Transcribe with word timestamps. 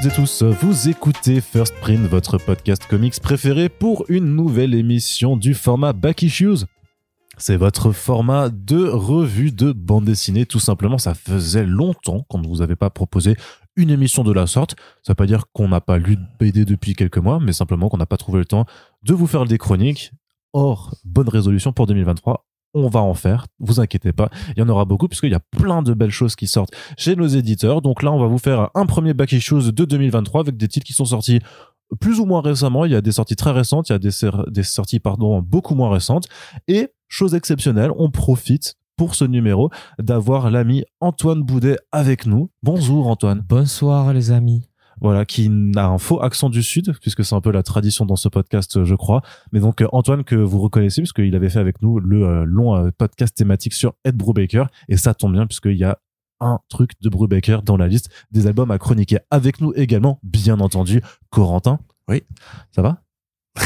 Toutes 0.00 0.12
et 0.12 0.14
tous, 0.14 0.42
vous 0.42 0.88
écoutez 0.88 1.42
First 1.42 1.74
Print, 1.74 2.00
votre 2.06 2.38
podcast 2.38 2.86
comics 2.88 3.20
préféré 3.20 3.68
pour 3.68 4.06
une 4.08 4.34
nouvelle 4.34 4.72
émission 4.72 5.36
du 5.36 5.52
format 5.52 5.92
Back 5.92 6.22
Issues. 6.22 6.64
C'est 7.36 7.58
votre 7.58 7.92
format 7.92 8.48
de 8.48 8.86
revue 8.86 9.52
de 9.52 9.72
bande 9.72 10.06
dessinée, 10.06 10.46
tout 10.46 10.58
simplement. 10.58 10.96
Ça 10.96 11.12
faisait 11.12 11.66
longtemps 11.66 12.24
qu'on 12.30 12.38
ne 12.38 12.46
vous 12.46 12.62
avait 12.62 12.76
pas 12.76 12.88
proposé 12.88 13.36
une 13.76 13.90
émission 13.90 14.24
de 14.24 14.32
la 14.32 14.46
sorte. 14.46 14.74
Ça 15.02 15.12
veut 15.12 15.16
pas 15.16 15.26
dire 15.26 15.44
qu'on 15.52 15.68
n'a 15.68 15.82
pas 15.82 15.98
lu 15.98 16.16
de 16.16 16.22
BD 16.38 16.64
depuis 16.64 16.94
quelques 16.94 17.18
mois, 17.18 17.38
mais 17.38 17.52
simplement 17.52 17.90
qu'on 17.90 17.98
n'a 17.98 18.06
pas 18.06 18.16
trouvé 18.16 18.38
le 18.38 18.46
temps 18.46 18.64
de 19.02 19.12
vous 19.12 19.26
faire 19.26 19.44
des 19.44 19.58
chroniques. 19.58 20.12
Or, 20.54 20.94
bonne 21.04 21.28
résolution 21.28 21.74
pour 21.74 21.86
2023 21.86 22.46
on 22.74 22.88
va 22.88 23.00
en 23.00 23.14
faire, 23.14 23.46
vous 23.58 23.80
inquiétez 23.80 24.12
pas, 24.12 24.30
il 24.56 24.60
y 24.60 24.62
en 24.62 24.68
aura 24.68 24.84
beaucoup 24.84 25.08
puisqu'il 25.08 25.32
y 25.32 25.34
a 25.34 25.40
plein 25.40 25.82
de 25.82 25.94
belles 25.94 26.10
choses 26.10 26.36
qui 26.36 26.46
sortent 26.46 26.72
chez 26.96 27.16
nos 27.16 27.26
éditeurs. 27.26 27.82
Donc 27.82 28.02
là, 28.02 28.12
on 28.12 28.18
va 28.18 28.26
vous 28.26 28.38
faire 28.38 28.70
un 28.74 28.86
premier 28.86 29.14
back 29.14 29.32
issues 29.32 29.72
de 29.72 29.84
2023 29.84 30.42
avec 30.42 30.56
des 30.56 30.68
titres 30.68 30.86
qui 30.86 30.92
sont 30.92 31.04
sortis 31.04 31.40
plus 31.98 32.20
ou 32.20 32.26
moins 32.26 32.40
récemment, 32.40 32.84
il 32.84 32.92
y 32.92 32.94
a 32.94 33.00
des 33.00 33.12
sorties 33.12 33.34
très 33.34 33.50
récentes, 33.50 33.88
il 33.88 33.92
y 33.92 33.96
a 33.96 33.98
des, 33.98 34.10
des 34.48 34.62
sorties 34.62 35.00
pardon 35.00 35.40
beaucoup 35.42 35.74
moins 35.74 35.90
récentes 35.90 36.28
et 36.68 36.92
chose 37.08 37.34
exceptionnelle, 37.34 37.90
on 37.96 38.10
profite 38.10 38.76
pour 38.96 39.14
ce 39.14 39.24
numéro 39.24 39.70
d'avoir 39.98 40.50
l'ami 40.50 40.84
Antoine 41.00 41.42
Boudet 41.42 41.78
avec 41.90 42.26
nous. 42.26 42.50
Bonjour 42.62 43.08
Antoine. 43.08 43.44
Bonsoir 43.48 44.12
les 44.12 44.30
amis 44.30 44.69
voilà, 45.00 45.24
qui 45.24 45.50
a 45.76 45.86
un 45.86 45.98
faux 45.98 46.20
accent 46.22 46.50
du 46.50 46.62
sud, 46.62 46.94
puisque 47.00 47.24
c'est 47.24 47.34
un 47.34 47.40
peu 47.40 47.50
la 47.50 47.62
tradition 47.62 48.06
dans 48.06 48.16
ce 48.16 48.28
podcast, 48.28 48.84
je 48.84 48.94
crois. 48.94 49.22
Mais 49.52 49.60
donc 49.60 49.82
euh, 49.82 49.88
Antoine 49.92 50.24
que 50.24 50.36
vous 50.36 50.60
reconnaissez, 50.60 51.00
puisqu'il 51.00 51.34
avait 51.34 51.50
fait 51.50 51.58
avec 51.58 51.82
nous 51.82 52.00
le 52.00 52.24
euh, 52.24 52.44
long 52.44 52.76
euh, 52.76 52.90
podcast 52.96 53.36
thématique 53.36 53.74
sur 53.74 53.94
Ed 54.04 54.16
Brubaker, 54.16 54.68
et 54.88 54.96
ça 54.96 55.14
tombe 55.14 55.32
bien 55.32 55.46
puisqu'il 55.46 55.76
y 55.76 55.84
a 55.84 55.98
un 56.40 56.58
truc 56.68 56.92
de 57.02 57.08
Brubaker 57.08 57.62
dans 57.62 57.76
la 57.76 57.86
liste 57.86 58.10
des 58.30 58.46
albums 58.46 58.70
à 58.70 58.78
chroniquer. 58.78 59.18
Avec 59.30 59.60
nous 59.60 59.72
également, 59.74 60.20
bien 60.22 60.58
entendu, 60.60 61.02
Corentin? 61.30 61.78
Oui. 62.08 62.22
Ça 62.70 62.82
va? 62.82 63.02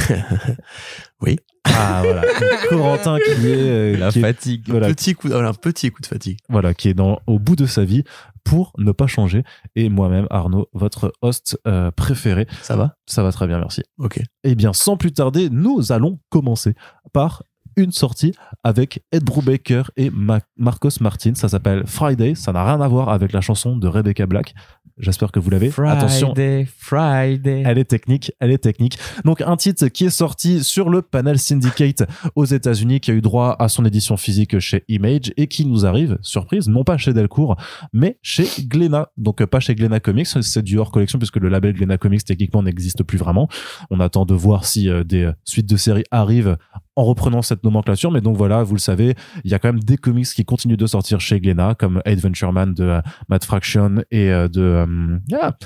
Oui. 1.21 1.39
Ah 1.65 2.03
voilà, 2.05 2.23
Corentin 2.69 3.19
qui 3.19 3.49
est 3.49 3.97
la 3.97 4.11
fatigue, 4.13 4.65
voilà. 4.69 4.89
petit 4.89 5.15
coup, 5.15 5.29
un 5.33 5.55
petit 5.55 5.91
coup 5.91 6.03
de 6.03 6.07
fatigue. 6.07 6.39
Voilà, 6.51 6.75
qui 6.75 6.91
est 6.91 6.95
dans 6.95 7.21
au 7.27 7.39
bout 7.39 7.57
de 7.57 7.65
sa 7.65 7.85
vie 7.85 8.05
pour 8.45 8.73
ne 8.77 8.93
pas 8.93 9.07
changer. 9.07 9.43
Et 9.75 9.89
moi-même, 9.89 10.27
Arnaud, 10.31 10.69
votre 10.75 11.13
host 11.23 11.59
euh, 11.67 11.91
préféré. 11.91 12.47
Ça 12.61 12.77
va? 12.77 12.97
Ça 13.07 13.23
va 13.23 13.33
très 13.33 13.47
bien, 13.47 13.59
merci. 13.59 13.83
Ok. 13.99 14.21
Eh 14.45 14.55
bien, 14.55 14.75
sans 14.75 14.99
plus 14.99 15.13
tarder, 15.13 15.49
nous 15.51 15.91
allons 15.91 16.21
commencer 16.29 16.75
par 17.13 17.43
une 17.77 17.93
sortie 17.93 18.33
avec 18.63 19.03
Ed 19.13 19.25
Brubaker 19.25 19.91
et 19.97 20.11
Marcos 20.57 21.01
Martin. 21.01 21.35
Ça 21.35 21.49
s'appelle 21.49 21.85
Friday. 21.87 22.35
Ça 22.35 22.53
n'a 22.53 22.65
rien 22.65 22.81
à 22.81 22.89
voir 22.89 23.09
avec 23.09 23.33
la 23.33 23.41
chanson 23.41 23.77
de 23.77 23.89
Rebecca 23.89 24.27
Black. 24.27 24.55
J'espère 24.97 25.33
que 25.33 25.41
vous 25.41 25.51
l'avez. 25.51 25.73
Attention. 25.77 26.35
Friday. 26.79 27.65
Elle 27.67 27.79
est 27.79 27.85
technique, 27.85 28.31
elle 28.39 28.53
est 28.53 28.59
technique. 28.59 28.97
Donc 29.25 29.41
un 29.41 29.57
titre 29.57 29.89
qui 29.89 30.05
est 30.05 30.11
sorti 30.11 30.63
sur 30.63 30.89
le 30.89 31.03
panel 31.03 31.39
Syndicate 31.39 32.05
aux 32.37 32.45
États-Unis, 32.45 33.01
qui 33.01 33.11
a 33.11 33.15
eu 33.15 33.21
droit 33.21 33.57
à 33.59 33.69
son 33.69 33.85
édition 33.85 34.17
physique 34.17 34.59
chez 34.61 34.85
Image 34.89 35.33
et 35.37 35.49
qui 35.49 35.67
nous 35.67 35.85
arrive, 35.85 36.19
surprise, 36.23 36.69
non 36.69 36.85
pas 36.85 36.97
chez 36.97 37.13
Delcourt, 37.13 37.57
mais 37.93 38.19
chez 38.23 38.47
Glénat. 38.67 39.11
Donc 39.17 39.45
pas 39.47 39.59
chez 39.59 39.75
Glénat 39.75 39.99
Comics, 39.99 40.29
c'est 40.29 40.63
du 40.63 40.79
hors 40.79 40.93
collection 40.93 41.19
puisque 41.19 41.39
le 41.39 41.49
label 41.49 41.73
Glénat 41.73 41.99
Comics 41.99 42.25
techniquement 42.25 42.63
n'existe 42.63 43.03
plus 43.03 43.19
vraiment. 43.19 43.49
On 43.91 43.99
attend 43.99 44.25
de 44.27 44.35
voir 44.35 44.65
si 44.65 44.89
euh, 44.89 45.03
des 45.03 45.31
suites 45.45 45.69
de 45.69 45.77
séries 45.77 46.05
arrivent 46.13 46.57
en 46.97 47.05
reprenant 47.05 47.43
cette 47.43 47.65
nomenclature. 47.65 48.11
Mais 48.11 48.21
donc 48.21 48.37
voilà, 48.37 48.63
vous 48.63 48.75
le 48.75 48.81
savez, 48.81 49.15
il 49.45 49.51
y 49.51 49.55
a 49.55 49.59
quand 49.59 49.69
même 49.69 49.83
des 49.83 49.97
comics 49.97 50.27
qui 50.27 50.45
continuent 50.45 50.77
de 50.77 50.87
sortir 50.87 51.21
chez 51.21 51.41
Glénat, 51.41 51.75
comme 51.75 52.01
Adventure 52.05 52.53
Man 52.53 52.75
de 52.75 52.85
euh, 52.85 53.01
Matt 53.29 53.45
Fraction 53.45 53.97
et 54.11 54.31
euh, 54.31 54.49
de... 54.49 54.61
Euh, 54.63 55.19
ah, 55.41 55.57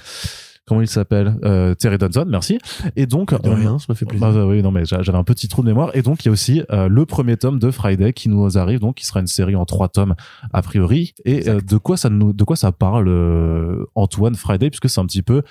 comment 0.66 0.82
il 0.82 0.88
s'appelle 0.88 1.34
Terry 1.78 1.96
Dunson 1.96 2.26
merci. 2.28 2.58
Et 2.94 3.06
donc 3.06 3.32
de 3.42 3.48
rien 3.48 3.78
ça 3.78 3.86
me 3.88 3.94
fait 3.94 4.04
plaisir. 4.04 4.30
bah, 4.30 4.44
oui 4.44 4.62
non 4.62 4.70
mais 4.70 4.84
j'avais 4.84 5.16
un 5.16 5.24
petit 5.24 5.48
trou 5.48 5.62
de 5.62 5.68
mémoire. 5.68 5.90
Et 5.94 6.02
donc 6.02 6.22
il 6.22 6.26
y 6.26 6.28
a 6.28 6.32
aussi 6.32 6.62
le 6.68 7.04
premier 7.06 7.38
tome 7.38 7.58
de 7.58 7.70
Friday 7.70 8.12
qui 8.12 8.28
nous 8.28 8.58
arrive 8.58 8.80
donc 8.80 8.96
qui 8.96 9.06
sera 9.06 9.20
une 9.20 9.26
série 9.26 9.56
en 9.56 9.64
trois 9.64 9.88
tomes 9.88 10.14
a 10.52 10.60
priori. 10.60 11.14
Et 11.24 11.40
de 11.44 11.76
quoi 11.78 11.96
ça 11.96 12.10
nous 12.10 12.34
de 12.34 12.44
quoi 12.44 12.54
ça 12.54 12.70
parle 12.70 13.08
Antoine 13.94 14.34
Friday 14.34 14.68
puisque 14.68 14.90
c'est 14.90 15.00
un 15.00 15.06
petit 15.06 15.22
peu 15.22 15.42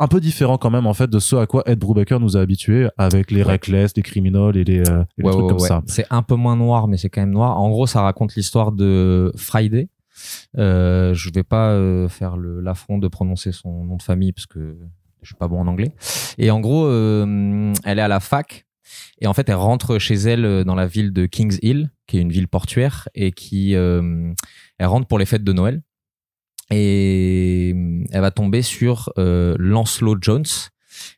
un 0.00 0.08
peu 0.08 0.20
différent 0.20 0.58
quand 0.58 0.70
même 0.70 0.86
en 0.86 0.94
fait 0.94 1.08
de 1.08 1.18
ce 1.18 1.36
à 1.36 1.46
quoi 1.46 1.62
Ed 1.66 1.78
Brubaker 1.78 2.18
nous 2.18 2.36
a 2.36 2.40
habitués 2.40 2.88
avec 2.98 3.30
les 3.30 3.42
reckless, 3.42 3.92
les 3.96 4.02
criminels 4.02 4.56
et 4.56 4.64
les, 4.64 4.80
euh, 4.80 5.04
trucs 5.18 5.48
comme 5.48 5.58
ça. 5.58 5.82
C'est 5.86 6.06
un 6.10 6.22
peu 6.22 6.34
moins 6.34 6.56
noir, 6.56 6.88
mais 6.88 6.96
c'est 6.96 7.08
quand 7.08 7.20
même 7.20 7.30
noir. 7.30 7.60
En 7.60 7.70
gros, 7.70 7.86
ça 7.86 8.02
raconte 8.02 8.34
l'histoire 8.34 8.72
de 8.72 9.32
Friday. 9.36 9.88
Euh, 10.58 11.14
je 11.14 11.30
vais 11.32 11.42
pas 11.42 11.70
euh, 11.70 12.08
faire 12.08 12.36
l'affront 12.36 12.98
de 12.98 13.08
prononcer 13.08 13.52
son 13.52 13.84
nom 13.84 13.96
de 13.96 14.02
famille 14.02 14.32
parce 14.32 14.46
que 14.46 14.76
je 15.22 15.26
suis 15.26 15.36
pas 15.36 15.48
bon 15.48 15.60
en 15.60 15.66
anglais. 15.66 15.92
Et 16.38 16.50
en 16.50 16.60
gros, 16.60 16.86
euh, 16.86 17.72
elle 17.84 17.98
est 17.98 18.02
à 18.02 18.08
la 18.08 18.20
fac 18.20 18.66
et 19.20 19.26
en 19.26 19.32
fait, 19.32 19.48
elle 19.48 19.54
rentre 19.56 19.98
chez 19.98 20.14
elle 20.14 20.64
dans 20.64 20.74
la 20.74 20.86
ville 20.86 21.12
de 21.12 21.26
Kings 21.26 21.58
Hill, 21.62 21.90
qui 22.06 22.18
est 22.18 22.20
une 22.20 22.30
ville 22.30 22.48
portuaire, 22.48 23.08
et 23.14 23.32
qui 23.32 23.72
elle 23.72 24.34
rentre 24.82 25.06
pour 25.06 25.18
les 25.18 25.24
fêtes 25.24 25.42
de 25.42 25.52
Noël 25.52 25.82
et 26.70 27.70
elle 28.10 28.20
va 28.20 28.30
tomber 28.30 28.62
sur 28.62 29.12
euh, 29.18 29.54
Lancelot 29.58 30.16
Jones 30.20 30.44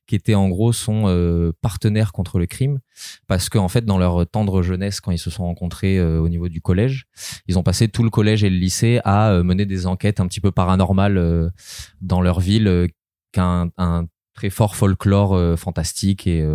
qui 0.06 0.14
était 0.14 0.34
en 0.34 0.48
gros 0.48 0.72
son 0.72 1.04
euh, 1.06 1.52
partenaire 1.60 2.12
contre 2.12 2.38
le 2.38 2.46
crime. 2.46 2.80
Parce 3.26 3.48
qu'en 3.48 3.64
en 3.64 3.68
fait 3.68 3.84
dans 3.84 3.98
leur 3.98 4.26
tendre 4.28 4.62
jeunesse 4.62 5.00
quand 5.00 5.10
ils 5.10 5.18
se 5.18 5.30
sont 5.30 5.44
rencontrés 5.44 5.98
euh, 5.98 6.20
au 6.20 6.28
niveau 6.28 6.48
du 6.48 6.60
collège 6.60 7.06
ils 7.46 7.58
ont 7.58 7.62
passé 7.62 7.88
tout 7.88 8.02
le 8.02 8.10
collège 8.10 8.44
et 8.44 8.50
le 8.50 8.56
lycée 8.56 9.00
à 9.04 9.30
euh, 9.30 9.42
mener 9.42 9.66
des 9.66 9.86
enquêtes 9.86 10.20
un 10.20 10.26
petit 10.26 10.40
peu 10.40 10.52
paranormales 10.52 11.52
dans 12.00 12.20
leur 12.20 12.40
ville 12.40 12.88
qu'un 13.32 13.70
un 13.76 14.06
très 14.34 14.50
fort 14.50 14.76
folklore 14.76 15.58
fantastique 15.58 16.26
et, 16.26 16.46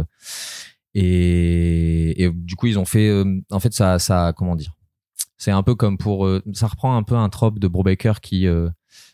et, 0.93 2.23
et 2.23 2.29
du 2.31 2.55
coup 2.55 2.67
ils 2.67 2.79
ont 2.79 2.85
fait 2.85 3.23
en 3.49 3.59
fait 3.59 3.73
ça 3.73 3.99
ça 3.99 4.33
comment 4.35 4.55
dire 4.55 4.73
c'est 5.37 5.51
un 5.51 5.63
peu 5.63 5.75
comme 5.75 5.97
pour 5.97 6.29
ça 6.53 6.67
reprend 6.67 6.95
un 6.95 7.03
peu 7.03 7.15
un 7.15 7.29
trope 7.29 7.59
de 7.59 7.67
Brubaker 7.67 8.21
qui 8.21 8.47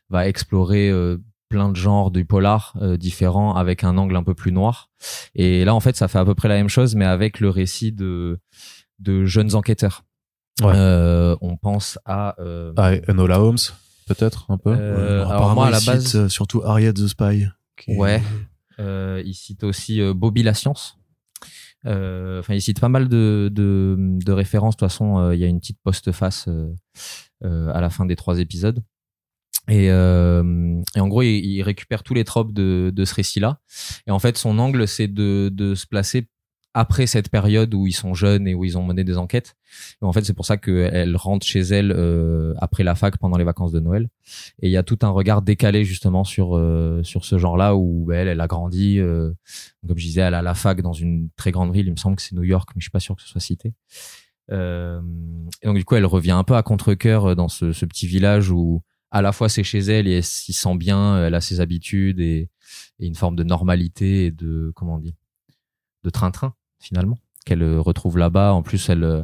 va 0.10 0.28
explorer 0.28 0.90
euh, 0.90 1.18
plein 1.50 1.70
de 1.70 1.76
genres 1.76 2.12
du 2.12 2.26
polar 2.26 2.76
euh, 2.82 2.98
différents 2.98 3.56
avec 3.56 3.84
un 3.84 3.98
angle 3.98 4.16
un 4.16 4.24
peu 4.24 4.34
plus 4.34 4.52
noir. 4.52 4.90
Et 5.36 5.66
là, 5.66 5.74
en 5.74 5.80
fait, 5.80 5.96
ça 5.96 6.08
fait 6.08 6.20
à 6.20 6.26
peu 6.26 6.36
près 6.36 6.48
la 6.48 6.56
même 6.56 6.70
chose, 6.70 6.96
mais 6.96 7.06
avec 7.06 7.40
le 7.40 7.50
récit 7.50 7.92
de, 7.92 8.40
de 9.00 9.26
jeunes 9.26 9.56
enquêteurs. 9.56 10.04
Euh, 10.64 11.38
on 11.42 11.56
pense 11.56 12.00
à... 12.06 12.36
Euh, 12.40 12.74
ah, 12.78 12.92
Enola 13.08 13.42
Holmes, 13.42 13.58
peut-être, 14.08 14.46
un 14.50 14.58
peu 14.58 14.74
Alors 14.74 15.54
moi, 15.54 15.68
à 15.68 15.70
la 15.70 15.80
base... 15.80 16.28
surtout 16.28 16.64
Harriet 16.64 16.94
the 16.94 17.08
Spy. 17.08 17.48
Ouais. 17.88 18.22
il 18.80 19.34
cite 19.34 19.64
aussi 19.64 20.02
Bobby 20.14 20.44
la 20.44 20.54
science. 20.54 20.98
Enfin, 21.86 22.54
il 22.54 22.62
cite 22.62 22.80
pas 22.80 22.90
mal 22.90 23.08
de, 23.08 23.50
de, 23.54 23.96
de 23.98 24.32
références. 24.32 24.76
De 24.76 24.80
toute 24.80 24.90
façon, 24.90 25.32
il 25.32 25.40
y 25.40 25.44
a 25.44 25.48
une 25.48 25.60
petite 25.60 25.80
postface 25.84 26.50
à 27.44 27.82
la 27.82 27.90
fin 27.90 28.06
des 28.06 28.16
trois 28.16 28.40
épisodes. 28.40 28.84
Et, 29.70 29.92
euh, 29.92 30.82
et, 30.96 31.00
en 31.00 31.08
gros, 31.08 31.24
il, 31.24 31.62
récupère 31.62 32.04
tous 32.04 32.14
les 32.14 32.24
tropes 32.24 32.54
de, 32.54 32.92
de 32.94 33.06
ce 33.06 33.14
récit-là. 33.14 33.60
Et 34.08 34.12
en 34.12 34.20
fait, 34.20 34.38
son 34.38 34.60
angle, 34.60 34.88
c'est 34.88 35.08
de, 35.08 35.50
de, 35.54 35.76
se 35.76 35.86
placer 35.86 36.28
après 36.74 37.08
cette 37.08 37.30
période 37.30 37.74
où 37.74 37.88
ils 37.88 37.96
sont 37.96 38.14
jeunes 38.14 38.48
et 38.48 38.54
où 38.54 38.64
ils 38.64 38.78
ont 38.78 38.84
mené 38.84 39.04
des 39.04 39.18
enquêtes. 39.18 39.56
Et 40.02 40.06
en 40.06 40.14
fait, 40.14 40.24
c'est 40.24 40.34
pour 40.34 40.46
ça 40.46 40.58
qu'elle 40.58 41.16
rentre 41.18 41.46
chez 41.46 41.62
elle 41.62 41.92
euh, 41.92 42.54
après 42.60 42.84
la 42.84 42.94
fac 42.94 43.18
pendant 43.18 43.38
les 43.38 43.44
vacances 43.44 43.72
de 43.72 43.80
Noël. 43.80 44.10
Et 44.62 44.68
il 44.68 44.72
y 44.72 44.78
a 44.78 44.84
tout 44.84 45.00
un 45.02 45.10
regard 45.10 45.42
décalé 45.42 45.84
justement 45.84 46.24
sur 46.24 46.56
euh, 46.56 47.02
sur 47.04 47.26
ce 47.26 47.40
genre-là 47.40 47.76
où 47.76 48.12
elle, 48.12 48.28
elle 48.28 48.42
a 48.42 48.48
grandi. 48.48 49.00
Euh, 49.00 49.32
comme 49.88 49.98
je 49.98 50.06
disais, 50.06 50.22
elle 50.22 50.36
a 50.36 50.44
la 50.44 50.54
fac 50.54 50.82
dans 50.82 50.94
une 50.94 51.30
très 51.36 51.52
grande 51.52 51.74
ville. 51.74 51.88
Il 51.88 51.92
me 51.92 51.98
semble 51.98 52.16
que 52.16 52.22
c'est 52.22 52.36
New 52.36 52.44
York, 52.44 52.70
mais 52.76 52.80
je 52.80 52.86
suis 52.86 52.92
pas 52.92 53.00
sûr 53.00 53.16
que 53.16 53.24
ce 53.24 53.28
soit 53.28 53.42
cité. 53.42 53.74
Euh, 54.52 55.02
et 55.64 55.68
donc 55.68 55.78
du 55.78 55.84
coup, 55.84 55.96
elle 55.96 56.06
revient 56.06 56.32
un 56.32 56.44
peu 56.44 56.56
à 56.56 56.62
contre-cœur 56.62 57.36
dans 57.36 57.48
ce, 57.48 57.74
ce 57.74 57.86
petit 57.86 58.06
village 58.06 58.52
où 58.52 58.84
à 59.18 59.22
la 59.24 59.32
fois 59.32 59.50
c'est 59.50 59.64
chez 59.64 59.80
elle 59.80 60.08
et 60.08 60.18
elle 60.18 60.24
s'y 60.24 60.54
sent 60.54 60.76
bien, 60.76 61.26
elle 61.26 61.34
a 61.34 61.42
ses 61.42 61.60
habitudes 61.60 62.20
et, 62.20 62.50
une 63.00 63.16
forme 63.16 63.36
de 63.36 63.44
normalité 63.44 64.26
et 64.26 64.32
de 64.32 64.72
comment 64.76 65.00
de 65.00 66.10
train-train 66.10 66.54
finalement 66.80 67.18
qu'elle 67.46 67.64
euh, 67.64 67.80
retrouve 67.80 68.18
là-bas. 68.18 68.54
En 68.54 68.62
plus, 68.62 68.90
elle 68.90 69.04
euh, 69.04 69.24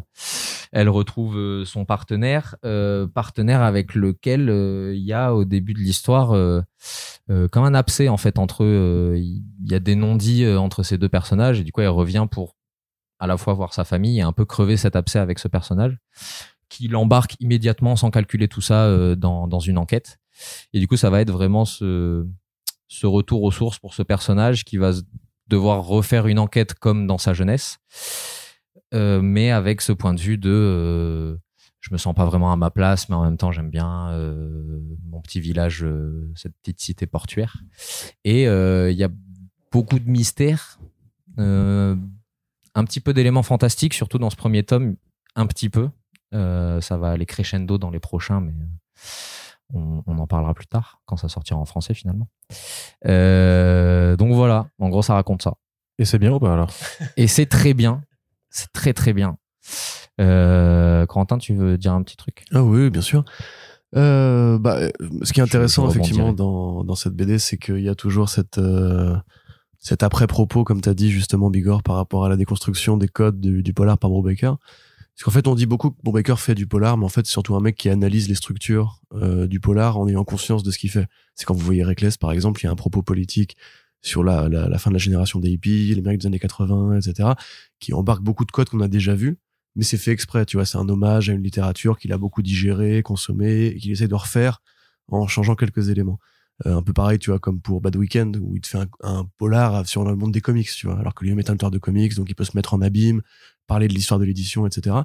elle 0.72 0.90
retrouve 0.90 1.38
euh, 1.38 1.66
son 1.66 1.86
partenaire, 1.86 2.56
partenaire 3.14 3.62
avec 3.62 3.94
lequel 3.94 4.50
il 4.96 5.04
y 5.04 5.14
a 5.14 5.36
au 5.36 5.46
début 5.46 5.74
de 5.74 5.80
l'histoire 5.80 6.30
comme 7.52 7.64
un 7.64 7.74
abcès 7.76 8.10
en 8.10 8.18
fait 8.18 8.40
entre 8.40 8.64
eux. 8.64 9.14
Il 9.16 9.72
y 9.72 9.76
a 9.76 9.80
des 9.80 9.96
non-dits 9.96 10.48
entre 10.48 10.82
ces 10.82 10.98
deux 10.98 11.10
personnages 11.10 11.60
et 11.60 11.64
du 11.64 11.72
coup 11.72 11.82
elle 11.82 11.90
revient 11.90 12.28
pour 12.30 12.56
à 13.20 13.28
la 13.28 13.38
fois 13.38 13.54
voir 13.54 13.74
sa 13.74 13.86
famille 13.86 14.18
et 14.18 14.24
un 14.24 14.34
peu 14.34 14.46
crever 14.46 14.76
cet 14.76 14.96
abcès 14.96 15.20
avec 15.20 15.38
ce 15.38 15.48
personnage 15.48 16.00
qui 16.74 16.88
l'embarque 16.88 17.36
immédiatement 17.40 17.96
sans 17.96 18.10
calculer 18.10 18.48
tout 18.48 18.62
ça 18.62 18.86
euh, 18.86 19.16
dans, 19.16 19.48
dans 19.48 19.60
une 19.60 19.78
enquête. 19.78 20.18
Et 20.74 20.80
du 20.80 20.88
coup, 20.88 20.98
ça 20.98 21.12
va 21.12 21.22
être 21.22 21.32
vraiment 21.32 21.66
ce, 21.66 22.26
ce 22.88 23.06
retour 23.06 23.44
aux 23.44 23.52
sources 23.52 23.78
pour 23.78 23.94
ce 23.94 24.02
personnage 24.02 24.66
qui 24.66 24.78
va 24.78 24.92
devoir 25.48 25.86
refaire 25.86 26.26
une 26.26 26.40
enquête 26.40 26.74
comme 26.74 27.06
dans 27.06 27.20
sa 27.20 27.34
jeunesse, 27.34 27.78
euh, 28.96 29.22
mais 29.22 29.52
avec 29.52 29.82
ce 29.82 29.92
point 29.92 30.16
de 30.16 30.20
vue 30.20 30.40
de 30.40 30.50
euh, 30.50 31.38
je 31.80 31.94
me 31.94 31.98
sens 31.98 32.16
pas 32.16 32.26
vraiment 32.26 32.52
à 32.52 32.56
ma 32.56 32.72
place, 32.72 33.08
mais 33.08 33.16
en 33.16 33.24
même 33.24 33.38
temps, 33.38 33.52
j'aime 33.52 33.70
bien 33.70 34.10
mon 35.06 35.20
petit 35.22 35.42
village, 35.42 35.86
cette 36.34 36.54
petite 36.64 36.80
cité 36.80 37.06
portuaire. 37.06 37.58
Et 38.24 38.44
il 38.44 38.96
y 38.96 39.04
a 39.04 39.10
beaucoup 39.70 40.00
de 40.00 40.10
mystères, 40.10 40.80
un 41.38 41.98
petit 42.86 43.02
peu 43.02 43.14
d'éléments 43.14 43.44
fantastiques, 43.44 43.94
surtout 43.94 44.18
dans 44.18 44.30
ce 44.30 44.38
premier 44.38 44.64
tome, 44.64 44.96
un 45.36 45.46
petit 45.46 45.70
peu. 45.70 45.90
Ça 46.34 46.98
va 46.98 47.12
aller 47.12 47.26
crescendo 47.26 47.78
dans 47.78 47.90
les 47.90 48.00
prochains, 48.00 48.42
mais 48.42 48.54
on, 49.74 50.04
en 50.06 50.28
parlera 50.28 50.54
plus 50.54 50.68
tard 50.68 51.02
quand 51.06 51.18
ça 51.18 51.30
sortira 51.30 51.60
en 51.60 51.66
français 51.66 51.94
finalement. 51.94 52.28
donc 53.04 54.34
voilà, 54.34 54.68
en 54.80 54.90
gros, 54.90 55.02
ça 55.02 55.14
raconte 55.14 55.42
ça. 55.42 55.56
Et 56.00 56.06
c'est 56.06 56.20
bien 56.20 56.34
ou 56.34 56.40
pas 56.40 56.54
alors? 56.54 56.72
Et 57.18 57.28
c'est 57.28 57.46
très 57.46 57.74
bien. 57.74 58.02
C'est 58.50 58.72
très 58.72 58.94
très 58.94 59.14
bien. 59.14 59.38
Euh, 60.22 61.06
Corentin, 61.06 61.38
tu 61.38 61.54
veux 61.54 61.78
dire 61.78 61.94
un 61.94 62.04
petit 62.04 62.18
truc? 62.18 62.46
Ah 62.54 62.64
oui, 62.64 62.90
bien 62.90 63.02
sûr. 63.02 63.24
Euh, 63.96 64.58
bah, 64.58 64.80
ce 65.22 65.34
qui 65.34 65.40
est 65.40 65.44
intéressant 65.44 65.88
effectivement 65.88 66.34
dans, 66.34 66.84
dans 66.84 66.96
cette 66.96 67.14
BD, 67.14 67.38
c'est 67.38 67.58
qu'il 67.58 67.82
y 67.82 67.90
a 67.90 67.96
toujours 67.96 68.30
cette 68.30 68.58
euh, 68.58 69.16
cet 69.78 70.02
après-propos, 70.02 70.64
comme 70.64 70.82
tu 70.82 70.90
as 70.90 70.94
dit 70.94 71.12
justement 71.12 71.50
Bigor, 71.50 71.84
par 71.84 71.98
rapport 71.98 72.26
à 72.26 72.30
la 72.30 72.38
déconstruction 72.38 72.98
des 72.98 73.08
codes 73.08 73.40
du, 73.42 73.74
polar 73.74 73.98
par 73.98 74.10
Brubaker. 74.10 74.58
Parce 75.16 75.26
qu'en 75.26 75.32
fait, 75.32 75.48
on 75.48 75.54
dit 75.54 75.68
beaucoup 75.68 75.92
que 75.92 75.98
Brubaker 76.02 76.40
fait 76.40 76.56
du 76.56 76.66
polar, 76.66 76.98
mais 76.98 77.06
en 77.06 77.10
fait, 77.10 77.26
c'est 77.28 77.32
surtout 77.32 77.56
un 77.56 77.60
mec 77.60 77.76
qui 77.76 77.90
analyse 77.90 78.28
les 78.28 78.36
structures 78.36 79.00
euh, 79.14 79.46
du 79.46 79.60
polar 79.60 80.00
en 80.00 80.08
ayant 80.08 80.24
conscience 80.24 80.64
de 80.64 80.72
ce 80.72 80.80
qu'il 80.80 80.90
fait. 80.90 81.06
C'est 81.36 81.46
quand 81.46 81.54
vous 81.54 81.64
voyez 81.64 81.84
Reckless, 81.84 82.18
par 82.18 82.32
exemple, 82.32 82.62
il 82.62 82.64
y 82.66 82.68
a 82.68 82.72
un 82.72 82.76
propos 82.76 83.04
politique 83.04 83.56
sur 84.02 84.24
la, 84.24 84.50
fin 84.80 84.90
de 84.90 84.96
la 84.96 85.00
génération 85.00 85.40
des 85.40 85.50
hippies, 85.50 85.94
les 85.96 86.02
mecs 86.02 86.20
des 86.20 86.28
années 86.28 86.40
80, 86.40 86.98
etc., 86.98 87.30
qui 87.80 87.94
embarque 87.94 88.22
beaucoup 88.22 88.44
de 88.44 88.52
codes 88.52 88.70
qu'on 88.70 88.82
a 88.82 88.88
déjà 88.88 89.16
vus, 89.16 89.38
mais 89.76 89.84
c'est 89.84 89.98
fait 89.98 90.12
exprès, 90.12 90.46
tu 90.46 90.58
vois, 90.58 90.66
c'est 90.66 90.78
un 90.78 90.90
hommage 90.90 91.30
à 91.30 91.34
une 91.34 91.42
littérature 91.42 91.98
qu'il 91.98 92.12
a 92.12 92.18
beaucoup 92.18 92.42
digéré, 92.42 93.02
consommé, 93.02 93.68
et 93.68 93.78
qu'il 93.78 93.92
essaie 93.92 94.10
de 94.10 94.16
refaire 94.16 94.62
en 95.08 95.28
changeant 95.28 95.56
quelques 95.56 95.90
éléments. 95.90 96.20
Euh, 96.66 96.78
un 96.78 96.82
peu 96.84 96.94
pareil, 96.94 97.20
tu 97.20 97.32
vois, 97.32 97.40
comme 97.40 97.60
pour 97.60 97.82
Bad 97.82 97.96
Weekend, 97.96 98.38
où 98.38 98.56
il 98.56 98.62
te 98.62 98.68
fait 98.68 98.80
un, 99.02 99.26
polar 99.38 99.88
sur 99.88 100.04
le 100.04 100.16
monde 100.16 100.32
des 100.32 100.42
comics, 100.42 100.70
tu 100.70 100.88
vois, 100.88 101.00
alors 101.00 101.16
que 101.16 101.26
lui 101.26 101.32
est 101.32 101.50
un 101.50 101.54
auteur 101.54 101.72
de 101.72 101.80
comics, 101.80 102.16
donc 102.16 102.30
il 102.30 102.36
peut 102.36 102.44
se 102.44 102.56
mettre 102.56 102.74
en 102.74 102.82
abîme, 102.82 103.22
parler 103.68 103.88
de 103.88 103.94
l'histoire 103.94 104.20
de 104.20 104.26
l'édition, 104.26 104.68
etc. 104.68 104.98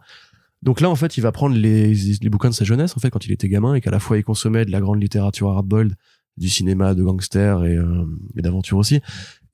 Donc 0.62 0.81
là, 0.81 0.91
en 0.91 0.95
fait, 0.95 1.17
il 1.17 1.23
va 1.23 1.33
prendre 1.33 1.56
les, 1.56 1.95
les 1.95 2.29
bouquins 2.29 2.50
de 2.50 2.55
sa 2.55 2.65
jeunesse, 2.65 2.97
en 2.97 3.00
fait, 3.00 3.11
quand 3.11 3.25
il 3.25 3.33
était 3.33 3.49
gamin, 3.49 3.75
et 3.75 3.81
qu'à 3.81 3.91
la 3.91 4.00
fois 4.00 4.19
il 4.19 4.25
consommait 4.25 4.65
de 4.67 4.71
la 4.71 4.81
grande 4.81 5.00
littérature 5.00 5.50
hardboiled, 5.50 5.97
du 6.39 6.49
cinéma 6.49 6.95
de 6.95 7.03
gangster 7.03 7.65
et, 7.65 7.77
euh, 7.77 8.06
et 8.37 8.43
d'aventure 8.43 8.79
aussi. 8.79 9.00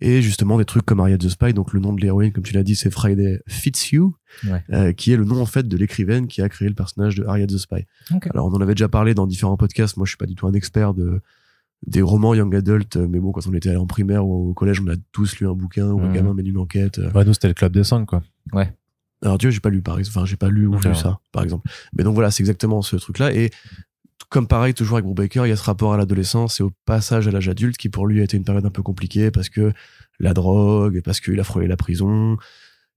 Et 0.00 0.20
justement 0.20 0.58
des 0.58 0.64
trucs 0.64 0.84
comme 0.84 1.00
Harriet 1.00 1.18
the 1.18 1.28
Spy, 1.28 1.54
donc 1.54 1.72
le 1.72 1.80
nom 1.80 1.92
de 1.92 2.00
l'héroïne, 2.00 2.32
comme 2.32 2.44
tu 2.44 2.52
l'as 2.52 2.62
dit, 2.62 2.76
c'est 2.76 2.90
Friday 2.90 3.40
Fitzhugh, 3.48 4.12
euh, 4.70 4.92
qui 4.92 5.12
est 5.12 5.16
le 5.16 5.24
nom 5.24 5.40
en 5.40 5.46
fait 5.46 5.66
de 5.66 5.76
l'écrivaine 5.76 6.26
qui 6.26 6.42
a 6.42 6.48
créé 6.48 6.68
le 6.68 6.74
personnage 6.74 7.14
de 7.14 7.24
Harriet 7.24 7.46
the 7.46 7.56
Spy. 7.56 7.86
Alors 8.30 8.46
on 8.46 8.52
en 8.52 8.60
avait 8.60 8.74
déjà 8.74 8.88
parlé 8.88 9.14
dans 9.14 9.26
différents 9.26 9.56
podcasts. 9.56 9.96
Moi, 9.96 10.04
je 10.04 10.10
suis 10.10 10.18
pas 10.18 10.26
du 10.26 10.34
tout 10.34 10.46
un 10.46 10.52
expert 10.52 10.92
de 10.92 11.22
des 11.86 12.02
romans 12.02 12.34
young 12.34 12.54
adult, 12.54 12.96
mais 12.96 13.20
bon, 13.20 13.32
quand 13.32 13.46
on 13.46 13.54
était 13.54 13.76
en 13.76 13.86
primaire 13.86 14.26
ou 14.26 14.50
au 14.50 14.54
collège, 14.54 14.80
on 14.80 14.88
a 14.90 14.96
tous 15.12 15.38
lu 15.38 15.48
un 15.48 15.52
bouquin 15.52 15.88
ou 15.88 16.00
un 16.00 16.08
mhm. 16.08 16.14
gamin 16.14 16.34
mène 16.34 16.46
une 16.46 16.58
enquête. 16.58 17.00
Ouais, 17.14 17.24
nous 17.24 17.34
c'était 17.34 17.48
le 17.48 17.54
club 17.54 17.72
des 17.72 17.84
cinq, 17.84 18.06
quoi. 18.06 18.22
Ouais. 18.52 18.72
Alors 19.22 19.38
Dieu, 19.38 19.50
j'ai 19.50 19.60
pas 19.60 19.70
lu 19.70 19.80
par 19.80 19.98
exemple, 19.98 20.18
enfin 20.18 20.26
j'ai 20.26 20.36
pas 20.36 20.48
lu 20.48 20.66
ou 20.66 20.76
vu 20.76 20.94
ça, 20.94 21.18
par 21.32 21.42
exemple. 21.42 21.68
Mais 21.96 22.04
donc 22.04 22.14
voilà, 22.14 22.30
c'est 22.30 22.42
exactement 22.42 22.82
ce 22.82 22.96
truc-là. 22.96 23.32
Et 23.34 23.50
comme 24.28 24.46
pareil, 24.46 24.74
toujours 24.74 24.96
avec 24.96 25.04
Brubaker, 25.04 25.46
il 25.46 25.50
y 25.50 25.52
a 25.52 25.56
ce 25.56 25.64
rapport 25.64 25.94
à 25.94 25.96
l'adolescence 25.96 26.60
et 26.60 26.62
au 26.62 26.72
passage 26.84 27.28
à 27.28 27.30
l'âge 27.30 27.48
adulte 27.48 27.76
qui 27.76 27.88
pour 27.88 28.06
lui 28.06 28.20
a 28.20 28.24
été 28.24 28.36
une 28.36 28.44
période 28.44 28.66
un 28.66 28.70
peu 28.70 28.82
compliquée 28.82 29.30
parce 29.30 29.48
que 29.48 29.72
la 30.18 30.34
drogue, 30.34 31.00
parce 31.04 31.20
qu'il 31.20 31.38
a 31.40 31.44
frôlé 31.44 31.66
la 31.66 31.76
prison, 31.76 32.36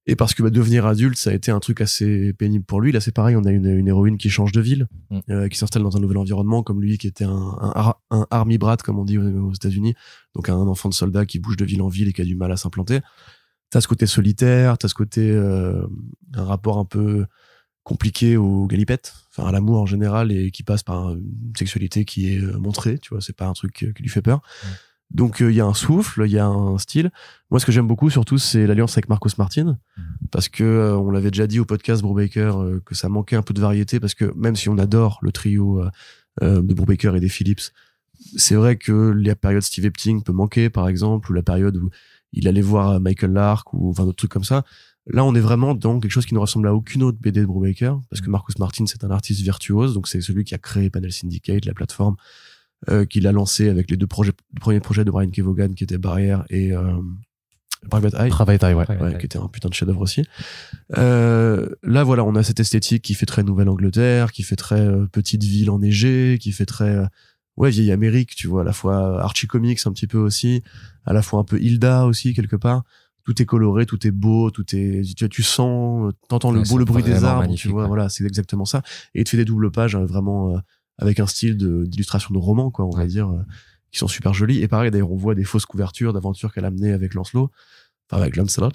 et 0.10 0.16
parce 0.16 0.34
que 0.34 0.42
bah, 0.42 0.50
devenir 0.50 0.86
adulte, 0.86 1.18
ça 1.18 1.32
a 1.32 1.34
été 1.34 1.52
un 1.52 1.60
truc 1.60 1.82
assez 1.82 2.34
pénible 2.34 2.64
pour 2.64 2.80
lui. 2.80 2.94
Là, 2.94 3.02
c'est 3.02 3.12
pareil, 3.12 3.36
on 3.36 3.44
a 3.44 3.52
une, 3.52 3.68
une, 3.68 3.88
héroïne 3.90 4.18
qui 4.18 4.30
change 4.30 4.54
de 4.54 4.62
ville, 4.62 4.88
mm. 5.10 5.20
euh, 5.30 5.48
qui 5.50 5.58
s'installe 5.58 5.84
dans 5.84 5.98
un 5.98 6.00
nouvel 6.00 6.18
environnement, 6.18 6.64
comme 6.64 6.82
lui, 6.82 6.98
qui 6.98 7.08
était 7.08 7.26
un, 7.26 7.58
un, 7.62 7.94
un 8.10 8.26
army 8.32 8.58
brat, 8.58 8.78
comme 8.78 8.98
on 8.98 9.04
dit 9.04 9.18
aux, 9.18 9.54
États-Unis, 9.54 9.96
donc 10.34 10.48
un 10.48 10.56
enfant 10.56 10.88
de 10.88 10.94
soldat 10.94 11.26
qui 11.26 11.40
bouge 11.40 11.58
de 11.58 11.66
ville 11.66 11.82
en 11.82 11.90
ville 11.90 12.08
et 12.08 12.14
qui 12.14 12.22
a 12.22 12.26
du 12.26 12.36
mal 12.36 12.52
à 12.54 12.58
s'implanter. 12.58 13.02
T'as 13.70 13.82
ce 13.82 13.88
côté 13.90 14.08
solitaire, 14.08 14.78
t'as 14.78 14.88
ce 14.88 14.94
côté 14.94 15.30
euh, 15.30 15.86
un 16.34 16.46
rapport 16.46 16.78
un 16.78 16.86
peu 16.86 17.26
compliqué 17.84 18.38
aux 18.38 18.66
galipettes, 18.66 19.14
enfin 19.32 19.48
à 19.48 19.52
l'amour 19.52 19.82
en 19.82 19.86
général, 19.86 20.32
et 20.32 20.52
qui 20.52 20.64
passe 20.64 20.84
par 20.84 21.12
une 21.12 21.54
sexualité 21.58 22.06
qui 22.06 22.34
est 22.34 22.40
euh, 22.40 22.58
montrée, 22.58 22.98
tu 22.98 23.10
vois, 23.10 23.22
c'est 23.22 23.36
pas 23.36 23.48
un 23.48 23.54
truc 23.54 23.74
qui 23.74 24.04
lui 24.04 24.10
fait 24.10 24.22
peur. 24.22 24.42
Donc 25.12 25.42
euh, 25.42 25.52
il 25.52 25.56
y 25.56 25.62
a 25.62 25.66
un 25.66 25.74
souffle, 25.74 26.24
il 26.26 26.32
y 26.32 26.40
a 26.40 26.46
un 26.46 26.78
style. 26.78 27.12
Moi, 27.50 27.60
ce 27.60 27.66
que 27.66 27.72
j'aime 27.72 27.88
beaucoup 27.88 28.10
surtout, 28.10 28.38
c'est 28.38 28.68
l'alliance 28.68 28.94
avec 28.94 29.10
Marcos 29.10 29.30
Martin, 29.38 29.78
mm. 29.98 30.02
parce 30.32 30.50
que 30.50 30.64
euh, 30.64 30.98
on 30.98 31.12
l'avait 31.12 31.32
déjà 31.32 31.48
dit 31.48 31.60
au 31.60 31.66
podcast 31.66 32.02
Brubaker 32.02 32.82
que 32.86 32.96
ça 32.96 33.10
manquait 33.10 33.36
un 33.36 33.42
peu 33.42 33.54
de 33.54 33.62
variété, 33.62 34.00
parce 34.00 34.16
que 34.16 34.34
même 34.36 34.56
si 34.56 34.70
on 34.70 34.78
adore 34.78 35.20
le 35.22 35.32
trio 35.32 35.84
de 36.42 36.74
Brubaker 36.74 37.16
et 37.16 37.20
des 37.20 37.30
Phillips, 37.30 37.72
c'est 38.36 38.56
vrai 38.56 38.78
que 38.78 38.92
la 38.92 39.36
période 39.36 39.62
Steve 39.62 39.86
Epting 39.86 40.24
peut 40.24 40.34
manquer, 40.34 40.70
par 40.70 40.88
exemple, 40.88 41.32
ou 41.32 41.34
la 41.34 41.44
période 41.44 41.78
où 41.78 41.90
il 42.34 42.48
allait 42.48 42.62
voir 42.62 43.00
Michael 43.00 43.32
Lark 43.32 43.74
ou 43.74 43.90
enfin 43.90 44.06
d'autres 44.06 44.18
trucs 44.18 44.32
comme 44.32 44.44
ça. 44.44 44.64
Là, 45.10 45.24
on 45.24 45.34
est 45.36 45.40
vraiment 45.40 45.74
dans 45.74 46.00
quelque 46.00 46.12
chose 46.12 46.26
qui 46.26 46.34
ne 46.34 46.40
ressemble 46.40 46.68
à 46.68 46.74
aucune 46.74 47.02
autre 47.02 47.18
BD 47.20 47.40
de 47.42 47.46
Brubaker, 47.46 48.02
parce 48.10 48.22
que 48.22 48.28
mm. 48.28 48.32
Marcus 48.32 48.60
Martin, 48.60 48.86
c'est 48.86 49.04
un 49.04 49.12
artiste 49.12 49.42
virtuose, 49.42 49.94
donc 49.94 50.08
c'est 50.08 50.22
celui 50.22 50.44
qui 50.44 50.54
a 50.54 50.58
créé 50.58 50.90
Panel 50.90 51.12
Syndicate, 51.12 51.66
la 51.66 51.74
plateforme, 51.74 52.18
euh, 52.90 53.06
qu'il 53.06 53.28
a 53.28 53.32
lancé 53.32 53.70
avec 53.70 53.90
les 53.90 53.98
deux 53.98 54.08
projets, 54.08 54.34
premiers 54.60 54.80
projets 54.80 55.06
de 55.06 55.12
Brian 55.12 55.30
Kevogan, 55.30 55.74
qui 55.74 55.84
étaient 55.84 55.98
Barrière 55.98 56.46
et 56.50 56.74
euh, 56.74 56.94
Private 57.90 58.14
Eye. 58.16 58.30
Private 58.30 58.64
Eye, 58.64 58.74
ouais. 58.74 59.18
Qui 59.20 59.26
était 59.26 59.38
un 59.38 59.48
putain 59.48 59.70
de 59.70 59.74
chef-d'œuvre 59.74 60.02
aussi. 60.02 60.24
Euh, 60.98 61.70
là, 61.84 62.04
voilà, 62.04 62.24
on 62.24 62.36
a 62.36 62.44
cette 62.44 62.60
esthétique 62.60 63.04
qui 63.04 63.14
fait 63.14 63.26
très 63.26 63.44
Nouvelle-Angleterre, 63.44 64.32
qui 64.32 64.44
fait 64.44 64.56
très 64.56 64.82
euh, 64.82 65.06
petite 65.06 65.44
ville 65.44 65.70
enneigée, 65.70 66.38
qui 66.40 66.52
fait 66.52 66.66
très 66.66 66.96
euh, 66.96 67.06
ouais 67.56 67.70
vieille 67.70 67.92
Amérique, 67.92 68.36
tu 68.36 68.48
vois, 68.48 68.62
à 68.62 68.64
la 68.64 68.74
fois 68.74 69.22
Archie 69.22 69.48
Comics 69.48 69.80
un 69.86 69.92
petit 69.92 70.08
peu 70.08 70.18
aussi, 70.18 70.64
à 71.06 71.14
la 71.14 71.22
fois 71.22 71.40
un 71.40 71.44
peu 71.44 71.60
Hilda 71.60 72.06
aussi 72.06 72.34
quelque 72.34 72.56
part 72.56 72.84
tout 73.28 73.42
est 73.42 73.46
coloré, 73.46 73.86
tout 73.86 74.08
est 74.08 74.12
beau, 74.12 74.52
tout 74.52 74.64
est, 74.74 75.02
tu, 75.18 75.28
tu 75.28 75.44
sens, 75.44 76.14
t'entends 76.30 76.52
le 76.52 76.62
beau, 76.62 76.78
le 76.78 76.86
bruit 76.86 77.04
des 77.04 77.26
arbres, 77.26 77.54
tu 77.56 77.68
vois, 77.68 77.86
voilà, 77.86 78.08
c'est 78.08 78.24
exactement 78.24 78.64
ça. 78.64 78.84
Et 79.16 79.26
tu 79.26 79.32
fais 79.32 79.38
des 79.38 79.44
doubles 79.44 79.70
pages 79.70 79.96
hein, 79.96 80.06
vraiment 80.06 80.56
euh, 80.56 80.60
avec 80.98 81.20
un 81.20 81.28
style 81.28 81.58
d'illustration 81.58 82.34
de, 82.34 82.40
roman, 82.40 82.72
quoi, 82.72 82.86
on 82.86 82.96
va 82.96 83.06
dire, 83.06 83.30
euh, 83.30 83.42
qui 83.92 84.00
sont 84.00 84.08
super 84.08 84.34
jolis. 84.34 84.62
Et 84.62 84.68
pareil, 84.68 84.92
d'ailleurs, 84.92 85.12
on 85.12 85.18
voit 85.18 85.36
des 85.36 85.44
fausses 85.44 85.66
couvertures 85.66 86.14
d'aventures 86.14 86.54
qu'elle 86.54 86.66
a 86.66 86.72
menées 86.72 86.94
avec 86.94 87.14
Lancelot, 87.14 87.52
enfin 88.10 88.22
avec 88.22 88.36
Lancelot. 88.36 88.72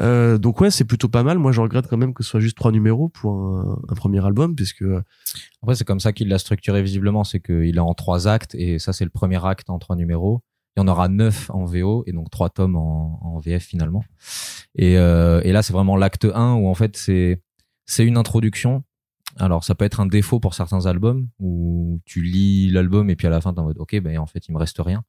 Euh, 0.00 0.36
donc 0.36 0.60
ouais, 0.60 0.70
c'est 0.70 0.84
plutôt 0.84 1.08
pas 1.08 1.22
mal. 1.22 1.38
Moi, 1.38 1.52
je 1.52 1.60
regrette 1.60 1.86
quand 1.88 1.96
même 1.96 2.12
que 2.12 2.22
ce 2.22 2.30
soit 2.30 2.40
juste 2.40 2.56
trois 2.56 2.72
numéros 2.72 3.08
pour 3.08 3.32
un, 3.32 3.80
un 3.88 3.94
premier 3.94 4.24
album, 4.24 4.54
puisque 4.54 4.84
après 5.62 5.74
c'est 5.76 5.84
comme 5.84 6.00
ça 6.00 6.12
qu'il 6.12 6.28
l'a 6.28 6.38
structuré 6.38 6.82
visiblement, 6.82 7.24
c'est 7.24 7.40
qu'il 7.40 7.74
est 7.74 7.80
en 7.80 7.94
trois 7.94 8.28
actes 8.28 8.54
et 8.54 8.78
ça 8.78 8.92
c'est 8.92 9.04
le 9.04 9.10
premier 9.10 9.42
acte 9.44 9.70
en 9.70 9.78
trois 9.78 9.96
numéros. 9.96 10.42
Il 10.76 10.80
y 10.80 10.82
en 10.84 10.88
aura 10.88 11.08
neuf 11.08 11.50
en 11.50 11.64
VO 11.64 12.04
et 12.06 12.12
donc 12.12 12.30
trois 12.30 12.50
tomes 12.50 12.76
en, 12.76 13.18
en 13.22 13.38
VF 13.40 13.64
finalement. 13.64 14.04
Et, 14.74 14.96
euh, 14.98 15.40
et 15.42 15.52
là, 15.52 15.62
c'est 15.62 15.72
vraiment 15.72 15.96
l'acte 15.96 16.24
1 16.24 16.54
où 16.54 16.68
en 16.68 16.74
fait 16.74 16.96
c'est 16.96 17.42
c'est 17.86 18.04
une 18.04 18.16
introduction. 18.16 18.84
Alors 19.36 19.64
ça 19.64 19.74
peut 19.74 19.84
être 19.84 20.00
un 20.00 20.06
défaut 20.06 20.40
pour 20.40 20.54
certains 20.54 20.86
albums 20.86 21.28
où 21.38 22.00
tu 22.04 22.22
lis 22.22 22.70
l'album 22.70 23.10
et 23.10 23.16
puis 23.16 23.26
à 23.26 23.30
la 23.30 23.40
fin 23.40 23.52
t'es 23.52 23.60
en 23.60 23.64
mode 23.64 23.78
ok 23.78 24.00
ben 24.00 24.18
en 24.18 24.26
fait 24.26 24.46
il 24.48 24.52
me 24.52 24.58
reste 24.58 24.78
rien. 24.78 25.04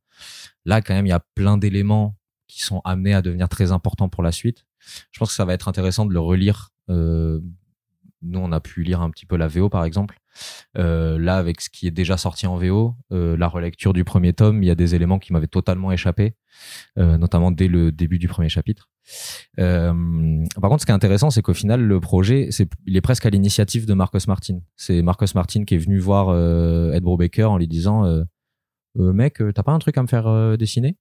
Là 0.66 0.82
quand 0.82 0.94
même 0.94 1.06
il 1.06 1.10
y 1.10 1.14
a 1.14 1.24
plein 1.36 1.58
d'éléments 1.58 2.18
qui 2.48 2.64
sont 2.64 2.82
amenés 2.84 3.14
à 3.14 3.22
devenir 3.22 3.48
très 3.48 3.72
importants 3.72 4.10
pour 4.10 4.24
la 4.24 4.32
suite. 4.32 4.66
Je 5.12 5.20
pense 5.20 5.30
que 5.30 5.36
ça 5.36 5.46
va 5.46 5.54
être 5.54 5.68
intéressant 5.68 6.06
de 6.06 6.14
le 6.14 6.20
relire. 6.20 6.72
Euh, 6.90 7.40
nous 8.22 8.40
on 8.40 8.52
a 8.52 8.60
pu 8.60 8.84
lire 8.84 9.02
un 9.02 9.10
petit 9.10 9.26
peu 9.26 9.38
la 9.38 9.48
VO 9.48 9.70
par 9.70 9.86
exemple 9.86 10.20
euh, 10.78 11.18
là, 11.20 11.38
avec 11.38 11.62
ce 11.62 11.70
qui 11.70 11.88
est 11.88 11.92
déjà 11.92 12.18
sorti 12.18 12.48
en 12.48 12.56
VO, 12.58 12.96
euh, 13.12 13.38
la 13.38 13.48
relecture 13.48 13.94
du 13.94 14.04
premier 14.04 14.34
tome, 14.34 14.64
il 14.64 14.68
y 14.68 14.72
a 14.72 14.76
des 14.76 14.96
éléments 14.96 15.20
qui 15.20 15.34
m'avaient 15.34 15.48
totalement 15.48 15.92
échappé, 15.92 16.36
euh, 16.98 17.18
notamment 17.18 17.52
dès 17.52 17.68
le 17.68 17.92
début 17.92 18.20
du 18.20 18.28
premier 18.28 18.50
chapitre. 18.50 18.90
par 19.58 20.70
contre, 20.70 20.82
ce 20.82 20.86
qui 20.86 20.92
est 20.92 20.96
intéressant, 20.96 21.30
c'est 21.30 21.42
qu'au 21.42 21.54
final, 21.54 21.82
le 21.82 22.00
projet, 22.00 22.48
c'est, 22.52 22.70
il 22.86 22.96
est 22.96 23.02
presque 23.02 23.26
à 23.26 23.30
l'initiative 23.30 23.86
de 23.86 23.94
Marcus 23.94 24.28
Martin. 24.28 24.60
C'est 24.76 25.02
Marcus 25.02 25.36
Martin 25.36 25.66
qui 25.66 25.76
est 25.76 25.80
venu 25.80 26.00
voir 26.00 26.30
Ed 26.94 27.04
Brubaker 27.04 27.52
en 27.52 27.58
lui 27.58 27.68
disant, 27.68 28.06
mec, 28.96 29.42
t'as 29.54 29.64
pas 29.64 29.72
un 29.72 29.80
truc 29.80 29.98
à 29.98 30.02
me 30.02 30.08
faire 30.08 30.58
dessiner? 30.58 30.98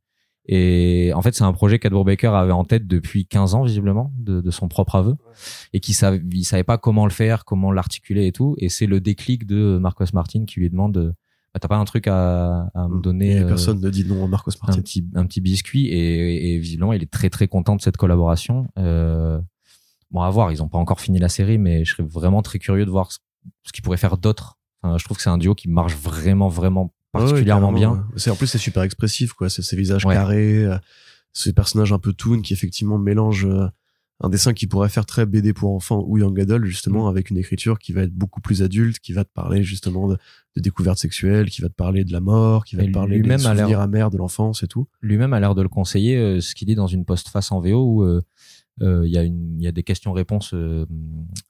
Et 0.49 1.12
en 1.14 1.21
fait, 1.21 1.35
c'est 1.35 1.45
un 1.45 1.52
projet 1.52 1.78
qu'Edward 1.78 2.07
Baker 2.07 2.28
avait 2.28 2.52
en 2.52 2.64
tête 2.64 2.87
depuis 2.87 3.26
15 3.26 3.55
ans, 3.55 3.62
visiblement, 3.62 4.12
de, 4.19 4.40
de 4.40 4.50
son 4.50 4.67
propre 4.67 4.95
aveu, 4.95 5.14
et 5.75 5.81
qui 5.81 5.93
savait, 5.93 6.23
il 6.33 6.45
savait 6.45 6.64
pas 6.64 6.78
comment 6.78 7.05
le 7.05 7.12
faire, 7.12 7.45
comment 7.45 7.71
l'articuler 7.71 8.26
et 8.26 8.33
tout. 8.33 8.57
Et 8.59 8.71
c'est 8.71 8.87
le 8.87 9.00
déclic 9.00 9.47
de 9.47 9.78
Marcos 9.78 10.07
Martin 10.14 10.47
qui 10.47 10.61
lui 10.61 10.71
demande 10.71 11.14
bah, 11.52 11.61
T'as 11.61 11.69
pas 11.69 11.76
un 11.76 11.85
truc 11.85 12.07
à, 12.07 12.71
à 12.75 12.88
me 12.88 12.97
mm. 12.97 13.02
donner 13.02 13.37
et 13.37 13.45
Personne 13.45 13.81
ne 13.81 13.90
dit 13.90 14.07
non 14.07 14.25
à 14.25 14.26
Marcos 14.26 14.52
Martin. 14.62 14.78
Un 14.78 14.83
petit, 14.83 15.07
un 15.14 15.26
petit 15.26 15.43
biscuit. 15.43 15.87
Et, 15.88 16.55
et, 16.55 16.59
visiblement, 16.59 16.95
il 16.95 17.02
est 17.02 17.11
très 17.11 17.28
très 17.28 17.47
content 17.47 17.76
de 17.76 17.83
cette 17.83 17.99
collaboration. 17.99 18.69
Euh, 18.78 19.38
bon, 20.11 20.23
à 20.23 20.31
voir, 20.31 20.50
ils 20.50 20.62
ont 20.62 20.69
pas 20.69 20.78
encore 20.78 21.02
fini 21.02 21.19
la 21.19 21.28
série, 21.28 21.59
mais 21.59 21.85
je 21.85 21.93
serais 21.93 22.09
vraiment 22.09 22.40
très 22.40 22.59
curieux 22.59 22.87
de 22.87 22.90
voir 22.90 23.12
ce, 23.12 23.19
ce 23.64 23.73
qu'ils 23.73 23.83
pourraient 23.83 23.99
faire 23.99 24.17
d'autre. 24.17 24.57
Enfin, 24.83 24.97
je 24.97 25.05
trouve 25.05 25.19
que 25.19 25.23
c'est 25.23 25.28
un 25.28 25.37
duo 25.37 25.55
qui 25.55 25.69
marche 25.69 25.95
vraiment, 25.95 26.49
vraiment 26.49 26.95
particulièrement 27.12 27.73
bien. 27.73 28.07
C'est 28.17 28.31
en 28.31 28.37
plus 28.37 28.47
c'est 28.47 28.59
super 28.59 28.83
expressif 28.83 29.33
quoi, 29.33 29.49
c'est 29.49 29.62
ces 29.62 29.77
visages 29.77 30.05
carrés, 30.05 30.65
euh, 30.65 30.77
ces 31.33 31.53
personnages 31.53 31.93
un 31.93 31.99
peu 31.99 32.12
toon 32.12 32.41
qui 32.43 32.53
effectivement 32.53 32.99
mélangent 32.99 33.47
euh, 33.47 33.67
un 34.21 34.29
dessin 34.29 34.53
qui 34.53 34.67
pourrait 34.67 34.88
faire 34.88 35.07
très 35.07 35.27
BD 35.27 35.53
pour 35.53 35.73
enfants 35.73 36.03
ou 36.07 36.19
young 36.19 36.41
adult 36.41 36.65
justement 36.67 37.05
Mm. 37.07 37.11
avec 37.11 37.31
une 37.31 37.38
écriture 37.38 37.79
qui 37.79 37.93
va 37.93 38.03
être 38.03 38.12
beaucoup 38.12 38.41
plus 38.41 38.62
adulte 38.62 38.99
qui 38.99 39.12
va 39.12 39.25
te 39.25 39.33
parler 39.33 39.62
justement 39.62 40.09
de, 40.09 40.17
de 40.57 40.61
découvertes 40.61 40.99
sexuelles 40.99 41.50
qui 41.50 41.62
va 41.62 41.69
te 41.69 41.75
parler 41.75 42.05
de 42.05 42.12
la 42.12 42.21
mort 42.21 42.65
qui 42.65 42.75
va 42.75 42.83
Et 42.83 42.88
te 42.88 42.93
parler 42.93 43.21
des 43.21 43.38
souvenirs 43.38 43.81
amers 43.81 44.11
de 44.11 44.19
l'enfance 44.19 44.62
et 44.65 44.67
tout 44.67 44.88
lui-même 45.03 45.33
a 45.33 45.41
l'air 45.41 45.55
de 45.55 45.62
le 45.62 45.69
conseiller, 45.69 46.17
euh, 46.17 46.41
ce 46.41 46.55
qu'il 46.57 46.67
dit 46.67 46.75
dans 46.75 46.88
une 46.88 47.05
postface 47.05 47.53
en 47.53 47.61
VO 47.61 47.85
où 47.85 48.03
euh, 48.03 48.21
euh, 48.83 49.03
il 49.07 49.12
y 49.12 49.19
il 49.19 49.62
y 49.62 49.67
a 49.67 49.73
des 49.73 49.83
questions-réponses 49.83 50.53
euh, 50.55 50.85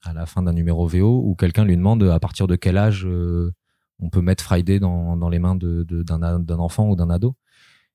à 0.03 0.13
la 0.13 0.27
fin 0.27 0.43
d'un 0.43 0.53
numéro 0.53 0.87
VO 0.87 1.23
où 1.25 1.35
quelqu'un 1.35 1.65
lui 1.65 1.77
demande 1.77 2.03
à 2.03 2.19
partir 2.21 2.47
de 2.47 2.57
quel 2.57 2.77
âge 2.77 3.07
euh, 3.07 3.53
on 4.01 4.11
peut 4.11 4.21
mettre 4.21 4.45
Friday 4.45 4.79
dans, 4.81 5.17
dans 5.17 5.29
les 5.29 5.39
mains 5.39 5.55
de, 5.55 5.83
de- 5.83 6.03
d'un, 6.03 6.39
d'un 6.39 6.59
enfant 6.59 6.89
ou 6.89 6.97
d'un 6.97 7.11
ado. 7.11 7.35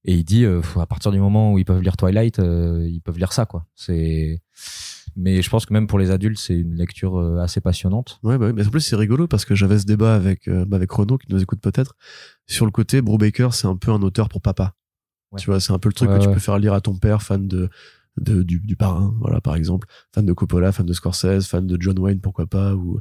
Et 0.06 0.16
il 0.16 0.26
dit, 0.26 0.44
euh, 0.44 0.62
à 0.80 0.86
partir 0.86 1.12
du 1.12 1.20
moment 1.20 1.54
où 1.54 1.60
ils 1.60 1.64
peuvent 1.66 1.82
lire 1.82 1.96
Twilight, 1.96 2.40
euh, 2.40 2.86
ils 2.90 3.00
peuvent 3.02 3.18
lire 3.18 3.32
ça, 3.32 3.46
quoi. 3.46 3.66
C'est, 3.74 4.42
mais 5.16 5.42
je 5.42 5.50
pense 5.50 5.66
que 5.66 5.72
même 5.74 5.88
pour 5.88 5.98
les 5.98 6.12
adultes, 6.12 6.40
c'est 6.40 6.56
une 6.58 6.76
lecture 6.76 7.18
euh, 7.18 7.38
assez 7.40 7.62
passionnante. 7.62 8.20
Ouais, 8.22 8.38
bah 8.38 8.48
oui, 8.48 8.54
mais 8.54 8.68
en 8.68 8.70
plus 8.70 8.82
c'est 8.82 8.98
rigolo 8.98 9.28
parce 9.28 9.46
que 9.46 9.56
j'avais 9.56 9.80
ce 9.80 9.86
débat 9.86 10.14
avec 10.16 10.48
euh, 10.50 10.66
bah, 10.66 10.76
avec 10.76 10.92
Renaud 10.92 11.18
qui 11.18 11.28
nous 11.32 11.42
écoute 11.42 11.62
peut-être 11.62 11.96
sur 12.48 12.66
le 12.66 12.72
côté 12.72 13.02
Brubaker, 13.02 13.54
c'est 13.54 13.68
un 13.68 13.78
peu 13.78 13.92
un 13.92 14.02
auteur 14.02 14.28
pour 14.28 14.42
papa. 14.42 14.74
Ouais. 15.32 15.40
Tu 15.40 15.46
vois, 15.50 15.62
c'est 15.62 15.72
un 15.72 15.80
peu 15.80 15.88
le 15.88 15.94
truc 15.94 16.10
Ouais, 16.10 16.20
que 16.20 16.24
tu 16.24 16.30
peux 16.32 16.40
faire 16.40 16.60
lire 16.60 16.74
à 16.74 16.82
ton 16.82 16.96
père, 16.98 17.22
fan 17.22 17.48
de, 17.48 17.70
de 18.18 18.44
du, 18.44 18.60
du 18.60 18.76
parrain, 18.76 19.16
voilà 19.22 19.40
par 19.40 19.56
exemple, 19.56 19.88
fan 20.14 20.26
de 20.26 20.34
Coppola, 20.34 20.74
fan 20.74 20.86
de 20.86 20.94
Scorsese, 20.94 21.48
fan 21.48 21.66
de 21.66 21.78
John 21.80 21.98
Wayne 21.98 22.20
pourquoi 22.20 22.46
pas 22.48 22.76
ou 22.76 23.00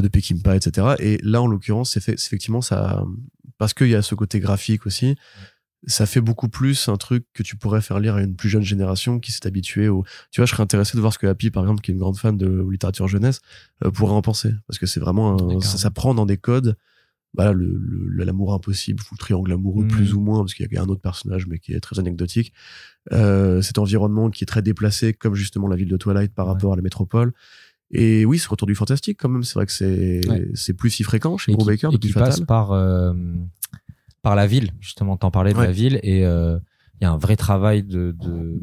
de 0.00 0.08
Peckinpah, 0.08 0.56
etc. 0.56 0.94
Et 0.98 1.18
là 1.22 1.42
en 1.42 1.46
l'occurrence, 1.46 1.92
c'est 1.92 2.00
fait, 2.00 2.14
effectivement 2.14 2.60
ça 2.62 3.04
parce 3.58 3.74
qu'il 3.74 3.88
y 3.88 3.94
a 3.94 4.02
ce 4.02 4.14
côté 4.14 4.40
graphique 4.40 4.86
aussi. 4.86 5.14
Ça 5.88 6.06
fait 6.06 6.20
beaucoup 6.20 6.48
plus 6.48 6.88
un 6.88 6.96
truc 6.96 7.26
que 7.34 7.42
tu 7.42 7.56
pourrais 7.56 7.80
faire 7.80 7.98
lire 7.98 8.14
à 8.14 8.22
une 8.22 8.36
plus 8.36 8.48
jeune 8.48 8.62
génération 8.62 9.18
qui 9.18 9.32
s'est 9.32 9.46
habituée 9.48 9.88
au. 9.88 10.04
Tu 10.30 10.40
vois, 10.40 10.46
je 10.46 10.52
serais 10.52 10.62
intéressé 10.62 10.96
de 10.96 11.00
voir 11.00 11.12
ce 11.12 11.18
que 11.18 11.26
Happy, 11.26 11.50
par 11.50 11.64
exemple, 11.64 11.80
qui 11.80 11.90
est 11.90 11.94
une 11.94 11.98
grande 12.00 12.16
fan 12.16 12.36
de 12.36 12.64
littérature 12.70 13.08
jeunesse, 13.08 13.40
euh, 13.84 13.90
pourrait 13.90 14.14
en 14.14 14.22
penser 14.22 14.52
parce 14.68 14.78
que 14.78 14.86
c'est 14.86 15.00
vraiment 15.00 15.56
un- 15.56 15.60
ça, 15.60 15.78
ça 15.78 15.90
prend 15.90 16.14
dans 16.14 16.24
des 16.26 16.36
codes 16.38 16.76
voilà 17.34 17.52
le 17.54 17.80
l'amour 18.24 18.52
impossible 18.52 19.02
ou 19.02 19.14
le 19.14 19.18
triangle 19.18 19.52
amoureux 19.52 19.84
Mhm. 19.84 19.90
plus 19.90 20.12
ou 20.14 20.20
moins 20.20 20.40
parce 20.40 20.52
qu'il 20.54 20.70
y 20.70 20.76
a 20.76 20.82
un 20.82 20.88
autre 20.88 21.00
personnage 21.00 21.46
mais 21.46 21.58
qui 21.58 21.72
est 21.72 21.80
très 21.80 21.98
anecdotique 21.98 22.52
euh, 23.12 23.62
cet 23.62 23.78
environnement 23.78 24.30
qui 24.30 24.44
est 24.44 24.46
très 24.46 24.60
déplacé 24.62 25.14
comme 25.14 25.34
justement 25.34 25.66
la 25.66 25.76
ville 25.76 25.88
de 25.88 25.96
Twilight 25.96 26.34
par 26.34 26.46
Ouais. 26.46 26.52
rapport 26.52 26.74
à 26.74 26.76
la 26.76 26.82
métropole 26.82 27.32
et 27.92 28.24
oui 28.24 28.38
ce 28.38 28.48
retour 28.48 28.66
du 28.66 28.74
fantastique 28.74 29.18
quand 29.20 29.28
même 29.28 29.42
c'est 29.42 29.54
vrai 29.54 29.66
que 29.66 29.72
c'est 29.72 30.20
Ouais. 30.28 30.48
c'est 30.54 30.74
plus 30.74 30.90
si 30.90 31.02
fréquent 31.02 31.36
chez 31.38 31.52
qui, 31.52 31.56
Brubaker 31.56 31.90
et 31.92 31.98
qui 31.98 32.12
passe 32.12 32.40
par 32.40 32.72
euh, 32.72 33.12
par 34.22 34.34
la 34.36 34.46
ville 34.46 34.72
justement 34.80 35.16
t'en 35.16 35.30
parlais 35.30 35.52
de 35.52 35.58
Ouais. 35.58 35.66
la 35.66 35.72
ville 35.72 36.00
et 36.02 36.24
euh, 36.24 36.58
il 37.00 37.04
y 37.04 37.06
a 37.06 37.10
un 37.12 37.18
vrai 37.18 37.36
travail 37.36 37.82
de 37.82 38.14
de, 38.18 38.60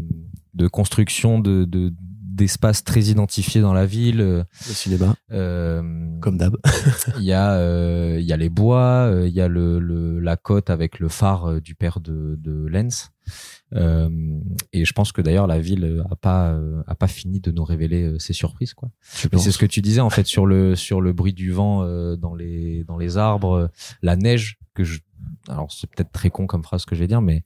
de 0.55 0.67
construction 0.67 1.39
de 1.39 1.65
de 1.65 1.93
d'espaces 2.39 2.83
très 2.83 3.01
identifiés 3.03 3.61
dans 3.61 3.73
la 3.73 3.85
ville 3.85 4.21
euh, 4.21 4.43
le 4.67 4.73
cinéma. 4.73 5.15
euh, 5.31 5.81
comme 6.21 6.37
d'hab. 6.37 6.55
il 7.17 7.23
y 7.25 7.33
a 7.33 7.51
euh, 7.53 8.17
il 8.19 8.25
y 8.25 8.33
a 8.33 8.37
les 8.37 8.49
bois 8.49 9.11
il 9.25 9.33
y 9.33 9.41
a 9.41 9.47
le, 9.47 9.79
le 9.79 10.19
la 10.19 10.37
côte 10.37 10.69
avec 10.69 10.99
le 10.99 11.09
phare 11.09 11.61
du 11.61 11.75
père 11.75 11.99
de 11.99 12.35
de 12.39 12.65
Lens 12.67 13.11
euh, 13.75 14.09
et 14.73 14.85
je 14.85 14.93
pense 14.93 15.11
que 15.11 15.21
d'ailleurs 15.21 15.47
la 15.47 15.59
ville 15.59 16.03
a 16.09 16.15
pas 16.15 16.57
a 16.87 16.95
pas 16.95 17.07
fini 17.07 17.39
de 17.41 17.51
nous 17.51 17.63
révéler 17.65 18.15
ses 18.19 18.33
surprises 18.33 18.73
quoi. 18.73 18.89
C'est 19.03 19.51
ce 19.51 19.57
que 19.57 19.67
tu 19.67 19.81
disais 19.81 20.01
en 20.01 20.09
fait 20.09 20.25
sur 20.25 20.45
le 20.45 20.75
sur 20.75 21.01
le 21.01 21.11
bruit 21.13 21.33
du 21.33 21.51
vent 21.51 21.83
dans 22.15 22.33
les 22.35 22.83
dans 22.85 22.97
les 22.97 23.17
arbres, 23.17 23.69
la 24.01 24.15
neige 24.15 24.57
que 24.73 24.83
je 24.83 24.99
alors 25.49 25.69
c'est 25.71 25.89
peut-être 25.91 26.11
très 26.11 26.29
con 26.29 26.47
comme 26.47 26.63
phrase 26.63 26.85
que 26.85 26.95
je 26.95 27.01
vais 27.01 27.07
dire 27.07 27.21
mais 27.21 27.43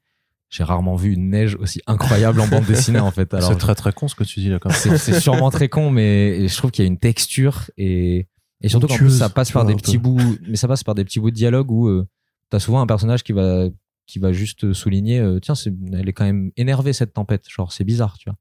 j'ai 0.53 0.63
rarement 0.63 0.95
vu 0.95 1.13
une 1.13 1.31
neige 1.31 1.55
aussi 1.55 1.81
incroyable 1.87 2.39
en 2.39 2.47
bande 2.47 2.65
dessinée 2.65 2.99
en 2.99 3.09
fait. 3.09 3.33
Alors 3.33 3.49
C'est 3.49 3.57
très 3.57 3.73
très 3.73 3.91
con 3.91 4.07
ce 4.07 4.13
que 4.13 4.23
tu 4.23 4.39
dis 4.39 4.49
là 4.49 4.59
c'est 4.69 5.19
sûrement 5.19 5.49
très 5.49 5.67
con 5.67 5.89
mais 5.89 6.47
je 6.47 6.55
trouve 6.55 6.69
qu'il 6.69 6.83
y 6.83 6.87
a 6.87 6.87
une 6.87 6.99
texture 6.99 7.71
et 7.75 8.27
et 8.61 8.69
surtout 8.69 8.87
qu'en 8.87 8.95
plus 8.95 9.17
ça 9.17 9.29
passe 9.29 9.51
par 9.51 9.65
des 9.65 9.75
petits 9.75 9.97
peu. 9.97 10.03
bouts 10.03 10.37
mais 10.47 10.55
ça 10.55 10.67
passe 10.67 10.83
par 10.83 10.93
des 10.93 11.03
petits 11.03 11.19
bouts 11.19 11.31
de 11.31 11.35
dialogue 11.35 11.71
où 11.71 11.87
euh, 11.87 12.07
t'as 12.49 12.59
souvent 12.59 12.81
un 12.81 12.87
personnage 12.87 13.23
qui 13.23 13.33
va 13.33 13.67
qui 14.05 14.19
va 14.19 14.31
juste 14.31 14.73
souligner 14.73 15.19
euh, 15.19 15.39
tiens 15.39 15.55
c'est 15.55 15.73
elle 15.91 16.07
est 16.07 16.13
quand 16.13 16.25
même 16.25 16.51
énervée 16.55 16.93
cette 16.93 17.13
tempête. 17.13 17.45
Genre 17.49 17.71
c'est 17.71 17.83
bizarre 17.83 18.17
tu 18.19 18.29
vois. 18.29 18.37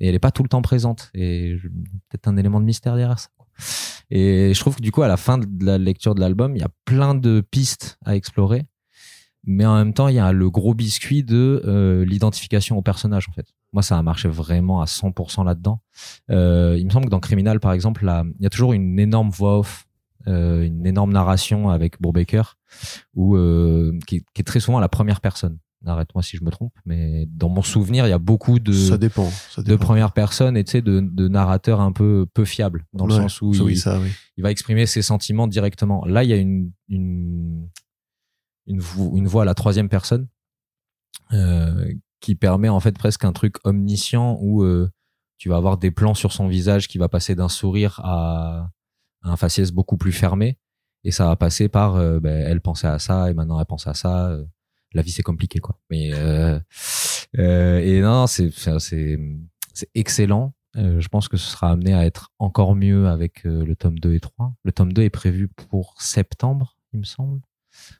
Et 0.00 0.08
elle 0.08 0.14
est 0.14 0.20
pas 0.20 0.30
tout 0.30 0.42
le 0.42 0.48
temps 0.48 0.62
présente. 0.62 1.10
Et 1.14 1.56
peut-être 2.10 2.28
un 2.28 2.36
élément 2.36 2.60
de 2.60 2.66
mystère 2.66 2.94
derrière 2.94 3.18
ça 3.18 3.28
et 4.10 4.52
je 4.54 4.60
trouve 4.60 4.76
que 4.76 4.82
du 4.82 4.92
coup 4.92 5.02
à 5.02 5.08
la 5.08 5.16
fin 5.16 5.38
de 5.38 5.64
la 5.64 5.78
lecture 5.78 6.14
de 6.14 6.20
l'album 6.20 6.54
il 6.54 6.60
y 6.60 6.64
a 6.64 6.70
plein 6.84 7.14
de 7.14 7.40
pistes 7.40 7.98
à 8.04 8.14
explorer 8.14 8.66
mais 9.44 9.64
en 9.64 9.76
même 9.76 9.94
temps 9.94 10.08
il 10.08 10.14
y 10.14 10.18
a 10.18 10.32
le 10.32 10.50
gros 10.50 10.74
biscuit 10.74 11.22
de 11.22 11.62
euh, 11.64 12.04
l'identification 12.04 12.76
au 12.76 12.82
personnage 12.82 13.28
en 13.28 13.32
fait. 13.32 13.46
Moi 13.72 13.82
ça 13.82 13.98
a 13.98 14.02
marché 14.02 14.28
vraiment 14.28 14.80
à 14.80 14.84
100% 14.86 15.44
là-dedans. 15.44 15.80
Euh, 16.30 16.76
il 16.78 16.86
me 16.86 16.90
semble 16.90 17.06
que 17.06 17.10
dans 17.10 17.20
Criminal 17.20 17.60
par 17.60 17.72
exemple 17.72 18.04
là, 18.04 18.24
il 18.38 18.42
y 18.42 18.46
a 18.46 18.50
toujours 18.50 18.72
une 18.72 18.98
énorme 18.98 19.30
voix 19.30 19.58
off 19.58 19.86
euh, 20.26 20.62
une 20.62 20.84
énorme 20.84 21.12
narration 21.12 21.70
avec 21.70 22.00
Brubaker 22.00 22.58
où 23.14 23.36
euh, 23.36 23.96
qui, 24.06 24.24
qui 24.34 24.40
est 24.40 24.44
très 24.44 24.60
souvent 24.60 24.80
la 24.80 24.88
première 24.88 25.20
personne. 25.20 25.58
Arrête-moi 25.86 26.24
si 26.24 26.36
je 26.36 26.42
me 26.42 26.50
trompe 26.50 26.72
mais 26.84 27.26
dans 27.30 27.48
mon 27.48 27.62
souvenir 27.62 28.04
il 28.04 28.10
y 28.10 28.12
a 28.12 28.18
beaucoup 28.18 28.58
de 28.58 28.72
ça 28.72 28.98
dépend 28.98 29.30
ça 29.30 29.62
de 29.62 29.76
première 29.76 30.10
personne 30.10 30.56
et 30.56 30.64
tu 30.64 30.72
sais 30.72 30.82
de, 30.82 30.98
de 31.00 31.28
narrateurs 31.28 31.80
un 31.80 31.92
peu 31.92 32.26
peu 32.34 32.44
fiables 32.44 32.84
dans 32.92 33.06
le 33.06 33.14
sens 33.14 33.40
où 33.40 33.54
ça, 33.54 33.62
oui 33.62 33.74
il, 33.74 33.78
ça 33.78 34.00
oui. 34.00 34.08
il 34.36 34.42
va 34.42 34.50
exprimer 34.50 34.86
ses 34.86 35.02
sentiments 35.02 35.46
directement. 35.46 36.04
Là, 36.04 36.24
il 36.24 36.30
y 36.30 36.32
a 36.32 36.36
une 36.36 36.72
une 36.88 37.68
une, 38.68 38.82
une 39.14 39.26
voix 39.26 39.42
à 39.42 39.44
la 39.44 39.54
troisième 39.54 39.88
personne 39.88 40.28
euh, 41.32 41.92
qui 42.20 42.34
permet 42.34 42.68
en 42.68 42.80
fait 42.80 42.96
presque 42.96 43.24
un 43.24 43.32
truc 43.32 43.56
omniscient 43.64 44.38
où 44.40 44.62
euh, 44.62 44.90
tu 45.38 45.48
vas 45.48 45.56
avoir 45.56 45.78
des 45.78 45.90
plans 45.90 46.14
sur 46.14 46.32
son 46.32 46.48
visage 46.48 46.88
qui 46.88 46.98
va 46.98 47.08
passer 47.08 47.34
d'un 47.34 47.48
sourire 47.48 48.00
à, 48.04 48.70
un 49.22 49.36
faciès 49.36 49.72
beaucoup 49.72 49.96
plus 49.96 50.12
fermé 50.12 50.58
et 51.04 51.10
ça 51.10 51.26
va 51.26 51.36
passer 51.36 51.68
par 51.68 51.96
euh, 51.96 52.20
ben, 52.20 52.44
elle 52.46 52.60
pensait 52.60 52.86
à 52.86 52.98
ça 52.98 53.30
et 53.30 53.34
maintenant 53.34 53.58
elle 53.58 53.66
pense 53.66 53.86
à 53.86 53.94
ça. 53.94 54.30
euh, 54.30 54.44
la 54.92 55.02
vie 55.02 55.10
c'est 55.10 55.22
compliqué 55.22 55.58
quoi. 55.58 55.78
Mais 55.90 56.12
euh, 56.14 56.58
et 57.34 58.00
non, 58.00 58.26
c'est 58.26 58.50
c'est 58.78 59.18
excellent. 59.94 60.54
Je 60.74 61.08
pense 61.08 61.28
que 61.28 61.36
ce 61.36 61.50
sera 61.50 61.70
amené 61.70 61.92
à 61.92 62.06
être 62.06 62.30
encore 62.38 62.74
mieux 62.74 63.08
avec 63.08 63.44
le 63.44 63.74
tome 63.74 63.98
2 63.98 64.14
et 64.14 64.20
3. 64.20 64.54
Le 64.64 64.72
tome 64.72 64.92
2 64.92 65.02
est 65.02 65.10
prévu 65.10 65.48
pour 65.48 66.00
septembre, 66.00 66.78
il 66.92 67.00
me 67.00 67.04
semble. 67.04 67.40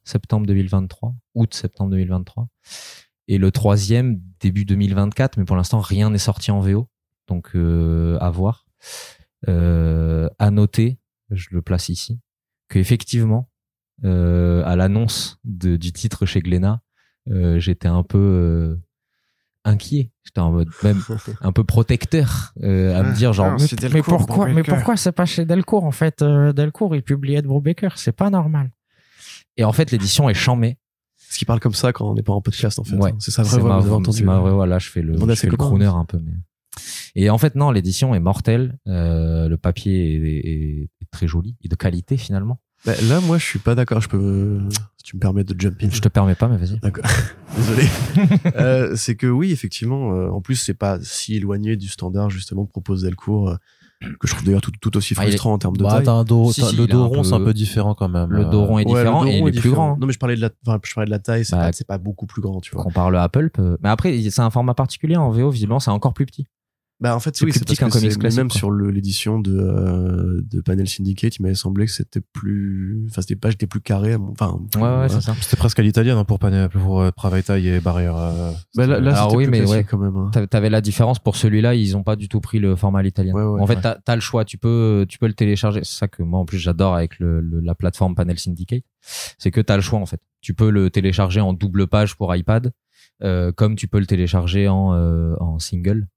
Septembre 0.05 0.47
2023, 0.47 1.15
août-septembre 1.35 1.91
2023. 1.91 2.49
Et 3.29 3.39
le 3.39 3.51
troisième, 3.51 4.21
début 4.41 4.65
2024, 4.65 5.37
mais 5.37 5.45
pour 5.45 5.57
l'instant, 5.57 5.81
rien 5.81 6.11
n'est 6.11 6.19
sorti 6.19 6.51
en 6.51 6.61
VO. 6.61 6.89
Donc, 7.27 7.51
euh, 7.55 8.17
à 8.21 8.31
voir. 8.31 8.67
Euh, 9.49 10.29
à 10.39 10.51
noter, 10.51 10.99
je 11.31 11.49
le 11.53 11.63
place 11.63 11.91
ici, 11.91 12.19
que 12.69 12.79
effectivement, 12.79 13.51
euh, 14.05 14.63
à 14.65 14.77
l'annonce 14.77 15.39
du 15.45 15.93
titre 15.93 16.27
chez 16.27 16.41
Glénat, 16.41 16.81
euh, 17.31 17.59
j'étais 17.59 17.89
un 17.89 18.03
peu 18.03 18.79
inquiet. 19.65 20.11
J'étais 20.25 20.41
en 20.41 20.51
mode 20.51 20.69
même 20.83 21.01
un 21.41 21.53
peu 21.53 21.65
protecteur 21.65 22.53
euh, 22.63 22.99
à 22.99 23.03
me 23.03 23.15
dire 23.15 23.33
genre 23.33 23.53
Mais, 23.53 23.67
c'est 23.67 23.93
mais 23.93 24.03
pourquoi, 24.03 24.49
mais 24.49 24.63
pourquoi 24.63 24.97
c'est 24.97 25.13
pas 25.13 25.27
chez 25.27 25.45
Delcourt 25.45 25.85
en 25.85 25.91
fait 25.91 26.23
euh, 26.23 26.53
Delcourt 26.53 26.95
il 26.95 27.03
publiait 27.03 27.43
de 27.43 27.47
Brubaker, 27.47 27.97
c'est 27.97 28.13
pas 28.13 28.31
normal. 28.31 28.71
Et 29.59 29.65
en 29.65 29.73
fait 29.73 29.91
l'édition 29.91 30.29
est 30.31 30.35
chamée. 30.35 30.79
Ce 31.31 31.37
qui 31.37 31.45
parle 31.45 31.61
comme 31.61 31.75
ça 31.75 31.93
quand 31.93 32.09
on 32.11 32.15
n'est 32.15 32.23
pas 32.23 32.33
en 32.33 32.41
podcast 32.41 32.79
en 32.79 32.85
fait. 32.85 32.97
Ouais. 32.97 33.13
c'est 33.19 33.31
c'est 33.31 33.43
voix 33.61 33.83
ma, 33.83 33.91
entendu. 33.93 34.25
ma 34.25 34.39
vraie 34.39 34.53
voix. 34.53 34.67
Là 34.67 34.79
je 34.79 34.89
fais 34.89 35.03
le, 35.03 35.19
je 35.19 35.35
fais 35.35 35.49
le 35.49 35.57
crooner 35.59 35.85
un 35.85 36.07
peu 36.07 36.19
mais 36.25 36.33
et 37.15 37.29
en 37.29 37.37
fait 37.39 37.55
non 37.55 37.71
l'édition 37.71 38.15
est 38.15 38.21
mortelle. 38.21 38.79
Euh, 38.87 39.49
le 39.49 39.57
papier 39.59 40.15
est, 40.15 40.49
est- 40.49 40.83
est 41.03 41.11
très 41.11 41.27
joli 41.29 41.57
et 41.63 41.69
de 41.69 41.75
qualité 41.77 42.17
finalement. 42.17 42.61
Bah, 42.87 42.93
là 43.09 43.21
moi 43.21 43.37
je 43.39 43.45
suis 43.45 43.59
pas 43.59 43.75
d'accord. 43.75 44.01
Je 44.01 44.09
peux 44.09 44.61
si 44.97 45.03
tu 45.05 45.17
me 45.17 45.21
permets 45.21 45.43
de 45.45 45.55
jump 45.59 45.77
in. 45.83 45.91
Je 45.91 46.01
te 46.01 46.09
permets 46.09 46.35
pas 46.37 46.49
mais 46.49 46.57
vas-y. 46.57 46.79
D'accord. 46.79 47.05
Désolé. 47.57 47.83
Euh, 48.57 48.95
c'est 48.97 49.17
que 49.17 49.27
oui, 49.27 49.51
effectivement. 49.53 50.15
euh, 50.15 50.29
en 50.31 50.41
plus, 50.41 50.55
c'est 50.57 50.75
pas 50.75 50.99
si 51.03 51.35
éloigné 51.37 51.77
du 51.77 51.89
standard 51.89 52.31
justement 52.31 52.65
que 52.67 52.71
propose 52.71 53.03
Delcourt, 53.03 53.57
que 54.01 54.27
je 54.29 54.33
trouve 54.33 54.45
d'ailleurs 54.45 54.61
tout, 54.61 54.71
tout 54.81 54.97
aussi 54.97 55.15
Ah, 55.17 55.23
est- 55.25 55.29
frustrant 55.31 55.53
en 55.55 55.59
termes 55.59 55.77
de 55.77 55.83
Bah, 55.83 55.91
taille. 55.95 56.05
t'as 56.05 56.13
un 56.13 56.25
dos, 56.25 56.53
Si, 56.53 56.61
t'as- 56.61 56.69
si, 56.69 56.77
le 56.77 56.85
est 56.85 56.87
dos 56.87 57.07
rond, 57.09 57.25
c'est 57.25 57.35
un 57.35 57.41
peu- 57.41 57.53
différent 57.53 57.95
quand 57.95 58.09
même. 58.09 58.31
le 58.31 58.45
dos 58.45 58.65
rond 58.65 58.79
est 58.79 58.85
Ouais, 58.87 58.93
le 58.93 58.99
différent 59.01 59.23
dos 59.23 59.27
et 59.29 59.37
il 59.37 59.41
rond 59.41 59.49
est 59.49 59.51
plus 59.51 59.61
différent. 59.61 59.75
grand 59.75 59.93
hein. 59.93 59.97
Non, 60.01 60.07
mais 60.07 60.13
je 60.13 60.19
parlais 60.19 60.37
de 60.37 60.41
la, 60.41 60.51
enfin, 60.67 60.79
je 60.85 60.95
parlais 60.95 61.07
de 61.07 61.11
la 61.11 61.19
taille. 61.19 61.45
C'est 61.45 61.57
Bah, 61.57 61.63
pas, 61.67 61.73
c'est 61.73 61.87
pas 61.87 61.99
beaucoup 61.99 62.27
plus 62.27 62.41
grand, 62.41 62.61
tu 62.61 62.75
vois. 62.75 62.85
on 62.87 62.91
parle 62.91 63.17
à 63.17 63.29
Pulp 63.29 63.59
euh, 63.59 63.77
mais 63.83 63.89
après 63.89 64.17
c'est 64.31 64.41
un 64.41 64.51
format 64.51 64.75
particulier 64.75 65.17
en 65.17 65.31
VO 65.31 65.51
visiblement 65.51 65.81
c'est 65.81 65.91
encore 65.91 66.15
plus 66.15 66.27
petit 66.27 66.47
Bah 67.01 67.15
en 67.15 67.21
fait, 67.21 67.37
C'est 67.37 67.45
oui, 67.45 67.53
plus 67.53 67.61
c'est 67.61 67.65
petit 67.65 67.77
parce 67.77 67.79
qu'un 67.79 67.87
que 68.01 68.13
c'est- 68.13 68.37
même 68.37 68.49
quoi. 68.49 68.59
sur 68.59 68.73
le- 68.73 68.91
l'édition 68.91 69.39
de 69.39 69.57
euh, 69.57 70.41
de 70.43 70.61
Panel 70.61 70.89
Syndicate, 70.89 71.37
il 71.37 71.43
m'avait 71.43 71.55
semblé 71.55 71.87
que 71.87 71.93
c'était 71.93 72.21
plus, 72.21 73.07
enfin, 73.09 73.23
les 73.31 73.37
pages 73.37 73.55
étaient 73.55 73.69
plus 73.69 73.81
mon- 74.19 74.31
Enfin, 74.33 74.53
ouais 74.75 74.81
ouais 74.83 74.89
voilà. 74.89 75.09
c'est 75.09 75.21
ça 75.21 75.35
C'était 75.41 75.57
presque 75.57 75.79
à 75.79 75.83
l'italienne 75.83 76.17
hein, 76.19 76.25
pour, 76.25 76.41
Pan- 76.41 76.69
pour 76.73 77.01
euh, 77.01 77.11
Travail 77.13 77.45
et 77.69 77.79
Barrière. 77.81 78.17
euh, 78.17 78.51
Bah, 78.75 78.87
là, 78.89 78.99
là, 78.99 79.13
Alors 79.13 79.31
c'était 79.31 79.37
oui, 79.37 79.45
plus 79.45 79.51
mais 79.61 79.71
ouais. 79.71 79.85
quand 79.85 79.99
même. 79.99 80.17
hein. 80.17 80.31
T'a- 80.33 80.47
T'avais 80.49 80.71
la 80.71 80.81
différence 80.81 81.21
pour 81.21 81.37
celui-là, 81.37 81.77
ils 81.77 81.97
ont 81.97 82.03
pas 82.03 82.17
du 82.17 82.29
tout 82.29 82.41
pris 82.41 82.59
le 82.59 82.75
format 82.75 82.99
à 82.99 83.03
l'italien. 83.03 83.33
Ouais, 83.33 83.45
ouais, 83.45 83.61
en 83.61 83.67
fait, 83.69 83.77
ouais. 83.77 83.81
t'as 83.81 83.99
as 84.05 84.15
le 84.17 84.21
choix. 84.21 84.45
Tu 84.45 84.59
peux, 84.59 85.07
tu 85.09 85.19
peux 85.19 85.29
le 85.29 85.35
télécharger. 85.35 85.81
C'est 85.85 85.99
ça 85.99 86.09
que 86.09 86.25
moi 86.25 86.41
en 86.41 86.45
plus 86.47 86.59
j'adore 86.59 86.97
avec 86.97 87.21
le, 87.21 87.41
le- 87.41 87.61
la 87.61 87.77
plateforme 87.77 88.17
Panel 88.17 88.39
Syndicate, 88.41 88.83
c'est 89.39 89.53
que 89.53 89.61
t'as 89.61 89.77
le 89.77 89.83
choix 89.83 90.01
en 90.01 90.07
fait. 90.07 90.21
Tu 90.41 90.53
peux 90.53 90.71
le 90.71 90.91
télécharger 90.91 91.41
en 91.41 91.53
double 91.53 91.87
page 91.87 92.17
pour 92.17 92.35
iPad, 92.35 92.73
euh, 93.23 93.53
comme 93.53 93.77
tu 93.77 93.87
peux 93.87 94.01
le 94.01 94.07
télécharger 94.07 94.67
en, 94.69 94.95
euh, 94.95 95.35
en 95.39 95.59
single, 95.61 96.09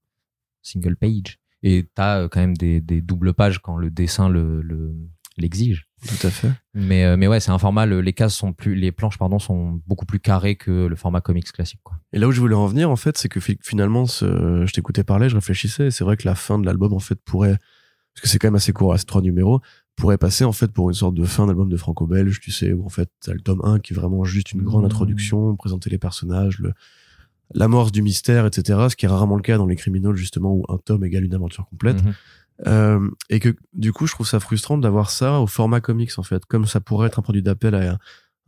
single 0.62 0.96
page. 0.96 1.38
et 1.62 1.86
t'as 1.94 2.20
euh, 2.22 2.28
quand 2.28 2.40
même 2.40 2.56
des, 2.56 2.80
des 2.80 3.00
doubles 3.00 3.34
pages 3.34 3.58
quand 3.60 3.76
le 3.76 3.90
dessin 3.90 4.28
le 4.28 4.62
le- 4.62 4.94
l'exige. 5.38 5.88
Tout 6.06 6.26
à 6.26 6.30
fait. 6.30 6.50
Mais 6.74 7.04
euh, 7.04 7.16
mais 7.16 7.26
ouais, 7.26 7.40
c'est 7.40 7.50
un 7.52 7.58
format. 7.58 7.86
le- 7.86 8.00
les 8.02 8.12
cases 8.12 8.34
sont 8.34 8.52
plus, 8.52 8.74
les 8.74 8.92
planches 8.92 9.16
pardon 9.18 9.38
sont 9.38 9.80
beaucoup 9.86 10.04
plus 10.04 10.20
carrées 10.20 10.56
que 10.56 10.86
le 10.86 10.96
format 10.96 11.20
comics 11.22 11.50
classique 11.52 11.80
quoi. 11.82 11.96
Et 12.12 12.18
là 12.18 12.28
où 12.28 12.32
je 12.32 12.40
voulais 12.40 12.54
en 12.54 12.66
venir, 12.66 12.90
en 12.90 12.96
fait, 12.96 13.16
c'est 13.16 13.28
que 13.30 13.40
fi- 13.40 13.58
finalement, 13.62 14.04
ce- 14.06 14.64
je 14.66 14.72
t'écoutais 14.72 15.04
parler, 15.04 15.28
je 15.30 15.34
réfléchissais, 15.36 15.86
et 15.86 15.90
c'est 15.90 16.04
vrai 16.04 16.16
que 16.16 16.26
la 16.28 16.34
fin 16.34 16.58
de 16.58 16.66
l'album, 16.66 16.92
en 16.92 16.98
fait, 16.98 17.18
pourrait, 17.24 17.56
parce 18.14 18.22
que 18.22 18.28
c'est 18.28 18.38
quand 18.38 18.48
même 18.48 18.56
assez 18.56 18.72
court, 18.74 18.92
à 18.92 18.98
ces 18.98 19.06
trois 19.06 19.22
numéros, 19.22 19.60
pourrait 19.96 20.18
passer, 20.18 20.44
en 20.44 20.52
fait, 20.52 20.70
pour 20.72 20.90
une 20.90 20.94
sorte 20.94 21.14
de 21.14 21.24
fin 21.24 21.46
d'album 21.46 21.68
de 21.70 21.76
franco-belge, 21.78 22.40
tu 22.40 22.50
sais, 22.50 22.72
où, 22.74 22.84
en 22.84 22.88
fait, 22.90 23.08
t'as 23.24 23.32
le 23.32 23.40
tome 23.40 23.60
1 23.64 23.78
qui 23.78 23.94
est 23.94 23.96
vraiment 23.96 24.24
juste 24.24 24.52
une 24.52 24.62
grande 24.62 24.82
Mmh. 24.82 24.86
introduction, 24.86 25.56
présenter 25.56 25.88
les 25.88 25.98
personnages, 25.98 26.58
le, 26.58 26.72
l'amorce 27.54 27.92
du 27.92 28.02
mystère, 28.02 28.46
etc., 28.46 28.86
ce 28.90 28.96
qui 28.96 29.04
est 29.06 29.08
rarement 29.08 29.36
le 29.36 29.42
cas 29.42 29.58
dans 29.58 29.66
les 29.66 29.76
criminels, 29.76 30.16
justement, 30.16 30.54
où 30.54 30.64
un 30.68 30.78
tome 30.78 31.04
égale 31.04 31.24
une 31.24 31.34
aventure 31.34 31.66
complète. 31.68 32.02
Mhm. 32.04 32.14
Euh, 32.66 33.08
et 33.28 33.40
que 33.40 33.54
du 33.72 33.92
coup, 33.92 34.06
je 34.06 34.12
trouve 34.12 34.26
ça 34.26 34.38
frustrant 34.38 34.78
d'avoir 34.78 35.10
ça 35.10 35.40
au 35.40 35.46
format 35.46 35.80
comics 35.80 36.12
en 36.18 36.22
fait, 36.22 36.44
comme 36.44 36.66
ça 36.66 36.80
pourrait 36.80 37.08
être 37.08 37.18
un 37.18 37.22
produit 37.22 37.42
d'appel 37.42 37.74
à 37.74 37.98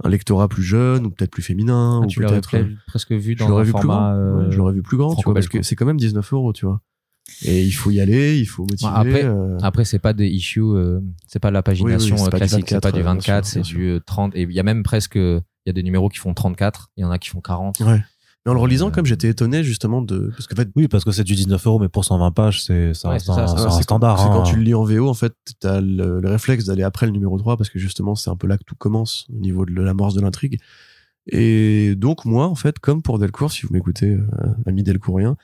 un, 0.04 0.08
lectorat 0.08 0.46
plus 0.48 0.62
jeune 0.62 1.06
ou 1.06 1.10
peut-être 1.10 1.30
plus 1.30 1.42
féminin 1.42 2.00
Ah, 2.00 2.04
ou 2.04 2.06
tu 2.06 2.20
l'aurais 2.20 2.40
presque 2.86 3.12
vu 3.12 3.34
dans 3.34 3.56
un 3.58 3.62
vu 3.62 3.72
plus 3.72 3.72
grand. 3.72 3.82
format. 3.82 4.14
euh, 4.14 4.46
Ouais, 4.46 4.52
je 4.52 4.58
l'aurais 4.58 4.72
vu 4.74 4.82
plus 4.82 4.96
grand, 4.96 5.16
tu 5.16 5.24
vois, 5.24 5.34
parce 5.34 5.48
que 5.48 5.62
c'est 5.62 5.74
quand 5.74 5.86
même 5.86 5.96
19 5.98 6.32
euros, 6.32 6.52
tu 6.52 6.66
vois. 6.66 6.80
Et 7.44 7.62
il 7.64 7.72
faut 7.72 7.90
y 7.90 8.00
aller, 8.00 8.38
il 8.38 8.44
faut 8.44 8.66
motiver. 8.68 8.90
après- 8.94 9.24
euh, 9.24 9.56
Après, 9.62 9.84
c'est 9.86 9.98
pas 9.98 10.12
des 10.12 10.26
issues, 10.28 10.60
euh, 10.62 11.00
c'est 11.26 11.38
pas 11.40 11.48
de 11.48 11.54
la 11.54 11.62
pagination 11.62 12.16
Oui, 12.16 12.20
oui, 12.20 12.26
euh, 12.26 12.30
classique, 12.36 12.66
c'est 12.68 12.74
24, 12.74 12.82
pas 12.82 12.92
du 12.92 13.00
euh, 13.00 13.02
bien 13.02 13.14
24, 13.14 13.46
sûr, 13.46 13.52
c'est 13.54 13.62
du 13.62 13.88
euh, 13.88 14.00
30. 14.04 14.36
Et 14.36 14.42
il 14.42 14.52
y 14.52 14.60
a 14.60 14.62
même 14.62 14.82
presque, 14.82 15.14
il 15.16 15.40
y 15.66 15.70
a 15.70 15.72
des 15.72 15.82
numéros 15.82 16.08
qui 16.10 16.18
font 16.18 16.34
34, 16.34 16.90
il 16.96 17.00
y 17.00 17.04
en 17.04 17.10
a 17.10 17.18
qui 17.18 17.30
font 17.30 17.40
40. 17.40 17.80
Ouais. 17.80 18.02
Mais 18.44 18.50
en 18.50 18.54
le 18.54 18.60
relisant, 18.60 18.90
comme 18.90 19.06
j'étais 19.06 19.28
étonné 19.28 19.64
justement 19.64 20.02
de, 20.02 20.28
parce 20.28 20.46
qu'en 20.46 20.56
fait, 20.56 20.68
Oui, 20.76 20.86
parce 20.88 21.04
que 21.04 21.12
c'est 21.12 21.24
du 21.24 21.34
19 21.34 21.66
euros, 21.66 21.78
mais 21.78 21.88
pour 21.88 22.04
120 22.04 22.30
pages, 22.32 22.62
c'est 22.62 22.92
ça 22.92 23.08
Ouais, 23.08 23.14
reste 23.14 23.26
c'est 23.26 23.32
ça, 23.32 23.44
un, 23.44 23.46
c'est 23.46 23.56
c'est 23.56 23.62
ça, 23.62 23.68
un 23.68 23.70
c'est 23.70 23.82
standard. 23.82 24.18
C'est 24.18 24.26
hein. 24.26 24.30
quand 24.32 24.42
tu 24.42 24.56
le 24.56 24.62
lis 24.62 24.74
en 24.74 24.84
VO, 24.84 25.08
en 25.08 25.14
fait, 25.14 25.34
t'as 25.60 25.80
le, 25.80 26.20
le 26.20 26.28
réflexe 26.28 26.66
d'aller 26.66 26.82
après 26.82 27.06
le 27.06 27.12
numéro 27.12 27.38
3 27.38 27.56
parce 27.56 27.70
que 27.70 27.78
justement, 27.78 28.14
c'est 28.14 28.30
un 28.30 28.36
peu 28.36 28.46
là 28.46 28.58
que 28.58 28.64
tout 28.64 28.76
commence 28.76 29.26
au 29.32 29.38
niveau 29.38 29.64
de 29.64 29.72
l'amorce 29.72 30.14
de 30.14 30.20
l'intrigue. 30.20 30.60
Et 31.26 31.94
donc, 31.96 32.24
moi, 32.24 32.46
en 32.46 32.54
fait, 32.54 32.78
comme 32.78 33.02
pour 33.02 33.18
Delcourt, 33.18 33.50
si 33.50 33.64
vous 33.64 33.72
m'écoutez, 33.72 34.10
euh, 34.10 34.26
ami 34.66 34.82
Delcourien, 34.82 35.36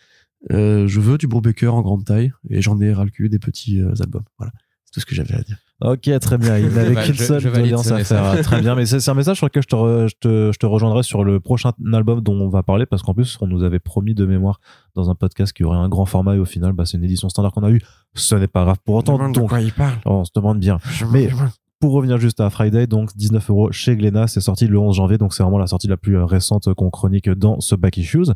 euh, 0.53 0.87
je 0.87 1.01
veux 1.01 1.19
du 1.19 1.27
Brubaker 1.27 1.75
en 1.75 1.83
grande 1.83 2.05
taille 2.05 2.33
et 2.49 2.63
j'en 2.63 2.81
ai 2.81 2.93
ras 2.93 3.05
le 3.05 3.11
cul 3.11 3.29
des 3.29 3.39
petits 3.39 3.81
euh, 3.81 3.95
albums. 4.01 4.25
Voilà. 4.39 4.53
C'est 4.91 4.95
tout 4.95 5.01
ce 5.01 5.07
que 5.07 5.15
j'avais 5.15 5.35
à 5.35 5.43
dire. 5.43 5.57
Ok, 5.83 6.11
très 6.21 6.37
bien. 6.37 6.59
Il 6.59 6.69
n'avait 6.75 6.95
Bah, 6.95 7.05
qu'une 7.05 7.15
seule 7.15 7.41
je 7.41 7.49
valide 7.49 7.71
doléance 7.71 7.87
ce 7.89 7.95
à 7.95 8.05
faire. 8.05 8.23
message. 8.25 8.45
Très 8.45 8.61
bien. 8.61 8.75
Mais 8.75 8.85
c'est 8.87 9.09
un 9.09 9.15
message 9.15 9.37
sur 9.39 9.47
lequel 9.47 9.63
je 9.63 9.69
te, 9.69 9.77
re- 9.77 10.09
je, 10.09 10.15
te, 10.21 10.51
je 10.53 10.59
te 10.59 10.67
rejoindrai 10.67 11.03
sur 11.03 11.25
le 11.25 11.41
prochain 11.41 11.71
album 11.93 12.21
dont 12.21 12.35
on 12.35 12.49
va 12.49 12.63
parler 12.63 12.87
parce 12.87 13.03
qu'en 13.03 13.15
plus, 13.15 13.39
on 13.41 13.47
nous 13.47 13.63
avait 13.63 13.79
promis 13.79 14.15
de 14.15 14.27
mémoire 14.27 14.61
dans 14.95 15.09
un 15.11 15.15
podcast 15.15 15.53
qu'il 15.55 15.65
y 15.65 15.67
aurait 15.67 15.79
un 15.79 15.89
grand 15.89 16.05
format 16.07 16.35
et 16.35 16.39
au 16.39 16.45
final, 16.45 16.73
bah, 16.73 16.85
c'est 16.87 16.99
une 16.99 17.05
édition 17.05 17.29
standard 17.29 17.53
qu'on 17.53 17.63
a 17.63 17.71
eue. 17.71 17.81
Ce 18.15 18.35
n'est 18.35 18.49
pas 18.49 18.65
grave 18.65 18.77
pour 18.85 18.97
autant. 18.97 19.17
Donc, 19.31 19.51
il 19.63 19.73
parle. 19.73 19.95
on 20.05 20.25
se 20.25 20.31
demande 20.35 20.59
bien. 20.59 20.79
Mais 21.13 21.31
pour 21.79 21.93
revenir 21.93 22.19
juste 22.19 22.41
à 22.41 22.51
Friday, 22.51 22.87
donc 22.87 23.17
19 23.17 23.49
euros 23.49 23.73
chez 23.73 23.97
Glénat, 23.97 24.27
c'est 24.27 24.41
sorti 24.43 24.67
le 24.67 24.79
11 24.79 24.97
janvier, 24.97 25.17
donc 25.17 25.33
c'est 25.33 25.43
vraiment 25.43 25.57
la 25.59 25.67
sortie 25.67 25.87
la 25.89 25.97
plus 25.97 26.19
euh, 26.19 26.27
récente 26.27 26.75
qu'on 26.75 26.91
chronique 26.91 27.31
dans 27.31 27.59
ce 27.61 27.75
Back 27.75 27.97
Issues. 27.97 28.27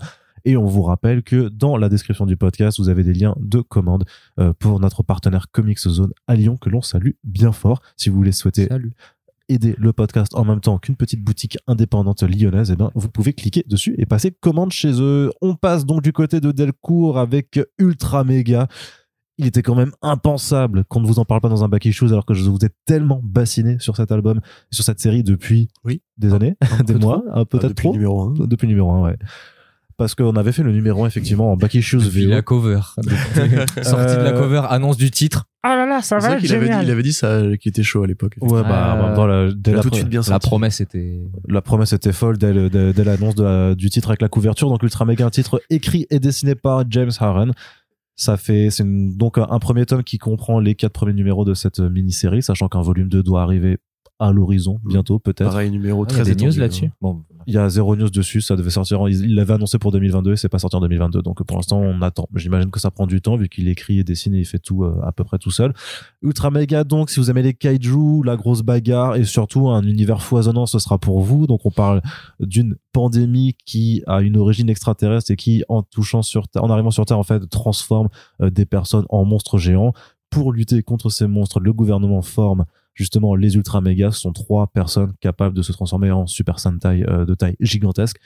Et 0.45 0.57
on 0.57 0.67
vous 0.67 0.83
rappelle 0.83 1.23
que 1.23 1.49
dans 1.49 1.77
la 1.77 1.89
description 1.89 2.27
du 2.27 2.37
podcast, 2.37 2.79
vous 2.79 2.89
avez 2.91 3.03
des 3.03 3.15
liens 3.15 3.35
de 3.41 3.61
commande 3.61 4.05
euh, 4.39 4.53
pour 4.59 4.79
notre 4.79 5.03
partenaire 5.03 5.47
Comics 5.51 5.79
Zone 5.81 6.13
à 6.27 6.35
Lyon, 6.35 6.57
que 6.59 6.69
l'on 6.69 6.83
salue 6.83 7.13
bien 7.25 7.53
fort. 7.53 7.81
Si 7.97 8.11
vous 8.11 8.17
voulez 8.17 8.33
souhaiter 8.33 8.67
Salut. 8.67 8.93
aider 9.49 9.75
le 9.79 9.93
podcast 9.95 10.35
en 10.35 10.45
même 10.45 10.61
temps 10.61 10.79
qu'une 10.79 10.97
petite 10.97 11.23
boutique 11.25 11.57
indépendante 11.67 12.23
lyonnaise, 12.23 12.71
eh 12.71 12.77
ben, 12.77 12.91
vous 12.95 13.09
pouvez 13.09 13.33
cliquer 13.33 13.65
dessus 13.67 13.95
et 13.97 14.05
passer 14.05 14.33
commande 14.33 14.73
chez 14.73 14.93
eux. 15.01 15.31
On 15.41 15.55
passe 15.55 15.87
donc 15.87 16.03
du 16.03 16.13
côté 16.13 16.41
de 16.41 16.53
Delcourt 16.53 17.19
avec 17.19 17.59
Ultra 17.79 18.23
Mega. 18.25 18.69
Il 19.39 19.47
était 19.47 19.63
quand 19.63 19.75
même 19.75 19.91
impensable 20.01 20.85
qu'on 20.85 21.01
ne 21.01 21.07
vous 21.07 21.19
en 21.19 21.25
parle 21.25 21.41
pas 21.41 21.49
dans 21.49 21.65
un 21.65 21.69
back 21.69 21.87
issues 21.87 22.05
alors 22.07 22.25
que 22.27 22.35
je 22.35 22.49
vous 22.49 22.59
ai 22.65 22.69
tellement 22.85 23.21
bassiné 23.25 23.79
sur 23.81 23.97
cet 23.97 24.13
album, 24.13 24.41
sur 24.71 24.85
cette 24.85 25.01
série 25.01 25.25
depuis 25.25 25.69
Oui. 25.85 26.03
des 26.19 26.33
années, 26.35 26.55
des 26.87 26.95
mois, 26.95 27.25
un 27.33 27.45
peut-être 27.45 27.71
depuis 27.71 27.83
trop. 27.83 27.93
le 27.95 27.99
numéro 27.99 28.23
1. 28.43 28.47
Depuis 28.47 28.69
numéro 28.69 28.93
1, 28.93 29.03
ouais. 29.03 29.17
Parce 29.97 30.15
qu'on 30.17 30.33
avait 30.35 30.51
fait 30.53 30.63
le 30.65 30.73
numéro 30.73 31.05
1 31.05 31.07
effectivement 31.07 31.53
en 31.53 31.57
back 31.57 31.75
issues 31.75 31.99
VO. 31.99 32.29
la 32.31 32.43
cover. 32.43 32.81
Sortie 33.83 34.17
de 34.17 34.23
la 34.23 34.31
Euh, 34.35 34.41
cover, 34.41 34.63
annonce 34.69 34.97
du 34.97 35.11
titre. 35.11 35.47
Oh 35.65 35.69
là 35.69 35.87
là, 35.87 36.03
ça 36.03 36.19
va 36.19 36.37
qu'il 36.37 36.53
avait 36.53 36.69
dit, 36.69 36.75
il 36.83 36.91
avait 36.91 37.03
dit 37.03 37.13
ça, 37.13 37.41
qu'il 37.61 37.71
était 37.71 37.83
chaud 37.83 38.03
à 38.03 38.07
l'époque. 38.07 38.35
Ouais, 38.41 38.63
bah, 38.63 39.15
Euh, 39.19 39.47
la- 39.47 39.53
dès 39.55 39.71
Il 39.71 39.77
la 39.77 39.83
tout 39.83 39.91
de 39.91 39.95
suite 39.95 40.09
bien 40.09 40.21
La 40.21 40.25
senti. 40.25 40.47
promesse 40.49 40.81
était. 40.81 41.21
la 41.49 41.63
promesse 41.63 41.93
était 41.93 42.13
folle 42.13 42.37
dès, 42.39 42.53
le- 42.53 42.69
dès, 42.69 42.93
dès 42.93 43.05
l'annonce 43.05 43.37
du 43.77 43.89
titre 43.89 44.09
avec 44.09 44.21
la 44.21 44.29
couverture. 44.29 44.69
Donc 44.69 44.83
Ultra 44.83 45.05
Mega, 45.05 45.25
un 45.27 45.31
titre 45.31 45.63
écrit 45.71 46.07
et 46.11 46.19
dessiné 46.19 46.55
par 46.55 46.85
James 46.91 47.13
Harren. 47.19 47.53
Ça 48.17 48.37
fait 48.37 48.69
c'est 48.71 48.85
donc 48.87 49.39
un, 49.39 49.47
un 49.51 49.59
premier 49.59 49.87
tome 49.87 50.05
qui 50.05 50.19
comprend 50.19 50.61
les 50.61 50.75
quatre 50.75 50.93
premiers 50.93 51.15
numéros 51.15 51.45
de 51.45 51.55
cette 51.55 51.81
mini-série, 51.81 52.43
sachant 52.43 52.69
qu'un 52.69 52.83
volume 52.83 53.09
2 53.09 53.23
doit 53.23 53.43
arriver 53.43 53.79
à 54.21 54.31
l'horizon 54.33 54.79
bientôt 54.85 55.19
peut-être. 55.19 55.51
Pareil, 55.51 55.71
numéro 55.71 56.05
Ah, 56.05 56.07
il 56.11 56.17
y 56.17 56.21
a 56.21 56.23
13 56.25 56.37
des 56.37 56.45
news 56.47 56.53
là-dessus. 56.57 56.87
hein. 56.87 56.93
Bon, 57.01 57.23
Il 57.47 57.53
y 57.55 57.59
a 57.59 57.69
zéro 57.69 57.95
news 57.97 58.09
dessus, 58.09 58.41
ça 58.41 58.57
devait 58.57 58.71
sortir. 58.71 59.01
en- 59.03 59.07
Il 59.09 59.35
l'avait 59.35 59.55
annoncé 59.55 59.79
pour 59.79 59.91
2022 59.93 60.33
et 60.33 60.37
c'est 60.37 60.49
pas 60.49 60.59
sorti 60.59 60.77
en 60.77 60.81
2022. 60.81 61.21
Donc 61.21 61.43
pour 61.43 61.57
l'instant, 61.57 61.79
on 61.81 62.01
attend. 62.01 62.27
J'imagine 62.35 62.71
que 62.71 62.81
ça 62.81 62.91
prend 62.91 63.07
du 63.07 63.21
temps 63.21 63.37
vu 63.37 63.49
qu'il 63.49 63.69
écrit 63.69 63.99
et 63.99 64.05
dessine 64.05 64.35
et 64.35 64.39
il 64.39 64.45
fait 64.47 64.59
tout 64.61 64.85
euh, 64.85 64.99
à 65.05 65.13
peu 65.13 65.25
près 65.25 65.39
tout 65.39 65.51
seul. 65.51 65.75
Ultra 66.23 66.51
Mega, 66.51 66.85
donc 66.85 67.11
si 67.11 67.21
vous 67.21 67.29
aimez 67.31 67.43
les 67.43 67.53
kaiju, 67.55 68.23
la 68.25 68.37
grosse 68.37 68.63
bagarre 68.63 69.17
et 69.17 69.25
surtout 69.25 69.69
un 69.69 69.83
univers 69.83 70.23
foisonnant, 70.23 70.67
ce 70.67 70.79
sera 70.79 70.97
pour 70.99 71.21
vous. 71.21 71.47
Donc 71.47 71.67
on 71.67 71.71
parle 71.71 72.01
d'une 72.41 72.77
pandémie 72.93 73.57
qui 73.67 74.03
a 74.07 74.23
une 74.23 74.37
origine 74.37 74.71
extraterrestre 74.71 75.31
et 75.33 75.37
qui, 75.37 75.65
en 75.69 75.83
touchant 75.83 76.23
sur 76.23 76.45
en 76.57 76.71
arrivant 76.71 76.91
sur 76.93 77.05
Terre, 77.05 77.19
en 77.19 77.25
fait, 77.25 77.47
transforme 77.51 78.09
euh, 78.41 78.49
des 78.51 78.65
personnes 78.65 79.05
en 79.11 79.25
monstres 79.25 79.59
géants. 79.59 79.93
Pour 80.31 80.53
lutter 80.53 80.83
contre 80.83 81.11
ces 81.11 81.27
monstres, 81.27 81.61
le 81.61 81.73
gouvernement 81.73 82.23
forme 82.23 82.65
justement 82.95 83.35
les 83.35 83.57
ultra 83.57 83.81
mégas 83.81 84.13
ce 84.13 84.21
sont 84.21 84.33
trois 84.33 84.67
personnes 84.69 85.13
capables 85.21 85.57
de 85.57 85.63
se 85.63 85.73
transformer 85.73 86.11
en 86.11 86.27
super 86.27 86.59
sentai 86.59 87.05
euh, 87.09 87.25
de 87.25 87.35
taille 87.35 87.57
gigantesque 87.61 88.19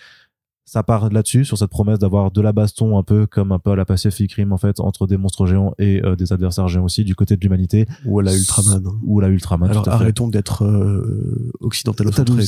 ça 0.70 0.82
part 0.82 1.08
là-dessus 1.10 1.44
sur 1.46 1.56
cette 1.56 1.70
promesse 1.70 1.98
d'avoir 1.98 2.30
de 2.30 2.40
la 2.42 2.52
baston 2.52 2.98
un 2.98 3.02
peu 3.02 3.26
comme 3.26 3.52
un 3.52 3.58
peu 3.58 3.70
à 3.70 3.76
la 3.76 3.86
Pacific 3.86 4.30
Rim 4.34 4.52
en 4.52 4.58
fait 4.58 4.80
entre 4.80 5.06
des 5.06 5.16
monstres 5.16 5.46
géants 5.46 5.72
et 5.78 6.04
euh, 6.04 6.14
des 6.14 6.32
adversaires 6.32 6.68
géants 6.68 6.84
aussi 6.84 7.04
du 7.04 7.14
côté 7.14 7.36
de 7.36 7.40
l'humanité 7.40 7.86
Ou 8.04 8.18
à 8.20 8.22
la 8.22 8.34
Ultraman. 8.36 8.82
hein. 8.86 8.98
ou 9.02 9.18
la 9.20 9.28
Ultraman 9.28 9.70
Alors 9.70 9.88
à 9.88 9.92
arrêtons 9.94 10.28
d'être 10.28 10.64
euh, 10.64 11.50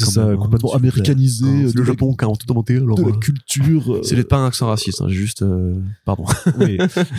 quand 0.05 0.11
ça, 0.11 0.25
même, 0.27 0.35
hein, 0.35 0.37
complètement 0.37 0.69
plaît. 0.71 0.79
américanisé, 0.79 1.47
Hein, 1.47 1.65
euh, 1.69 1.73
le 1.75 1.85
Japon 1.85 2.15
qui 2.15 2.25
a 2.25 2.29
tout 2.29 2.47
inventé. 2.51 2.77
Alors, 2.77 2.97
de 2.99 3.03
la 3.03 3.09
euh, 3.09 3.13
culture 3.19 3.95
euh, 3.95 4.01
c'est 4.03 4.23
pas 4.29 4.37
un 4.37 4.47
accent 4.47 4.67
raciste, 4.67 5.01
hein, 5.01 5.09
juste. 5.09 5.41
euh, 5.43 5.75
Pardon. 6.05 6.25
oui. 6.59 6.77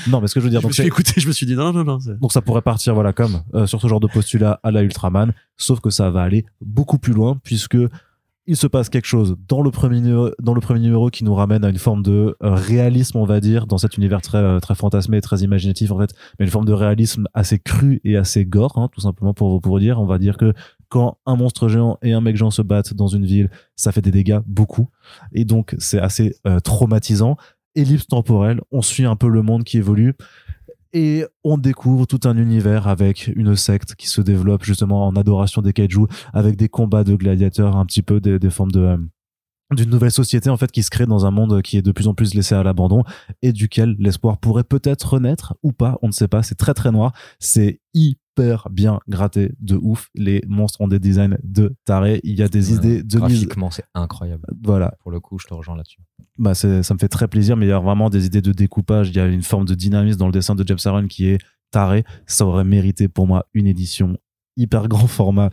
non 0.09 0.21
mais 0.21 0.27
ce 0.27 0.35
que 0.35 0.39
je 0.39 0.45
veux 0.45 0.51
dire 0.51 0.61
je 0.61 0.65
me 0.67 0.69
donc 0.69 0.73
suis 0.75 0.83
c'est- 0.83 0.87
écouté, 0.87 1.13
je 1.17 1.27
me 1.27 1.33
suis 1.33 1.45
dit 1.47 1.55
non, 1.55 1.73
non, 1.73 1.83
non. 1.83 1.97
Donc 2.21 2.31
ça 2.31 2.41
pourrait 2.41 2.61
partir 2.61 2.93
voilà 2.93 3.11
comme 3.11 3.41
euh, 3.55 3.65
sur 3.65 3.81
ce 3.81 3.87
genre 3.87 3.99
de 3.99 4.07
postulat 4.07 4.59
à 4.61 4.69
la 4.71 4.83
Ultraman, 4.83 5.33
sauf 5.57 5.79
que 5.79 5.89
ça 5.89 6.09
va 6.11 6.21
aller 6.21 6.45
beaucoup 6.63 6.99
plus 6.99 7.13
loin 7.13 7.39
puisque 7.43 7.77
il 8.47 8.57
se 8.57 8.67
passe 8.67 8.89
quelque 8.89 9.05
chose 9.05 9.35
dans 9.47 9.61
le 9.61 9.71
premier 9.71 10.01
numéro, 10.01 10.31
dans 10.41 10.53
le 10.53 10.61
premier 10.61 10.79
numéro 10.79 11.09
qui 11.09 11.23
nous 11.23 11.33
ramène 11.33 11.63
à 11.63 11.69
une 11.69 11.77
forme 11.77 12.01
de 12.01 12.35
euh, 12.43 12.53
réalisme 12.55 13.17
on 13.17 13.25
va 13.25 13.39
dire 13.39 13.67
dans 13.67 13.77
cet 13.77 13.97
univers 13.97 14.21
très 14.21 14.39
euh, 14.39 14.59
très 14.59 14.75
fantasmé, 14.75 15.21
très 15.21 15.39
imaginatif 15.39 15.91
en 15.91 15.99
fait, 15.99 16.11
mais 16.39 16.45
une 16.45 16.51
forme 16.51 16.65
de 16.65 16.73
réalisme 16.73 17.27
assez 17.33 17.59
cru 17.59 18.01
et 18.03 18.17
assez 18.17 18.45
gore 18.45 18.77
hein, 18.77 18.89
tout 18.91 19.01
simplement 19.01 19.33
pour 19.33 19.61
pour 19.61 19.79
dire, 19.79 19.99
on 19.99 20.05
va 20.05 20.17
dire 20.17 20.37
que 20.37 20.53
quand 20.89 21.17
un 21.25 21.35
monstre 21.35 21.69
géant 21.69 21.97
et 22.01 22.11
un 22.13 22.21
mec 22.21 22.35
géant 22.35 22.51
se 22.51 22.61
battent 22.61 22.93
dans 22.93 23.07
une 23.07 23.25
ville, 23.25 23.49
ça 23.75 23.91
fait 23.91 24.01
des 24.01 24.11
dégâts 24.11 24.39
beaucoup. 24.45 24.89
Et 25.31 25.45
donc 25.45 25.73
c'est 25.77 25.99
assez 25.99 26.35
euh, 26.45 26.59
traumatisant. 26.59 27.37
Ellipse 27.75 28.07
temporelle, 28.07 28.59
on 28.71 28.81
suit 28.81 29.05
un 29.05 29.15
peu 29.15 29.29
le 29.29 29.41
monde 29.41 29.63
qui 29.63 29.77
évolue 29.77 30.15
et 30.93 31.25
on 31.43 31.57
découvre 31.57 32.05
tout 32.05 32.19
un 32.25 32.37
univers 32.37 32.87
avec 32.87 33.31
une 33.35 33.55
secte 33.55 33.95
qui 33.95 34.07
se 34.07 34.21
développe 34.21 34.63
justement 34.63 35.07
en 35.07 35.15
adoration 35.15 35.61
des 35.61 35.73
kaiju, 35.73 36.07
avec 36.33 36.55
des 36.55 36.69
combats 36.69 37.03
de 37.03 37.15
gladiateurs, 37.15 37.77
un 37.77 37.85
petit 37.85 38.01
peu 38.01 38.19
des, 38.19 38.39
des 38.39 38.49
formes 38.49 38.71
de 38.71 38.81
euh, 38.81 38.97
d'une 39.71 39.89
nouvelle 39.89 40.11
société 40.11 40.49
en 40.49 40.57
fait 40.57 40.71
qui 40.71 40.83
se 40.83 40.89
crée 40.89 41.05
dans 41.05 41.25
un 41.25 41.31
monde 41.31 41.61
qui 41.61 41.77
est 41.77 41.81
de 41.81 41.91
plus 41.91 42.07
en 42.07 42.13
plus 42.13 42.33
laissé 42.33 42.55
à 42.55 42.63
l'abandon 42.63 43.03
et 43.41 43.53
duquel 43.53 43.95
l'espoir 43.99 44.37
pourrait 44.37 44.63
peut-être 44.63 45.13
renaître 45.13 45.55
ou 45.63 45.71
pas, 45.71 45.97
on 46.01 46.07
ne 46.07 46.11
sait 46.11 46.27
pas, 46.27 46.43
c'est 46.43 46.55
très 46.55 46.73
très 46.73 46.91
noir, 46.91 47.13
c'est 47.39 47.79
hyper 47.93 48.69
bien 48.69 48.99
gratté 49.07 49.51
de 49.59 49.75
ouf, 49.75 50.09
les 50.15 50.41
monstres 50.47 50.81
ont 50.81 50.87
des 50.87 50.99
designs 50.99 51.37
de 51.43 51.75
taré, 51.85 52.21
il 52.23 52.37
y 52.37 52.43
a 52.43 52.47
des 52.47 52.73
idées 52.73 53.03
de 53.03 53.19
mise. 53.19 53.41
Graphiquement, 53.41 53.71
c'est 53.71 53.85
incroyable. 53.93 54.45
voilà, 54.63 54.93
Pour 55.01 55.11
le 55.11 55.19
coup, 55.19 55.37
je 55.39 55.47
te 55.47 55.53
rejoins 55.53 55.75
là-dessus. 55.75 56.01
bah 56.37 56.55
ça 56.55 56.67
me 56.67 56.99
fait 56.99 57.09
très 57.09 57.27
plaisir, 57.27 57.57
mais 57.57 57.65
il 57.65 57.69
y 57.69 57.73
a 57.73 57.79
vraiment 57.79 58.09
des 58.09 58.25
idées 58.25 58.41
de 58.41 58.51
découpage, 58.51 59.09
il 59.09 59.15
y 59.15 59.19
a 59.19 59.27
une 59.27 59.43
forme 59.43 59.65
de 59.65 59.75
dynamisme 59.75 60.19
dans 60.19 60.27
le 60.27 60.33
dessin 60.33 60.55
de 60.55 60.65
James 60.65 60.79
Aaron 60.85 61.07
qui 61.07 61.27
est 61.27 61.39
taré. 61.71 62.03
Ça 62.25 62.45
aurait 62.45 62.63
mérité 62.63 63.07
pour 63.07 63.27
moi 63.27 63.45
une 63.53 63.67
édition 63.67 64.17
hyper 64.57 64.87
grand 64.87 65.07
format 65.07 65.49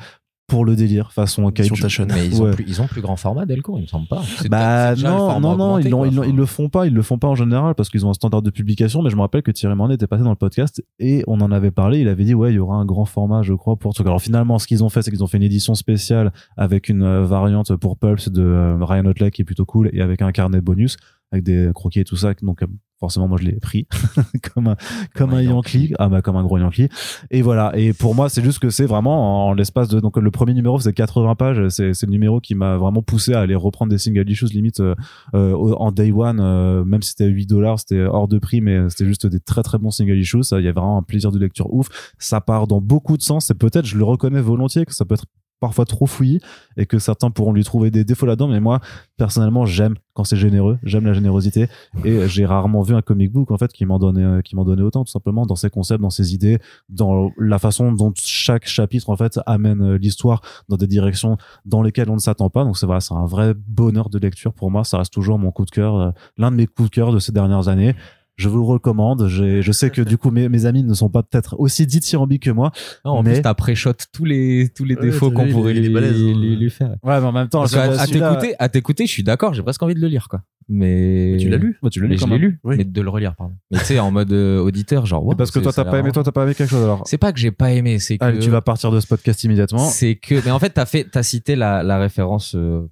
pour 0.49 0.65
le 0.65 0.75
délire, 0.75 1.13
façon 1.13 1.49
Édition 1.51 1.75
kaiju. 1.75 1.83
Taschen. 1.83 2.07
Mais 2.13 2.27
ils, 2.27 2.41
Ouais. 2.43 2.49
ont 2.49 2.55
plus, 2.55 2.65
ils 2.67 2.81
ont 2.83 2.87
plus 2.87 3.03
grand 3.03 3.17
format 3.17 3.45
Delcourt, 3.47 3.79
il 3.79 3.83
me 3.83 3.87
semble 3.87 4.09
pas. 4.09 4.23
Bah 4.51 4.95
non, 4.97 5.39
non, 5.41 5.57
non, 5.57 5.79
ils, 5.79 5.91
quoi. 5.91 6.09
ils, 6.09 6.15
l'ont- 6.15 6.23
ils 6.25 6.35
le 6.35 6.47
font 6.47 6.69
pas, 6.71 6.87
ils 6.87 6.95
le 6.95 7.03
font 7.03 7.19
pas 7.19 7.29
en 7.29 7.35
général 7.35 7.75
parce 7.75 7.91
qu'ils 7.91 8.07
ont 8.07 8.11
un 8.11 8.15
standard 8.15 8.41
de 8.43 8.51
publication. 8.51 9.03
Mais 9.03 9.11
je 9.11 9.17
me 9.17 9.21
rappelle 9.21 9.43
que 9.43 9.51
Thierry 9.51 9.77
Mornay 9.77 9.95
était 9.95 10.07
passé 10.07 10.25
dans 10.25 10.31
le 10.31 10.37
podcast 10.37 10.83
et 10.99 11.23
on 11.27 11.41
en 11.43 11.53
avait 11.53 11.71
parlé. 11.71 12.01
Il 12.01 12.09
avait 12.09 12.25
dit 12.25 12.35
ouais, 12.35 12.51
il 12.53 12.57
y 12.57 12.59
aura 12.59 12.77
un 12.77 12.85
grand 12.87 13.05
format, 13.05 13.43
je 13.43 13.53
crois, 13.53 13.77
pour. 13.77 13.93
Alors 14.01 14.21
finalement, 14.23 14.59
ce 14.59 14.67
qu'ils 14.67 14.83
ont 14.83 14.89
fait, 14.89 15.03
c'est 15.03 15.11
qu'ils 15.11 15.23
ont 15.23 15.27
fait 15.27 15.37
une 15.37 15.43
édition 15.43 15.75
spéciale 15.75 16.33
avec 16.57 16.89
une 16.89 17.03
euh, 17.03 17.25
variante 17.25 17.77
pour 17.77 17.99
Pulps 17.99 18.31
de 18.31 18.43
euh, 18.43 18.77
Ryan 18.81 19.05
Otley 19.05 19.31
qui 19.31 19.43
est 19.43 19.45
plutôt 19.45 19.67
cool 19.67 19.91
et 19.93 20.01
avec 20.01 20.23
un 20.23 20.33
carnet 20.33 20.61
bonus 20.63 20.97
avec 21.33 21.45
des 21.45 21.71
croquis 21.75 22.01
et 22.01 22.05
tout 22.05 22.17
ça. 22.17 22.35
Donc 22.43 22.63
euh, 22.63 22.67
forcément 22.99 23.29
moi 23.29 23.39
je 23.41 23.47
l'ai 23.47 23.59
pris 23.61 23.87
comme 24.55 24.69
un 24.69 24.77
comme 25.15 25.33
un 25.33 25.43
Yankee, 25.43 25.95
ah 25.99 26.09
bah 26.09 26.23
comme 26.23 26.37
un 26.37 26.43
gros 26.43 26.59
Yankee. 26.59 26.89
Et 27.31 27.43
voilà. 27.43 27.73
Et 27.77 27.93
pour 27.93 28.15
moi 28.15 28.29
c'est 28.29 28.43
juste 28.43 28.59
que 28.59 28.71
c'est 28.71 28.87
vraiment 28.87 29.49
en, 29.49 29.55
l'espace 29.55 29.89
de 29.89 30.01
donc 30.01 30.17
le 30.17 30.31
premier 30.31 30.55
numéro 30.55 30.79
faisait 30.79 30.93
80 30.93 31.35
pages. 31.37 31.69
C'est 31.69 31.95
c'est 31.95 32.07
le 32.07 32.13
numéro 32.13 32.41
qui 32.41 32.55
m'a 32.55 32.77
vraiment 32.77 33.03
poussé 33.03 33.35
à 33.35 33.41
aller 33.41 33.55
reprendre 33.55 33.91
des 33.91 33.99
single 33.99 34.29
issues 34.29 34.47
limite 34.47 34.81
euh, 34.81 34.95
euh, 35.35 35.55
en 35.55 35.93
day 35.93 36.13
one 36.13 36.41
euh, 36.41 36.85
même 36.85 37.03
si 37.03 37.11
c'était 37.11 37.27
8 37.27 37.47
dollars 37.47 37.79
c'était 37.79 38.03
hors 38.03 38.29
de 38.29 38.39
prix 38.39 38.61
mais 38.61 38.89
c'était 38.89 39.07
juste 39.07 39.27
des 39.27 39.41
très 39.41 39.63
très 39.63 39.79
bons 39.79 39.91
single 39.91 40.19
issues. 40.19 40.43
Ça 40.43 40.59
il 40.59 40.65
y 40.65 40.69
a 40.69 40.73
vraiment 40.73 40.99
un 40.99 41.03
plaisir 41.03 41.31
de 41.31 41.39
lecture 41.39 41.73
ouf. 41.73 41.89
Ça 42.19 42.41
part 42.41 42.67
dans 42.67 42.81
beaucoup 42.81 43.17
de 43.17 43.23
sens. 43.23 43.51
Et 43.51 43.55
peut-être 43.55 43.87
je 43.87 43.97
le 43.97 44.05
reconnais 44.05 44.41
volontiers 44.41 44.85
que 44.85 44.95
ça 44.95 45.05
peut 45.05 45.15
être 45.15 45.27
parfois 45.61 45.85
trop 45.85 46.07
fouillis 46.07 46.41
et 46.77 46.87
que 46.87 46.99
certains 46.99 47.31
pourront 47.31 47.53
lui 47.53 47.65
trouver 47.65 47.91
des 47.91 48.05
défauts 48.05 48.27
là-dedans. 48.27 48.49
Mais 48.49 48.61
moi 48.61 48.81
personnellement 49.17 49.67
j'aime 49.67 49.97
quand 50.15 50.25
c'est 50.25 50.37
généreux. 50.37 50.79
J'aime 50.83 51.07
la 51.07 51.13
générosité. 51.13 51.69
Et 52.05 52.27
j'ai 52.29 52.45
rarement 52.45 52.83
vu 52.83 52.95
un 52.95 53.03
comic 53.03 53.31
book 53.31 53.51
en 53.51 53.57
fait 53.57 53.73
qui 53.73 53.85
m'en 53.85 53.99
donnait 53.99 54.25
euh, 54.25 54.41
qui 54.43 54.57
m'en 54.57 54.65
donnait 54.65 54.83
autant 54.83 55.05
tout 55.05 55.13
simplement 55.13 55.47
dans 55.47 55.55
ses 55.55 55.71
concepts 55.71 56.01
dans 56.01 56.11
ses 56.11 56.35
idées 56.35 56.59
dans 56.89 57.31
la 57.39 57.59
façon 57.59 57.93
dont 57.93 58.13
chaque 58.17 58.67
chapitre 58.67 59.11
en 59.11 59.17
fait 59.17 59.39
amène 59.47 59.83
euh, 59.83 59.99
l'histoire 59.99 60.41
dans 60.69 60.77
des 60.77 60.89
directions 60.89 61.37
dans 61.65 61.83
lesquelles 61.83 62.11
on 62.11 62.15
ne 62.15 62.21
s'attend 62.21 62.51
pas. 62.51 62.65
Donc 62.65 62.77
c'est 62.77 62.87
voilà 62.87 63.01
c'est 63.01 63.15
un 63.15 63.27
vrai 63.27 63.55
bonheur 63.55 64.11
de 64.11 64.19
lecture 64.19 64.53
pour 64.53 64.71
moi. 64.71 64.85
Ça 64.85 64.99
reste 64.99 65.13
toujours 65.13 65.39
mon 65.39 65.53
coup 65.53 65.65
de 65.65 65.71
cœur 65.71 65.97
euh, 65.97 66.11
l'un 66.37 66.51
de 66.51 66.57
mes 66.57 66.67
coups 66.67 66.91
de 66.91 66.95
cœur 66.95 67.13
de 67.13 67.19
ces 67.19 67.33
dernières 67.33 67.69
années 67.69 67.95
je 68.39 68.49
vous 68.49 68.57
le 68.59 68.65
recommande. 68.65 69.29
Je 69.29 69.73
sais 69.73 69.91
que 69.91 70.01
du 70.01 70.17
coup 70.17 70.31
mes, 70.31 70.49
mes 70.49 70.65
amis 70.65 70.83
ne 70.85 70.95
sont 70.95 71.11
pas 71.11 71.23
peut-être 71.23 71.57
aussi 71.59 71.87
dithyrambiques 71.87 72.45
que 72.45 72.51
moi. 72.51 72.71
Non, 73.05 73.11
en 73.13 73.23
Mais- 73.23 73.35
plus, 73.35 73.43
t'as 73.43 73.53
pré-shot 73.55 73.93
tous 74.13 74.25
les, 74.25 74.71
tous 74.75 74.85
les 74.85 74.95
Ouais, 74.95 75.03
défauts 75.03 75.31
qu'on 75.31 75.47
pourrait 75.49 75.75
lui, 75.75 75.95
hein. 75.95 76.01
lui- 76.01 76.57
lui 76.57 76.71
faire. 76.71 76.91
Ouais, 77.03 77.21
mais 77.21 77.27
en 77.27 77.33
même 77.33 77.49
temps, 77.49 77.63
à 77.65 78.07
t'écouter, 78.07 78.55
à 78.59 78.69
t'écouter, 78.69 79.07
je 79.07 79.13
suis 79.13 79.23
d'accord, 79.25 79.53
j'ai 79.53 79.63
presque 79.63 79.83
envie 79.83 79.95
de 79.95 80.01
le 80.01 80.09
lire, 80.09 80.29
quoi. 80.29 80.43
Mais. 80.71 81.37
Tu 81.41 81.49
l'as 81.49 81.57
lu 81.57 81.79
Bah, 81.83 81.89
tu 81.91 81.99
l'as 82.01 82.07
Mais 82.09 82.15
lu 82.15 82.19
je 82.19 82.25
quand 82.25 82.31
l'ai 82.31 82.39
même. 82.39 82.51
lu. 82.51 82.61
Oui. 82.63 82.77
Mais 82.79 82.85
de 82.85 83.01
le 83.01 83.09
relire, 83.11 83.35
pardon. 83.35 83.55
Mais 83.71 83.79
tu 83.79 83.85
sais, 83.87 83.99
en 83.99 84.11
mode 84.11 84.31
euh, 84.33 84.61
auditeur, 84.61 85.07
genre, 85.07 85.25
wow, 85.25 85.35
parce 85.35 85.51
que 85.51 85.59
toi 85.61 85.73
t'as 85.73 85.85
pas 85.85 85.99
aimé, 85.99 86.13
toi 86.13 86.23
t'as 86.23 86.31
pas 86.33 86.45
aimé 86.45 86.55
quelque 86.55 86.71
chose 86.71 86.85
alors. 86.85 87.03
C'est 87.07 87.17
pas 87.19 87.33
que 87.33 87.39
j'ai 87.41 87.51
pas 87.51 87.73
aimé, 87.73 87.99
c'est 87.99 88.19
que. 88.19 88.25
Allez, 88.25 88.39
tu 88.39 88.51
vas 88.51 88.61
partir 88.61 88.91
de 88.91 89.01
ce 89.01 89.07
podcast 89.07 89.43
immédiatement. 89.45 89.79
C'est 89.79 90.17
que, 90.17 90.45
mais 90.45 90.51
en 90.51 90.59
fait, 90.59 90.71
t'as 90.71 90.85
fait, 90.87 91.05
t'as 91.11 91.23
cité 91.23 91.57
la, 91.57 91.83
la 91.83 91.99
référence 91.99 92.55
euh, 92.55 92.87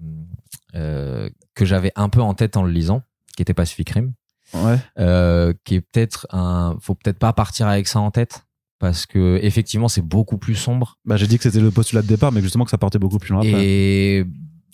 euh, 0.75 1.29
que 1.55 1.65
j'avais 1.65 1.93
un 1.97 2.09
peu 2.09 2.21
en 2.21 2.35
tête 2.35 2.57
en 2.57 2.63
le 2.63 2.71
lisant, 2.73 3.03
qui 3.37 3.43
était 3.43 3.55
Pacific 3.55 3.91
Rim, 3.91 4.13
Ouais. 4.55 4.79
euh, 4.99 5.53
qui 5.65 5.77
est 5.77 5.81
peut-être 5.81 6.27
un, 6.31 6.77
faut 6.81 6.95
peut-être 6.95 7.19
pas 7.19 7.33
partir 7.33 7.67
avec 7.67 7.89
ça 7.89 8.01
en 8.01 8.11
tête, 8.11 8.47
parce 8.79 9.07
que 9.07 9.39
effectivement, 9.43 9.89
c'est 9.89 10.03
beaucoup 10.03 10.39
plus 10.39 10.55
sombre. 10.55 10.99
Bah 11.05 11.17
j'ai 11.17 11.27
dit 11.27 11.37
que 11.37 11.43
c'était 11.43 11.61
le 11.61 11.71
postulat 11.71 12.03
de 12.03 12.07
départ, 12.07 12.33
mais 12.33 12.41
justement 12.41 12.65
que 12.65 12.71
ça 12.71 12.79
partait 12.79 12.99
beaucoup 12.99 13.19
plus 13.19 13.33
loin 13.33 13.41
après. 13.41 13.67
Et 13.67 14.25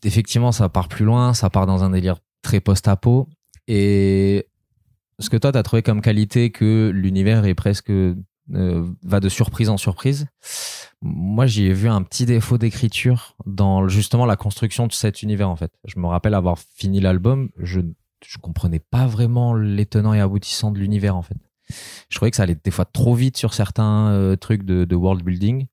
effectivement, 0.04 0.52
ça 0.52 0.68
part 0.68 0.88
plus 0.88 1.04
loin, 1.04 1.34
ça 1.34 1.50
part 1.50 1.66
dans 1.66 1.84
un 1.84 1.90
délire 1.90 2.18
très 2.42 2.60
post-apo. 2.60 3.28
Et 3.68 4.48
ce 5.18 5.30
que 5.30 5.36
toi, 5.36 5.52
t'as 5.52 5.62
trouvé 5.62 5.82
comme 5.82 6.00
qualité 6.00 6.50
que 6.50 6.90
l'univers 6.92 7.44
est 7.46 7.54
presque 7.54 7.90
euh, 7.90 8.14
va 9.02 9.20
de 9.20 9.28
surprise 9.28 9.68
en 9.68 9.76
surprise. 9.76 10.26
Moi, 11.00 11.46
j'y 11.46 11.66
ai 11.66 11.72
vu 11.72 11.88
un 11.88 12.02
petit 12.02 12.26
défaut 12.26 12.58
d'écriture 12.58 13.36
dans 13.46 13.88
justement 13.88 14.26
la 14.26 14.36
construction 14.36 14.86
de 14.86 14.92
cet 14.92 15.22
univers 15.22 15.48
en 15.48 15.56
fait. 15.56 15.72
Je 15.84 15.98
me 15.98 16.06
rappelle 16.06 16.34
avoir 16.34 16.58
fini 16.58 17.00
l'album, 17.00 17.50
je 17.58 17.80
je 18.26 18.38
comprenais 18.38 18.78
pas 18.78 19.06
vraiment 19.06 19.54
les 19.54 19.86
tenants 19.86 20.14
et 20.14 20.20
aboutissants 20.20 20.70
de 20.70 20.78
l'univers 20.78 21.16
en 21.16 21.22
fait. 21.22 21.36
Je 22.08 22.16
trouvais 22.16 22.30
que 22.30 22.36
ça 22.36 22.42
allait 22.42 22.58
des 22.62 22.70
fois 22.70 22.84
trop 22.84 23.14
vite 23.14 23.36
sur 23.36 23.54
certains 23.54 24.10
euh, 24.10 24.36
trucs 24.36 24.64
de, 24.64 24.84
de 24.84 24.96
world 24.96 25.24
building. 25.24 25.66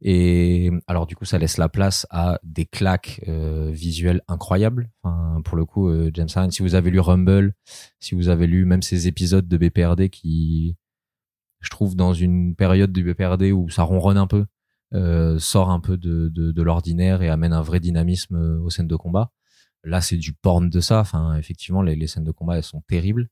Et 0.00 0.70
alors 0.86 1.06
du 1.06 1.16
coup, 1.16 1.24
ça 1.24 1.38
laisse 1.38 1.58
la 1.58 1.68
place 1.68 2.06
à 2.10 2.38
des 2.42 2.66
claques 2.66 3.20
euh, 3.28 3.70
visuelles 3.72 4.22
incroyables. 4.28 4.90
Enfin, 5.02 5.40
pour 5.44 5.56
le 5.56 5.64
coup, 5.64 5.88
euh, 5.88 6.10
James 6.14 6.28
Harren, 6.34 6.50
si 6.50 6.62
vous 6.62 6.74
avez 6.74 6.90
lu 6.90 7.00
Rumble, 7.00 7.54
si 8.00 8.14
vous 8.14 8.28
avez 8.28 8.46
lu 8.46 8.64
même 8.64 8.82
ces 8.82 9.08
épisodes 9.08 9.46
de 9.46 9.56
BPRD 9.56 10.10
qui, 10.10 10.76
je 11.60 11.70
trouve, 11.70 11.96
dans 11.96 12.12
une 12.12 12.54
période 12.54 12.92
du 12.92 13.04
BPRD 13.04 13.52
où 13.52 13.68
ça 13.70 13.82
ronronne 13.82 14.18
un 14.18 14.26
peu, 14.26 14.46
euh, 14.94 15.38
sort 15.38 15.70
un 15.70 15.80
peu 15.80 15.96
de, 15.96 16.28
de, 16.28 16.52
de 16.52 16.62
l'ordinaire 16.62 17.22
et 17.22 17.28
amène 17.28 17.52
un 17.52 17.62
vrai 17.62 17.80
dynamisme 17.80 18.36
euh, 18.36 18.60
aux 18.60 18.70
scènes 18.70 18.86
de 18.86 18.96
combat. 18.96 19.32
Là, 19.86 20.00
c'est 20.00 20.16
du 20.16 20.32
porn 20.32 20.68
de 20.68 20.80
ça. 20.80 21.00
Enfin, 21.00 21.36
effectivement, 21.36 21.80
les, 21.80 21.94
les 21.94 22.08
scènes 22.08 22.24
de 22.24 22.32
combat, 22.32 22.56
elles 22.56 22.64
sont 22.64 22.82
terribles. 22.88 23.28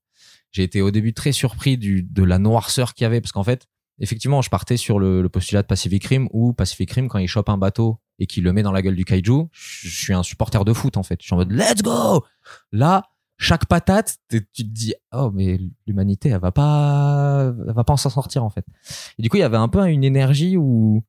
J'ai 0.52 0.62
été 0.62 0.80
au 0.82 0.92
début 0.92 1.12
très 1.12 1.32
surpris 1.32 1.76
du, 1.76 2.04
de 2.04 2.22
la 2.22 2.38
noirceur 2.38 2.94
qu'il 2.94 3.04
y 3.04 3.06
avait 3.06 3.20
parce 3.20 3.32
qu'en 3.32 3.42
fait, 3.42 3.66
effectivement, 3.98 4.40
je 4.40 4.50
partais 4.50 4.76
sur 4.76 5.00
le, 5.00 5.20
le 5.20 5.28
postulat 5.28 5.62
de 5.62 5.66
Pacific 5.66 6.04
Rim 6.04 6.28
où 6.32 6.52
Pacific 6.52 6.90
Rim, 6.92 7.08
quand 7.08 7.18
il 7.18 7.26
chope 7.26 7.48
un 7.48 7.58
bateau 7.58 7.98
et 8.20 8.26
qu'il 8.26 8.44
le 8.44 8.52
met 8.52 8.62
dans 8.62 8.70
la 8.70 8.82
gueule 8.82 8.94
du 8.94 9.04
kaiju, 9.04 9.48
je, 9.50 9.88
je 9.88 10.04
suis 10.04 10.14
un 10.14 10.22
supporter 10.22 10.64
de 10.64 10.72
foot 10.72 10.96
en 10.96 11.02
fait. 11.02 11.20
Je 11.20 11.26
suis 11.26 11.34
en 11.34 11.38
mode 11.38 11.50
let's 11.50 11.82
go. 11.82 12.24
Là, 12.70 13.02
chaque 13.36 13.66
patate, 13.66 14.18
tu 14.30 14.46
te 14.46 14.62
dis 14.62 14.94
oh 15.12 15.32
mais 15.34 15.58
l'humanité, 15.88 16.28
elle 16.28 16.40
va 16.40 16.52
pas, 16.52 17.52
elle 17.66 17.74
va 17.74 17.82
pas 17.82 17.96
s'en 17.96 18.10
sortir 18.10 18.44
en 18.44 18.50
fait. 18.50 18.64
Et 19.18 19.22
du 19.22 19.28
coup, 19.28 19.38
il 19.38 19.40
y 19.40 19.44
avait 19.44 19.56
un 19.56 19.68
peu 19.68 19.84
une 19.88 20.04
énergie 20.04 20.56
où 20.56 21.02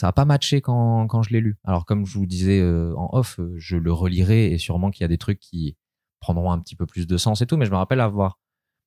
ça 0.00 0.08
a 0.08 0.12
pas 0.12 0.24
matché 0.24 0.62
quand, 0.62 1.06
quand 1.08 1.20
je 1.22 1.30
l'ai 1.30 1.40
lu. 1.40 1.58
Alors 1.64 1.84
comme 1.84 2.06
je 2.06 2.18
vous 2.18 2.24
disais 2.26 2.58
euh, 2.58 2.94
en 2.96 3.10
off, 3.12 3.38
euh, 3.38 3.52
je 3.58 3.76
le 3.76 3.92
relirai 3.92 4.50
et 4.52 4.56
sûrement 4.56 4.90
qu'il 4.90 5.02
y 5.02 5.04
a 5.04 5.08
des 5.08 5.18
trucs 5.18 5.38
qui 5.40 5.76
prendront 6.20 6.50
un 6.52 6.58
petit 6.58 6.74
peu 6.74 6.86
plus 6.86 7.06
de 7.06 7.16
sens 7.18 7.42
et 7.42 7.46
tout. 7.46 7.58
Mais 7.58 7.66
je 7.66 7.70
me 7.70 7.76
rappelle 7.76 8.00
avoir 8.00 8.38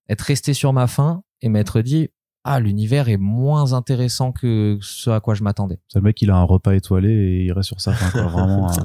être 0.10 0.22
resté 0.22 0.54
sur 0.56 0.74
ma 0.74 0.88
faim 0.88 1.22
et 1.42 1.50
m'être 1.50 1.82
dit 1.82 2.10
ah 2.44 2.60
l'univers 2.60 3.10
est 3.10 3.18
moins 3.18 3.74
intéressant 3.74 4.32
que 4.32 4.78
ce 4.82 5.12
à 5.12 5.20
quoi 5.20 5.36
je 5.36 5.44
m'attendais. 5.44 5.80
C'est 5.88 6.00
le 6.00 6.04
mec, 6.04 6.20
il 6.24 6.32
a 6.32 6.36
un 6.36 6.44
repas 6.44 6.74
étoilé 6.74 7.10
et 7.10 7.44
il 7.46 7.52
reste 7.54 7.68
sur 7.68 7.80
sa 7.80 7.94
faim, 7.94 8.10
quoi. 8.12 8.24
Vraiment. 8.24 8.70
euh, 8.80 8.82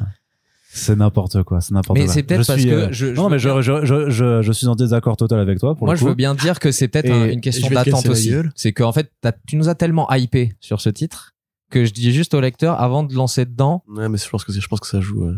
C'est 0.70 0.96
n'importe 0.96 1.42
quoi, 1.44 1.60
c'est 1.62 1.72
n'importe 1.72 1.98
Mais 1.98 2.04
quoi. 2.04 2.12
c'est 2.14 2.22
peut-être 2.24 2.46
parce 2.46 2.60
suis, 2.60 2.68
que 2.68 2.74
euh, 2.74 2.88
je- 2.92 3.06
je 3.06 3.14
non, 3.14 3.30
mais 3.30 3.38
je, 3.38 3.62
je, 3.62 3.84
je, 3.86 4.10
je, 4.10 4.42
je 4.42 4.52
suis 4.52 4.66
en 4.68 4.76
désaccord 4.76 5.16
total 5.16 5.40
avec 5.40 5.58
toi. 5.58 5.74
Pour 5.74 5.86
Moi, 5.86 5.94
le 5.94 5.98
je 5.98 6.04
veux 6.04 6.14
bien 6.14 6.34
dire 6.34 6.58
que 6.60 6.70
c'est 6.72 6.88
peut-être 6.88 7.10
un- 7.10 7.30
une 7.30 7.40
question 7.40 7.68
d'attente 7.70 8.06
aussi. 8.06 8.32
C'est 8.54 8.72
qu'en 8.74 8.92
fait, 8.92 9.10
tu 9.46 9.56
nous 9.56 9.68
as 9.70 9.74
tellement 9.74 10.08
hypé 10.12 10.52
sur 10.60 10.80
ce 10.82 10.90
titre 10.90 11.34
que 11.70 11.84
je 11.84 11.92
dis 11.92 12.12
juste 12.12 12.34
au 12.34 12.40
lecteur 12.40 12.80
avant 12.80 13.02
de 13.02 13.14
lancer 13.14 13.44
dedans, 13.44 13.82
Ouais, 13.88 14.08
mais 14.08 14.18
je 14.18 14.28
pense 14.28 14.44
que, 14.44 14.52
je 14.52 14.66
pense 14.68 14.80
que 14.80 14.86
ça 14.86 15.00
joue. 15.00 15.26
ouais. 15.26 15.34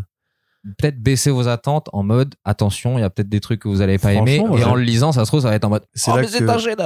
peut-être 0.77 1.01
baisser 1.01 1.31
vos 1.31 1.47
attentes 1.47 1.89
en 1.93 2.03
mode 2.03 2.35
attention, 2.45 2.97
il 2.97 3.01
y 3.01 3.03
a 3.03 3.09
peut-être 3.09 3.29
des 3.29 3.39
trucs 3.39 3.61
que 3.61 3.67
vous 3.67 3.81
allez 3.81 3.97
pas 3.97 4.13
aimer. 4.13 4.35
Et 4.57 4.63
en 4.63 4.75
le 4.75 4.83
lisant, 4.83 5.11
ça 5.11 5.25
se 5.25 5.29
trouve, 5.29 5.41
ça 5.41 5.49
va 5.49 5.55
être 5.55 5.65
en 5.65 5.69
mode 5.69 5.85
C'est 5.93 6.11
oh, 6.11 6.17
là 6.17 6.27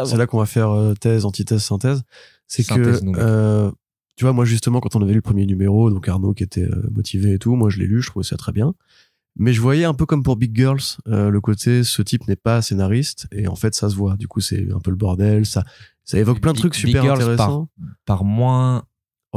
c'est 0.05 0.17
là 0.17 0.27
qu'on 0.27 0.39
va 0.39 0.45
faire 0.45 0.69
euh, 0.69 0.93
thèse, 0.93 1.25
antithèse, 1.25 1.63
synthèse. 1.63 2.03
C'est 2.47 2.63
que, 2.63 2.99
euh, 3.17 3.71
tu 4.15 4.23
vois, 4.23 4.33
moi 4.33 4.45
justement, 4.45 4.79
quand 4.79 4.95
on 4.95 5.01
avait 5.01 5.11
lu 5.11 5.15
le 5.17 5.21
premier 5.21 5.45
numéro, 5.45 5.89
donc 5.89 6.07
Arnaud 6.07 6.33
qui 6.33 6.43
était 6.43 6.63
euh, 6.63 6.89
motivé 6.91 7.33
et 7.33 7.39
tout, 7.39 7.55
moi 7.55 7.69
je 7.69 7.79
l'ai 7.79 7.87
lu, 7.87 8.01
je 8.01 8.09
trouvais 8.09 8.23
ça 8.25 8.37
très 8.37 8.51
bien. 8.51 8.73
Mais 9.37 9.51
je 9.51 9.59
voyais 9.59 9.83
un 9.83 9.93
peu 9.93 10.05
comme 10.05 10.23
pour 10.23 10.37
Big 10.37 10.55
Girls, 10.55 10.79
euh, 11.07 11.29
le 11.29 11.41
côté 11.41 11.83
ce 11.83 12.01
type 12.01 12.25
n'est 12.27 12.37
pas 12.37 12.61
scénariste 12.61 13.27
et 13.33 13.47
en 13.47 13.55
fait 13.55 13.75
ça 13.75 13.89
se 13.89 13.95
voit. 13.95 14.15
Du 14.15 14.29
coup 14.29 14.39
c'est 14.39 14.71
un 14.73 14.79
peu 14.79 14.91
le 14.91 14.95
bordel, 14.95 15.45
ça, 15.45 15.65
ça 16.05 16.17
évoque 16.17 16.39
plein 16.39 16.53
de 16.53 16.57
trucs 16.57 16.73
Big 16.75 16.85
super 16.85 17.03
Girls 17.03 17.21
intéressants. 17.21 17.67
Par 18.05 18.23
moins, 18.23 18.85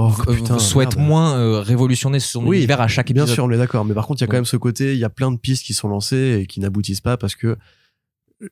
Oh 0.01 0.13
euh, 0.29 0.33
putain, 0.35 0.59
souhaite 0.61 0.95
merde. 0.97 1.09
moins 1.09 1.37
euh, 1.39 1.61
révolutionner 1.61 2.21
son 2.21 2.47
Oui, 2.47 2.59
univers 2.59 2.81
à 2.81 2.87
chaque 2.87 3.11
Bien 3.11 3.23
épisode. 3.25 3.35
sûr, 3.35 3.45
on 3.45 3.51
est 3.51 3.57
d'accord. 3.59 3.85
Mais 3.85 3.95
par 3.95 4.07
contre, 4.07 4.21
il 4.21 4.23
y 4.23 4.25
a 4.25 4.27
quand 4.29 4.33
Ouais. 4.35 4.39
même 4.39 4.45
ce 4.45 4.57
côté, 4.57 4.93
il 4.93 4.99
y 4.99 5.05
a 5.05 5.11
plein 5.11 5.33
de 5.33 5.37
pistes 5.39 5.65
qui 5.65 5.75
sont 5.75 5.89
lancées 5.89 6.39
et 6.43 6.47
qui 6.47 6.61
n'aboutissent 6.61 7.01
pas 7.01 7.17
parce 7.17 7.35
que 7.35 7.57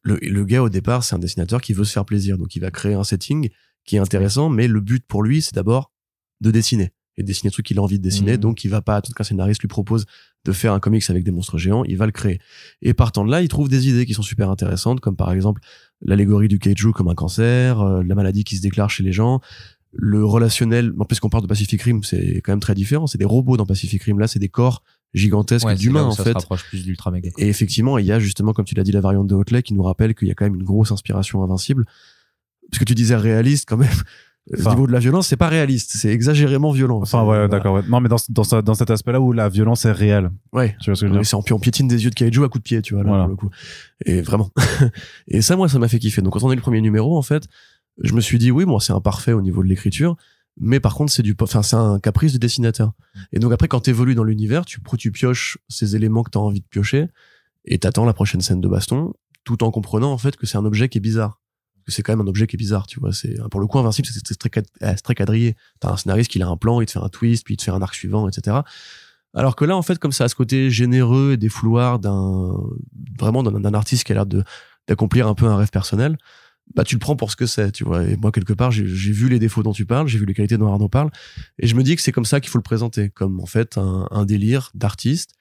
le, 0.02 0.16
le 0.20 0.44
gars, 0.44 0.62
au 0.62 0.68
départ, 0.68 1.04
c'est 1.04 1.14
un 1.14 1.18
dessinateur 1.20 1.60
qui 1.60 1.72
veut 1.72 1.84
se 1.84 1.92
faire 1.92 2.04
plaisir. 2.04 2.36
Donc, 2.38 2.56
il 2.56 2.60
va 2.60 2.70
créer 2.72 2.94
un 2.94 3.04
setting 3.04 3.50
qui 3.84 3.94
est 3.96 4.00
intéressant, 4.00 4.48
mais 4.48 4.66
le 4.66 4.80
but 4.80 5.04
pour 5.06 5.22
lui, 5.22 5.40
c'est 5.42 5.54
d'abord 5.54 5.92
de 6.40 6.50
dessiner 6.50 6.90
et 7.18 7.22
de 7.22 7.26
dessiner 7.28 7.48
le 7.48 7.52
truc 7.52 7.66
qu'il 7.66 7.78
a 7.78 7.82
envie 7.82 7.98
de 7.98 8.02
dessiner. 8.02 8.32
Mhm. 8.32 8.38
Donc, 8.38 8.64
il 8.64 8.68
va 8.68 8.82
pas 8.82 8.96
attendre 8.96 9.14
qu'un 9.14 9.22
scénariste 9.24 9.60
lui 9.62 9.68
propose 9.68 10.04
de 10.44 10.52
faire 10.52 10.72
un 10.72 10.80
comics 10.80 11.08
avec 11.08 11.22
des 11.24 11.30
monstres 11.30 11.56
géants. 11.58 11.84
Il 11.84 11.96
va 11.96 12.06
le 12.06 12.12
créer. 12.12 12.40
Et 12.82 12.92
partant 12.92 13.24
de 13.24 13.30
là, 13.30 13.40
il 13.40 13.48
trouve 13.48 13.68
des 13.68 13.88
idées 13.88 14.04
qui 14.04 14.12
sont 14.14 14.22
super 14.22 14.50
intéressantes, 14.50 15.00
comme 15.00 15.16
par 15.16 15.32
exemple 15.32 15.60
l'allégorie 16.02 16.48
du 16.48 16.58
kaiju 16.58 16.92
comme 16.92 17.08
un 17.08 17.14
cancer, 17.14 17.80
euh, 17.80 18.02
la 18.04 18.14
maladie 18.14 18.44
qui 18.44 18.56
se 18.56 18.60
déclare 18.62 18.90
chez 18.90 19.02
les 19.02 19.12
gens, 19.12 19.40
le 19.98 20.24
relationnel. 20.24 20.92
En 20.98 21.04
plus, 21.04 21.20
qu'on 21.20 21.28
parle 21.28 21.42
de 21.42 21.48
Pacific 21.48 21.80
Rim, 21.82 22.02
c'est 22.02 22.40
quand 22.44 22.52
même 22.52 22.60
très 22.60 22.74
différent. 22.74 23.06
C'est 23.06 23.18
des 23.18 23.24
robots 23.24 23.56
dans 23.56 23.66
Pacific 23.66 24.02
Rim. 24.02 24.18
Là, 24.18 24.26
c'est 24.28 24.38
des 24.38 24.48
corps 24.48 24.82
gigantesques 25.14 25.66
Ouais, 25.66 25.74
d'humains, 25.76 26.04
en 26.04 26.10
ça 26.12 26.24
fait. 26.24 26.30
se 26.30 26.34
rapproche 26.34 26.64
plus 26.68 26.84
d'ultra. 26.84 27.12
Et 27.38 27.48
effectivement, 27.48 27.98
il 27.98 28.06
y 28.06 28.12
a 28.12 28.18
justement, 28.18 28.52
comme 28.52 28.64
tu 28.64 28.74
l'as 28.74 28.82
dit, 28.84 28.92
la 28.92 29.00
variante 29.00 29.26
de 29.26 29.34
Hotley 29.34 29.62
qui 29.62 29.74
nous 29.74 29.82
rappelle 29.82 30.14
qu'il 30.14 30.28
y 30.28 30.30
a 30.30 30.34
quand 30.34 30.44
même 30.44 30.56
une 30.56 30.64
grosse 30.64 30.92
inspiration 30.92 31.42
invincible. 31.42 31.84
Parce 32.70 32.78
que 32.80 32.84
tu 32.84 32.94
disais 32.94 33.16
réaliste, 33.16 33.66
quand 33.68 33.76
même. 33.76 33.88
Enfin- 34.56 34.70
Au 34.70 34.74
niveau 34.74 34.86
de 34.86 34.92
la 34.92 35.00
violence, 35.00 35.26
c'est 35.26 35.36
pas 35.36 35.48
réaliste, 35.48 35.90
c'est 35.96 36.10
exagérément 36.10 36.70
violent. 36.70 36.98
Enfin, 37.02 37.18
C'est- 37.18 37.22
ouais, 37.22 37.24
voilà. 37.24 37.48
d'accord. 37.48 37.74
ouais. 37.74 37.82
Non, 37.88 38.00
mais 38.00 38.08
dans, 38.08 38.14
dans, 38.28 38.62
dans 38.62 38.74
cet 38.74 38.90
aspect-là 38.92 39.20
où 39.20 39.32
la 39.32 39.48
violence 39.48 39.84
est 39.86 39.90
réelle. 39.90 40.30
Ouais. 40.52 40.76
Tu 40.80 40.88
vois 40.90 40.94
ce 40.94 41.00
que 41.00 41.06
je 41.08 41.12
veux 41.12 41.18
Oui, 41.18 41.22
dire 41.22 41.28
c'est 41.28 41.34
en, 41.34 41.42
puis 41.42 41.52
on 41.52 41.58
piétine 41.58 41.88
des 41.88 42.04
yeux 42.04 42.10
de 42.10 42.14
kaiju 42.14 42.44
à 42.44 42.48
coups 42.48 42.62
de 42.62 42.68
pied, 42.68 42.80
tu 42.80 42.94
vois, 42.94 43.02
là, 43.02 43.08
Voilà. 43.08 43.24
pour 43.24 43.30
le 43.30 43.36
coup. 43.36 43.50
Et 44.04 44.20
vraiment. 44.22 44.50
et 45.26 45.42
ça, 45.42 45.56
moi, 45.56 45.68
ça 45.68 45.80
m'a 45.80 45.88
fait 45.88 45.98
kiffer. 45.98 46.22
Donc, 46.22 46.32
quand 46.34 46.44
on 46.44 46.52
est 46.52 46.54
le 46.54 46.60
premier 46.62 46.80
numéro, 46.80 47.18
en 47.18 47.22
fait, 47.22 47.48
je 48.02 48.14
me 48.14 48.20
suis 48.20 48.38
dit, 48.38 48.50
oui, 48.50 48.64
bon, 48.64 48.78
c'est 48.78 48.92
imparfait 48.92 49.32
au 49.32 49.42
niveau 49.42 49.62
de 49.62 49.68
l'écriture, 49.68 50.16
mais 50.58 50.80
par 50.80 50.94
contre, 50.94 51.12
c'est 51.12 51.22
du, 51.22 51.34
enfin, 51.40 51.62
c'est 51.62 51.76
un 51.76 51.98
caprice 51.98 52.32
du 52.32 52.38
dessinateur. 52.38 52.92
Et 53.32 53.38
donc, 53.38 53.52
après, 53.52 53.68
quand 53.68 53.80
t'évolues 53.80 54.14
dans 54.14 54.24
l'univers, 54.24 54.64
tu, 54.64 54.80
tu 54.98 55.12
pioches 55.12 55.58
ces 55.68 55.96
éléments 55.96 56.22
que 56.22 56.30
t'as 56.30 56.40
envie 56.40 56.60
de 56.60 56.66
piocher, 56.66 57.08
et 57.64 57.78
t'attends 57.78 58.04
la 58.04 58.14
prochaine 58.14 58.40
scène 58.40 58.60
de 58.60 58.68
baston, 58.68 59.12
tout 59.44 59.62
en 59.64 59.70
comprenant, 59.70 60.12
en 60.12 60.18
fait, 60.18 60.36
que 60.36 60.46
c'est 60.46 60.56
un 60.58 60.64
objet 60.64 60.88
qui 60.88 60.98
est 60.98 61.00
bizarre. 61.00 61.40
Que 61.84 61.92
c'est 61.92 62.02
quand 62.02 62.12
même 62.12 62.26
un 62.26 62.28
objet 62.28 62.46
qui 62.46 62.56
est 62.56 62.58
bizarre, 62.58 62.86
tu 62.86 62.98
vois. 62.98 63.12
C'est, 63.12 63.36
pour 63.50 63.60
le 63.60 63.66
coup, 63.66 63.78
Invincible, 63.78 64.08
c'est 64.08 64.38
très, 64.38 64.50
c'est 64.80 65.02
très 65.02 65.14
quadrillé. 65.14 65.56
T'as 65.78 65.92
un 65.92 65.96
scénariste 65.96 66.30
qui 66.30 66.42
a 66.42 66.48
un 66.48 66.56
plan, 66.56 66.80
il 66.80 66.86
te 66.86 66.92
fait 66.92 66.98
un 66.98 67.08
twist, 67.08 67.44
puis 67.44 67.54
il 67.54 67.56
te 67.56 67.62
fait 67.62 67.70
un 67.70 67.80
arc 67.80 67.94
suivant, 67.94 68.28
etc. 68.28 68.58
Alors 69.34 69.54
que 69.54 69.64
là, 69.64 69.76
en 69.76 69.82
fait, 69.82 69.98
comme 69.98 70.12
ça 70.12 70.24
a 70.24 70.28
ce 70.28 70.34
côté 70.34 70.70
généreux 70.70 71.32
et 71.32 71.36
défouloir 71.36 71.98
d'un 71.98 72.54
vraiment 73.18 73.42
d'un 73.42 73.60
d'un 73.60 73.74
artiste 73.74 74.04
qui 74.04 74.12
a 74.12 74.14
l'air 74.14 74.26
de 74.26 74.42
d'accomplir 74.88 75.28
un 75.28 75.34
peu 75.34 75.46
un 75.46 75.56
rêve 75.56 75.70
personnel, 75.70 76.16
bah 76.74 76.84
tu 76.84 76.94
le 76.96 76.98
prends 76.98 77.16
pour 77.16 77.30
ce 77.30 77.36
que 77.36 77.46
c'est, 77.46 77.70
tu 77.72 77.84
vois. 77.84 78.02
Et 78.04 78.16
moi 78.16 78.32
quelque 78.32 78.52
part, 78.52 78.70
j'ai 78.70 78.84
vu 78.84 79.28
les 79.28 79.38
défauts 79.38 79.62
dont 79.62 79.72
tu 79.72 79.86
parles, 79.86 80.08
j'ai 80.08 80.18
vu 80.18 80.26
les 80.26 80.34
qualités 80.34 80.58
dont 80.58 80.70
Arnaud 80.70 80.88
parle, 80.88 81.10
et 81.58 81.66
je 81.66 81.74
me 81.74 81.82
dis 81.82 81.96
que 81.96 82.02
c'est 82.02 82.12
comme 82.12 82.24
ça 82.24 82.40
qu'il 82.40 82.50
faut 82.50 82.58
le 82.58 82.62
présenter, 82.62 83.08
comme 83.10 83.40
en 83.40 83.46
fait 83.46 83.78
un, 83.78 84.08
un 84.10 84.24
délire 84.24 84.70
d'artiste 84.74 85.34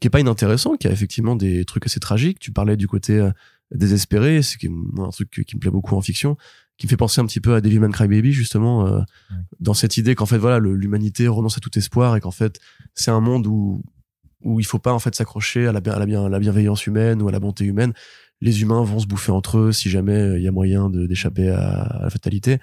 qui 0.00 0.06
est 0.06 0.10
pas 0.10 0.20
inintéressant, 0.20 0.76
qui 0.76 0.86
a 0.88 0.90
effectivement 0.92 1.36
des 1.36 1.64
trucs 1.64 1.86
assez 1.86 2.00
tragiques. 2.00 2.38
Tu 2.38 2.52
parlais 2.52 2.76
du 2.76 2.86
côté 2.86 3.18
euh, 3.18 3.30
désespéré, 3.74 4.42
c'est 4.42 4.58
un 4.98 5.08
truc 5.10 5.30
qui 5.46 5.56
me 5.56 5.60
plaît 5.60 5.70
beaucoup 5.70 5.94
en 5.96 6.00
fiction, 6.02 6.36
qui 6.76 6.86
me 6.86 6.90
fait 6.90 6.96
penser 6.96 7.20
un 7.20 7.26
petit 7.26 7.40
peu 7.40 7.54
à 7.54 7.60
Devilman 7.60 7.90
Crybaby 7.90 8.32
justement, 8.32 8.86
euh, 8.86 9.00
dans 9.60 9.74
cette 9.74 9.96
idée 9.96 10.14
qu'en 10.14 10.26
fait 10.26 10.38
voilà 10.38 10.58
l'humanité 10.58 11.26
renonce 11.28 11.56
à 11.56 11.60
tout 11.60 11.76
espoir 11.78 12.16
et 12.16 12.20
qu'en 12.20 12.30
fait 12.30 12.60
c'est 12.94 13.10
un 13.10 13.20
monde 13.20 13.46
où 13.46 13.82
où 14.44 14.60
il 14.60 14.64
faut 14.66 14.78
pas 14.78 14.92
en 14.92 15.00
fait 15.00 15.14
s'accrocher 15.16 15.66
à 15.66 15.72
la, 15.72 15.80
à 15.92 15.98
la, 15.98 16.06
bien- 16.06 16.24
à 16.26 16.28
la 16.28 16.38
bienveillance 16.38 16.86
humaine 16.86 17.20
ou 17.20 17.28
à 17.28 17.32
la 17.32 17.40
bonté 17.40 17.64
humaine. 17.64 17.92
Les 18.40 18.62
humains 18.62 18.82
vont 18.82 19.00
se 19.00 19.06
bouffer 19.06 19.32
entre 19.32 19.58
eux 19.58 19.72
si 19.72 19.90
jamais 19.90 20.14
euh, 20.14 20.38
il 20.38 20.44
y 20.44 20.48
a 20.48 20.52
moyen 20.52 20.90
d'échapper 20.90 21.48
à, 21.48 22.00
la 22.02 22.10
fatalité. 22.10 22.58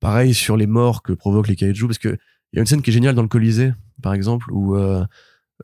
Pareil 0.00 0.34
sur 0.34 0.56
les 0.56 0.66
morts 0.66 1.02
que 1.02 1.12
provoquent 1.12 1.48
les 1.48 1.56
kaiju, 1.56 1.86
parce 1.86 1.98
que 1.98 2.16
il 2.52 2.56
y 2.56 2.58
a 2.58 2.60
une 2.60 2.66
scène 2.66 2.82
qui 2.82 2.90
est 2.90 2.92
géniale 2.92 3.14
dans 3.14 3.22
le 3.22 3.28
Colisée, 3.28 3.72
par 4.02 4.14
exemple, 4.14 4.52
où 4.52 4.76
euh, 4.76 5.04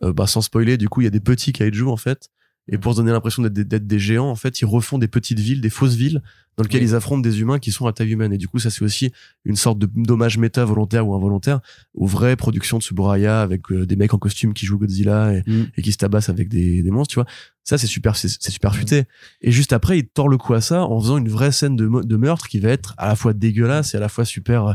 euh, 0.03 0.13
bah, 0.13 0.27
sans 0.27 0.41
spoiler, 0.41 0.77
du 0.77 0.89
coup 0.89 1.01
il 1.01 1.05
y 1.05 1.07
a 1.07 1.11
des 1.11 1.21
petits 1.21 1.53
kaiju 1.53 1.87
en 1.87 1.97
fait. 1.97 2.31
Et 2.73 2.79
pour 2.79 2.93
se 2.93 2.99
donner 2.99 3.13
l'impression 3.13 3.43
d'être 3.43 3.87
des, 3.87 3.99
géants, 3.99 4.31
en 4.31 4.37
fait, 4.37 4.61
ils 4.61 4.65
refont 4.65 4.97
des 4.99 5.09
petites 5.09 5.41
villes, 5.41 5.61
des 5.61 5.71
fausses 5.71 5.95
villes, 5.97 6.23
dans 6.57 6.63
lesquelles 6.63 6.83
Oui. 6.83 6.89
ils 6.89 6.95
affrontent 6.95 7.21
des 7.21 7.41
humains 7.41 7.59
qui 7.59 7.73
sont 7.73 7.87
à 7.87 7.93
taille 7.93 8.11
humaine. 8.13 8.33
Et 8.33 8.39
du 8.39 8.47
coup, 8.49 8.59
ça 8.59 8.71
c'est 8.71 8.83
aussi 8.83 9.11
une 9.45 9.57
sorte 9.57 9.79
de 9.79 9.89
dommage 9.97 10.39
méta 10.39 10.65
volontaire 10.65 11.07
ou 11.09 11.15
involontaire 11.15 11.61
aux 11.95 12.07
vraies 12.07 12.37
productions 12.37 12.79
de 12.79 12.83
Tsuburaya 12.83 13.43
avec 13.43 13.71
euh, 13.73 13.87
des 13.87 13.97
mecs 13.97 14.15
en 14.15 14.19
costume 14.19 14.55
qui 14.55 14.67
jouent 14.67 14.79
Godzilla 14.79 15.35
et, 15.35 15.43
Mm. 15.47 15.67
et 15.77 15.83
qui 15.83 15.91
se 15.93 15.99
tabassent 15.99 16.29
avec 16.29 16.49
des, 16.49 16.83
des 16.83 16.91
monstres, 16.91 17.13
tu 17.13 17.21
vois. 17.21 17.27
Ça, 17.65 17.77
c'est 17.79 17.87
super, 17.87 18.15
c'est 18.17 18.29
super 18.51 18.75
futé. 18.75 19.05
Et 19.43 19.51
juste 19.53 19.73
après, 19.73 19.99
il 19.99 20.07
tord 20.07 20.29
le 20.29 20.37
coup 20.39 20.55
à 20.55 20.61
ça 20.61 20.83
en 20.85 21.01
faisant 21.01 21.19
une 21.19 21.29
vraie 21.29 21.53
scène 21.53 21.77
de 21.77 22.17
meurtre 22.17 22.49
qui 22.49 22.59
va 22.61 22.69
être 22.71 22.95
à 22.99 23.09
la 23.09 23.17
fois 23.17 23.33
dégueulasse 23.33 23.95
et 23.95 23.97
à 23.97 24.01
la 24.01 24.09
fois 24.09 24.25
super, 24.25 24.75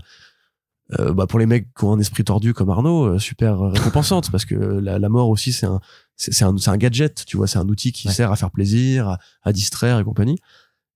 euh, 1.00 1.14
bah, 1.14 1.26
pour 1.28 1.40
les 1.40 1.46
mecs 1.48 1.68
qui 1.74 1.84
ont 1.86 1.94
un 1.94 2.00
esprit 2.00 2.24
tordu 2.24 2.54
comme 2.54 2.70
Arnaud, 2.70 3.06
euh, 3.16 3.20
super 3.20 3.60
récompensante 3.60 4.30
parce 4.32 4.46
que 4.46 4.56
la, 4.56 5.00
la 5.00 5.10
mort 5.10 5.30
aussi, 5.30 5.52
c'est 5.52 5.66
un, 5.66 5.80
c'est 6.16 6.44
un, 6.44 6.56
c'est 6.58 6.70
un 6.70 6.78
gadget, 6.78 7.26
tu 7.26 7.38
vois, 7.38 7.48
c'est 7.48 7.58
un 7.58 7.68
outil 7.68 7.92
qui 7.92 8.08
Ouais. 8.08 8.14
sert 8.14 8.32
à 8.32 8.36
faire 8.36 8.52
plaisir, 8.52 9.08
à, 9.10 9.20
à 9.44 9.52
distraire 9.54 10.00
et 10.00 10.04
compagnie. 10.04 10.38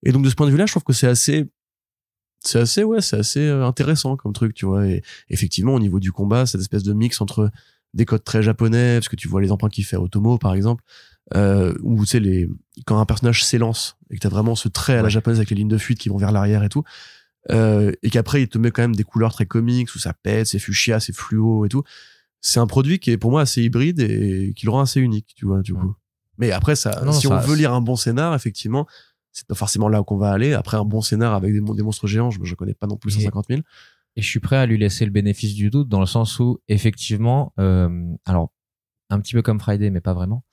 Et 0.04 0.12
donc, 0.12 0.24
de 0.24 0.30
ce 0.30 0.36
point 0.36 0.46
de 0.46 0.52
vue-là, 0.52 0.66
je 0.66 0.72
trouve 0.74 0.84
que 0.84 0.94
c'est 0.94 1.08
assez, 1.08 1.50
c'est 2.42 2.60
assez, 2.60 2.84
ouais, 2.84 3.02
c'est 3.02 3.18
assez 3.18 3.42
euh, 3.42 3.66
intéressant 3.66 4.16
comme 4.16 4.32
truc, 4.34 4.54
tu 4.54 4.66
vois. 4.66 4.86
Et 4.88 5.02
effectivement, 5.30 5.74
au 5.74 5.80
niveau 5.80 6.00
du 6.00 6.12
combat, 6.12 6.46
cette 6.46 6.62
espèce 6.62 6.84
de 6.84 6.94
mix 6.94 7.20
entre 7.20 7.50
des 7.94 8.06
codes 8.06 8.24
très 8.24 8.44
japonais, 8.44 8.98
parce 8.98 9.10
que 9.10 9.16
tu 9.16 9.28
vois 9.28 9.42
les 9.42 9.52
emprunts 9.52 9.70
qu'il 9.70 9.84
fait 9.84 9.96
à 9.96 10.02
Otomo, 10.02 10.38
par 10.38 10.54
exemple, 10.54 10.84
euh, 11.36 11.74
où 11.82 12.00
tu 12.06 12.12
sais 12.12 12.20
les 12.20 12.48
quand 12.86 13.00
un 13.00 13.06
personnage 13.06 13.44
s'élance 13.44 13.98
et 14.10 14.16
que 14.16 14.20
t'as 14.22 14.30
vraiment 14.30 14.56
ce 14.56 14.68
trait 14.70 14.94
à 14.94 14.98
la 14.98 15.04
Ouais. 15.04 15.10
japonaise 15.10 15.40
avec 15.40 15.50
les 15.50 15.56
lignes 15.58 15.68
de 15.68 15.78
fuite 15.78 16.00
qui 16.00 16.10
vont 16.10 16.18
vers 16.18 16.32
l'arrière 16.32 16.64
et 16.64 16.70
tout, 16.70 16.84
euh, 17.52 17.92
et 18.04 18.10
qu'après 18.10 18.42
il 18.44 18.48
te 18.48 18.58
met 18.58 18.72
quand 18.72 18.82
même 18.82 18.96
des 18.96 19.04
couleurs 19.04 19.34
très 19.34 19.46
comiques 19.46 19.94
où 19.96 20.00
ça 20.00 20.14
pète, 20.14 20.48
c'est 20.48 20.60
fuchsia, 20.60 21.00
c'est 21.00 21.14
fluo 21.16 21.66
et 21.66 21.70
tout. 21.70 21.84
C'est 22.42 22.60
un 22.60 22.68
produit 22.68 23.00
qui 23.00 23.12
est 23.12 23.18
pour 23.18 23.32
moi 23.32 23.42
assez 23.42 23.62
hybride 23.64 24.00
et 24.00 24.54
qui 24.56 24.66
le 24.66 24.72
rend 24.72 24.82
assez 24.82 25.00
unique, 25.02 25.34
tu 25.36 25.46
vois, 25.46 25.62
du 25.62 25.74
coup. 25.74 25.94
Mais 26.38 26.52
après, 26.52 26.76
ça, 26.76 27.02
Non, 27.04 27.12
si 27.12 27.28
ça- 27.28 27.36
on 27.36 27.40
veut 27.40 27.56
lire 27.56 27.74
un 27.74 27.82
bon 27.82 27.96
scénar, 27.98 28.34
effectivement, 28.34 28.88
c'est 29.34 29.46
pas 29.46 29.56
forcément 29.56 29.90
là 29.90 30.02
qu'on 30.04 30.18
va 30.18 30.32
aller. 30.32 30.54
Après, 30.54 30.78
un 30.78 30.86
bon 30.86 31.02
scénar 31.02 31.34
avec 31.34 31.52
des, 31.52 31.60
mon- 31.60 31.74
des 31.74 31.84
monstres 31.84 32.08
géants, 32.08 32.32
je, 32.32 32.40
je 32.44 32.56
connais 32.56 32.74
pas 32.74 32.88
non 32.88 32.96
plus 32.96 33.12
Et- 33.18 33.20
150 33.24 33.46
000. 33.50 33.62
Et 34.16 34.22
je 34.22 34.28
suis 34.28 34.40
prêt 34.40 34.56
à 34.56 34.66
lui 34.66 34.78
laisser 34.78 35.04
le 35.06 35.12
bénéfice 35.12 35.54
du 35.54 35.70
doute 35.70 35.90
dans 35.90 36.00
le 36.00 36.06
sens 36.06 36.40
où, 36.40 36.60
effectivement, 36.70 37.54
euh, 37.60 37.90
alors, 38.26 38.52
un 39.10 39.20
petit 39.20 39.34
peu 39.34 39.42
comme 39.42 39.60
Friday, 39.60 39.90
mais 39.90 40.02
pas 40.02 40.14
vraiment, 40.14 40.44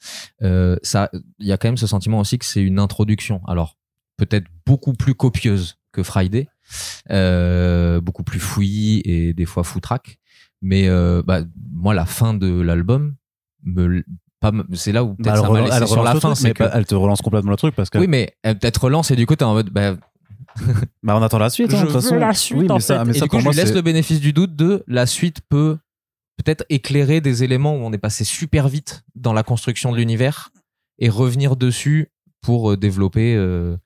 euh, 0.43 0.77
ça, 0.83 1.11
il 1.39 1.47
y 1.47 1.53
a 1.53 1.57
quand 1.59 1.69
même 1.69 1.77
ce 1.77 1.87
sentiment 1.87 2.19
aussi 2.21 2.39
que 2.39 2.45
c'est 2.45 2.63
une 2.63 2.79
introduction. 2.79 3.41
Alors, 3.47 3.77
peut-être 4.17 4.47
beaucoup 4.67 4.93
plus 4.93 5.15
copieuse 5.15 5.77
que 5.93 6.03
Friday, 6.03 6.49
beaucoup 8.01 8.23
plus 8.25 8.41
fouillis 8.41 9.03
et 9.05 9.33
des 9.33 9.47
fois 9.47 9.65
foutraque. 9.65 10.19
Mais 10.63 10.89
euh, 10.89 11.23
bah, 11.25 11.41
moi, 11.73 11.95
la 11.95 12.07
fin 12.07 12.35
de 12.35 12.61
l'album, 12.61 13.15
me, 13.65 14.03
c'est 14.75 14.93
là 14.93 15.05
où 15.05 15.09
Bah, 15.11 15.15
peut-être 15.19 15.35
elle 15.37 15.43
ça 15.43 15.51
m'a 15.51 15.61
laissé 15.81 15.87
sur 15.87 16.03
la 16.03 16.13
fin. 16.13 16.19
truc, 16.21 16.37
C'est 16.37 16.49
mais 16.49 16.55
que, 16.55 16.65
pas- 16.65 16.71
elle 16.75 16.87
te 16.87 16.95
relance 16.95 17.21
complètement 17.21 17.51
le 17.51 17.57
truc 17.57 17.75
parce 17.75 17.91
que 17.91 17.99
oui, 17.99 18.07
mais 18.07 18.33
elle 18.43 18.59
peut-être 18.59 18.85
relance 18.85 19.11
et 19.11 19.17
du 19.17 19.27
coup, 19.27 19.37
t'es 19.37 19.45
en 19.45 19.55
mode, 19.55 19.71
bah, 19.71 19.97
bah, 21.03 21.17
on 21.17 21.23
attend 21.23 21.39
la 21.39 21.51
suite. 21.51 21.73
hein, 21.73 21.77
Je 21.77 21.83
de 21.83 21.87
toute 21.87 21.95
veux 21.97 22.01
façon. 22.01 22.17
la 22.17 22.33
suite, 22.33 22.59
oui, 22.59 22.65
mais 22.67 22.73
en 22.73 22.81
ça, 22.81 22.99
fait. 23.01 23.05
mais 23.05 23.11
et 23.17 23.19
ça 23.19 23.25
du 23.27 23.29
coup, 23.29 23.39
je 23.39 23.45
moi, 23.45 23.53
lui 23.53 23.59
laisse 23.61 23.75
le 23.75 23.83
bénéfice 23.83 24.21
du 24.21 24.33
doute 24.33 24.57
de 24.57 24.83
la 24.87 25.07
suite 25.07 25.41
peut 25.49 25.79
peut-être 26.39 26.65
éclairer 26.69 27.21
des 27.21 27.45
éléments 27.45 27.75
où 27.77 27.81
on 27.81 27.93
est 27.93 27.99
passé 27.99 28.25
super 28.25 28.69
vite 28.69 29.05
dans 29.15 29.33
la 29.33 29.43
construction 29.43 29.91
de 29.93 29.97
l'univers 29.97 30.51
et 30.99 31.09
revenir 31.09 31.57
dessus 31.57 32.09
pour 32.43 32.73
euh, 32.73 32.77
développer, 32.77 33.35
euh, 33.37 33.77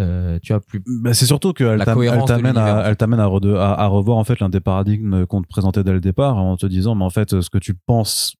euh, 0.00 0.38
tu 0.42 0.52
vois, 0.52 0.60
plus. 0.60 0.82
Bah, 1.02 1.12
c'est 1.14 1.26
surtout 1.26 1.52
qu'elle 1.52 1.78
t'amène 2.26 2.56
à, 2.56 2.88
elle 2.88 2.96
t'amène 2.96 3.20
à, 3.20 3.26
rede- 3.26 3.56
à, 3.56 3.72
à 3.74 3.86
revoir 3.86 4.16
en 4.18 4.24
fait 4.24 4.40
l'un 4.40 4.48
des 4.48 4.60
paradigmes 4.60 5.26
qu'on 5.26 5.42
te 5.42 5.48
présentait 5.48 5.84
dès 5.84 5.92
le 5.92 6.00
départ 6.00 6.36
en 6.38 6.56
te 6.56 6.66
disant 6.66 6.94
mais 6.94 7.04
en 7.04 7.10
fait 7.10 7.40
ce 7.40 7.50
que 7.50 7.58
tu 7.58 7.74
penses 7.74 8.36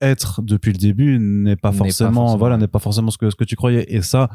être 0.00 0.42
depuis 0.42 0.72
le 0.72 0.78
début 0.78 1.18
n'est 1.18 1.56
pas 1.56 1.70
forcément 1.78 2.36
voilà 2.38 2.56
n'est 2.56 2.68
pas 2.68 2.78
forcément 2.78 3.10
ce 3.10 3.18
que 3.18 3.30
ce 3.30 3.36
que 3.36 3.44
tu 3.44 3.54
croyais. 3.56 3.84
Et 3.94 4.02
ça 4.02 4.28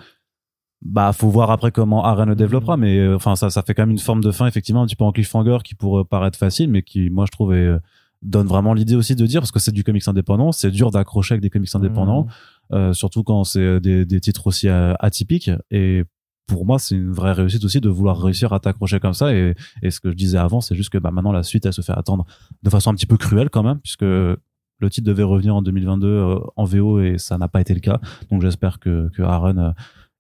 bah 0.86 1.14
faut 1.14 1.30
voir 1.30 1.50
après 1.52 1.72
comment 1.72 2.04
Aren 2.04 2.28
le 2.28 2.36
développera 2.36 2.76
mais 2.76 2.98
euh, 3.00 3.16
enfin 3.16 3.38
ça 3.38 3.50
ça 3.50 3.62
fait 3.62 3.74
quand 3.74 3.84
même 3.84 3.92
une 3.92 4.00
forme 4.00 4.22
de 4.22 4.32
fin 4.32 4.48
effectivement 4.48 4.82
un 4.82 4.86
petit 4.86 4.98
peu 4.98 5.06
en 5.06 5.14
cliffhanger 5.14 5.60
qui 5.64 5.76
pourrait 5.76 6.04
paraître 6.04 6.38
facile 6.38 6.70
mais 6.70 6.82
qui 6.82 7.10
moi 7.10 7.26
je 7.26 7.32
trouve 7.32 7.54
est, 7.54 7.58
euh, 7.66 7.80
donne 8.22 8.48
vraiment 8.48 8.74
l'idée 8.74 8.96
aussi 8.96 9.16
de 9.16 9.26
dire 9.26 9.40
parce 9.40 9.52
que 9.54 9.60
c'est 9.60 9.72
du 9.72 9.86
comics 9.86 10.06
indépendant 10.08 10.52
c'est 10.52 10.72
dur 10.72 10.92
d'accrocher 10.92 11.36
avec 11.36 11.42
des 11.42 11.50
comics 11.50 11.74
indépendants 11.74 12.28
euh, 12.74 12.92
surtout 12.92 13.24
quand 13.24 13.46
c'est 13.46 13.80
des, 13.80 14.06
des 14.06 14.20
titres 14.20 14.48
aussi 14.48 14.68
atypiques. 14.68 15.52
Et 15.72 16.04
pour 16.48 16.66
moi 16.66 16.80
c'est 16.80 16.96
une 16.96 17.12
vraie 17.12 17.34
réussite 17.34 17.64
aussi 17.64 17.82
de 17.82 17.90
vouloir 17.90 18.22
réussir 18.22 18.54
à 18.54 18.60
t'accrocher 18.60 19.00
comme 19.00 19.14
ça. 19.14 19.34
Et, 19.34 19.56
et 19.82 19.92
ce 19.92 20.00
que 20.00 20.10
je 20.10 20.16
disais 20.16 20.38
avant 20.38 20.62
c'est 20.62 20.76
juste 20.76 20.90
que 20.90 20.98
bah, 20.98 21.12
maintenant 21.12 21.32
la 21.32 21.44
suite 21.44 21.66
elle 21.66 21.74
se 21.74 21.82
fait 21.82 21.94
attendre 21.94 22.26
de 22.62 22.70
façon 22.70 22.92
un 22.92 22.96
petit 22.96 23.06
peu 23.06 23.18
cruelle 23.18 23.50
quand 23.50 23.64
même 23.64 23.80
puisque 23.80 24.04
le 24.04 24.90
titre 24.90 25.08
devait 25.08 25.24
revenir 25.24 25.56
en 25.56 25.62
2022 25.62 26.08
euh, 26.08 26.40
en 26.56 26.66
VO 26.66 27.00
et 27.00 27.18
ça 27.18 27.38
n'a 27.38 27.48
pas 27.48 27.62
été 27.62 27.74
le 27.74 27.80
cas. 27.80 28.00
Donc 28.30 28.42
j'espère 28.42 28.80
que, 28.80 29.10
que 29.16 29.22
Aaron 29.22 29.58
euh, 29.58 29.72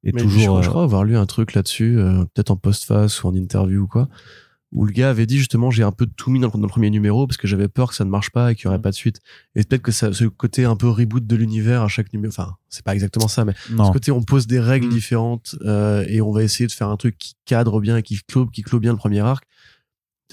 est 0.03 0.13
Mais 0.13 0.21
toujours 0.21 0.61
je 0.61 0.67
euh, 0.67 0.69
crois 0.69 0.83
avoir 0.83 1.03
lu 1.03 1.17
un 1.17 1.25
truc 1.25 1.53
là-dessus, 1.53 1.97
euh, 1.97 2.25
peut-être 2.33 2.51
en 2.51 2.57
post-face 2.57 3.23
ou 3.23 3.27
en 3.27 3.35
interview 3.35 3.83
ou 3.83 3.87
quoi, 3.87 4.07
où 4.73 4.85
le 4.85 4.91
gars 4.91 5.09
avait 5.11 5.25
dit 5.27 5.37
justement 5.37 5.69
j'ai 5.71 5.83
un 5.83 5.91
peu 5.91 6.05
tout 6.07 6.29
mis 6.31 6.39
dans, 6.39 6.47
le- 6.47 6.53
dans 6.53 6.59
le 6.59 6.67
premier 6.67 6.89
numéro 6.89 7.27
parce 7.27 7.37
que 7.37 7.47
j'avais 7.47 7.67
peur 7.67 7.89
que 7.89 7.95
ça 7.95 8.03
ne 8.05 8.09
marche 8.09 8.31
pas 8.31 8.51
et 8.51 8.55
qu'il 8.55 8.65
y 8.65 8.67
aurait 8.67 8.77
Mhm. 8.77 8.81
pas 8.81 8.89
de 8.89 8.95
suite. 8.95 9.19
Et 9.55 9.63
peut-être 9.63 9.81
que 9.83 9.91
ça, 9.91 10.11
ce 10.11 10.25
côté 10.25 10.65
un 10.65 10.75
peu 10.75 10.89
reboot 10.89 11.25
de 11.25 11.35
l'univers 11.35 11.83
à 11.83 11.87
chaque 11.87 12.11
numéro, 12.11 12.31
enfin 12.31 12.55
c'est 12.69 12.83
pas 12.83 12.93
exactement 12.95 13.27
ça, 13.27 13.45
mais 13.45 13.53
non 13.69 13.85
ce 13.85 13.91
côté 13.91 14.11
on 14.11 14.23
pose 14.23 14.47
des 14.47 14.59
règles 14.59 14.87
Mhm. 14.87 14.91
différentes 14.93 15.55
euh, 15.63 16.03
et 16.07 16.21
on 16.21 16.31
va 16.31 16.43
essayer 16.43 16.65
de 16.67 16.71
faire 16.71 16.89
un 16.89 16.97
truc 16.97 17.17
qui 17.17 17.35
cadre 17.45 17.79
bien 17.79 17.97
et 17.97 18.03
qui 18.03 18.19
clôt, 18.27 18.47
qui 18.47 18.61
clôt 18.63 18.79
bien 18.79 18.91
le 18.91 18.97
premier 18.97 19.19
arc. 19.19 19.45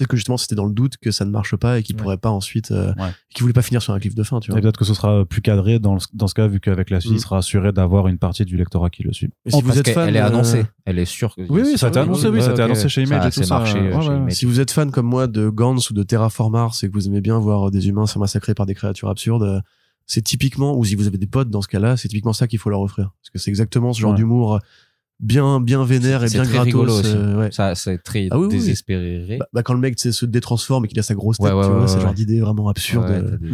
Peut-être 0.01 0.09
que 0.09 0.17
justement 0.17 0.37
c'était 0.37 0.55
dans 0.55 0.65
le 0.65 0.73
doute 0.73 0.97
que 0.97 1.11
ça 1.11 1.25
ne 1.25 1.29
marche 1.29 1.55
pas 1.55 1.77
et 1.77 1.83
qu'il 1.83 1.95
Ouais. 1.95 2.01
pourrait 2.01 2.17
pas 2.17 2.31
ensuite, 2.31 2.71
euh, 2.71 2.91
Ouais. 2.97 3.11
qu'il 3.29 3.43
voulait 3.43 3.53
pas 3.53 3.61
finir 3.61 3.81
sur 3.83 3.93
un 3.93 3.99
cliff 3.99 4.15
de 4.15 4.23
fin, 4.23 4.39
tu 4.39 4.49
et 4.49 4.53
vois. 4.53 4.61
peut-être 4.61 4.77
que 4.77 4.85
ce 4.85 4.95
sera 4.95 5.25
plus 5.25 5.41
cadré 5.41 5.77
dans, 5.77 5.93
le- 5.93 5.99
dans 6.13 6.25
ce 6.27 6.33
cas 6.33 6.47
vu 6.47 6.59
qu'avec 6.59 6.89
la 6.89 6.99
suite 6.99 7.13
il 7.13 7.19
sera 7.19 7.37
assuré 7.37 7.71
d'avoir 7.71 8.07
une 8.07 8.17
partie 8.17 8.45
du 8.45 8.57
lectorat 8.57 8.89
qui 8.89 9.03
le 9.03 9.13
suit 9.13 9.29
si 9.45 9.55
Oh, 9.55 9.61
vous 9.63 9.77
êtes 9.77 9.89
fan, 9.89 10.09
elle 10.09 10.15
est 10.15 10.21
euh, 10.21 10.25
annoncée, 10.25 10.65
elle 10.85 10.97
est 10.97 11.05
sûre. 11.05 11.35
que- 11.35 11.41
Oui, 11.49 11.61
oui, 11.63 11.77
ça 11.77 11.85
a 11.85 11.89
été 11.89 11.99
annoncé, 11.99 12.29
oui, 12.29 12.41
ça 12.41 12.49
a 12.49 12.53
été 12.53 12.61
annoncé 12.63 12.89
chez 12.89 13.03
Image 13.03 13.21
Ça, 13.21 13.27
et 13.27 13.31
tout 13.31 13.39
c'est 13.41 13.45
ça. 13.45 13.59
marché, 13.59 13.77
euh. 13.77 14.29
Si 14.29 14.45
vous 14.45 14.59
êtes 14.59 14.71
fan 14.71 14.89
comme 14.89 15.05
moi 15.05 15.27
de 15.27 15.49
Gantz 15.49 15.89
ou 15.91 15.93
de 15.93 16.01
Terraform 16.03 16.53
Mars 16.53 16.83
et 16.83 16.87
que 16.89 16.93
vous 16.93 17.07
aimez 17.07 17.21
bien 17.21 17.37
voir 17.37 17.69
des 17.69 17.87
humains 17.87 18.07
se 18.07 18.17
massacrer 18.17 18.53
par 18.55 18.65
des 18.65 18.73
créatures 18.73 19.09
absurdes, 19.09 19.43
euh, 19.43 19.59
c'est 20.07 20.21
typiquement, 20.23 20.75
ou 20.77 20.83
si 20.83 20.95
vous 20.95 21.07
avez 21.07 21.17
des 21.19 21.27
potes 21.27 21.49
dans 21.49 21.61
ce 21.61 21.67
cas-là, 21.67 21.95
c'est 21.95 22.07
typiquement 22.07 22.33
ça 22.33 22.47
qu'il 22.47 22.57
faut 22.59 22.69
leur 22.69 22.81
offrir. 22.81 23.11
Parce 23.21 23.29
que 23.29 23.37
c'est 23.39 23.49
exactement 23.51 23.93
ce 23.93 24.01
genre 24.01 24.11
Ouais. 24.11 24.17
d'humour 24.17 24.55
euh, 24.55 24.59
bien, 25.21 25.59
bien 25.61 25.83
vénère 25.85 26.23
et 26.23 26.27
bien 26.27 26.43
très 26.43 26.53
gratos. 26.71 26.99
aussi. 26.99 27.13
euh, 27.15 27.37
ouais. 27.39 27.51
Ça, 27.51 27.75
c'est 27.75 27.99
très 27.99 28.27
Ah 28.31 28.37
oui, 28.37 28.47
oui, 28.47 28.53
oui. 28.53 28.59
désespéré. 28.59 29.37
Bah, 29.39 29.45
bah, 29.53 29.63
quand 29.63 29.73
le 29.73 29.79
mec 29.79 29.97
se 29.99 30.25
détransforme 30.25 30.85
et 30.85 30.87
qu'il 30.87 30.99
a 30.99 31.03
sa 31.03 31.13
grosse 31.15 31.37
tête, 31.37 31.47
Ouais, 31.47 31.53
ouais, 31.53 31.61
tu 31.63 31.67
ouais, 31.69 31.73
vois, 31.73 31.81
ouais, 31.83 31.87
c'est 31.87 31.99
genre 32.01 32.13
d'idée 32.13 32.39
vraiment 32.41 32.67
absurde. 32.69 33.05
Ouais, 33.05 33.17
euh. 33.17 33.37
des, 33.37 33.49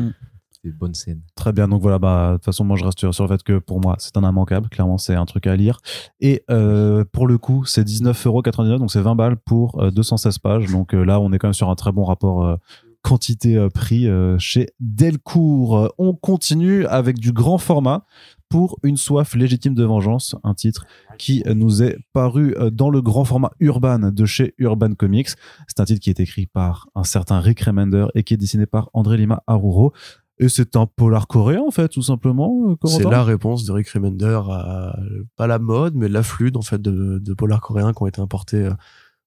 des 0.63 0.71
bonnes 0.71 0.95
scènes. 0.95 1.21
Très 1.36 1.53
bien, 1.53 1.67
donc 1.67 1.82
voilà, 1.82 1.99
bah, 1.99 2.32
de 2.32 2.38
toute 2.38 2.45
façon, 2.45 2.63
moi 2.65 2.75
je 2.77 2.84
reste 2.84 3.12
sur, 3.12 3.23
le 3.23 3.30
fait 3.30 3.43
que 3.43 3.60
pour 3.60 3.80
moi 3.80 3.95
c'est 3.99 4.17
un 4.17 4.27
immanquable, 4.27 4.69
clairement 4.69 4.97
c'est 4.97 5.13
un 5.15 5.25
truc 5.25 5.45
à 5.47 5.56
lire. 5.56 5.80
Et 6.19 6.43
euh, 6.49 7.06
pour 7.12 7.27
le 7.27 7.38
coup, 7.38 7.63
c'est 7.65 7.86
19,99€, 7.88 8.80
donc 8.80 8.91
c'est 8.91 9.01
20 9.01 9.15
balles 9.15 9.38
pour 9.38 9.80
euh, 9.82 9.91
216 9.91 10.39
pages. 10.39 10.71
Donc 10.71 10.93
euh, 10.93 11.03
là, 11.03 11.19
on 11.19 11.32
est 11.32 11.38
quand 11.38 11.47
même 11.47 11.53
sur 11.53 11.69
un 11.69 11.75
très 11.75 11.91
bon 11.91 12.03
rapport 12.06 12.43
euh, 12.45 12.56
quantité-prix 13.03 14.08
euh, 14.08 14.38
chez 14.39 14.69
Delcourt. 14.80 15.93
On 15.97 16.13
continue 16.13 16.86
avec 16.88 17.19
du 17.19 17.32
grand 17.32 17.58
format 17.58 18.06
pour 18.49 18.79
Une 18.83 18.97
soif 18.97 19.36
légitime 19.36 19.73
de 19.73 19.83
vengeance, 19.83 20.36
un 20.43 20.53
titre 20.53 20.86
qui 21.17 21.43
nous 21.53 21.83
est 21.83 21.97
paru 22.13 22.55
euh, 22.57 22.69
dans 22.69 22.89
le 22.89 23.01
grand 23.01 23.25
format 23.25 23.51
Urban 23.60 24.12
de 24.12 24.25
chez 24.25 24.53
Urban 24.57 24.93
Comics. 24.93 25.29
C'est 25.67 25.79
un 25.79 25.86
titre 25.86 25.99
qui 25.99 26.10
est 26.10 26.19
écrit 26.19 26.45
par 26.45 26.88
un 26.95 27.03
certain 27.03 27.39
Rick 27.39 27.62
Remender 27.62 28.05
et 28.15 28.23
qui 28.23 28.33
est 28.33 28.38
dessiné 28.38 28.65
par 28.65 28.89
André 28.93 29.17
Lima 29.17 29.43
Aruro. 29.47 29.93
Et 30.39 30.49
c'est 30.49 30.75
un 30.75 30.86
polar 30.86 31.27
coréen, 31.27 31.63
en 31.67 31.71
fait, 31.71 31.89
tout 31.89 32.03
simplement. 32.03 32.69
euh, 32.71 32.75
C'est 32.88 33.03
la 33.03 33.23
réponse 33.23 33.65
de 33.65 33.71
Rick 33.71 33.89
Remender 33.89 34.39
à 34.49 34.95
pas 35.36 35.47
la 35.47 35.60
mode, 35.60 35.95
mais 35.95 36.07
l'afflux 36.07 36.51
en 36.55 36.62
fait 36.62 36.81
de, 36.81 37.19
de 37.19 37.33
polars 37.33 37.60
coréens 37.62 37.91
qui 37.91 38.03
ont 38.03 38.07
été 38.07 38.21
importés 38.21 38.65
euh, 38.65 38.73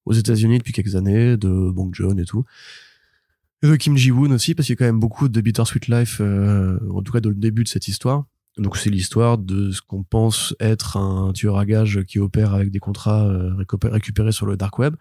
aux 0.07 0.13
États-Unis 0.13 0.59
depuis 0.59 0.73
quelques 0.73 0.95
années, 0.95 1.37
de 1.37 1.71
Bong 1.71 1.95
Joon 1.95 2.17
et 2.17 2.25
tout. 2.25 2.45
Et 3.63 3.67
de 3.69 3.77
Kim 3.77 3.97
Ji-woon 3.97 4.31
aussi, 4.31 4.55
parce 4.55 4.67
qu'il 4.67 4.73
y 4.73 4.77
a 4.77 4.79
quand 4.79 4.87
même 4.87 5.01
beaucoup 5.01 5.29
de 5.29 5.41
Bittersweet 5.41 5.89
Life, 5.89 6.21
en 6.23 7.03
tout 7.03 7.13
cas 7.13 7.21
dans 7.21 7.29
le 7.29 7.35
début 7.35 7.65
de 7.65 7.69
cette 7.69 7.89
histoire. 7.89 8.25
Donc 8.59 8.77
c'est 8.77 8.91
l'histoire 8.91 9.39
de 9.39 9.71
ce 9.71 9.81
qu'on 9.81 10.03
pense 10.03 10.55
être 10.61 10.97
un 10.97 11.33
tueur 11.33 11.57
à 11.57 11.65
gages 11.65 12.03
qui 12.05 12.19
opère 12.19 12.53
avec 12.53 12.71
des 12.71 12.81
contrats 12.81 13.27
euh, 13.27 13.55
récupé- 13.55 13.89
récupérés 13.89 14.33
sur 14.33 14.47
le 14.47 14.57
dark 14.57 14.79
web, 14.79 14.97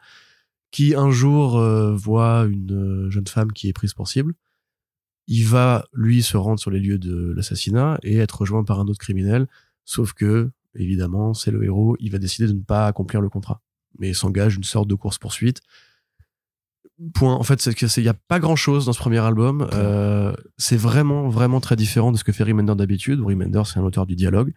qui 0.71 0.95
un 0.95 1.09
jour 1.11 1.57
euh, 1.57 1.95
voit 1.95 2.45
une 2.45 3.05
euh, 3.07 3.09
jeune 3.09 3.27
femme 3.27 3.51
qui 3.51 3.67
est 3.67 3.73
prise 3.73 3.93
pour 3.93 4.07
cible. 4.07 4.33
Il 5.27 5.45
va 5.45 5.85
lui 5.93 6.21
se 6.23 6.37
rendre 6.37 6.59
sur 6.59 6.71
les 6.71 6.79
lieux 6.79 6.99
de 6.99 7.33
l'assassinat 7.35 7.99
et 8.03 8.17
être 8.17 8.39
rejoint 8.41 8.63
par 8.63 8.79
un 8.79 8.87
autre 8.87 8.99
criminel, 8.99 9.47
sauf 9.83 10.13
que 10.13 10.51
évidemment 10.75 11.33
c'est 11.33 11.51
le 11.51 11.63
héros, 11.63 11.95
il 11.99 12.11
va 12.11 12.19
décider 12.19 12.47
de 12.47 12.53
ne 12.53 12.61
pas 12.61 12.87
accomplir 12.87 13.19
le 13.19 13.29
contrat, 13.29 13.61
mais 13.97 14.13
s'engage 14.13 14.55
une 14.55 14.63
sorte 14.63 14.87
de 14.87 14.95
course 14.95 15.17
poursuite. 15.17 15.61
Point. 17.13 17.35
En 17.35 17.43
fait, 17.43 17.61
c'est 17.61 17.73
que 17.73 17.87
c'est- 17.87 18.01
il 18.01 18.05
y 18.05 18.09
a 18.09 18.13
pas 18.13 18.39
grand 18.39 18.55
chose 18.57 18.85
dans 18.85 18.93
ce 18.93 18.99
premier 18.99 19.19
album. 19.19 19.67
Euh, 19.73 20.33
c'est 20.57 20.75
vraiment, 20.75 21.29
vraiment 21.29 21.61
très 21.61 21.75
différent 21.77 22.11
de 22.11 22.17
ce 22.17 22.23
que 22.25 22.31
fait 22.33 22.43
Remender 22.43 22.75
d'habitude. 22.75 23.21
Remender, 23.21 23.61
c'est 23.65 23.79
un 23.79 23.83
auteur 23.83 24.05
du 24.05 24.15
dialogue. 24.15 24.51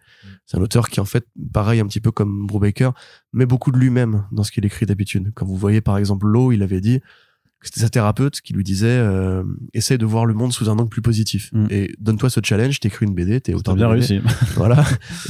C'est 0.45 0.57
un 0.57 0.61
auteur 0.61 0.89
qui, 0.89 0.99
en 0.99 1.05
fait, 1.05 1.25
pareil, 1.53 1.79
un 1.79 1.87
petit 1.87 2.01
peu 2.01 2.11
comme 2.11 2.45
Brubaker, 2.45 2.91
met 3.31 3.45
beaucoup 3.45 3.71
de 3.71 3.77
lui-même 3.77 4.25
dans 4.33 4.43
ce 4.43 4.51
qu'il 4.51 4.65
écrit 4.65 4.85
d'habitude. 4.85 5.31
Quand 5.35 5.45
vous 5.45 5.55
voyez, 5.55 5.79
par 5.81 5.97
exemple, 5.97 6.25
Lowe, 6.27 6.51
il 6.51 6.63
avait 6.63 6.81
dit 6.81 6.99
que 6.99 7.67
c'était 7.69 7.79
sa 7.79 7.89
thérapeute 7.89 8.41
qui 8.41 8.51
lui 8.53 8.65
disait 8.65 8.87
euh, 8.89 9.43
essaie 9.73 9.97
de 9.97 10.05
voir 10.05 10.25
le 10.25 10.33
monde 10.33 10.51
sous 10.51 10.69
un 10.69 10.73
angle 10.77 10.89
plus 10.89 11.01
positif 11.01 11.49
Mm. 11.53 11.67
et 11.69 11.95
donne-toi 11.97 12.29
ce 12.29 12.41
challenge 12.43 12.77
t'écris 12.81 13.05
une 13.05 13.13
BD 13.15 13.39
t'es 13.39 13.53
auteur 13.53 13.75
bien 13.75 13.87
BD 13.87 13.99
réussi. 14.05 14.19
voilà, 14.57 14.83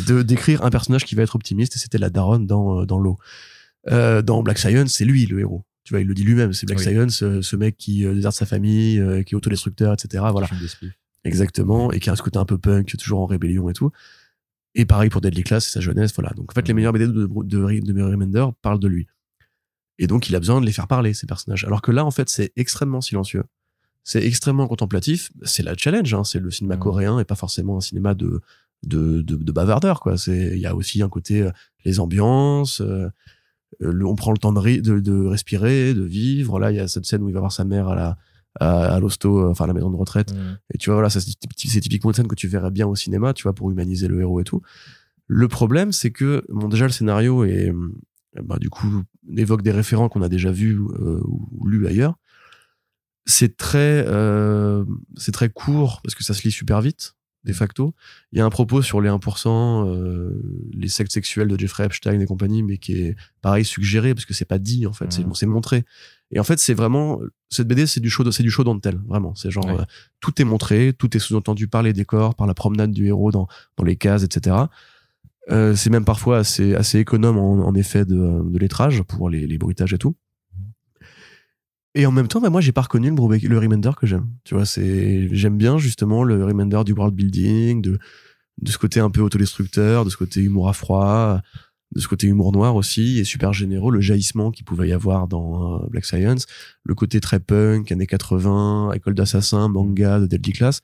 de 0.08 0.24
d'écrire 0.24 0.66
un 0.66 0.72
personnage 0.72 1.06
qui 1.06 1.14
va 1.14 1.22
être 1.22 1.36
optimiste 1.36 1.76
et 1.76 1.80
c'était 1.80 2.00
la 2.00 2.10
daronne 2.10 2.48
dans 2.48 2.80
euh, 2.82 2.86
dans 2.88 2.98
l'eau. 2.98 3.20
Euh, 3.92 4.24
dans 4.24 4.42
Black 4.42 4.58
Science, 4.58 4.94
c'est 4.94 5.06
lui 5.06 5.28
le 5.28 5.42
héros. 5.42 5.64
Tu 5.84 5.94
vois, 5.94 6.00
il 6.02 6.08
le 6.08 6.14
dit 6.14 6.24
lui-même, 6.24 6.54
c'est 6.54 6.66
Black 6.66 6.80
Oui. 6.80 6.86
Science, 6.86 7.24
euh, 7.24 7.42
ce 7.42 7.56
mec 7.56 7.76
qui 7.78 8.06
euh, 8.06 8.14
déserte 8.14 8.36
sa 8.36 8.46
famille, 8.46 9.00
euh, 9.00 9.22
qui 9.24 9.34
est 9.34 9.38
autodestructeur, 9.38 9.94
etc. 9.94 10.24
Voilà, 10.32 10.48
exactement, 11.26 11.92
et 11.92 12.00
qui 12.00 12.10
a 12.10 12.16
ce 12.16 12.22
côté 12.22 12.38
un 12.40 12.46
peu 12.46 12.58
punk, 12.58 12.96
toujours 12.98 13.22
en 13.22 13.26
rébellion 13.26 13.70
et 13.70 13.74
tout. 13.74 13.92
Et 14.76 14.86
pareil 14.86 15.10
pour 15.10 15.22
Deadly 15.22 15.44
Class, 15.44 15.66
c'est 15.66 15.72
sa 15.72 15.80
jeunesse, 15.82 16.14
voilà. 16.16 16.32
Donc 16.36 16.52
en 16.52 16.54
fait, 16.56 16.68
les 16.68 16.74
Mhm. 16.74 16.78
meilleurs 16.78 16.94
BD 16.94 17.08
de, 17.08 17.12
de, 17.14 17.80
de, 17.82 17.92
de 17.92 18.02
Remender 18.02 18.46
parlent 18.62 18.80
de 18.80 18.88
lui. 18.88 19.08
Et 20.00 20.08
donc 20.08 20.30
il 20.30 20.36
a 20.36 20.40
besoin 20.40 20.60
de 20.62 20.66
les 20.66 20.72
faire 20.72 20.88
parler, 20.88 21.14
ces 21.14 21.28
personnages. 21.28 21.64
Alors 21.66 21.82
que 21.82 21.92
là, 21.92 22.04
en 22.06 22.12
fait, 22.12 22.30
c'est 22.30 22.52
extrêmement 22.56 23.02
silencieux. 23.02 23.44
C'est 24.04 24.26
extrêmement 24.26 24.68
contemplatif. 24.68 25.32
C'est 25.44 25.64
la 25.64 25.76
challenge, 25.78 26.14
hein. 26.14 26.24
c'est 26.24 26.40
le 26.40 26.50
cinéma 26.50 26.76
Mhm. 26.76 26.82
coréen 26.82 27.20
et 27.20 27.26
pas 27.26 27.36
forcément 27.36 27.78
un 27.78 27.82
cinéma 27.82 28.16
de, 28.16 28.42
de, 28.84 29.22
de, 29.22 29.36
de 29.36 29.52
bavardeur, 29.52 30.00
quoi. 30.00 30.16
Il 30.28 30.58
y 30.58 30.66
a 30.66 30.76
aussi 30.76 31.02
un 31.04 31.10
côté, 31.10 31.48
les 31.86 32.00
ambiances, 32.00 32.82
euh, 32.82 33.08
le- 33.80 34.06
on 34.06 34.16
prend 34.16 34.32
le 34.32 34.38
temps 34.38 34.54
de, 34.54 34.60
ri- 34.60 34.82
de, 34.82 35.00
de 35.00 35.26
respirer, 35.26 35.94
de 35.94 36.04
vivre. 36.04 36.60
Là, 36.60 36.72
il 36.72 36.78
y 36.78 36.80
a 36.80 36.88
cette 36.88 37.06
scène 37.06 37.24
où 37.24 37.30
il 37.30 37.34
va 37.34 37.40
voir 37.40 37.52
sa 37.52 37.64
mère 37.66 37.88
à 37.88 37.96
la, 37.96 38.18
à, 38.60 38.96
à 38.96 39.00
l'hosto, 39.00 39.40
euh, 39.46 39.50
enfin 39.52 39.66
à 39.66 39.68
la 39.68 39.74
maison 39.74 39.90
de 39.90 39.96
retraite. 39.96 40.34
Mm. 40.34 40.58
Et 40.74 40.78
tu 40.78 40.90
vois, 40.90 40.96
voilà, 40.96 41.10
c'est 41.10 41.20
typ- 41.22 41.52
c'est 41.56 41.80
typiquement 41.82 42.12
une 42.12 42.16
scène 42.16 42.28
que 42.28 42.36
tu 42.36 42.48
verrais 42.48 42.72
bien 42.72 42.88
au 42.88 42.96
cinéma, 42.96 43.34
tu 43.34 43.44
vois, 43.44 43.54
pour 43.54 43.70
humaniser 43.72 44.08
le 44.08 44.20
héros 44.22 44.40
et 44.40 44.44
tout. 44.44 44.62
Le 45.28 45.48
problème, 45.48 45.92
c'est 45.92 46.12
que, 46.12 46.44
bon, 46.50 46.68
déjà, 46.68 46.86
le 46.86 46.92
scénario 46.92 47.44
est, 47.46 47.70
hum, 47.70 47.96
bah, 48.44 48.58
du 48.60 48.70
coup, 48.70 49.04
évoque 49.38 49.62
des 49.62 49.72
référents 49.72 50.10
qu'on 50.10 50.22
a 50.22 50.30
déjà 50.30 50.52
vus 50.52 50.80
euh, 51.00 51.20
ou, 51.26 51.48
ou 51.52 51.68
lus 51.68 51.88
ailleurs. 51.88 52.16
C'est 53.26 53.56
très, 53.56 54.04
euh, 54.08 54.84
c'est 55.16 55.32
très 55.32 55.50
court 55.50 56.02
parce 56.04 56.14
que 56.14 56.24
ça 56.26 56.34
se 56.34 56.44
lit 56.44 56.52
super 56.52 56.82
vite, 56.82 57.16
de 57.44 57.54
facto. 57.54 57.94
Il 58.32 58.38
y 58.38 58.42
a 58.42 58.46
un 58.46 58.50
propos 58.50 58.82
sur 58.82 59.02
les 59.02 59.10
1%, 59.10 59.86
euh, 59.88 60.42
les 60.74 60.88
sectes 60.88 61.12
sexuels 61.12 61.48
de 61.50 61.60
Jeffrey 61.60 61.86
Epstein 61.86 62.20
et 62.20 62.26
compagnie, 62.26 62.64
mais 62.64 62.78
qui 62.78 62.94
est 62.94 63.16
pareil 63.42 63.66
suggéré 63.66 64.14
parce 64.14 64.26
que 64.26 64.34
c'est 64.34 64.46
pas 64.46 64.60
dit 64.60 64.86
en 64.88 64.94
fait, 64.94 65.12
c'est 65.12 65.24
c'est 65.34 65.46
montré. 65.46 65.84
Et 66.32 66.40
en 66.40 66.44
fait, 66.44 66.58
c'est 66.60 66.74
vraiment 66.74 67.20
cette 67.50 67.68
BD, 67.68 67.86
c'est 67.86 68.00
du 68.00 68.10
show, 68.10 68.30
c'est 68.32 68.44
du 68.44 68.50
show 68.50 68.64
don't 68.64 68.80
tell, 68.82 69.00
vraiment. 69.08 69.36
C'est 69.36 69.52
genre 69.52 69.66
Ouais. 69.66 69.80
euh, 69.80 69.84
tout 70.20 70.42
est 70.42 70.46
montré, 70.46 70.94
tout 70.98 71.16
est 71.16 71.20
sous-entendu 71.20 71.68
par 71.68 71.84
les 71.84 71.94
décors, 71.94 72.34
par 72.36 72.48
la 72.48 72.54
promenade 72.54 72.92
du 72.92 73.08
héros 73.08 73.32
dans 73.32 73.48
dans 73.78 73.84
les 73.84 73.96
cases, 73.98 74.24
etc. 74.24 74.56
Euh, 75.52 75.76
c'est 75.76 75.90
même 75.90 76.06
parfois 76.06 76.38
assez 76.38 76.74
assez 76.76 77.00
économe 77.00 77.38
en, 77.38 77.68
en 77.68 77.76
effet 77.76 78.06
de, 78.06 78.42
de 78.50 78.58
lettrage 78.58 79.04
pour 79.04 79.30
les, 79.30 79.46
les 79.46 79.58
bruitages 79.58 79.94
et 79.94 79.98
tout. 79.98 80.16
Et 81.96 82.06
en 82.06 82.12
même 82.12 82.28
temps, 82.28 82.42
bah, 82.42 82.50
moi, 82.50 82.60
j'ai 82.62 82.72
pas 82.72 82.82
reconnu 82.82 83.10
le, 83.10 83.16
Brubaker- 83.16 83.48
le 83.48 83.58
Remender 83.60 83.92
que 84.00 84.08
j'aime. 84.08 84.28
Tu 84.44 84.56
vois, 84.56 84.66
c'est 84.66 85.28
j'aime 85.34 85.58
bien 85.58 85.78
justement 85.78 86.24
le 86.24 86.44
Remender 86.44 86.82
du 86.86 86.94
world 86.94 87.14
building, 87.16 87.82
de 87.82 88.00
de 88.62 88.70
ce 88.72 88.78
côté 88.78 89.00
un 89.00 89.10
peu 89.10 89.22
autodestructeur, 89.22 90.06
de 90.06 90.12
ce 90.12 90.18
côté 90.18 90.40
humour 90.40 90.70
à 90.70 90.74
froid, 90.74 91.42
de 91.96 92.00
ce 92.00 92.08
côté 92.08 92.28
humour 92.28 92.52
noir 92.52 92.76
aussi, 92.76 93.18
et 93.18 93.24
super 93.24 93.52
généreux, 93.52 93.92
le 93.92 94.00
jaillissement 94.00 94.52
qu'il 94.52 94.64
pouvait 94.64 94.88
y 94.90 94.94
avoir 94.94 95.28
dans 95.28 95.82
euh, 95.82 95.88
Black 95.90 96.06
Science, 96.06 96.46
le 96.84 96.94
côté 96.94 97.20
très 97.20 97.40
punk, 97.40 97.92
années 97.92 98.06
80, 98.06 98.92
école 98.94 99.16
d'assassins, 99.16 99.68
manga 99.70 100.20
de 100.20 100.28
Deadly 100.28 100.54
Class. 100.54 100.82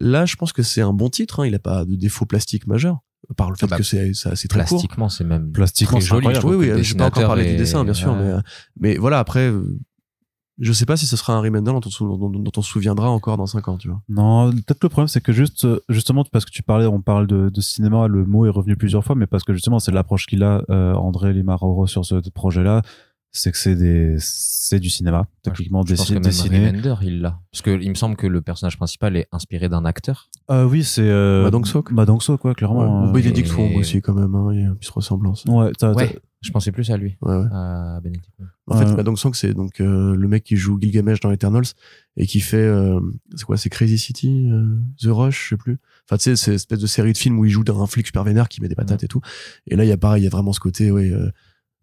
Là, 0.00 0.26
je 0.26 0.36
pense 0.36 0.52
que 0.52 0.62
c'est 0.62 0.80
un 0.80 0.92
bon 0.92 1.08
titre, 1.10 1.40
hein, 1.40 1.46
il 1.46 1.54
a 1.56 1.58
pas 1.58 1.84
de 1.84 1.96
défaut 1.96 2.24
plastique 2.24 2.68
majeur, 2.68 3.00
par 3.36 3.50
le 3.50 3.56
fait 3.56 3.64
Ah 3.66 3.68
bah, 3.68 3.76
que 3.78 3.82
c'est 3.82 4.14
ça, 4.14 4.36
c'est 4.36 4.46
très 4.46 4.60
court. 4.60 4.68
Plastiquement, 4.78 5.08
c'est 5.08 5.24
même 5.24 5.50
Plastiquement, 5.50 5.98
joli. 5.98 6.28
Oui, 6.44 6.54
oui, 6.54 6.84
j'ai 6.84 6.94
pas 6.94 7.06
encore 7.06 7.26
parlé 7.26 7.50
du 7.50 7.56
dessin, 7.56 7.82
bien 7.84 7.94
sûr, 7.94 8.12
ouais. 8.12 8.18
mais, 8.18 8.30
euh, 8.30 8.40
mais 8.78 8.96
voilà, 8.96 9.18
après, 9.18 9.48
euh, 9.50 9.76
je 10.58 10.72
sais 10.72 10.86
pas 10.86 10.96
si 10.96 11.06
ce 11.06 11.16
sera 11.16 11.34
un 11.34 11.40
Remender 11.40 11.72
dont 11.72 12.50
on, 12.56 12.62
souviendra 12.62 13.10
encore 13.10 13.36
dans 13.36 13.46
5 13.46 13.68
ans, 13.68 13.76
tu 13.76 13.88
vois. 13.88 14.00
Non, 14.08 14.50
peut-être 14.50 14.82
le 14.82 14.88
problème, 14.88 15.08
c'est 15.08 15.20
que 15.20 15.32
juste, 15.32 15.66
justement, 15.88 16.24
parce 16.24 16.44
que 16.44 16.50
tu 16.50 16.62
parlais, 16.62 16.86
on 16.86 17.02
parle 17.02 17.26
de, 17.26 17.50
de 17.50 17.60
cinéma, 17.60 18.08
le 18.08 18.24
mot 18.24 18.46
est 18.46 18.50
revenu 18.50 18.76
plusieurs 18.76 19.04
fois, 19.04 19.14
mais 19.14 19.26
parce 19.26 19.44
que 19.44 19.52
justement, 19.52 19.78
c'est 19.78 19.92
l'approche 19.92 20.26
qu'il 20.26 20.42
a, 20.42 20.62
euh, 20.70 20.94
André 20.94 21.32
Limaroro, 21.32 21.86
sur 21.86 22.04
ce 22.04 22.16
projet-là, 22.30 22.82
c'est 23.38 23.52
que 23.52 23.58
c'est 23.58 23.74
des, 23.74 24.16
c'est 24.18 24.78
du 24.80 24.88
cinéma, 24.90 25.26
techniquement 25.42 25.84
Je 25.86 25.94
pense 25.94 26.08
que 26.08 26.14
même 26.14 26.22
dessiné. 26.22 26.66
Remender, 26.68 26.94
il 27.02 27.20
l'a. 27.20 27.38
Parce 27.52 27.62
que 27.62 27.70
il 27.80 27.88
me 27.88 27.94
semble 27.94 28.16
que 28.16 28.26
le 28.26 28.40
personnage 28.42 28.76
principal 28.76 29.16
est 29.16 29.26
inspiré 29.32 29.68
d'un 29.68 29.84
acteur. 29.84 30.28
Euh, 30.50 30.64
oui, 30.64 30.84
c'est, 30.84 31.02
euh, 31.08 31.42
Ma 31.44 31.50
Dong 31.50 31.66
Sok. 31.66 31.90
Ma 31.92 32.04
Dong 32.06 32.20
Sok, 32.22 32.40
quoi, 32.40 32.54
clairement. 32.54 33.02
Ouais, 33.04 33.08
euh, 33.08 33.12
Benedict 33.12 33.48
et- 33.48 33.52
Wong 33.52 33.76
aussi, 33.76 34.00
quand 34.00 34.14
même, 34.14 34.34
hein, 34.34 34.48
il 34.52 34.60
y 34.60 34.62
a 34.62 34.66
une 34.66 34.76
petite 34.76 34.90
ressemblance. 34.92 35.44
Ouais, 35.46 35.70
t'as- 35.78 35.92
t'as- 35.92 35.96
Ouais, 35.96 36.18
je 36.40 36.50
pensais 36.50 36.72
plus 36.72 36.90
à 36.90 36.96
lui, 36.96 37.16
Ouais, 37.22 37.36
ouais. 37.36 37.46
à 37.52 38.00
Benedict. 38.02 38.30
Wong. 38.38 38.48
En 38.68 38.76
fait, 38.78 38.84
Ouais. 38.86 38.96
Madong 38.96 39.16
Song, 39.16 39.32
c'est 39.34 39.54
donc 39.54 39.80
euh, 39.80 40.16
le 40.16 40.28
mec 40.28 40.42
qui 40.42 40.56
joue 40.56 40.76
Gilgamesh 40.80 41.20
dans 41.20 41.30
Eternals 41.30 41.66
et 42.16 42.26
qui 42.26 42.40
fait, 42.40 42.56
euh, 42.56 42.98
c'est 43.36 43.44
quoi, 43.44 43.56
c'est 43.56 43.68
Crazy 43.70 43.96
City, 43.98 44.48
euh, 44.50 44.76
The 45.00 45.06
Rush, 45.12 45.44
je 45.44 45.48
sais 45.50 45.56
plus. 45.56 45.78
Enfin, 46.08 46.16
tu 46.16 46.24
sais, 46.24 46.36
c'est 46.36 46.50
une 46.50 46.56
espèce 46.56 46.80
de 46.80 46.86
série 46.86 47.12
de 47.12 47.18
films 47.18 47.38
où 47.38 47.44
il 47.44 47.50
joue 47.50 47.62
d'un 47.64 47.86
flic 47.86 48.06
super 48.06 48.24
vénère 48.24 48.48
qui 48.48 48.60
met 48.60 48.68
des 48.68 48.74
patates 48.74 49.04
et 49.04 49.08
tout. 49.08 49.20
Et 49.68 49.76
là, 49.76 49.84
il 49.84 49.88
y 49.88 49.92
a 49.92 49.96
pareil, 49.96 50.22
il 50.22 50.24
y 50.24 50.28
a 50.28 50.30
vraiment 50.30 50.52
ce 50.52 50.60
côté, 50.60 50.90
ouais, 50.90 51.10
euh, 51.10 51.30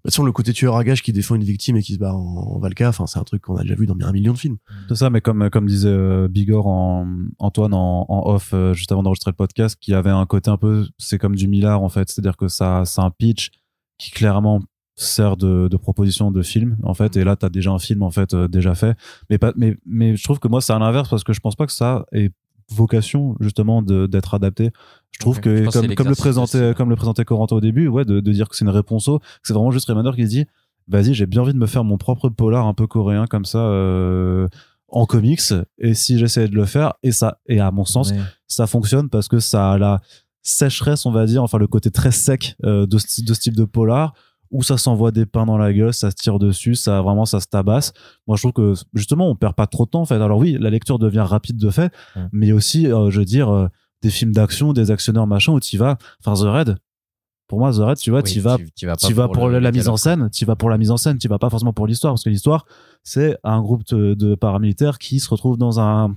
toute 0.03 0.11
façon, 0.11 0.23
le 0.23 0.33
côté 0.33 0.51
tueur 0.51 0.75
à 0.75 0.83
gage 0.83 1.01
qui 1.01 1.13
défend 1.13 1.35
une 1.35 1.43
victime 1.43 1.77
et 1.77 1.81
qui 1.81 1.93
se 1.93 1.99
bat 1.99 2.13
en, 2.13 2.19
en 2.19 2.59
Valka, 2.59 2.89
enfin, 2.89 3.07
c'est 3.07 3.19
un 3.19 3.23
truc 3.23 3.43
qu'on 3.43 3.55
a 3.55 3.61
déjà 3.61 3.75
vu 3.75 3.85
dans 3.85 3.95
bien 3.95 4.07
un 4.07 4.11
million 4.11 4.33
de 4.33 4.37
films. 4.37 4.57
C'est 4.89 4.95
ça, 4.95 5.09
mais 5.09 5.21
comme, 5.21 5.49
comme 5.49 5.65
disait 5.65 5.87
euh, 5.87 6.27
Bigor 6.27 6.67
en, 6.67 7.07
Antoine 7.39 7.73
en, 7.73 8.05
en 8.09 8.29
off, 8.29 8.51
euh, 8.53 8.73
juste 8.73 8.91
avant 8.91 9.01
d'enregistrer 9.01 9.31
le 9.31 9.37
podcast, 9.37 9.77
qui 9.79 9.93
avait 9.93 10.09
un 10.09 10.25
côté 10.25 10.51
un 10.51 10.57
peu, 10.57 10.85
c'est 10.97 11.17
comme 11.17 11.35
du 11.35 11.47
Millard, 11.47 11.81
en 11.81 11.89
fait. 11.89 12.09
C'est-à-dire 12.09 12.35
que 12.35 12.49
ça, 12.49 12.83
c'est 12.85 13.01
un 13.01 13.11
pitch 13.11 13.51
qui 13.97 14.11
clairement 14.11 14.61
sert 14.95 15.37
de, 15.37 15.69
de 15.69 15.77
proposition 15.77 16.31
de 16.31 16.41
film, 16.41 16.77
en 16.83 16.93
fait. 16.93 17.15
Et 17.15 17.23
là, 17.23 17.35
t'as 17.35 17.49
déjà 17.49 17.71
un 17.71 17.79
film, 17.79 18.03
en 18.03 18.11
fait, 18.11 18.33
euh, 18.33 18.49
déjà 18.49 18.75
fait. 18.75 18.97
Mais 19.29 19.37
pas, 19.37 19.53
mais, 19.55 19.77
mais 19.85 20.17
je 20.17 20.23
trouve 20.23 20.39
que 20.39 20.49
moi, 20.49 20.59
c'est 20.59 20.73
à 20.73 20.79
l'inverse 20.79 21.09
parce 21.09 21.23
que 21.23 21.31
je 21.31 21.39
pense 21.39 21.55
pas 21.55 21.65
que 21.65 21.71
ça 21.71 22.05
ait 22.11 22.31
vocation, 22.71 23.35
justement, 23.39 23.81
d'être 23.81 24.33
adapté. 24.33 24.71
Je 25.11 25.19
trouve 25.19 25.39
que, 25.39 25.65
Je 25.65 25.95
comme, 25.95 26.09
le 26.09 26.15
présentait, 26.15 26.73
comme 26.75 26.89
le 26.89 26.95
présentait 26.95 27.25
Corentin 27.25 27.55
au 27.57 27.61
début, 27.61 27.87
ouais, 27.87 28.05
de, 28.05 28.19
de 28.19 28.31
dire 28.31 28.49
que 28.49 28.55
c'est 28.55 28.65
une 28.65 28.71
réponse 28.71 29.07
au, 29.07 29.19
que 29.19 29.25
c'est 29.43 29.53
vraiment 29.53 29.71
juste 29.71 29.87
Remender 29.87 30.11
qui 30.15 30.23
se 30.23 30.29
dit, 30.29 30.45
vas-y, 30.87 31.13
j'ai 31.13 31.25
bien 31.25 31.41
envie 31.41 31.53
de 31.53 31.57
me 31.57 31.67
faire 31.67 31.83
mon 31.83 31.97
propre 31.97 32.29
polar 32.29 32.65
un 32.65 32.73
peu 32.73 32.87
coréen 32.87 33.27
comme 33.27 33.45
ça, 33.45 33.59
euh, 33.59 34.47
en 34.87 35.05
comics. 35.05 35.41
Et 35.77 35.93
si 35.93 36.17
j'essayais 36.17 36.47
de 36.47 36.55
le 36.55 36.65
faire, 36.65 36.93
et 37.03 37.11
ça, 37.11 37.39
et 37.47 37.59
à 37.59 37.71
mon 37.71 37.85
sens, 37.85 38.13
ça 38.47 38.67
fonctionne 38.67 39.09
parce 39.09 39.27
que 39.27 39.39
ça 39.39 39.71
a 39.71 39.77
la 39.77 40.01
sécheresse, 40.41 41.05
on 41.05 41.11
va 41.11 41.25
dire, 41.25 41.41
enfin 41.41 41.57
le 41.57 41.67
côté 41.67 41.89
très 41.89 42.11
sec 42.11 42.55
euh, 42.65 42.85
de, 42.85 42.97
ce, 42.97 43.23
de 43.23 43.33
ce 43.33 43.39
type 43.39 43.55
de 43.55 43.63
polar 43.63 44.13
où 44.53 44.61
ça 44.63 44.77
s'envoie 44.77 45.11
des 45.11 45.25
pains 45.25 45.45
dans 45.45 45.57
la 45.57 45.73
gueule, 45.73 45.93
ça 45.93 46.11
se 46.11 46.15
tire 46.15 46.39
dessus, 46.39 46.75
ça 46.75 47.01
vraiment 47.01 47.25
ça 47.25 47.41
se 47.41 47.47
tabasse. 47.47 47.91
Moi 48.27 48.37
je 48.37 48.43
trouve 48.43 48.53
que 48.53 48.73
justement 48.93 49.27
on 49.27 49.35
perd 49.35 49.55
pas 49.55 49.67
trop 49.67 49.85
de 49.85 49.89
temps 49.89 50.01
en 50.01 50.05
fait. 50.05 50.15
Alors 50.15 50.37
oui, 50.37 50.57
la 50.59 50.69
lecture 50.69 50.99
devient 50.99 51.25
rapide 51.27 51.57
de 51.57 51.69
fait, 51.69 51.91
mais 52.31 52.51
aussi 52.51 52.87
euh, 52.87 53.09
je 53.09 53.19
veux 53.19 53.25
dire 53.25 53.49
euh, 53.49 53.67
des 54.03 54.11
films 54.11 54.31
d'action, 54.31 54.71
des 54.71 54.91
actionneurs 54.91 55.27
machin 55.27 55.53
où 55.53 55.59
tu 55.59 55.77
vas, 55.77 55.97
enfin 56.23 56.41
The 56.41 56.47
Raid. 56.47 56.77
Pour 57.47 57.59
moi 57.59 57.71
The 57.71 57.77
Raid, 57.79 57.97
tu 57.97 58.11
vois, 58.11 58.21
Oui, 58.23 58.31
tu 58.31 58.39
vas 58.39 58.57
tu 58.75 58.85
vas 58.85 58.95
pas 58.95 59.07
tu 59.07 59.13
vas 59.13 59.27
pour, 59.27 59.49
la, 59.49 59.71
mise 59.71 59.89
en 59.89 59.97
scène, 59.97 60.29
tu 60.31 60.45
vas 60.45 60.55
pour 60.55 60.69
la 60.69 60.77
mise 60.77 60.91
en 60.91 60.97
scène, 60.97 61.17
tu 61.17 61.27
vas 61.27 61.39
pas 61.39 61.49
forcément 61.49 61.73
pour 61.73 61.87
l'histoire 61.87 62.13
parce 62.13 62.23
que 62.23 62.29
l'histoire 62.29 62.65
c'est 63.03 63.37
un 63.43 63.59
groupe 63.61 63.83
de, 63.87 64.13
de 64.13 64.35
paramilitaires 64.35 64.99
qui 64.99 65.19
se 65.19 65.29
retrouvent 65.29 65.57
dans 65.57 65.79
un 65.79 66.15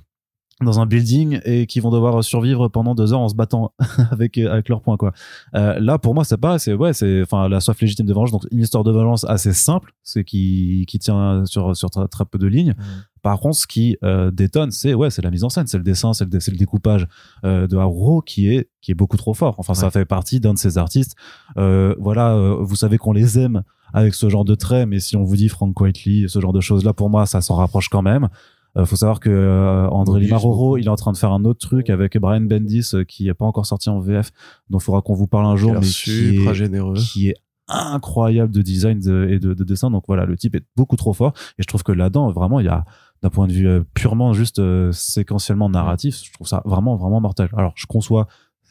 dans 0.62 0.80
un 0.80 0.86
building 0.86 1.40
et 1.44 1.66
qui 1.66 1.80
vont 1.80 1.90
devoir 1.90 2.24
survivre 2.24 2.68
pendant 2.68 2.94
deux 2.94 3.12
heures 3.12 3.20
en 3.20 3.28
se 3.28 3.34
battant 3.34 3.72
avec 4.11 4.38
avec 4.38 4.68
leurs 4.68 4.80
poings 4.80 4.96
quoi. 4.96 5.12
Euh, 5.54 5.78
là 5.80 5.98
pour 5.98 6.14
moi 6.14 6.24
c'est 6.24 6.38
pas 6.38 6.59
c'est 6.59 6.72
ouais 6.72 6.94
c'est 6.94 7.20
enfin 7.22 7.48
la 7.48 7.61
soif 7.61 7.78
légitime 7.80 8.07
de 8.07 8.14
vengeance 8.14 8.32
donc 8.32 8.46
une 8.50 8.61
histoire 8.61 8.82
de 8.82 8.90
vengeance 8.90 9.24
assez 9.24 9.52
simple 9.52 9.92
c'est 10.02 10.24
qui 10.24 10.86
qui 10.88 10.98
tient 10.98 11.44
sur 11.44 11.76
sur 11.76 11.90
très, 11.90 12.09
très 12.09 12.24
peu 12.24 12.38
de 12.38 12.46
lignes. 12.46 12.74
Mm. 12.78 12.82
Par 13.26 13.40
contre, 13.40 13.57
ce 13.57 13.66
qui 13.66 13.96
euh, 14.04 14.30
détonne, 14.30 14.70
c'est 14.70 14.94
ouais, 14.94 15.11
c'est 15.11 15.20
la 15.20 15.32
mise 15.32 15.42
en 15.42 15.48
scène, 15.48 15.66
c'est 15.66 15.78
le 15.78 15.82
dessin, 15.82 16.12
c'est 16.12 16.24
le, 16.24 16.30
le 16.32 16.57
découpage 16.57 17.09
euh, 17.44 17.66
de 17.66 17.76
Haruo 17.76 18.22
qui 18.22 18.54
est 18.54 18.68
qui 18.80 18.92
est 18.92 18.94
beaucoup 18.94 19.16
trop 19.16 19.34
fort. 19.34 19.57
Enfin, 19.59 19.74
ça 19.74 19.90
fait 19.90 20.04
partie 20.04 20.38
d'un 20.38 20.54
de 20.54 20.59
ces 20.59 20.78
artistes. 20.78 21.16
Euh, 21.57 21.96
voilà, 21.98 22.34
euh, 22.34 22.59
vous 22.61 22.76
savez 22.76 22.98
qu'on 22.98 23.11
les 23.11 23.36
aime 23.36 23.64
avec 23.92 24.14
ce 24.14 24.28
genre 24.28 24.44
de 24.44 24.54
traits, 24.54 24.86
mais 24.88 25.00
si 25.00 25.16
on 25.16 25.24
vous 25.24 25.34
dit 25.34 25.48
Frank 25.48 25.78
Whiteley, 25.80 26.28
ce 26.28 26.40
genre 26.40 26.52
de 26.52 26.61
choses 26.61 26.84
là, 26.84 26.92
pour 26.92 27.11
moi, 27.11 27.26
ça 27.26 27.40
s'en 27.40 27.57
rapproche 27.57 27.88
quand 27.88 28.02
même. 28.02 28.28
Euh, 28.76 28.84
faut 28.84 28.96
savoir 28.96 29.20
que 29.20 29.30
euh, 29.30 29.88
André 29.88 30.20
Limaroro, 30.20 30.64
beaucoup. 30.70 30.76
il 30.78 30.86
est 30.86 30.90
en 30.90 30.96
train 30.96 31.12
de 31.12 31.16
faire 31.16 31.32
un 31.32 31.44
autre 31.44 31.66
truc 31.66 31.88
avec 31.90 32.18
Brian 32.18 32.42
Bendis 32.42 32.90
euh, 32.94 33.04
qui 33.04 33.28
est 33.28 33.34
pas 33.34 33.46
encore 33.46 33.66
sorti 33.66 33.88
en 33.88 34.00
VF, 34.00 34.30
dont 34.70 34.78
il 34.78 34.82
faudra 34.82 35.00
qu'on 35.02 35.14
vous 35.14 35.26
parle 35.26 35.46
un 35.46 35.56
jour, 35.56 35.72
mais 35.74 35.80
qui 35.86 36.46
est, 36.46 36.54
généreux. 36.54 36.94
qui 36.94 37.28
est 37.30 37.36
incroyable 37.68 38.52
de 38.52 38.62
design 38.62 39.00
de- 39.00 39.28
et 39.30 39.38
de, 39.38 39.54
de 39.54 39.64
dessin. 39.64 39.90
Donc 39.90 40.04
voilà, 40.06 40.24
le 40.24 40.36
type 40.36 40.54
est 40.54 40.64
beaucoup 40.76 40.96
trop 40.96 41.12
fort. 41.12 41.32
Et 41.58 41.62
je 41.62 41.66
trouve 41.66 41.82
que 41.82 41.92
là-dedans, 41.92 42.30
vraiment, 42.30 42.60
il 42.60 42.66
y 42.66 42.70
a 42.70 42.84
d'un 43.22 43.30
point 43.30 43.46
de 43.46 43.52
vue 43.52 43.82
purement 43.94 44.32
juste 44.34 44.58
euh, 44.58 44.92
séquentiellement 44.92 45.70
narratif, 45.70 46.22
je 46.22 46.32
trouve 46.34 46.46
ça 46.46 46.62
vraiment 46.66 46.96
vraiment 46.96 47.20
mortel. 47.20 47.48
Alors 47.56 47.72
je 47.74 47.86
conçois 47.86 48.28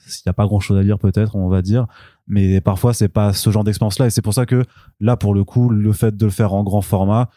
s'il 0.07 0.21
n'y 0.27 0.29
a 0.29 0.33
pas 0.33 0.45
grand 0.45 0.59
chose 0.59 0.77
à 0.77 0.83
dire 0.83 0.99
peut-être, 0.99 1.35
on 1.35 1.49
va 1.49 1.63
dire, 1.63 1.87
mais 2.27 2.61
parfois 2.61 2.93
c'est 2.93 3.07
pas 3.07 3.33
ce 3.33 3.49
genre 3.49 3.63
d'expérience-là. 3.63 4.05
Et 4.05 4.09
c'est 4.11 4.21
pour 4.21 4.35
ça 4.35 4.45
que 4.45 4.63
là, 4.99 5.17
pour 5.17 5.33
le 5.33 5.43
coup, 5.43 5.69
le 5.69 5.91
fait 5.93 6.15
de 6.15 6.25
le 6.25 6.31
faire 6.31 6.53
en 6.53 6.63
grand 6.63 6.81
format, 6.81 7.29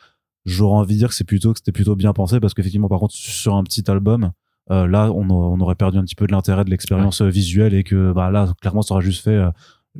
j'aurais 0.48 0.78
envie 0.78 0.94
de 0.94 0.98
dire 0.98 1.08
que 1.08 1.14
c'est 1.14 1.24
plutôt 1.24 1.52
que 1.52 1.58
c'était 1.58 1.72
plutôt 1.72 1.94
bien 1.96 2.12
pensé 2.12 2.40
parce 2.40 2.54
qu'effectivement, 2.54 2.88
par 2.88 2.98
contre, 3.00 3.14
sur 3.14 3.54
un 3.54 3.62
petit 3.64 3.88
album. 3.90 4.32
euh, 4.70 4.86
là, 4.86 5.10
on, 5.12 5.24
a- 5.30 5.32
on 5.32 5.60
aurait 5.60 5.74
perdu 5.76 5.96
un 5.98 6.02
petit 6.04 6.14
peu 6.14 6.26
de 6.26 6.32
l'intérêt 6.32 6.64
de 6.64 6.70
l'expérience 6.70 7.20
euh, 7.22 7.28
visuelle 7.28 7.72
et 7.74 7.84
que 7.84 8.12
bah, 8.12 8.30
là, 8.30 8.52
clairement, 8.60 8.82
ça 8.82 8.94
aurait 8.94 9.02
juste 9.04 9.22
fait 9.24 9.30
euh, 9.30 9.50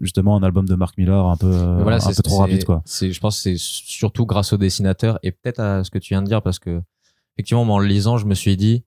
justement 0.01 0.36
un 0.36 0.42
album 0.42 0.66
de 0.68 0.74
Mark 0.74 0.96
Miller 0.99 1.24
un 1.26 1.36
peu, 1.36 1.46
voilà, 1.82 1.96
un 1.96 2.01
peu 2.16 2.22
trop 2.22 2.36
rapide 2.38 2.64
quoi. 2.64 2.82
C'est, 2.84 3.11
je 3.12 3.18
pense, 3.20 3.36
que 3.36 3.42
c'est 3.42 3.57
surtout 3.59 4.26
grâce 4.26 4.53
au 4.53 4.57
dessinateur 4.59 5.18
et 5.22 5.32
peut-être 5.32 5.61
à 5.61 5.84
ce 5.84 5.90
que 5.90 5.99
tu 5.99 6.12
viens 6.14 6.22
de 6.22 6.26
dire 6.28 6.42
parce 6.42 6.59
que 6.59 6.82
effectivement, 7.36 7.62
en 7.62 7.78
le 7.78 7.86
lisant, 7.86 8.18
je 8.18 8.26
me 8.26 8.34
suis 8.34 8.57
dit, 8.59 8.84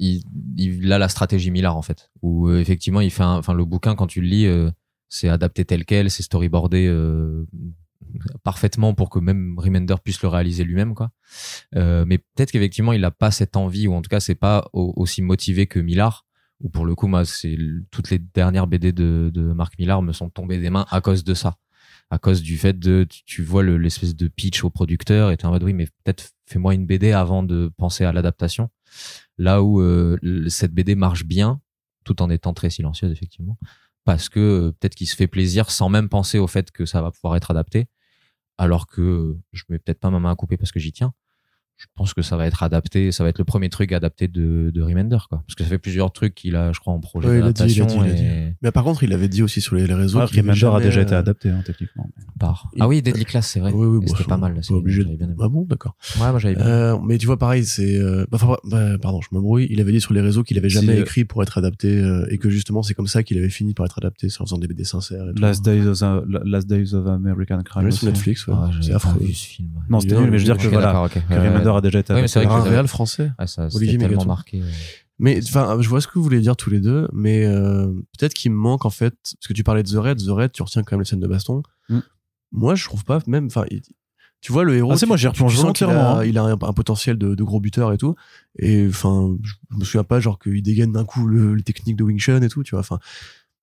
il, 0.00 0.22
il 0.56 0.92
a 0.92 0.98
la 0.98 1.08
stratégie 1.08 1.50
Millard 1.50 1.76
en 1.76 1.82
fait, 1.82 2.10
où 2.22 2.48
euh, 2.48 2.58
effectivement, 2.60 3.00
il 3.00 3.10
fait, 3.10 3.22
enfin, 3.24 3.52
le 3.54 3.64
bouquin 3.64 3.94
quand 3.94 4.06
tu 4.06 4.20
le 4.20 4.26
lis, 4.28 4.46
c'est 5.08 5.28
adapté 5.28 5.64
tel 5.64 5.84
quel, 5.84 6.10
c'est 6.10 6.22
storyboardé 6.22 6.86
euh, 6.86 7.46
parfaitement 8.42 8.94
pour 8.94 9.10
que 9.10 9.18
même 9.18 9.54
Remender 9.58 9.94
puisse 10.02 10.20
le 10.22 10.28
réaliser 10.28 10.64
lui-même 10.64 10.94
quoi. 10.94 11.10
Euh, 11.74 12.04
mais 12.06 12.18
peut-être 12.18 12.50
qu'effectivement, 12.52 12.92
il 12.92 13.04
a 13.04 13.10
pas 13.10 13.30
cette 13.30 13.56
envie 13.56 13.86
ou 13.86 13.94
en 13.94 14.02
tout 14.02 14.08
cas, 14.08 14.20
c'est 14.20 14.34
pas 14.34 14.68
au- 14.72 14.92
aussi 14.96 15.22
motivé 15.22 15.66
que 15.66 15.78
Millard. 15.80 16.26
Ou 16.60 16.68
pour 16.70 16.84
le 16.84 16.94
coup, 16.96 17.06
moi, 17.06 17.24
c'est 17.24 17.56
toutes 17.92 18.10
les 18.10 18.18
dernières 18.18 18.66
BD 18.66 18.92
de, 18.92 19.30
de 19.32 19.52
Marc 19.52 19.78
Millard 19.78 20.02
me 20.02 20.12
sont 20.12 20.28
tombées 20.28 20.58
des 20.58 20.70
mains 20.70 20.86
à 20.90 21.00
cause 21.00 21.24
de 21.24 21.34
ça 21.34 21.56
à 22.10 22.18
cause 22.18 22.40
du 22.40 22.56
fait 22.56 22.78
de 22.78 23.04
tu, 23.08 23.22
tu 23.26 23.42
vois 23.42 23.62
le- 23.62 23.76
l'espèce 23.76 24.16
de 24.16 24.28
pitch 24.28 24.64
au 24.64 24.70
producteur 24.70 25.30
et 25.30 25.36
t'es 25.36 25.44
en 25.44 25.50
mode 25.50 25.62
oui 25.62 25.74
mais 25.74 25.84
peut-être 26.04 26.30
fais-moi 26.46 26.72
une 26.72 26.86
BD 26.86 27.12
avant 27.12 27.42
de 27.42 27.70
penser 27.76 28.02
à 28.04 28.12
l'adaptation 28.14 28.70
là 29.36 29.62
où 29.62 29.80
euh, 29.82 30.16
cette 30.48 30.72
BD 30.72 30.94
marche 30.94 31.24
bien 31.24 31.60
tout 32.04 32.22
en 32.22 32.30
étant 32.30 32.54
très 32.54 32.70
silencieuse 32.70 33.12
effectivement 33.12 33.58
parce 34.06 34.30
que 34.30 34.40
euh, 34.40 34.72
peut-être 34.72 34.94
qu'il 34.94 35.06
se 35.06 35.16
fait 35.16 35.26
plaisir 35.26 35.70
sans 35.70 35.90
même 35.90 36.08
penser 36.08 36.38
au 36.38 36.46
fait 36.46 36.70
que 36.70 36.86
ça 36.86 37.02
va 37.02 37.10
pouvoir 37.10 37.36
être 37.36 37.50
adapté 37.50 37.88
alors 38.58 38.86
que 38.86 39.36
je 39.52 39.64
mets 39.68 39.78
peut-être 39.78 40.00
pas 40.00 40.10
ma 40.10 40.18
main 40.18 40.32
à 40.32 40.36
couper 40.36 40.56
parce 40.56 40.72
que 40.72 40.80
j'y 40.80 40.92
tiens 40.92 41.14
je 41.78 41.86
pense 41.94 42.12
que 42.12 42.22
ça 42.22 42.36
va 42.36 42.46
être 42.46 42.62
adapté 42.62 43.12
ça 43.12 43.22
va 43.24 43.30
être 43.30 43.38
le 43.38 43.44
premier 43.44 43.68
truc 43.68 43.92
adapté 43.92 44.28
de, 44.28 44.70
de 44.74 44.82
Remender 44.82 45.18
quoi 45.28 45.42
parce 45.46 45.54
que 45.54 45.62
ça 45.64 45.70
fait 45.70 45.78
plusieurs 45.78 46.12
trucs 46.12 46.34
qu'il 46.34 46.56
a 46.56 46.72
je 46.72 46.80
crois 46.80 46.92
en 46.92 47.00
projet 47.00 47.28
Ouais, 47.28 47.38
d'adaptation 47.40 47.86
et 48.04 48.54
Mais 48.62 48.70
par 48.72 48.84
contre, 48.84 49.02
il 49.04 49.12
avait 49.12 49.28
dit 49.28 49.42
aussi 49.42 49.60
sur 49.60 49.76
les, 49.76 49.84
réseaux. 49.84 50.24
Qu'il 50.26 50.38
avait 50.40 50.50
Remender 50.52 50.76
a 50.76 50.80
déjà 50.80 51.02
été 51.02 51.14
euh, 51.14 51.18
adapté 51.18 51.50
hein, 51.50 51.62
techniquement. 51.64 52.08
part. 52.38 52.68
Il- 52.74 52.82
ah 52.82 52.88
oui 52.88 53.02
Deadly 53.02 53.24
Class 53.24 53.46
c'est 53.48 53.60
vrai 53.60 53.72
Oui, 53.72 53.86
oui, 53.86 53.98
bon, 54.00 54.06
c'était 54.06 54.22
ça, 54.24 54.28
pas 54.28 54.36
mal 54.36 54.54
là 54.54 54.60
pas 54.66 54.74
obligé. 54.74 55.04
bien 55.04 55.26
aimé. 55.26 55.34
Ah 55.40 55.48
bon, 55.48 55.64
d'accord. 55.64 55.96
Ouais, 56.20 56.30
moi 56.30 56.38
j'avais 56.38 56.54
bien. 56.56 56.66
Euh, 56.66 56.98
mais 57.02 57.18
tu 57.18 57.26
vois, 57.26 57.38
pareil, 57.38 57.64
c'est. 57.64 57.96
euh, 57.96 58.24
bah, 58.30 58.38
enfin, 58.40 58.56
bah, 58.64 58.98
pardon, 59.00 59.20
je 59.20 59.28
m'embrouille. 59.32 59.66
Il 59.70 59.80
avait 59.80 59.92
dit 59.92 60.00
sur 60.00 60.14
les 60.14 60.20
réseaux 60.20 60.42
qu'il 60.42 60.58
avait 60.58 60.68
jamais 60.68 60.94
Si, 60.94 60.98
euh, 60.98 61.02
écrit 61.02 61.24
pour 61.24 61.42
être 61.42 61.58
adapté 61.58 61.98
euh, 61.98 62.26
et 62.30 62.38
que 62.38 62.50
justement 62.50 62.82
c'est 62.82 62.94
comme 62.94 63.06
ça 63.06 63.22
qu'il 63.22 63.38
avait 63.38 63.48
fini 63.50 63.74
par 63.74 63.86
être 63.86 63.98
adapté, 63.98 64.28
en 64.40 64.44
faisant 64.44 64.58
des 64.58 64.66
BD 64.68 64.84
sincères. 64.84 65.28
Et 65.30 65.34
tout. 65.34 65.42
Last 65.42 65.64
Days 65.64 65.86
of, 65.86 66.24
Last 66.44 66.66
Days 66.68 66.94
of 66.94 67.06
American 67.06 67.62
Crime. 67.62 67.90
Sur 67.90 68.06
Netflix, 68.06 68.46
ouais. 68.46 68.54
Ah, 68.56 68.70
c'est 68.80 68.92
affreux. 68.94 69.20
Non, 69.88 70.00
c'était 70.00 70.18
nul, 70.18 70.30
mais 70.30 70.38
je 70.38 70.46
veux 70.46 70.54
dire 70.54 70.62
que 70.62 70.68
voilà, 70.68 71.08
Ouais, 71.68 71.74
ouais. 71.74 71.78
a 71.78 71.80
déjà 71.82 71.98
été 72.00 72.12
Oui, 72.14 72.20
mais 72.22 72.28
c'est 72.28 72.44
vrai 72.44 72.48
que 72.62 72.68
réal 72.68 72.88
français. 72.88 73.32
Ah, 73.38 73.46
ça, 73.46 73.68
Olivier 73.74 73.98
tellement 73.98 74.12
Mégaton. 74.14 74.28
marqué. 74.28 74.62
Mais 75.20 75.40
enfin, 75.42 75.78
je 75.80 75.88
vois 75.88 76.00
ce 76.00 76.06
que 76.06 76.12
vous 76.14 76.22
voulez 76.22 76.40
dire 76.40 76.56
tous 76.56 76.70
les 76.70 76.78
deux, 76.80 77.08
mais 77.12 77.44
euh, 77.44 77.88
peut-être 78.18 78.34
qu'il 78.34 78.52
me 78.52 78.56
manque 78.56 78.84
en 78.84 78.90
fait, 78.90 79.14
parce 79.34 79.48
que 79.48 79.52
tu 79.52 79.64
parlais 79.64 79.82
de 79.82 79.88
The 79.90 79.96
Red, 79.96 80.18
The 80.24 80.28
Red, 80.30 80.52
tu 80.52 80.62
retiens 80.62 80.82
quand 80.84 80.92
même 80.96 81.00
les 81.00 81.06
scènes 81.06 81.18
de 81.20 81.26
baston. 81.26 81.62
Mm. 81.88 81.98
Moi, 82.52 82.74
je 82.76 82.84
trouve 82.84 83.04
pas 83.04 83.18
même, 83.26 83.46
enfin, 83.46 83.64
tu 84.40 84.52
vois 84.52 84.62
le 84.62 84.76
héros. 84.76 84.92
Ah, 84.92 84.96
c'est 84.96 85.06
moi, 85.06 85.16
j'y 85.16 85.22
tu 85.22 85.28
replonge 85.28 85.56
volontairement, 85.56 86.18
a- 86.18 86.20
hein. 86.20 86.24
Il 86.24 86.38
a, 86.38 86.42
un, 86.44 86.52
un 86.52 86.72
potentiel 86.72 87.18
de, 87.18 87.34
de 87.34 87.42
gros 87.42 87.58
buteur 87.58 87.92
et 87.92 87.98
tout, 87.98 88.14
et 88.60 88.86
enfin, 88.88 89.36
je 89.42 89.54
me 89.76 89.84
souviens 89.84 90.04
pas 90.04 90.20
genre 90.20 90.38
qu'il 90.38 90.62
dégaine 90.62 90.92
d'un 90.92 91.04
coup 91.04 91.26
le, 91.26 91.54
les 91.56 91.64
techniques 91.64 91.96
de 91.96 92.04
Wing 92.04 92.20
Chun 92.20 92.40
et 92.42 92.48
tout, 92.48 92.62
tu 92.62 92.70
vois. 92.76 92.80
Enfin, 92.80 93.00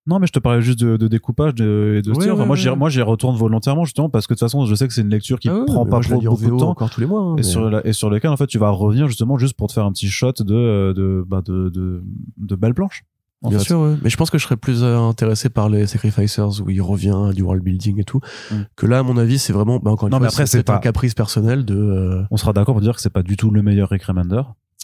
Non, 0.06 0.18
mais 0.20 0.26
je 0.26 0.32
te 0.32 0.38
parlais 0.38 0.62
juste 0.62 0.78
de, 0.78 0.96
de 0.96 1.08
découpage 1.08 1.54
de, 1.54 1.96
et 1.98 2.02
de 2.02 2.10
Ouais, 2.10 2.14
style. 2.14 2.30
Enfin, 2.30 2.42
ouais, 2.42 2.46
moi, 2.46 2.54
j'y, 2.56 2.68
moi, 2.70 2.88
j'y 2.88 3.02
retourne 3.02 3.36
volontairement, 3.36 3.84
justement, 3.84 4.08
parce 4.08 4.26
que 4.26 4.34
de 4.34 4.38
toute 4.38 4.46
façon, 4.46 4.64
je 4.64 4.74
sais 4.74 4.86
que 4.86 4.94
c'est 4.94 5.00
une 5.02 5.08
lecture 5.10 5.40
qui 5.40 5.48
ah 5.48 5.62
prend 5.66 5.84
pas 5.84 6.00
trop 6.00 6.20
beaucoup 6.20 6.44
de 6.44 6.56
temps. 6.58 6.70
encore 6.70 6.90
tous 6.90 7.00
les 7.00 7.06
mois. 7.06 7.20
hein, 7.22 7.32
Et 7.32 7.36
mais- 7.38 7.42
sur, 7.42 7.68
la- 7.68 7.84
et 7.86 7.92
sur 7.92 8.08
lequel, 8.08 8.30
en 8.30 8.36
fait, 8.36 8.46
tu 8.46 8.58
vas 8.58 8.70
revenir 8.70 9.08
justement 9.08 9.36
juste 9.36 9.54
pour 9.56 9.66
te 9.66 9.72
faire 9.72 9.84
un 9.84 9.90
petit 9.92 10.08
shot 10.08 10.32
de, 10.40 10.92
de, 10.94 11.24
bah, 11.26 11.42
de, 11.44 11.70
de, 11.70 12.02
de 12.38 12.54
belles 12.54 12.74
planches. 12.74 13.02
en 13.42 13.48
Bien 13.50 13.58
fait. 13.58 13.64
sûr, 13.64 13.80
ouais. 13.80 13.94
mais 14.02 14.08
je 14.08 14.16
pense 14.16 14.30
que 14.30 14.38
je 14.38 14.44
serais 14.44 14.56
plus 14.56 14.82
euh, 14.84 14.96
intéressé 14.98 15.48
par 15.48 15.68
les 15.68 15.86
Sacrificers 15.86 16.62
où 16.64 16.70
il 16.70 16.80
revient 16.80 17.16
à 17.28 17.32
du 17.32 17.42
world 17.42 17.62
building 17.64 18.00
et 18.00 18.04
tout. 18.04 18.20
Mm. 18.52 18.54
Que 18.76 18.86
là, 18.86 19.00
à 19.00 19.02
mon 19.02 19.16
avis, 19.16 19.38
c'est 19.38 19.52
vraiment, 19.52 19.78
bah, 19.80 19.90
encore 19.90 20.06
une 20.08 20.12
Non, 20.12 20.18
fois, 20.18 20.26
mais 20.26 20.32
après, 20.32 20.46
c'est 20.46 20.70
un 20.70 20.78
caprice 20.78 21.14
personnel 21.14 21.64
de. 21.64 21.74
euh, 21.76 22.22
On 22.30 22.36
sera 22.36 22.52
d'accord 22.52 22.74
pour 22.76 22.80
dire 22.82 22.94
que 22.94 23.00
c'est 23.00 23.10
pas 23.10 23.22
du 23.24 23.36
tout 23.36 23.50
le 23.50 23.60
meilleur 23.62 23.88
Rick 23.90 24.04
Remender. 24.04 24.42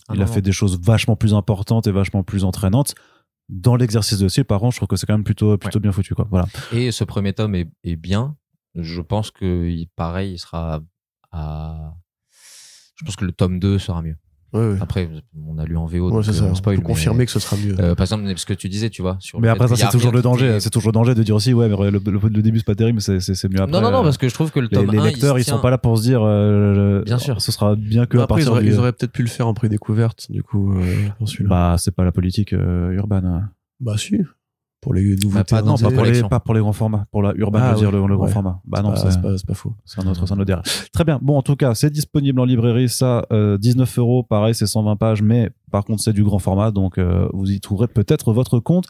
Ah 0.08 0.14
Il 0.14 0.16
non, 0.18 0.24
a 0.24 0.26
non. 0.26 0.32
fait 0.32 0.42
des 0.42 0.50
choses 0.52 0.80
vachement 0.82 1.14
plus 1.14 1.32
importantes 1.32 1.86
et 1.86 1.92
vachement 1.92 2.24
plus 2.24 2.42
entraînantes. 2.44 2.94
Dans 3.54 3.76
l'exercice 3.76 4.18
de 4.18 4.28
style, 4.28 4.44
par 4.46 4.60
contre, 4.60 4.72
je 4.72 4.78
trouve 4.78 4.88
que 4.88 4.96
c'est 4.96 5.04
quand 5.06 5.12
même 5.12 5.24
plutôt, 5.24 5.58
plutôt 5.58 5.78
bien 5.78 5.92
foutu, 5.92 6.14
quoi. 6.14 6.26
Voilà. 6.30 6.46
Et 6.72 6.90
ce 6.90 7.04
premier 7.04 7.34
tome 7.34 7.54
est, 7.54 7.68
est 7.84 7.96
bien. 7.96 8.34
Je 8.74 9.02
pense 9.02 9.30
que 9.30 9.68
il- 9.68 9.88
pareil, 9.94 10.32
il 10.32 10.38
sera 10.38 10.80
à. 11.30 11.94
Je 12.96 13.04
pense 13.04 13.16
que 13.16 13.24
le 13.26 13.32
tome 13.32 13.58
2 13.60 13.78
sera 13.78 14.00
mieux. 14.00 14.16
Ouais, 14.52 14.60
ouais. 14.72 14.76
Après, 14.80 15.08
on 15.48 15.58
a 15.58 15.64
lu 15.64 15.76
en 15.76 15.86
VO, 15.86 16.06
Ouais, 16.06 16.12
donc 16.12 16.24
c'est 16.24 16.30
euh, 16.30 16.34
ça. 16.34 16.44
on 16.44 16.54
spoil. 16.54 16.74
on 16.76 16.80
peut 16.80 16.82
mais, 16.82 16.92
confirmer 16.94 17.26
que 17.26 17.32
ce 17.32 17.38
sera 17.40 17.56
mieux. 17.56 17.74
euh, 17.80 17.94
par 17.94 18.04
exemple, 18.04 18.24
ce 18.36 18.46
que 18.46 18.54
tu 18.54 18.68
disais, 18.68 18.90
tu 18.90 19.02
vois. 19.02 19.16
Sur 19.20 19.40
Mais 19.40 19.48
après, 19.48 19.66
c'est 19.68 19.88
toujours 19.90 20.12
le 20.12 20.22
danger. 20.22 20.46
est- 20.46 20.60
C'est 20.60 20.70
toujours 20.70 20.90
le 20.90 20.94
danger 20.94 21.14
de 21.14 21.22
dire 21.22 21.34
aussi, 21.34 21.52
ouais, 21.54 21.68
mais 21.68 21.90
le, 21.90 21.98
le- 21.98 22.28
le 22.28 22.42
début, 22.42 22.58
c'est 22.58 22.64
pas 22.66 22.74
terrible, 22.74 23.00
mais 23.06 23.20
c'est, 23.20 23.48
mieux 23.48 23.60
après. 23.60 23.70
Non, 23.72 23.80
non, 23.80 23.90
non, 23.90 24.00
Euh, 24.00 24.02
parce 24.04 24.18
que 24.18 24.28
je 24.28 24.34
trouve 24.34 24.50
que 24.50 24.60
le 24.60 24.68
les, 24.70 24.76
tome 24.76 24.90
les 24.90 24.98
1, 24.98 25.04
lecteurs, 25.04 25.38
il, 25.38 25.42
ils 25.42 25.44
se 25.44 25.50
sont 25.50 25.56
tient- 25.56 25.62
pas 25.62 25.70
là 25.70 25.78
pour 25.78 25.96
se 25.98 26.02
dire, 26.02 26.20
euh, 26.22 27.02
Bien 27.04 27.18
sûr. 27.18 27.40
ce 27.40 27.50
sera 27.52 27.74
bien 27.76 28.06
que 28.06 28.18
à 28.18 28.22
après, 28.24 28.42
ils 28.42 28.48
auraient, 28.48 28.62
du- 28.62 28.68
ils 28.68 28.78
auraient 28.78 28.92
peut-être 28.92 29.12
pu 29.12 29.22
le 29.22 29.28
faire 29.28 29.46
en 29.46 29.54
prix 29.54 29.68
découverte, 29.68 30.30
du 30.30 30.42
coup, 30.42 30.74
euh. 30.74 31.08
Bah, 31.40 31.76
c'est 31.78 31.94
pas 31.94 32.04
la 32.04 32.12
politique 32.12 32.52
euh, 32.52 32.90
urbaine. 32.92 33.48
Bah, 33.80 33.94
si. 33.98 34.18
Pour 34.82 34.94
les 34.94 35.14
nouveaux 35.16 35.36
Bah, 35.38 35.44
pas- 35.44 35.62
Non, 35.62 35.76
pas 35.78 35.90
pour, 35.92 36.04
les, 36.04 36.22
pas 36.24 36.40
pour 36.40 36.54
les 36.54 36.60
grands 36.60 36.72
formats. 36.72 37.06
Pour 37.12 37.22
la 37.22 37.32
urbaine, 37.36 37.62
Ah, 37.64 37.68
je 37.70 37.84
veux 37.84 37.90
dire, 37.90 38.00
le, 38.00 38.04
le 38.06 38.16
grand 38.16 38.26
format. 38.26 38.60
Bah 38.66 38.82
non, 38.82 38.92
Ah, 38.94 39.10
c'est, 39.10 39.22
pas, 39.22 39.28
pas 39.46 39.54
faux. 39.54 39.72
c'est 39.84 40.00
un 40.00 40.06
autre, 40.08 40.26
c'est 40.26 40.34
un 40.34 40.38
autre. 40.40 40.62
Très 40.92 41.04
bien. 41.04 41.20
Bon, 41.22 41.38
en 41.38 41.42
tout 41.42 41.54
cas, 41.54 41.72
c'est 41.76 41.88
disponible 41.88 42.40
en 42.40 42.44
librairie. 42.44 42.88
Ça, 42.88 43.24
euh, 43.32 43.56
19 43.58 43.98
euros. 44.00 44.24
Pareil, 44.24 44.56
c'est 44.56 44.66
120 44.66 44.96
pages, 44.96 45.22
mais 45.22 45.50
par 45.70 45.84
contre, 45.84 46.02
c'est 46.02 46.12
du 46.12 46.24
grand 46.24 46.40
format. 46.40 46.72
Donc, 46.72 46.98
euh, 46.98 47.28
vous 47.32 47.50
y 47.52 47.60
trouverez 47.60 47.86
peut-être 47.86 48.32
votre 48.32 48.58
compte. 48.58 48.86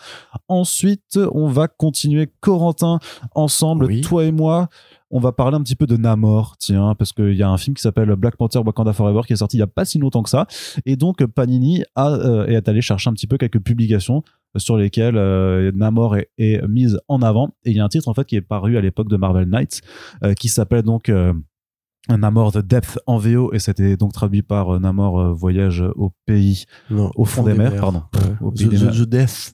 Ensuite, 0.49 1.19
on 1.35 1.49
va 1.49 1.69
continuer 1.69 2.33
Corentin 2.41 2.99
ensemble, 3.35 3.85
Oui. 3.87 4.01
toi 4.01 4.25
et 4.25 4.33
moi. 4.33 4.69
On 5.15 5.21
va 5.21 5.31
parler 5.31 5.59
un 5.59 5.63
petit 5.63 5.77
peu 5.77 5.87
de 5.87 5.99
Namor, 5.99 6.57
tiens, 6.59 6.95
parce 6.95 7.13
qu'il 7.13 7.35
y 7.35 7.43
a 7.43 7.49
un 7.51 7.59
film 7.59 7.77
qui 7.77 7.83
s'appelle 7.83 8.17
Black 8.17 8.37
Panther 8.37 8.61
Wakanda 8.61 8.95
Forever 8.95 9.21
qui 9.27 9.35
est 9.35 9.37
sorti 9.37 9.59
il 9.59 9.61
y 9.61 9.63
a 9.63 9.67
pas 9.67 9.85
si 9.85 9.99
longtemps 9.99 10.23
que 10.23 10.31
ça. 10.31 10.47
Et 10.87 10.97
donc, 10.97 11.25
Panini 11.27 11.85
a, 11.95 12.13
euh, 12.13 12.47
est 12.47 12.67
allé 12.67 12.81
chercher 12.81 13.11
un 13.11 13.13
petit 13.13 13.27
peu 13.27 13.37
quelques 13.37 13.61
publications 13.61 14.23
sur 14.57 14.79
lesquelles 14.79 15.19
euh, 15.19 15.71
Namor 15.75 16.17
est, 16.39 16.67
mise 16.67 16.99
en 17.09 17.21
avant. 17.21 17.51
Et 17.65 17.73
il 17.73 17.77
y 17.77 17.81
a 17.81 17.85
un 17.85 17.91
titre, 17.91 18.09
en 18.09 18.15
fait, 18.15 18.25
qui 18.25 18.37
est 18.37 18.41
paru 18.41 18.79
à 18.79 18.81
l'époque 18.81 19.09
de 19.09 19.19
Marvel 19.19 19.49
Knights, 19.51 19.83
euh, 20.25 20.33
qui 20.33 20.49
s'appelle 20.49 20.83
donc 20.83 21.13
Namor 22.09 22.53
The 22.53 22.59
Depth 22.59 22.99
en 23.07 23.19
VO, 23.19 23.53
et 23.53 23.59
c'était 23.61 23.97
donc 23.97 24.13
traduit 24.13 24.43
par 24.43 24.75
euh, 24.75 24.79
Namor 24.81 25.21
euh, 25.21 25.33
Voyage 25.33 25.85
au 25.95 26.13
pays, 26.27 26.65
Non, 26.91 27.11
au 27.15 27.25
fond 27.25 27.45
des 27.45 27.55
mers, 27.55 27.77
pardon. 27.77 28.03
Ouais. 28.15 28.21
Au 28.41 28.51
pays 28.51 28.67
the, 28.67 28.71
des 28.71 28.77
the, 28.79 28.83
mers. 28.83 28.93
the 28.95 29.09
depth, 29.09 29.53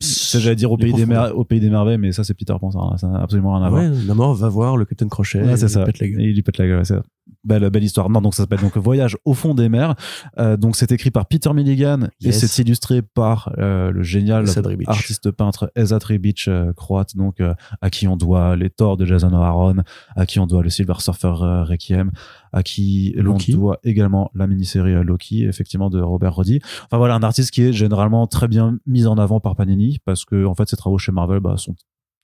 the. 0.00 0.04
Ça, 0.04 0.38
j'allais 0.38 0.56
dire 0.56 0.72
au 0.72 0.76
pays, 0.78 0.86
des 0.92 1.02
profondeurs. 1.04 1.24
mer- 1.24 1.38
au 1.38 1.44
pays 1.44 1.60
des 1.60 1.68
merveilles, 1.70 1.98
mais 1.98 2.12
ça, 2.12 2.24
c'est 2.24 2.32
Peter 2.34 2.54
Pan, 2.58 2.70
ça 2.96 3.08
n'a 3.08 3.18
absolument 3.20 3.54
rien 3.56 3.66
à 3.66 3.70
voir. 3.70 3.82
Ouais, 3.82 3.90
Namor 4.06 4.34
va 4.34 4.48
voir 4.48 4.76
le 4.78 4.84
Captain 4.86 5.08
Crochet. 5.08 5.42
Ouais, 5.42 5.48
et 5.50 5.52
il 5.52 5.68
ça. 5.68 5.84
pète 5.84 5.98
la 5.98 6.08
gueule. 6.08 6.20
Et 6.22 6.24
il 6.30 6.34
lui 6.34 6.42
pète 6.42 6.56
la 6.58 6.66
gueule, 6.66 6.78
ouais, 6.78 6.84
c'est 6.84 6.94
ça. 6.94 7.02
Belle, 7.44 7.70
belle 7.70 7.84
histoire. 7.84 8.08
Non, 8.08 8.20
donc 8.20 8.34
ça 8.34 8.44
s'appelle 8.44 8.60
donc 8.60 8.76
Voyage 8.76 9.16
au 9.24 9.34
fond 9.34 9.54
des 9.54 9.68
mers. 9.68 9.94
Euh, 10.38 10.56
donc 10.56 10.76
c'est 10.76 10.92
écrit 10.92 11.10
par 11.10 11.26
Peter 11.26 11.52
Milligan 11.52 12.08
et 12.20 12.32
c'est 12.32 12.62
illustré 12.62 13.02
par 13.02 13.52
euh, 13.58 13.90
le 13.90 14.02
génial 14.02 14.46
artiste 14.86 15.30
peintre 15.30 15.70
Ezat 15.74 15.98
Ribic, 16.04 16.46
euh, 16.46 16.72
croate, 16.72 17.16
donc 17.16 17.40
à 17.80 17.90
qui 17.90 18.06
on 18.06 18.16
doit 18.16 18.56
les 18.56 18.70
Thor 18.70 18.96
de 18.96 19.06
Jason 19.06 19.32
Aaron, 19.32 19.76
à 20.16 20.26
qui 20.26 20.38
on 20.38 20.46
doit 20.46 20.62
le 20.62 20.70
Silver 20.70 20.94
Surfer 20.98 21.34
Requiem, 21.68 22.10
à 22.52 22.62
qui 22.62 23.14
l'on 23.16 23.36
doit 23.48 23.78
également 23.82 24.30
la 24.34 24.46
mini-série 24.46 25.02
Loki, 25.04 25.44
effectivement 25.44 25.90
de 25.90 26.00
Robert 26.00 26.34
Roddy. 26.34 26.60
Enfin 26.84 26.98
voilà, 26.98 27.14
un 27.14 27.22
artiste 27.22 27.50
qui 27.50 27.62
est 27.62 27.72
généralement 27.72 28.26
très 28.26 28.48
bien 28.48 28.78
mis 28.86 29.06
en 29.06 29.18
avant 29.18 29.40
par 29.40 29.56
Panini 29.56 29.98
parce 30.04 30.24
que 30.24 30.44
en 30.44 30.54
fait 30.54 30.68
ses 30.68 30.76
travaux 30.76 30.98
chez 30.98 31.12
Marvel 31.12 31.40
bah, 31.40 31.56
sont 31.56 31.74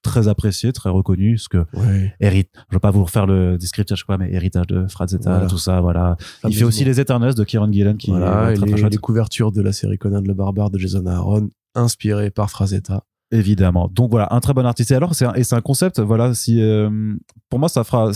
très 0.03 0.28
appréciés, 0.28 0.72
très 0.72 0.90
reconnus, 0.90 1.42
ce 1.44 1.49
que 1.49 1.59
Ouais. 1.76 2.14
hérite. 2.20 2.51
Je 2.70 2.76
veux 2.76 2.80
pas 2.80 2.90
vous 2.90 3.05
refaire 3.05 3.26
le 3.26 3.59
descriptif, 3.59 3.96
je 3.96 4.03
sais 4.03 4.07
pas, 4.07 4.16
mais 4.18 4.32
héritage 4.32 4.66
de 4.68 4.86
Frazetta, 4.86 5.30
Voilà. 5.30 5.46
tout 5.46 5.59
ça, 5.59 5.80
voilà. 5.80 6.16
Il 6.49 6.55
fait 6.55 6.64
aussi 6.64 6.84
les 6.84 7.01
Eternals 7.01 7.34
de 7.34 7.44
Kieran 7.44 7.70
Gillen 7.72 7.96
qui 7.96 8.11
voilà, 8.11 8.53
est 8.53 8.55
très, 8.55 8.64
les, 8.66 8.70
très 8.72 8.80
chouette. 8.80 8.92
les 8.92 8.99
couvertures 8.99 9.53
de 9.53 9.61
la 9.61 9.72
série 9.72 9.99
Conan 9.99 10.22
le 10.24 10.34
barbare 10.34 10.70
de 10.70 10.78
Jason 10.78 11.05
Aaron, 11.07 11.49
inspirées 11.74 12.30
par 12.30 12.51
Frazetta. 12.51 13.03
Évidemment. 13.30 13.90
Donc 13.92 14.11
voilà, 14.11 14.28
un 14.30 14.40
très 14.40 14.55
bon 14.55 14.64
artiste. 14.64 14.90
Et 14.90 14.94
alors, 14.94 15.14
c'est 15.14 15.26
un, 15.26 15.34
et 15.34 15.44
c'est 15.44 15.55
un 15.55 15.61
concept, 15.61 16.01
voilà, 16.01 16.32
si, 16.32 16.62
euh, 16.62 17.14
pour 17.51 17.59
moi, 17.59 17.68
ça 17.68 17.84
fera, 17.84 18.12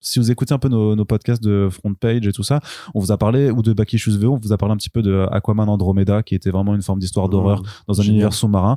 si 0.00 0.18
vous 0.18 0.30
écoutez 0.30 0.52
un 0.54 0.58
peu 0.58 0.68
nos, 0.68 0.94
nos 0.94 1.04
podcasts 1.04 1.42
de 1.42 1.68
front 1.72 1.94
page 1.94 2.26
et 2.26 2.32
tout 2.32 2.42
ça, 2.44 2.60
on 2.94 3.00
vous 3.00 3.10
a 3.10 3.16
parlé 3.18 3.50
ou 3.50 3.62
de 3.62 3.72
Baki 3.72 3.96
Shoes 3.98 4.16
VO, 4.18 4.34
on 4.34 4.38
vous 4.38 4.52
a 4.52 4.58
parlé 4.58 4.74
un 4.74 4.76
petit 4.76 4.90
peu 4.90 5.02
de 5.02 5.26
Aquaman 5.32 5.68
Andromeda 5.68 6.22
qui 6.22 6.34
était 6.34 6.50
vraiment 6.50 6.74
une 6.74 6.82
forme 6.82 6.98
d'histoire 7.00 7.28
d'horreur 7.30 7.62
dans 7.88 7.98
un 7.98 8.02
Génial. 8.02 8.14
univers 8.16 8.32
sous-marin. 8.34 8.76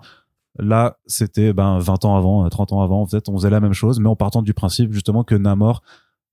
Là, 0.60 0.98
c'était 1.06 1.54
ben 1.54 1.80
20 1.80 2.06
ans 2.06 2.16
avant, 2.18 2.46
euh, 2.46 2.50
30 2.50 2.74
ans 2.74 2.82
avant, 2.82 3.06
fait, 3.06 3.30
on 3.30 3.38
faisait 3.38 3.50
la 3.50 3.60
même 3.60 3.74
chose, 3.74 4.00
mais 4.00 4.10
en 4.10 4.16
partant 4.16 4.42
du 4.42 4.54
principe 4.54 4.92
justement 4.94 5.24
que 5.24 5.36
Namor, 5.36 5.82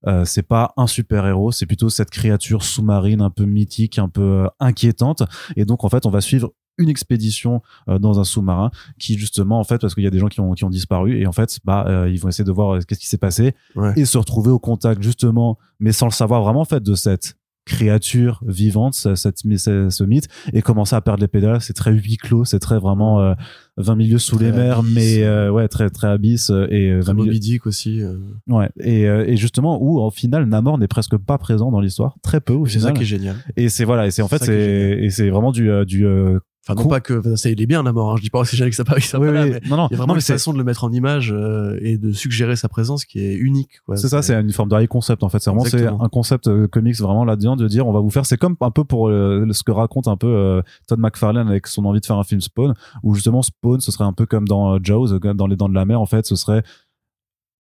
euh, 0.07 0.25
c'est 0.25 0.43
pas 0.43 0.73
un 0.77 0.87
super 0.87 1.27
héros, 1.27 1.51
c'est 1.53 1.67
plutôt 1.67 1.89
cette 1.89 2.11
créature 2.11 2.63
sous-marine 2.63 3.23
un 3.23 3.31
peu 3.31 3.45
mythique, 3.45 3.99
un 3.99 4.09
peu 4.09 4.23
euh, 4.45 4.47
inquiétante. 4.61 5.23
Et 5.57 5.65
donc 5.65 5.85
en 5.85 5.89
fait, 5.89 6.05
on 6.07 6.11
va 6.11 6.21
suivre 6.21 6.51
une 6.77 6.89
expédition 6.89 7.63
euh, 7.89 7.99
dans 7.99 8.19
un 8.19 8.25
sous-marin 8.25 8.71
qui 8.99 9.17
justement 9.17 9.61
en 9.61 9.65
fait 9.65 9.79
parce 9.81 9.95
qu'il 9.95 10.03
y 10.03 10.09
a 10.09 10.11
des 10.11 10.19
gens 10.19 10.27
qui 10.27 10.41
ont 10.41 10.55
qui 10.55 10.65
ont 10.65 10.71
disparu 10.71 11.21
et 11.21 11.27
en 11.27 11.31
fait 11.31 11.61
bah 11.65 11.85
euh, 11.87 12.11
ils 12.11 12.19
vont 12.19 12.29
essayer 12.29 12.45
de 12.45 12.51
voir 12.51 12.75
euh, 12.75 12.81
qu'est-ce 12.81 12.99
qui 12.99 13.07
s'est 13.07 13.17
passé 13.17 13.55
Ouais. 13.77 13.93
et 13.95 14.05
se 14.05 14.19
retrouver 14.19 14.51
au 14.51 14.59
contact 14.59 15.01
justement 15.01 15.57
mais 15.79 15.93
sans 15.93 16.07
le 16.07 16.11
savoir 16.13 16.43
vraiment 16.43 16.63
en 16.63 16.65
fait 16.65 16.83
de 16.83 16.97
cette 16.97 17.37
créature 17.67 18.41
vivante 18.47 18.95
ce- 18.95 19.15
cette 19.15 19.39
ce, 19.39 20.05
mythe 20.05 20.29
et 20.53 20.63
commencer 20.63 20.95
à 20.95 21.01
perdre 21.01 21.21
les 21.23 21.29
pédales 21.29 21.61
c'est 21.61 21.73
très 21.73 21.93
huis 21.93 22.17
clos 22.19 22.45
c'est 22.45 22.59
très 22.59 22.79
vraiment 22.79 23.21
euh, 23.21 23.35
20 23.79 23.97
milieux 23.97 24.19
sous 24.19 24.37
Très 24.37 24.47
les 24.47 24.53
mers 24.53 24.83
mais 24.83 25.23
euh, 25.25 25.51
ouais 25.51 25.67
très 25.69 25.89
très 25.91 26.09
abyss 26.09 26.51
euh, 26.51 26.67
et 26.71 26.91
euh, 26.91 26.99
20 27.01 27.05
Comme 27.07 27.17
milieux- 27.17 27.27
Moby 27.29 27.41
Dick 27.41 27.67
aussi. 27.67 28.03
euh. 28.03 28.17
ouais 28.49 28.69
et, 28.81 29.09
euh, 29.09 29.25
et 29.27 29.37
justement 29.37 29.83
où 29.83 29.99
au 29.99 30.11
final 30.11 30.45
Namor 30.47 30.79
n'est 30.79 30.89
presque 30.89 31.17
pas 31.17 31.39
présent 31.39 31.71
dans 31.71 31.81
l'histoire 31.81 32.17
très 32.23 32.41
peu 32.41 32.53
au 32.53 32.67
C'est 32.67 32.75
ça 32.81 32.89
final 32.89 32.95
qui 32.99 33.03
est 33.03 33.07
génial. 33.07 33.37
et 33.57 33.69
c'est 33.69 33.85
voilà 33.85 34.07
et 34.07 34.11
c'est 34.11 34.23
en 34.23 34.29
fait 34.29 34.45
c'est 34.45 34.99
et 35.01 35.11
c'est 35.11 35.31
vraiment 35.31 35.51
du 35.53 35.71
du 35.87 36.07
euh, 36.07 36.39
Enfin, 36.67 36.81
non 36.81 36.89
pas 36.89 37.01
que 37.01 37.37
ça, 37.37 37.51
il 37.51 37.61
est 37.61 37.67
bien, 37.67 37.83
la 37.83 37.93
mort. 37.93 38.13
Hein. 38.13 38.17
Je 38.17 38.23
dis 38.23 38.31
pas 38.31 38.43
c'est 38.45 38.57
génial 38.57 38.71
que 38.71 38.77
ça 38.77 38.85
pas, 38.85 38.95
que 38.95 39.03
ça 39.03 39.21
oui, 39.21 39.27
pas 39.29 39.33
là, 39.33 39.45
oui. 39.45 39.51
mais 39.51 39.69
non 39.69 39.77
non 39.77 39.89
il 39.91 39.93
y 39.93 39.95
a 39.95 39.99
vraiment 39.99 40.15
non, 40.15 40.15
mais 40.15 40.21
une 40.21 40.35
façon 40.35 40.53
de 40.55 40.59
le 40.59 40.65
mettre 40.65 40.85
en 40.85 40.93
image 40.93 41.31
euh, 41.31 41.79
et 41.83 41.99
de 41.99 42.13
suggérer 42.13 42.57
sa 42.57 42.71
présence 42.71 43.05
qui 43.05 43.21
est 43.21 43.35
unique. 43.35 43.81
C'est 43.97 44.09
ça, 44.09 44.23
c'est 44.23 44.35
une 44.35 44.53
forme 44.53 44.71
de 44.71 44.81
high 44.81 44.89
concept 44.89 45.23
en 45.23 45.29
fait. 45.29 45.41
C'est 45.41 45.51
vraiment 45.51 45.65
c'est 45.65 45.87
un 45.87 46.09
concept 46.09 46.47
euh, 46.47 46.67
comics 46.67 46.99
vraiment 46.99 47.27
là-dedans 47.27 47.57
de 47.57 47.69
dire 47.69 47.87
on 47.87 47.93
va 47.93 48.01
vous 48.01 48.11
faire. 48.11 48.25
C'est 48.25 48.39
comme 48.39 48.57
un 48.61 48.71
peu 48.71 48.85
pour 48.85 49.09
euh, 49.09 49.47
ce 49.53 49.63
que 49.63 49.73
raconte 49.73 50.09
un 50.09 50.17
peu 50.17 50.27
euh, 50.27 50.63
Todd 50.89 50.99
McFarlane 50.99 51.49
avec 51.49 51.67
son 51.67 51.85
envie 51.85 52.01
de 52.01 52.07
faire 52.07 52.19
un 52.19 52.25
film 52.25 52.41
Spawn, 52.41 52.73
où 53.03 53.15
justement 53.15 53.43
Spawn, 53.43 53.81
ce 53.81 53.93
serait 53.93 54.05
un 54.05 54.15
peu 54.15 54.25
comme 54.25 54.49
dans 54.49 54.83
Jaws, 54.83 55.19
dans 55.19 55.47
les 55.47 55.57
Dents 55.57 55.69
de 55.69 55.75
la 55.75 55.85
Mer 55.85 56.01
en 56.01 56.07
fait. 56.07 56.27
Ce 56.27 56.37
serait 56.37 56.63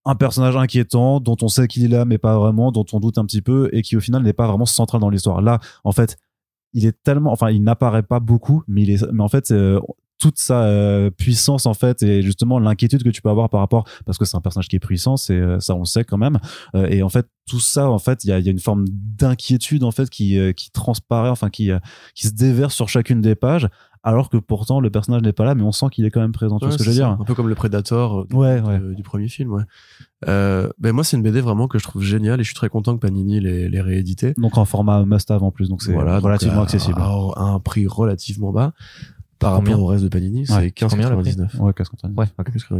un 0.07 0.15
personnage 0.15 0.57
inquiétant 0.57 1.21
dont 1.21 1.37
on 1.43 1.49
sait 1.49 1.67
qu'il 1.67 1.85
est 1.85 1.89
là 1.89 2.05
mais 2.05 2.19
pas 2.19 2.39
vraiment, 2.39 2.73
dont 2.73 2.87
on 2.93 3.01
doute 3.01 3.19
un 3.19 3.25
petit 3.25 3.43
peu 3.43 3.69
et 3.73 3.83
qui 3.83 3.97
au 3.97 4.01
final 4.01 4.23
n'est 4.23 4.33
pas 4.33 4.47
vraiment 4.47 4.67
central 4.67 5.01
dans 5.01 5.11
l'histoire. 5.11 5.43
Là, 5.43 5.61
en 5.85 5.93
fait, 5.93 6.17
il 6.75 6.87
est 6.87 7.03
tellement, 7.03 7.33
enfin, 7.33 7.51
il 7.51 7.62
n'apparaît 7.62 8.03
pas 8.03 8.20
beaucoup, 8.20 8.62
mais 8.68 8.83
il 8.83 8.91
est, 8.91 9.05
mais 9.12 9.22
en 9.22 9.29
fait, 9.29 9.51
euh, 9.51 9.81
toute 10.18 10.39
sa 10.39 10.64
euh, 10.64 11.11
puissance 11.11 11.66
en 11.66 11.75
fait 11.75 12.03
et 12.03 12.22
justement 12.22 12.61
l'inquiétude 12.61 13.03
que 13.03 13.11
tu 13.11 13.20
peux 13.20 13.29
avoir 13.31 13.51
par 13.51 13.61
rapport 13.61 13.85
parce 14.07 14.16
que 14.16 14.25
c'est 14.25 14.37
un 14.37 14.41
personnage 14.41 14.68
qui 14.68 14.77
est 14.77 14.81
puissant 14.81 15.16
c'est 15.16 15.35
euh, 15.35 15.59
ça 15.59 15.75
on 15.75 15.81
le 15.81 15.85
sait 15.85 16.05
quand 16.05 16.16
même. 16.16 16.39
Et 16.89 17.03
en 17.03 17.09
fait 17.09 17.27
tout 17.47 17.59
ça 17.59 17.91
en 17.91 17.99
fait 17.99 18.22
il 18.25 18.31
y 18.31 18.33
a, 18.33 18.39
y 18.39 18.49
a 18.49 18.51
une 18.51 18.61
forme 18.61 18.85
d'inquiétude 18.89 19.83
en 19.83 19.91
fait 19.91 20.09
qui 20.09 20.39
qui 20.55 20.70
transparaît 20.70 21.31
enfin 21.31 21.51
qui 21.51 21.70
qui 22.14 22.29
se 22.29 22.33
déverse 22.33 22.75
sur 22.75 22.89
chacune 22.89 23.20
des 23.20 23.35
pages 23.35 23.68
alors 24.05 24.29
que 24.31 24.37
pourtant 24.37 24.79
le 24.81 24.91
personnage 24.91 25.23
n'est 25.23 25.33
pas 25.33 25.45
là 25.45 25.55
mais 25.55 25.63
on 25.63 25.73
sent 25.73 25.87
qu'il 25.91 26.05
est 26.05 26.11
quand 26.11 26.21
même 26.21 26.33
présent 26.33 26.59
tu 26.59 26.67
vois 26.67 26.73
ce 26.73 26.79
que 26.79 26.85
je 26.85 26.91
veux 26.91 26.95
dire 26.95 27.09
Un 27.09 27.25
peu 27.25 27.35
comme 27.35 27.49
le 27.49 27.55
Predator 27.55 28.21
euh, 28.21 28.25
du, 28.29 28.37
ouais 28.37 28.61
ouais 28.61 28.79
de- 28.79 28.95
du 28.95 29.03
premier 29.03 29.29
film. 29.29 29.51
Ouais. 29.53 29.63
Euh, 30.29 30.71
ben 30.79 30.93
moi, 30.93 31.05
c'est 31.05 31.17
une 31.19 31.23
BD 31.23 31.41
vraiment 31.43 31.69
que 31.69 31.79
je 31.79 31.85
trouve 31.85 32.03
géniale 32.03 32.41
et 32.41 32.45
je 32.45 32.49
suis 32.49 32.55
très 32.55 32.69
content 32.71 32.95
que 32.95 33.01
Panini 33.01 33.41
l'ait 33.41 33.81
réédité. 33.81 34.33
donc 34.39 34.57
en 34.57 34.65
format 34.65 35.05
must-have 35.05 35.43
en 35.43 35.51
plus 35.51 35.69
donc 35.69 35.83
c'est 35.83 35.93
Voilà, 35.93 36.15
donc, 36.17 36.25
relativement 36.25 36.61
à- 36.61 36.65
accessible 36.65 36.99
À, 37.01 37.11
à 37.37 37.43
un 37.43 37.59
prix 37.61 37.87
relativement 37.87 38.53
bas 38.53 38.73
par 39.39 39.57
Combien 39.57 39.72
rapport 39.72 39.85
au 39.87 39.89
reste 39.89 40.05
de 40.05 40.09
Panini. 40.09 40.47
C'est 40.47 40.72
Combien, 40.78 41.11
le 41.11 41.16
prix 41.22 41.30
15,99. 41.32 41.57
ouais 41.61 41.72
qu'est-ce 41.74 41.91
qu'on 41.91 41.97
t'a 41.97 42.09
dit 42.09 42.14
Ouais, 42.16 42.26
ok. 42.39 42.47
15,99. 42.49 42.70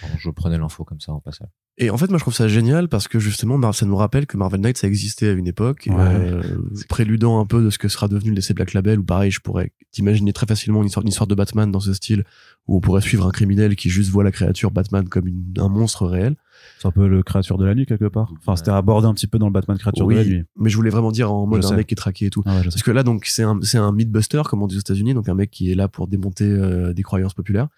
Pardon, 0.00 0.16
je 0.18 0.30
prenais 0.30 0.58
l'info 0.58 0.84
comme 0.84 1.00
ça 1.00 1.12
en 1.12 1.20
passant. 1.20 1.46
Et 1.78 1.90
en 1.90 1.98
fait, 1.98 2.08
moi, 2.08 2.16
je 2.18 2.22
trouve 2.24 2.34
ça 2.34 2.48
génial 2.48 2.88
parce 2.88 3.06
que 3.06 3.18
justement, 3.18 3.72
ça 3.72 3.84
nous 3.84 3.96
rappelle 3.96 4.26
que 4.26 4.36
Marvel 4.38 4.60
Knights 4.62 4.82
a 4.82 4.86
existé 4.86 5.28
à 5.28 5.32
une 5.32 5.46
époque, 5.46 5.88
Ouais. 5.90 5.94
euh, 5.98 6.42
préludant 6.88 7.38
un 7.38 7.44
peu 7.46 7.62
de 7.62 7.68
ce 7.70 7.78
que 7.78 7.88
sera 7.88 8.08
devenu 8.08 8.30
le 8.30 8.36
DC 8.36 8.54
Black 8.54 8.72
Label, 8.72 8.98
où 8.98 9.04
pareil, 9.04 9.30
je 9.30 9.40
pourrais 9.40 9.72
t'imaginer 9.92 10.32
très 10.32 10.46
facilement 10.46 10.80
une 10.80 10.86
histoire, 10.86 11.02
une 11.02 11.10
histoire 11.10 11.26
de 11.26 11.34
Batman 11.34 11.70
dans 11.70 11.80
ce 11.80 11.92
style, 11.92 12.24
où 12.66 12.76
on 12.76 12.80
pourrait 12.80 13.02
suivre 13.02 13.26
un 13.26 13.30
criminel 13.30 13.76
qui 13.76 13.90
juste 13.90 14.10
voit 14.10 14.24
la 14.24 14.32
créature 14.32 14.70
Batman 14.70 15.06
comme 15.08 15.26
une- 15.28 15.52
un 15.58 15.68
monstre 15.68 16.06
réel. 16.06 16.36
C'est 16.78 16.88
un 16.88 16.90
peu 16.92 17.06
le 17.08 17.22
créature 17.22 17.58
de 17.58 17.64
la 17.64 17.74
nuit 17.74 17.86
quelque 17.86 18.06
part 18.08 18.32
enfin 18.38 18.56
c'était 18.56 18.70
abordé 18.70 19.06
un 19.06 19.14
petit 19.14 19.26
peu 19.26 19.38
dans 19.38 19.46
le 19.46 19.52
Batman 19.52 19.78
créature 19.78 20.06
Oui, 20.06 20.14
de 20.14 20.20
la 20.20 20.26
nuit 20.26 20.44
mais 20.56 20.70
je 20.70 20.76
voulais 20.76 20.90
vraiment 20.90 21.12
dire 21.12 21.32
en 21.32 21.46
mode 21.46 21.62
Je 21.62 21.66
un 21.66 21.70
sais. 21.70 21.76
mec 21.76 21.86
qui 21.86 21.94
est 21.94 21.96
traqué 21.96 22.26
et 22.26 22.30
tout. 22.30 22.42
ah 22.46 22.56
ouais. 22.56 22.62
Parce 22.64 22.82
que 22.82 22.90
là, 22.90 23.02
donc, 23.02 23.26
c'est 23.26 23.42
un, 23.42 23.58
c'est 23.62 23.78
un 23.78 23.92
mythbuster, 23.92 24.42
comme 24.44 24.62
on 24.62 24.66
dit 24.66 24.76
aux 24.76 24.80
États-Unis, 24.80 25.14
donc 25.14 25.28
un 25.28 25.34
mec 25.34 25.50
qui 25.50 25.70
est 25.70 25.74
là 25.74 25.88
pour 25.88 26.08
démonter 26.08 26.44
euh, 26.44 26.92
des 26.92 27.02
croyances 27.02 27.34
populaires, 27.34 27.68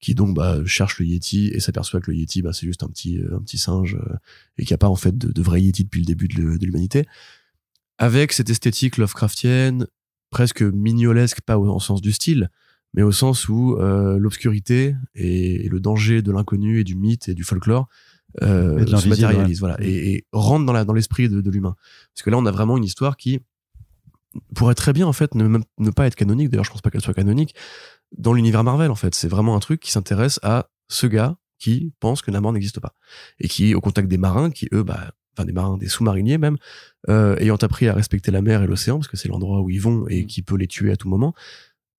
qui 0.00 0.14
donc 0.14 0.34
bah, 0.34 0.58
cherche 0.66 0.98
le 0.98 1.06
Yeti 1.06 1.48
et 1.48 1.60
s'aperçoit 1.60 2.00
que 2.00 2.10
le 2.10 2.16
Yeti, 2.16 2.42
bah, 2.42 2.52
c'est 2.52 2.66
juste 2.66 2.82
un 2.82 2.88
petit, 2.88 3.18
euh, 3.18 3.36
un 3.36 3.40
petit 3.40 3.58
singe 3.58 3.94
euh, 3.94 4.14
et 4.58 4.64
qu'il 4.64 4.72
n'y 4.72 4.76
a 4.76 4.78
pas 4.78 4.88
en 4.88 4.96
fait 4.96 5.16
de, 5.16 5.30
de 5.30 5.42
vrai 5.42 5.62
Yeti 5.62 5.84
depuis 5.84 6.00
le 6.00 6.06
début 6.06 6.28
de, 6.28 6.64
l'humanité. 6.64 7.06
Avec 7.98 8.32
cette 8.32 8.50
esthétique 8.50 8.96
Lovecraftienne, 8.96 9.86
presque 10.30 10.62
mignolesque, 10.62 11.40
pas 11.42 11.58
au, 11.58 11.68
en 11.68 11.78
sens 11.78 12.00
du 12.00 12.12
style, 12.12 12.50
mais 12.94 13.02
au 13.02 13.12
sens 13.12 13.48
où 13.48 13.76
euh, 13.76 14.18
l'obscurité 14.18 14.96
et, 15.14 15.66
et 15.66 15.68
le 15.68 15.80
danger 15.80 16.22
de 16.22 16.32
l'inconnu 16.32 16.80
et 16.80 16.84
du 16.84 16.96
mythe 16.96 17.28
et 17.28 17.34
du 17.34 17.44
folklore 17.44 17.88
euh, 18.40 18.86
se 18.86 19.08
matérialisent, 19.08 19.60
voilà, 19.60 19.76
et, 19.80 20.12
et 20.14 20.24
rentrent 20.32 20.64
dans 20.64 20.72
la 20.72 20.84
dans 20.84 20.94
l'esprit 20.94 21.28
de, 21.28 21.40
de 21.40 21.50
l'humain. 21.50 21.74
Parce 22.14 22.22
que 22.24 22.30
là, 22.30 22.38
on 22.38 22.46
a 22.46 22.50
vraiment 22.50 22.76
une 22.78 22.84
histoire 22.84 23.16
qui 23.16 23.40
pourrait 24.54 24.74
très 24.74 24.92
bien 24.94 25.06
en 25.06 25.12
fait 25.12 25.34
ne, 25.34 25.46
même- 25.46 25.64
ne 25.78 25.90
pas 25.90 26.06
être 26.06 26.14
canonique. 26.14 26.48
D'ailleurs, 26.48 26.64
je 26.64 26.70
pense 26.70 26.80
pas 26.80 26.90
qu'elle 26.90 27.02
soit 27.02 27.12
canonique 27.14 27.54
dans 28.16 28.32
l'univers 28.32 28.64
Marvel. 28.64 28.90
En 28.90 28.94
fait, 28.94 29.14
c'est 29.14 29.28
vraiment 29.28 29.54
un 29.56 29.60
truc 29.60 29.80
qui 29.80 29.90
s'intéresse 29.90 30.40
à 30.42 30.70
ce 30.88 31.06
gars 31.06 31.36
qui 31.58 31.92
pense 32.00 32.22
que 32.22 32.30
Namor 32.30 32.52
n'existe 32.52 32.80
pas 32.80 32.94
et 33.38 33.48
qui 33.48 33.70
est 33.70 33.74
au 33.74 33.80
contact 33.80 34.08
des 34.08 34.18
marins, 34.18 34.50
qui 34.50 34.68
eux, 34.72 34.82
bah, 34.82 35.12
enfin 35.36 35.44
des 35.46 35.52
marins, 35.52 35.76
des 35.78 35.88
sous-mariniers 35.88 36.38
même, 36.38 36.56
euh, 37.08 37.36
ayant 37.38 37.56
appris 37.56 37.88
à 37.88 37.94
respecter 37.94 38.30
la 38.30 38.42
mer 38.42 38.62
et 38.62 38.66
l'océan 38.66 38.96
parce 38.96 39.08
que 39.08 39.16
c'est 39.16 39.28
l'endroit 39.28 39.60
où 39.60 39.70
ils 39.70 39.80
vont 39.80 40.06
et 40.08 40.26
qui 40.26 40.42
peut 40.42 40.56
les 40.56 40.66
tuer 40.66 40.90
à 40.92 40.96
tout 40.96 41.08
moment. 41.08 41.34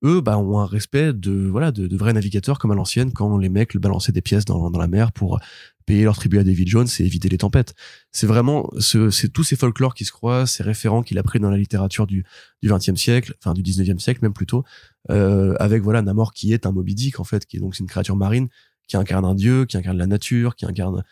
Eux, 0.04 0.20
bah, 0.20 0.36
ont 0.36 0.58
un 0.58 0.66
respect 0.66 1.14
de 1.14 1.46
voilà 1.48 1.72
de, 1.72 1.86
de 1.86 1.96
vrais 1.96 2.12
navigateurs 2.12 2.58
comme 2.58 2.72
à 2.72 2.74
l'ancienne 2.74 3.12
quand 3.12 3.38
les 3.38 3.48
mecs 3.48 3.74
balançaient 3.76 4.12
des 4.12 4.20
pièces 4.20 4.44
dans, 4.44 4.70
dans 4.70 4.78
la 4.78 4.88
mer 4.88 5.12
pour 5.12 5.38
payer 5.86 6.04
leur 6.04 6.16
tribut 6.16 6.38
à 6.38 6.44
David 6.44 6.68
Jones 6.68 6.86
et 6.98 7.04
éviter 7.04 7.28
les 7.28 7.38
tempêtes. 7.38 7.74
C'est 8.10 8.26
vraiment 8.26 8.70
ce, 8.78 9.10
c'est 9.10 9.28
tous 9.28 9.44
ces 9.44 9.56
folklores 9.56 9.94
qui 9.94 10.04
se 10.04 10.12
croisent, 10.12 10.50
ces 10.50 10.62
référents 10.62 11.02
qu'il 11.02 11.18
a 11.18 11.22
pris 11.22 11.40
dans 11.40 11.50
la 11.50 11.56
littérature 11.56 12.06
du 12.06 12.24
du 12.62 12.72
XXe 12.72 12.96
siècle, 12.96 13.34
enfin 13.38 13.52
du 13.54 13.62
XIXe 13.62 14.02
siècle 14.02 14.20
même 14.22 14.32
plutôt, 14.32 14.64
euh, 15.10 15.54
avec 15.58 15.82
voilà 15.82 16.02
Namor 16.02 16.32
qui 16.32 16.52
est 16.52 16.66
un 16.66 16.72
Moby 16.72 16.94
Dick 16.94 17.20
en 17.20 17.24
fait, 17.24 17.46
qui 17.46 17.58
est 17.58 17.60
donc 17.60 17.78
une 17.78 17.86
créature 17.86 18.16
marine 18.16 18.48
qui 18.86 18.96
incarne 18.96 19.24
un 19.24 19.34
dieu, 19.34 19.64
qui 19.66 19.76
incarne 19.76 19.98
la 19.98 20.06
nature, 20.06 20.56
qui 20.56 20.66
incarne 20.66 21.02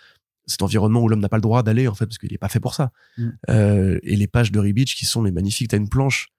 cet 0.46 0.62
environnement 0.62 1.00
où 1.00 1.08
l'homme 1.08 1.20
n'a 1.20 1.28
pas 1.28 1.36
le 1.36 1.42
droit 1.42 1.62
d'aller 1.62 1.86
en 1.88 1.94
fait 1.94 2.06
parce 2.06 2.18
qu'il 2.18 2.32
est 2.32 2.38
pas 2.38 2.48
fait 2.48 2.60
pour 2.60 2.74
ça. 2.74 2.92
Mm. 3.18 3.28
Euh, 3.50 3.98
et 4.02 4.16
les 4.16 4.26
pages 4.26 4.52
de 4.52 4.72
Beach 4.72 4.96
qui 4.96 5.04
sont 5.04 5.22
mais 5.22 5.32
magnifiques, 5.32 5.68
t'as 5.68 5.76
une 5.76 5.88
planche, 5.88 6.32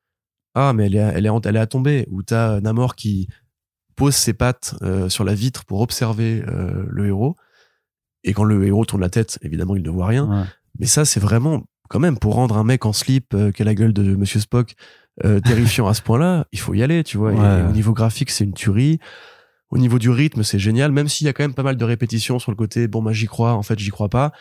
ah 0.55 0.73
mais 0.73 0.88
elle 0.88 0.95
est 0.95 0.99
elle 1.15 1.25
est 1.25 1.45
elle 1.45 1.55
est 1.55 1.59
à 1.59 1.67
tomber, 1.67 2.07
où 2.09 2.23
t'as 2.23 2.59
Namor 2.61 2.95
qui 2.95 3.27
pose 3.95 4.15
ses 4.15 4.34
pattes 4.34 4.75
euh, 4.81 5.07
sur 5.07 5.23
la 5.23 5.36
vitre 5.36 5.65
pour 5.65 5.81
observer 5.81 6.43
le 6.47 7.07
héros. 7.07 7.36
Et 8.24 8.34
quand 8.34 8.43
le 8.43 8.65
héros 8.65 8.86
tourne 8.86 9.01
la 9.01 9.09
tête, 9.09 9.39
évidemment, 9.41 9.76
il 9.76 9.82
ne 9.84 9.89
voit 9.89 10.07
rien. 10.07 10.26
Ouais. 10.30 10.45
Mais 10.80 10.86
ça, 10.86 11.05
c'est 11.05 11.19
vraiment, 11.19 11.63
quand 11.89 11.99
même, 11.99 12.17
pour 12.17 12.36
rendre 12.36 12.57
un 12.57 12.63
mec 12.63 12.86
en 12.86 12.93
slip 12.93 13.34
euh, 13.34 13.51
qui 13.51 13.61
a 13.61 13.65
la 13.65 13.76
gueule 13.76 13.93
de 13.93 14.15
Monsieur 14.15 14.39
Spock 14.39 14.74
euh, 15.24 15.39
terrifiant 15.39 15.88
à 15.88 15.93
ce 15.93 16.01
point-là, 16.01 16.47
il 16.51 16.59
faut 16.59 16.74
y 16.74 16.82
aller, 16.84 17.03
tu 17.03 17.17
vois. 17.17 17.34
Et- 17.34 17.36
Ouais. 17.38 17.59
Et, 17.59 17.63
au 17.63 17.71
niveau 17.71 17.93
graphique, 17.93 18.30
c'est 18.32 18.43
une 18.43 18.53
tuerie. 18.53 18.99
Au 19.69 19.78
niveau 19.80 19.97
du 19.97 20.09
rythme, 20.11 20.43
c'est 20.43 20.59
génial, 20.59 20.91
même 20.91 21.07
s'il 21.07 21.26
y 21.26 21.30
a 21.30 21.34
quand 21.34 21.43
même 21.43 21.55
pas 21.55 21.63
mal 21.63 21.78
de 21.78 21.84
répétitions 21.86 22.38
sur 22.38 22.51
le 22.51 22.55
côté, 22.55 22.88
bon, 22.88 23.01
bah, 23.01 23.11
j'y 23.11 23.26
crois, 23.26 23.53
en 23.53 23.63
fait, 23.63 23.80
j'y 23.80 23.89
crois 23.89 24.09
pas. 24.09 24.32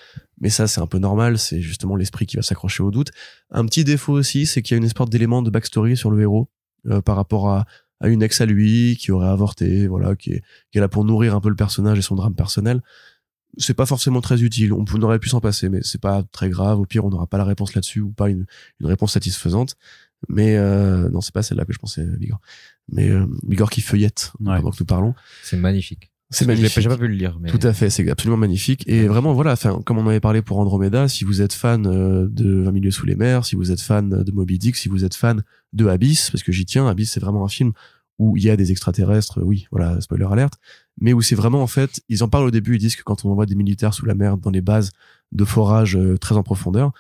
Mais 0.41 0.51
ça, 0.51 0.67
c'est 0.67 0.81
un 0.81 0.87
peu 0.87 0.99
normal, 0.99 1.39
c'est 1.39 1.61
justement 1.63 1.97
l'esprit 1.97 2.27
qui 2.27 2.37
va 2.37 2.43
s'accrocher 2.43 2.83
au 2.83 2.91
doute. 2.91 3.11
Un 3.51 3.65
petit 3.65 3.83
défaut 3.83 4.13
aussi, 4.13 4.45
c'est 4.47 4.61
qu'il 4.63 4.75
y 4.75 4.77
a 4.77 4.79
une 4.79 4.85
espèce 4.85 5.09
d'élément 5.09 5.41
de 5.43 5.49
backstory 5.51 5.97
sur 5.97 6.11
le 6.11 6.21
héros, 6.21 6.51
euh, 6.91 7.01
par 7.01 7.17
rapport 7.17 7.49
à, 7.49 7.65
à 8.01 8.09
une 8.09 8.23
ex 8.23 8.41
à 8.43 8.47
lui, 8.47 8.97
qui 9.01 9.11
aurait 9.11 9.29
avorté, 9.29 9.87
voilà, 9.87 10.17
qui 10.17 10.33
est, 10.33 10.43
qui 10.71 10.79
est 10.79 10.81
là 10.83 10.89
pour 10.89 11.05
nourrir 11.05 11.35
un 11.35 11.41
peu 11.41 11.49
le 11.49 11.57
personnage 11.57 11.99
et 11.99 12.03
son 12.03 12.15
drame 12.15 12.35
personnel 12.35 12.83
c'est 13.59 13.75
pas 13.75 13.87
forcément 13.87 14.21
très 14.21 14.43
utile. 14.43 14.73
On, 14.73 14.85
aurait 15.03 15.19
pu 15.19 15.29
s'en 15.29 15.41
passer, 15.41 15.69
mais 15.69 15.81
c'est 15.83 16.01
pas 16.01 16.23
très 16.33 16.49
grave. 16.49 16.79
Au 16.79 16.87
pire, 16.87 17.05
on 17.05 17.11
n'aura 17.11 17.27
pas 17.27 17.39
la 17.39 17.45
réponse 17.45 17.75
là-dessus 17.75 18.01
ou 18.01 18.11
pas 18.11 18.31
une, 18.31 18.47
une 18.81 18.87
réponse 18.87 19.13
satisfaisante. 19.13 19.77
Mais 20.29 20.57
euh, 20.57 21.09
non, 21.11 21.21
c'est 21.21 21.35
pas 21.35 21.43
celle-là 21.43 21.65
que 21.65 21.73
je 21.73 21.79
pensais, 21.79 22.05
Bigor. 22.05 22.41
Mais 22.91 23.11
euh, 23.11 23.27
Bigor 23.43 23.71
qui 23.71 23.81
feuillette 23.81 24.33
Ouais. 24.41 24.57
pendant 24.57 24.71
que 24.71 24.77
nous 24.81 24.87
parlons. 24.87 25.15
C'est 25.43 25.57
magnifique. 25.57 26.11
C'est 26.31 26.47
magnifique. 26.47 26.83
J'ai 26.83 26.89
pas 26.89 26.97
pu 26.97 27.09
le 27.09 27.15
lire, 27.15 27.39
mais 27.41 27.51
Tout 27.51 27.61
à 27.63 27.75
fait, 27.75 27.91
c'est 27.91 28.09
absolument 28.09 28.39
magnifique. 28.39 28.85
Et 28.87 29.07
vraiment, 29.07 29.35
voilà, 29.35 29.53
enfin, 29.53 29.83
comme 29.85 29.99
on 29.99 30.09
avait 30.09 30.21
parlé 30.21 30.41
pour 30.41 30.59
Andromeda, 30.59 31.07
si 31.07 31.25
vous 31.25 31.43
êtes 31.43 31.53
fan 31.53 31.87
euh, 31.87 32.27
de 32.31 32.63
20 32.63 32.73
milieux 32.73 32.91
sous 32.91 33.05
les 33.05 33.17
mers, 33.17 33.45
si 33.45 33.55
vous 33.55 33.71
êtes 33.71 33.83
fan 33.83 34.09
de 34.09 34.33
Moby 34.33 34.59
Dick, 34.59 34.77
si 34.77 34.89
vous 34.89 35.05
êtes 35.05 35.15
fan 35.15 35.43
de 35.75 35.87
Abyss, 35.87 36.31
parce 36.31 36.43
que 36.43 36.51
j'y 36.53 36.65
tiens, 36.65 36.87
Abyss, 36.87 37.13
c'est 37.13 37.21
vraiment 37.21 37.45
un 37.45 37.49
film 37.49 37.73
où 38.19 38.37
il 38.37 38.45
y 38.45 38.51
a 38.51 38.57
des 38.57 38.71
extraterrestres, 38.71 39.41
oui, 39.43 39.67
voilà, 39.71 40.01
spoiler 40.01 40.27
alerte, 40.31 40.55
mais 41.01 41.13
où 41.13 41.23
c'est 41.23 41.35
vraiment, 41.35 41.63
en 41.63 41.67
fait, 41.67 42.01
ils 42.09 42.23
en 42.23 42.29
parlent 42.29 42.47
au 42.47 42.51
début, 42.51 42.77
ils 42.77 42.79
disent 42.79 42.97
que 42.97 43.03
quand 43.03 43.25
on 43.25 43.31
envoie 43.31 43.47
des 43.47 43.55
militaires 43.55 43.95
sous 43.95 44.07
la 44.07 44.15
mer 44.15 44.37
dans 44.37 44.51
les 44.51 44.61
bases 44.61 44.91
de 45.33 45.45
forage 45.45 45.97
euh, 45.97 46.19
très 46.19 46.37
en 46.37 46.43
profondeur, 46.43 46.93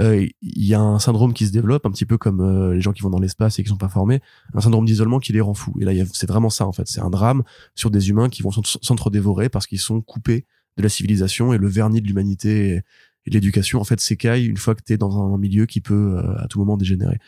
euh, 0.00 0.26
il 0.42 0.64
y 0.64 0.74
a 0.74 0.80
un 0.80 0.98
syndrome 0.98 1.32
qui 1.34 1.46
se 1.46 1.52
développe, 1.52 1.86
un 1.86 1.90
petit 1.90 2.06
peu 2.06 2.18
comme 2.18 2.40
euh, 2.40 2.74
les 2.74 2.80
gens 2.80 2.92
qui 2.92 3.02
vont 3.02 3.10
dans 3.10 3.20
l'espace 3.20 3.58
et 3.58 3.62
qui 3.62 3.68
sont 3.68 3.76
pas 3.76 3.88
formés, 3.88 4.20
un 4.52 4.60
syndrome 4.60 4.84
d'isolement 4.86 5.20
qui 5.20 5.32
les 5.32 5.40
rend 5.40 5.54
fous. 5.54 5.74
Et 5.80 5.84
là, 5.84 5.92
c'est 6.12 6.28
vraiment 6.28 6.50
ça, 6.50 6.66
en 6.66 6.72
fait. 6.72 6.88
C'est 6.88 7.00
un 7.00 7.10
drame 7.10 7.44
sur 7.76 7.90
des 7.92 8.08
humains 8.08 8.28
qui 8.28 8.42
vont 8.42 8.50
s'ent- 8.50 8.78
s'entre-dévorer 8.82 9.48
parce 9.48 9.66
qu'ils 9.68 9.78
sont 9.78 10.00
coupés 10.00 10.46
de 10.76 10.82
la 10.82 10.88
civilisation 10.88 11.52
et 11.54 11.58
le 11.58 11.68
vernis 11.68 12.00
de 12.00 12.08
l'humanité 12.08 12.82
et 13.26 13.30
l'éducation 13.30 13.80
en 13.80 13.84
fait 13.84 14.00
s'écaille 14.00 14.44
une 14.46 14.56
fois 14.56 14.74
que 14.74 14.82
t'es 14.82 14.98
dans 14.98 15.32
un 15.32 15.38
milieu 15.38 15.64
qui 15.66 15.80
peut 15.80 16.20
à 16.38 16.48
tout 16.48 16.58
moment 16.58 16.76
dégénérer. 16.76 17.18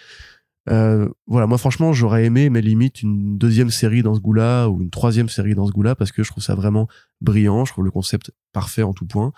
Euh, 0.68 1.08
voilà, 1.26 1.46
moi 1.46 1.58
franchement, 1.58 1.92
j'aurais 1.92 2.24
aimé, 2.24 2.50
mais 2.50 2.60
limite 2.60 3.02
une 3.02 3.38
deuxième 3.38 3.70
série 3.70 4.02
dans 4.02 4.14
ce 4.14 4.20
goût-là 4.20 4.68
ou 4.68 4.82
une 4.82 4.90
troisième 4.90 5.28
série 5.28 5.54
dans 5.54 5.66
ce 5.66 5.72
goût-là 5.72 5.94
parce 5.94 6.12
que 6.12 6.22
je 6.22 6.30
trouve 6.30 6.42
ça 6.42 6.54
vraiment 6.54 6.88
brillant. 7.20 7.64
Je 7.64 7.72
trouve 7.72 7.84
le 7.84 7.90
concept 7.90 8.32
parfait 8.52 8.82
en 8.82 8.92
tout 8.92 9.06
point. 9.06 9.32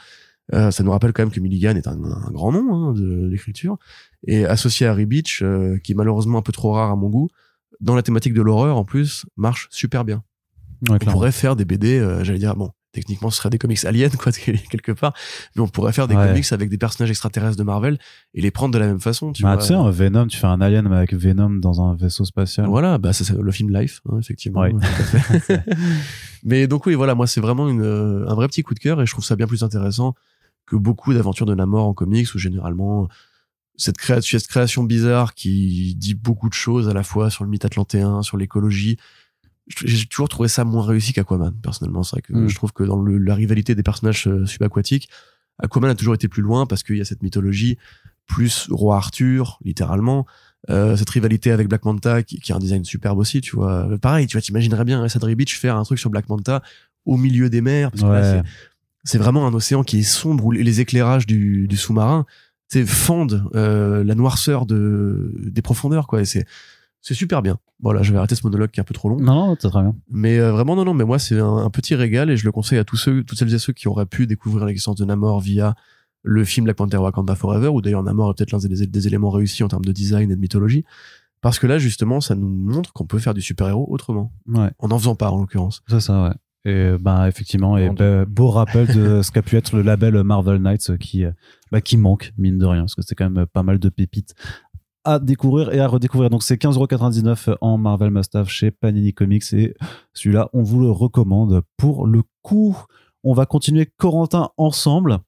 Euh, 0.54 0.70
ça 0.70 0.82
nous 0.82 0.90
rappelle 0.90 1.12
quand 1.12 1.22
même 1.22 1.30
que 1.30 1.40
Milligan 1.40 1.76
est 1.76 1.86
un, 1.86 2.02
un 2.02 2.30
grand 2.30 2.52
nom 2.52 2.72
hein, 2.72 2.92
de 2.94 3.28
l'écriture 3.28 3.76
et 4.26 4.46
associé 4.46 4.86
à 4.86 4.92
Harry 4.92 5.06
Beach, 5.06 5.42
euh, 5.42 5.78
qui 5.78 5.92
est 5.92 5.94
malheureusement 5.94 6.38
un 6.38 6.42
peu 6.42 6.52
trop 6.52 6.72
rare 6.72 6.90
à 6.90 6.96
mon 6.96 7.08
goût, 7.08 7.28
dans 7.80 7.94
la 7.94 8.02
thématique 8.02 8.34
de 8.34 8.42
l'horreur 8.42 8.76
en 8.76 8.84
plus, 8.84 9.26
marche 9.36 9.68
super 9.70 10.04
bien. 10.04 10.22
Ouais, 10.88 10.98
On 11.02 11.10
pourrait 11.10 11.32
faire 11.32 11.56
des 11.56 11.64
BD, 11.64 11.98
euh, 11.98 12.24
j'allais 12.24 12.38
dire 12.38 12.56
bon. 12.56 12.70
Techniquement, 12.92 13.28
ce 13.28 13.36
serait 13.36 13.50
des 13.50 13.58
comics 13.58 13.84
aliens, 13.84 14.08
quoi, 14.08 14.32
quelque 14.70 14.92
part. 14.92 15.12
Mais 15.54 15.62
on 15.62 15.68
pourrait 15.68 15.92
faire 15.92 16.08
des 16.08 16.16
Ouais. 16.16 16.26
comics 16.28 16.52
avec 16.52 16.70
des 16.70 16.78
personnages 16.78 17.10
extraterrestres 17.10 17.56
de 17.58 17.62
Marvel 17.62 17.98
et 18.34 18.40
les 18.40 18.50
prendre 18.50 18.72
de 18.72 18.78
la 18.78 18.86
même 18.86 18.98
façon, 19.00 19.32
tu 19.32 19.42
Bah, 19.42 19.54
vois. 19.54 19.62
tu 19.62 19.68
sais, 19.68 19.74
un 19.74 19.90
Venom, 19.90 20.26
tu 20.26 20.38
fais 20.38 20.46
un 20.46 20.60
alien 20.62 20.86
avec 20.90 21.12
Venom 21.12 21.50
dans 21.50 21.82
un 21.82 21.94
vaisseau 21.94 22.24
spatial. 22.24 22.66
Voilà, 22.66 22.96
bah 22.98 23.12
c'est 23.12 23.28
le 23.30 23.52
film 23.52 23.70
Life, 23.78 24.00
hein, 24.10 24.18
effectivement. 24.18 24.60
Ouais. 24.62 24.72
Mais 26.44 26.66
donc 26.66 26.86
oui, 26.86 26.94
voilà, 26.94 27.14
moi 27.14 27.26
c'est 27.26 27.40
vraiment 27.40 27.68
une, 27.68 27.82
euh, 27.82 28.26
un 28.28 28.34
vrai 28.34 28.46
petit 28.48 28.62
coup 28.62 28.74
de 28.74 28.78
cœur 28.78 29.00
et 29.02 29.06
je 29.06 29.12
trouve 29.12 29.24
ça 29.24 29.36
bien 29.36 29.46
plus 29.46 29.62
intéressant 29.64 30.14
que 30.66 30.76
beaucoup 30.76 31.12
d'aventures 31.14 31.46
de 31.46 31.54
Namor 31.54 31.86
en 31.86 31.94
comics 31.94 32.28
où 32.34 32.38
généralement 32.38 33.08
cette, 33.76 33.96
créa- 33.98 34.20
cette 34.22 34.46
création 34.46 34.82
bizarre 34.82 35.34
qui 35.34 35.94
dit 35.96 36.14
beaucoup 36.14 36.48
de 36.48 36.54
choses 36.54 36.88
à 36.88 36.92
la 36.94 37.02
fois 37.02 37.30
sur 37.30 37.44
le 37.44 37.50
mythe 37.50 37.64
atlantéen, 37.64 38.22
sur 38.22 38.36
l'écologie. 38.36 38.96
J'ai 39.84 40.06
toujours 40.06 40.28
trouvé 40.28 40.48
ça 40.48 40.64
moins 40.64 40.84
réussi 40.84 41.12
qu'Aquaman, 41.12 41.52
personnellement. 41.62 42.02
C'est 42.02 42.12
vrai 42.16 42.22
que 42.22 42.32
Mm. 42.32 42.48
je 42.48 42.54
trouve 42.54 42.72
que 42.72 42.84
dans 42.84 43.00
le- 43.02 43.18
la 43.18 43.34
rivalité 43.34 43.74
des 43.74 43.82
personnages 43.82 44.26
euh, 44.26 44.46
subaquatiques, 44.46 45.08
Aquaman 45.62 45.90
a 45.90 45.94
toujours 45.94 46.14
été 46.14 46.28
plus 46.28 46.42
loin 46.42 46.66
parce 46.66 46.82
qu'il 46.82 46.96
y 46.96 47.00
a 47.00 47.04
cette 47.04 47.22
mythologie 47.22 47.76
plus 48.26 48.66
roi 48.70 48.96
Arthur, 48.96 49.58
littéralement, 49.64 50.26
euh, 50.70 50.96
cette 50.96 51.10
rivalité 51.10 51.50
avec 51.50 51.68
Black 51.68 51.84
Manta 51.84 52.22
qui, 52.22 52.40
qui 52.40 52.52
a 52.52 52.56
un 52.56 52.58
design 52.58 52.84
superbe 52.84 53.18
aussi, 53.18 53.40
tu 53.40 53.56
vois. 53.56 53.90
Euh, 53.90 53.98
Pareil, 53.98 54.26
tu 54.26 54.36
vois, 54.36 54.42
t'imaginerais 54.42 54.84
bien 54.84 55.06
Sadri 55.08 55.34
Beach 55.34 55.56
faire 55.58 55.76
un 55.76 55.84
truc 55.84 55.98
sur 55.98 56.10
Black 56.10 56.28
Manta 56.28 56.62
au 57.06 57.16
milieu 57.16 57.48
des 57.50 57.60
mers, 57.60 57.90
parce 57.90 58.02
que 58.02 58.08
là, 58.08 58.36
Ouais. 58.36 58.42
c'est- 59.04 59.18
vraiment 59.18 59.46
un 59.46 59.54
océan 59.54 59.82
qui 59.82 60.00
est 60.00 60.02
sombre 60.02 60.44
où 60.44 60.50
les 60.50 60.80
éclairages 60.80 61.26
du, 61.26 61.66
du 61.68 61.76
sous-marin 61.76 62.26
fendent 62.84 63.48
euh, 63.54 64.04
la 64.04 64.14
noirceur 64.14 64.66
de 64.66 65.32
des 65.38 65.62
profondeurs 65.62 66.06
quoi 66.06 66.20
et 66.20 66.26
c'est 66.26 66.44
c'est 67.00 67.14
super 67.14 67.42
bien. 67.42 67.58
Voilà 67.80 68.02
je 68.02 68.12
vais 68.12 68.18
arrêter 68.18 68.34
ce 68.34 68.44
monologue 68.44 68.70
qui 68.70 68.80
est 68.80 68.82
un 68.82 68.84
peu 68.84 68.94
trop 68.94 69.08
long. 69.08 69.16
Non, 69.20 69.48
non, 69.48 69.56
c'est 69.58 69.68
très 69.68 69.82
bien. 69.82 69.94
mais 70.10 70.38
euh, 70.38 70.52
vraiment 70.52 70.76
non 70.76 70.84
non 70.84 70.94
mais 70.94 71.04
moi 71.04 71.18
c'est 71.18 71.38
un, 71.38 71.56
un 71.58 71.70
petit 71.70 71.94
régal 71.94 72.30
et 72.30 72.36
je 72.36 72.44
le 72.44 72.52
conseille 72.52 72.78
à 72.78 72.84
tous 72.84 72.96
ceux 72.96 73.22
toutes 73.24 73.38
celles 73.38 73.54
et 73.54 73.58
ceux 73.58 73.72
qui 73.72 73.88
auraient 73.88 74.06
pu 74.06 74.26
découvrir 74.26 74.64
l'existence 74.66 74.96
de 74.96 75.04
Namor 75.04 75.40
via 75.40 75.74
le 76.22 76.44
film 76.44 76.64
Black 76.64 76.76
Panther 76.76 76.96
Wakanda 76.98 77.34
Forever 77.34 77.68
ou 77.68 77.80
d'ailleurs 77.80 78.02
Namor 78.02 78.30
est 78.30 78.34
peut-être 78.34 78.50
l'un 78.52 78.58
des, 78.58 78.86
des 78.86 79.06
éléments 79.06 79.30
réussis 79.30 79.62
en 79.62 79.68
termes 79.68 79.84
de 79.84 79.92
design 79.92 80.30
et 80.30 80.36
de 80.36 80.40
mythologie. 80.40 80.84
Parce 81.40 81.60
que 81.60 81.66
là 81.68 81.78
justement 81.78 82.20
ça 82.20 82.34
nous 82.34 82.48
montre 82.48 82.92
qu'on 82.92 83.06
peut 83.06 83.20
faire 83.20 83.34
du 83.34 83.42
super-héros 83.42 83.86
autrement. 83.88 84.32
Ouais, 84.48 84.70
en 84.78 84.90
en 84.90 84.98
faisant 84.98 85.14
pas 85.14 85.30
en 85.30 85.38
l'occurrence. 85.38 85.82
C'est 85.88 86.00
ça, 86.00 86.24
ouais. 86.24 86.34
Et 86.64 86.98
bah 87.00 87.28
effectivement, 87.28 87.78
et 87.78 87.88
bah, 87.88 88.24
beau 88.26 88.50
rappel 88.50 88.88
de 88.88 89.22
ce 89.22 89.30
qu'a 89.30 89.42
pu 89.42 89.56
être 89.56 89.74
le 89.76 89.82
label 89.82 90.22
Marvel 90.24 90.60
Knights 90.60 90.90
euh, 90.90 90.96
qui, 90.96 91.24
euh, 91.24 91.30
bah, 91.70 91.80
qui 91.80 91.96
manque, 91.96 92.32
mine 92.36 92.58
de 92.58 92.66
rien, 92.66 92.82
parce 92.82 92.96
que 92.96 93.02
c'est 93.02 93.14
quand 93.14 93.30
même 93.30 93.46
pas 93.46 93.62
mal 93.62 93.78
de 93.78 93.88
pépites 93.88 94.34
à 95.04 95.18
découvrir 95.18 95.72
et 95.72 95.80
à 95.80 95.88
redécouvrir. 95.88 96.30
Donc 96.30 96.42
c'est 96.42 96.60
15,99€ 96.60 97.56
en 97.60 97.78
Marvel 97.78 98.10
Must 98.10 98.34
Have 98.34 98.48
chez 98.48 98.70
Panini 98.70 99.14
Comics 99.14 99.52
et 99.52 99.74
celui-là, 100.14 100.48
on 100.52 100.62
vous 100.62 100.80
le 100.80 100.90
recommande 100.90 101.62
pour 101.76 102.06
le 102.06 102.22
coup. 102.42 102.76
On 103.24 103.32
va 103.32 103.46
continuer 103.46 103.88
Corentin 103.96 104.50
ensemble. 104.56 105.18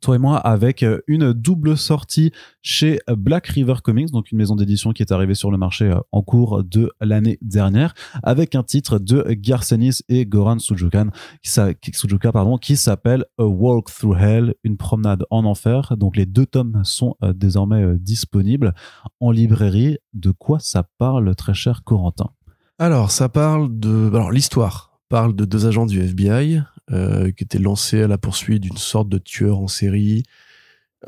Toi 0.00 0.16
et 0.16 0.18
moi, 0.18 0.36
avec 0.38 0.82
euh, 0.82 1.00
une 1.06 1.32
double 1.32 1.76
sortie 1.76 2.32
chez 2.62 3.00
Black 3.08 3.48
River 3.48 3.74
Comics, 3.82 4.10
donc 4.10 4.30
une 4.30 4.38
maison 4.38 4.54
d'édition 4.54 4.92
qui 4.92 5.02
est 5.02 5.12
arrivée 5.12 5.34
sur 5.34 5.50
le 5.50 5.58
marché 5.58 5.86
euh, 5.86 5.98
en 6.12 6.22
cours 6.22 6.62
de 6.62 6.90
l'année 7.00 7.38
dernière, 7.42 7.94
avec 8.22 8.54
un 8.54 8.62
titre 8.62 8.98
de 8.98 9.26
Garcenis 9.30 10.02
et 10.08 10.26
Goran 10.26 10.58
Sujukan, 10.58 11.08
Sujuka, 11.42 12.32
pardon, 12.32 12.56
qui 12.56 12.76
s'appelle 12.76 13.24
A 13.38 13.44
Walk 13.44 13.90
Through 13.90 14.16
Hell, 14.16 14.54
une 14.64 14.76
promenade 14.76 15.24
en 15.30 15.44
enfer. 15.44 15.96
Donc 15.96 16.16
les 16.16 16.26
deux 16.26 16.46
tomes 16.46 16.80
sont 16.84 17.16
euh, 17.22 17.32
désormais 17.32 17.82
euh, 17.82 17.98
disponibles 17.98 18.74
en 19.20 19.30
librairie. 19.30 19.98
De 20.14 20.30
quoi 20.30 20.58
ça 20.60 20.84
parle, 20.98 21.34
très 21.34 21.54
cher 21.54 21.82
Corentin? 21.84 22.30
Alors, 22.78 23.10
ça 23.10 23.28
parle 23.28 23.78
de. 23.78 24.08
Alors, 24.08 24.30
l'histoire 24.30 24.90
parle 25.08 25.34
de 25.34 25.44
deux 25.44 25.66
agents 25.66 25.86
du 25.86 26.00
FBI 26.00 26.56
euh, 26.56 26.62
qui 26.90 27.44
étaient 27.44 27.58
lancés 27.58 28.02
à 28.02 28.08
la 28.08 28.18
poursuite 28.18 28.62
d'une 28.62 28.76
sorte 28.76 29.08
de 29.08 29.18
tueur 29.18 29.58
en 29.58 29.68
série, 29.68 30.24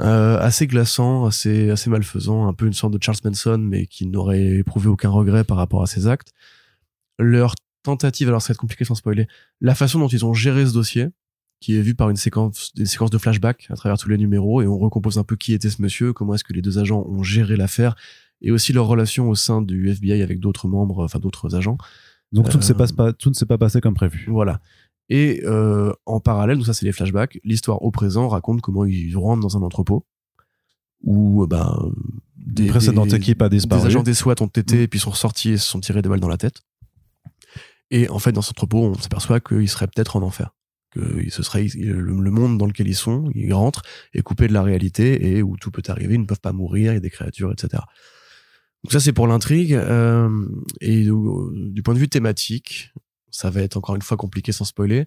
euh, 0.01 0.39
assez 0.39 0.66
glaçant, 0.66 1.26
assez, 1.26 1.70
assez 1.70 1.91
malfaisant, 1.91 2.49
un 2.49 2.55
peu 2.55 2.66
une 2.66 2.72
sorte 2.72 2.95
de 2.95 3.03
Charles 3.03 3.18
Manson, 3.24 3.59
mais 3.59 3.87
qui 3.87 4.07
n'aurait 4.07 4.59
éprouvé 4.59 4.89
aucun 4.89 5.11
regret 5.11 5.45
par 5.45 5.59
rapport 5.59 5.83
à 5.83 5.87
ses 5.87 6.07
actes. 6.07 6.33
Leur 7.18 7.55
tentative, 7.83 8.28
alors 8.28 8.41
ça 8.41 8.49
va 8.49 8.53
être 8.53 8.61
compliqué 8.61 8.85
sans 8.85 8.95
spoiler, 8.95 9.28
la 9.61 9.74
façon 9.74 9.99
dont 9.99 10.09
ils 10.09 10.24
ont 10.24 10.33
géré 10.33 10.64
ce 10.66 10.72
dossier, 10.72 11.09
qui 11.61 11.76
est 11.76 11.83
vu 11.83 11.95
par 11.95 12.09
une 12.09 12.16
séquence, 12.16 12.72
des 12.74 12.87
séquences 12.87 13.11
de 13.11 13.18
flashback 13.18 13.66
à 13.68 13.74
travers 13.74 13.99
tous 13.99 14.09
les 14.09 14.16
numéros, 14.16 14.62
et 14.62 14.66
on 14.66 14.78
recompose 14.78 15.18
un 15.18 15.24
peu 15.24 15.37
qui 15.37 15.53
était 15.53 15.68
ce 15.68 15.83
monsieur, 15.83 16.14
comment 16.14 16.35
est-ce 16.35 16.45
que 16.45 16.55
les 16.55 16.62
deux 16.62 16.78
agents 16.78 17.05
ont 17.07 17.22
géré 17.22 17.57
l'affaire, 17.57 17.95
et 18.41 18.51
aussi 18.51 18.72
leur 18.72 18.87
relation 18.87 19.28
au 19.28 19.35
sein 19.35 19.61
du 19.61 19.91
FBI 19.91 20.22
avec 20.22 20.41
d'autres 20.41 20.68
membres, 20.68 21.05
enfin 21.05 21.18
d'autres 21.18 21.55
agents. 21.55 21.76
Donc 22.33 22.49
tout, 22.49 22.57
ne 22.57 22.62
s'est 22.62 22.72
Euh, 22.72 22.76
passe 22.76 22.93
pas, 22.93 23.12
tout 23.12 23.28
ne 23.28 23.35
s'est 23.35 23.47
pas 23.47 23.59
passé 23.59 23.83
comme 23.83 23.95
prévu. 23.95 24.24
Voilà. 24.28 24.61
Et 25.09 25.42
euh, 25.44 25.92
en 26.07 26.20
parallèle, 26.20 26.57
donc 26.57 26.66
ça 26.66 26.74
c'est 26.74 26.86
les 26.86 26.92
flashbacks, 26.92 27.38
l'histoire 27.44 27.82
au 27.82 27.90
présent 27.90 28.28
raconte 28.28 28.61
comment 28.62 28.84
ils 28.84 29.14
rentrent 29.16 29.42
dans 29.42 29.57
un 29.57 29.62
entrepôt 29.62 30.07
où 31.03 31.42
euh, 31.42 31.46
ben, 31.46 31.76
des, 32.36 32.64
Une 32.64 32.68
précédente 32.70 33.09
des- 33.09 33.16
équipe 33.16 33.42
a 33.42 33.48
disparu. 33.48 33.80
des 33.82 33.86
agents 33.88 34.03
des 34.03 34.14
SWAT 34.14 34.36
ont 34.40 34.46
été 34.46 34.76
Mm. 34.76 34.80
et 34.80 34.88
puis 34.88 34.98
sont 35.00 35.12
sortis 35.12 35.50
et 35.50 35.57
se 35.59 35.66
sont 35.68 35.80
tirés 35.80 36.00
des 36.03 36.09
balles 36.09 36.20
dans 36.20 36.28
la 36.28 36.38
tête. 36.38 36.61
Et 37.90 38.09
en 38.09 38.18
fait, 38.18 38.32
dans 38.32 38.40
cet 38.42 38.53
entrepôt, 38.57 38.78
on 38.84 38.94
s'aperçoit 38.94 39.40
qu'ils 39.40 39.68
seraient 39.68 39.86
peut-être 39.88 40.16
en 40.16 40.22
enfer. 40.22 40.55
Que 40.92 41.28
ce 41.30 41.42
serait 41.42 41.66
le, 41.74 42.00
le 42.00 42.30
monde 42.30 42.57
dans 42.59 42.66
lequel 42.66 42.86
ils 42.88 42.94
sont, 42.94 43.30
ils 43.34 43.53
rentrent, 43.53 43.82
est 44.14 44.22
coupé 44.22 44.46
de 44.48 44.53
la 44.53 44.62
réalité 44.62 45.36
et 45.36 45.42
où 45.42 45.57
tout 45.57 45.70
peut 45.70 45.82
arriver, 45.88 46.14
ils 46.14 46.20
ne 46.20 46.26
peuvent 46.26 46.40
pas 46.40 46.53
mourir, 46.53 46.92
il 46.92 46.94
y 46.94 46.98
a 46.98 47.00
des 47.00 47.11
créatures, 47.11 47.50
etc. 47.53 47.82
Donc 48.84 48.92
ça, 48.92 49.00
c'est 49.00 49.12
pour 49.12 49.26
l'intrigue. 49.26 49.74
euh, 49.74 50.28
et 50.80 51.03
du, 51.03 51.12
du 51.70 51.82
point 51.82 51.94
de 51.94 51.98
vue 51.98 52.09
thématique, 52.09 52.92
ça 53.33 53.51
va 53.51 53.62
être 53.62 53.76
encore 53.76 53.97
une 53.97 54.03
fois 54.03 54.16
compliqué 54.16 54.53
sans 54.53 54.64
spoiler. 54.64 55.07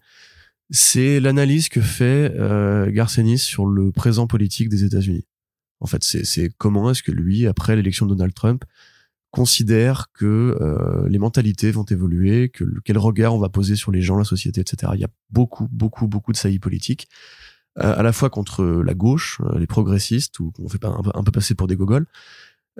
C'est 0.72 1.20
l'analyse 1.20 1.70
que 1.70 1.80
fait 1.80 2.34
euh, 2.36 3.38
sur 3.38 3.66
le 3.68 3.92
présent 3.92 4.28
politique 4.28 4.68
des 4.68 4.84
États-Unis. 4.84 5.26
En 5.80 5.88
fait, 5.88 6.04
c'est 6.04 6.50
comment 6.58 6.90
est-ce 6.90 7.04
que 7.04 7.12
lui, 7.12 7.48
après 7.48 7.76
l'élection 7.76 8.06
de 8.06 8.16
Donald 8.16 8.34
Trump, 8.34 8.66
considère 9.36 10.08
que 10.14 10.58
euh, 10.62 11.10
les 11.10 11.20
mentalités 11.20 11.70
vont 11.70 11.84
évoluer, 11.84 12.48
que 12.48 12.64
quel 12.86 12.98
regard 12.98 13.36
on 13.36 13.38
va 13.38 13.50
poser 13.50 13.76
sur 13.76 13.92
les 13.92 14.02
gens, 14.02 14.18
la 14.18 14.24
société, 14.24 14.62
etc. 14.62 14.94
Il 14.96 15.02
y 15.02 15.04
a 15.04 15.10
beaucoup, 15.30 15.68
beaucoup, 15.72 16.08
beaucoup 16.08 16.32
de 16.32 16.38
saillies 16.38 16.60
politiques, 16.60 17.10
euh, 17.80 17.94
à 17.98 18.02
la 18.02 18.14
fois 18.14 18.30
contre 18.30 18.64
la 18.64 18.94
gauche, 18.94 19.42
euh, 19.42 19.60
les 19.60 19.68
progressistes, 19.68 20.40
ou 20.40 20.52
qu'on 20.52 20.70
fait 20.70 20.84
un 20.86 21.02
un 21.14 21.24
peu 21.24 21.32
passer 21.32 21.54
pour 21.54 21.68
des 21.68 21.76
gogoles, 21.76 22.08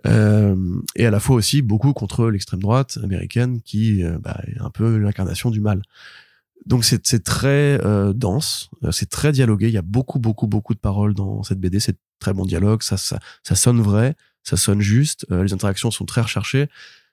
euh, 0.06 0.56
et 0.96 1.06
à 1.06 1.12
la 1.12 1.20
fois 1.20 1.36
aussi 1.38 1.62
beaucoup 1.62 1.94
contre 1.94 2.30
l'extrême 2.30 2.62
droite 2.62 2.98
américaine, 3.04 3.62
qui 3.62 4.04
euh, 4.04 4.18
bah, 4.20 4.42
est 4.48 4.60
un 4.60 4.70
peu 4.70 4.98
l'incarnation 4.98 5.50
du 5.52 5.62
mal. 5.62 5.82
Donc 6.66 6.84
c'est 6.84 7.06
c'est 7.06 7.24
très 7.24 7.80
euh, 7.86 8.12
dense, 8.14 8.70
euh, 8.84 8.92
c'est 8.92 9.10
très 9.10 9.32
dialogué. 9.32 9.68
Il 9.68 9.74
y 9.74 9.78
a 9.78 9.82
beaucoup, 9.84 10.20
beaucoup, 10.20 10.48
beaucoup 10.48 10.74
de 10.74 10.80
paroles 10.80 11.14
dans 11.14 11.44
cette 11.44 11.60
BD. 11.60 11.80
C'est 11.80 11.98
très 12.20 12.34
bon 12.34 12.46
dialogue, 12.46 12.82
ça, 12.82 12.98
ça, 12.98 13.20
ça 13.44 13.56
sonne 13.56 13.82
vrai, 13.82 14.16
ça 14.44 14.58
sonne 14.58 14.82
juste. 14.82 15.26
les 15.30 15.54
interactions 15.54 15.92
sont 15.92 16.06
très 16.06 16.22
recherchées. 16.22 16.68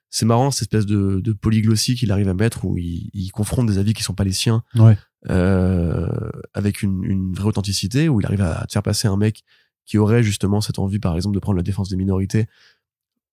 C'est 0.09 0.25
marrant 0.25 0.51
cette 0.51 0.63
espèce 0.63 0.85
de, 0.85 1.21
de 1.21 1.33
polyglossie 1.33 1.95
qu'il 1.95 2.11
arrive 2.11 2.29
à 2.29 2.33
mettre 2.35 2.65
où 2.65 2.77
il, 2.77 3.09
il 3.13 3.31
confronte 3.31 3.65
des 3.67 3.79
avis 3.79 3.93
qui 3.93 4.03
sont 4.03 4.13
pas 4.13 4.23
les 4.23 4.31
siens 4.31 4.63
Ouais. 4.75 4.95
euh, 5.29 6.07
avec 6.53 6.83
une, 6.83 7.03
une 7.03 7.33
vraie 7.33 7.47
authenticité 7.47 8.09
où 8.09 8.19
il 8.21 8.25
arrive 8.25 8.41
à 8.41 8.65
te 8.67 8.73
faire 8.73 8.83
passer 8.83 9.07
un 9.07 9.17
mec 9.17 9.43
qui 9.85 9.97
aurait 9.97 10.23
justement 10.23 10.61
cette 10.61 10.79
envie 10.79 10.99
par 10.99 11.15
exemple 11.15 11.33
de 11.35 11.39
prendre 11.39 11.57
la 11.57 11.63
défense 11.63 11.89
des 11.89 11.95
minorités 11.97 12.47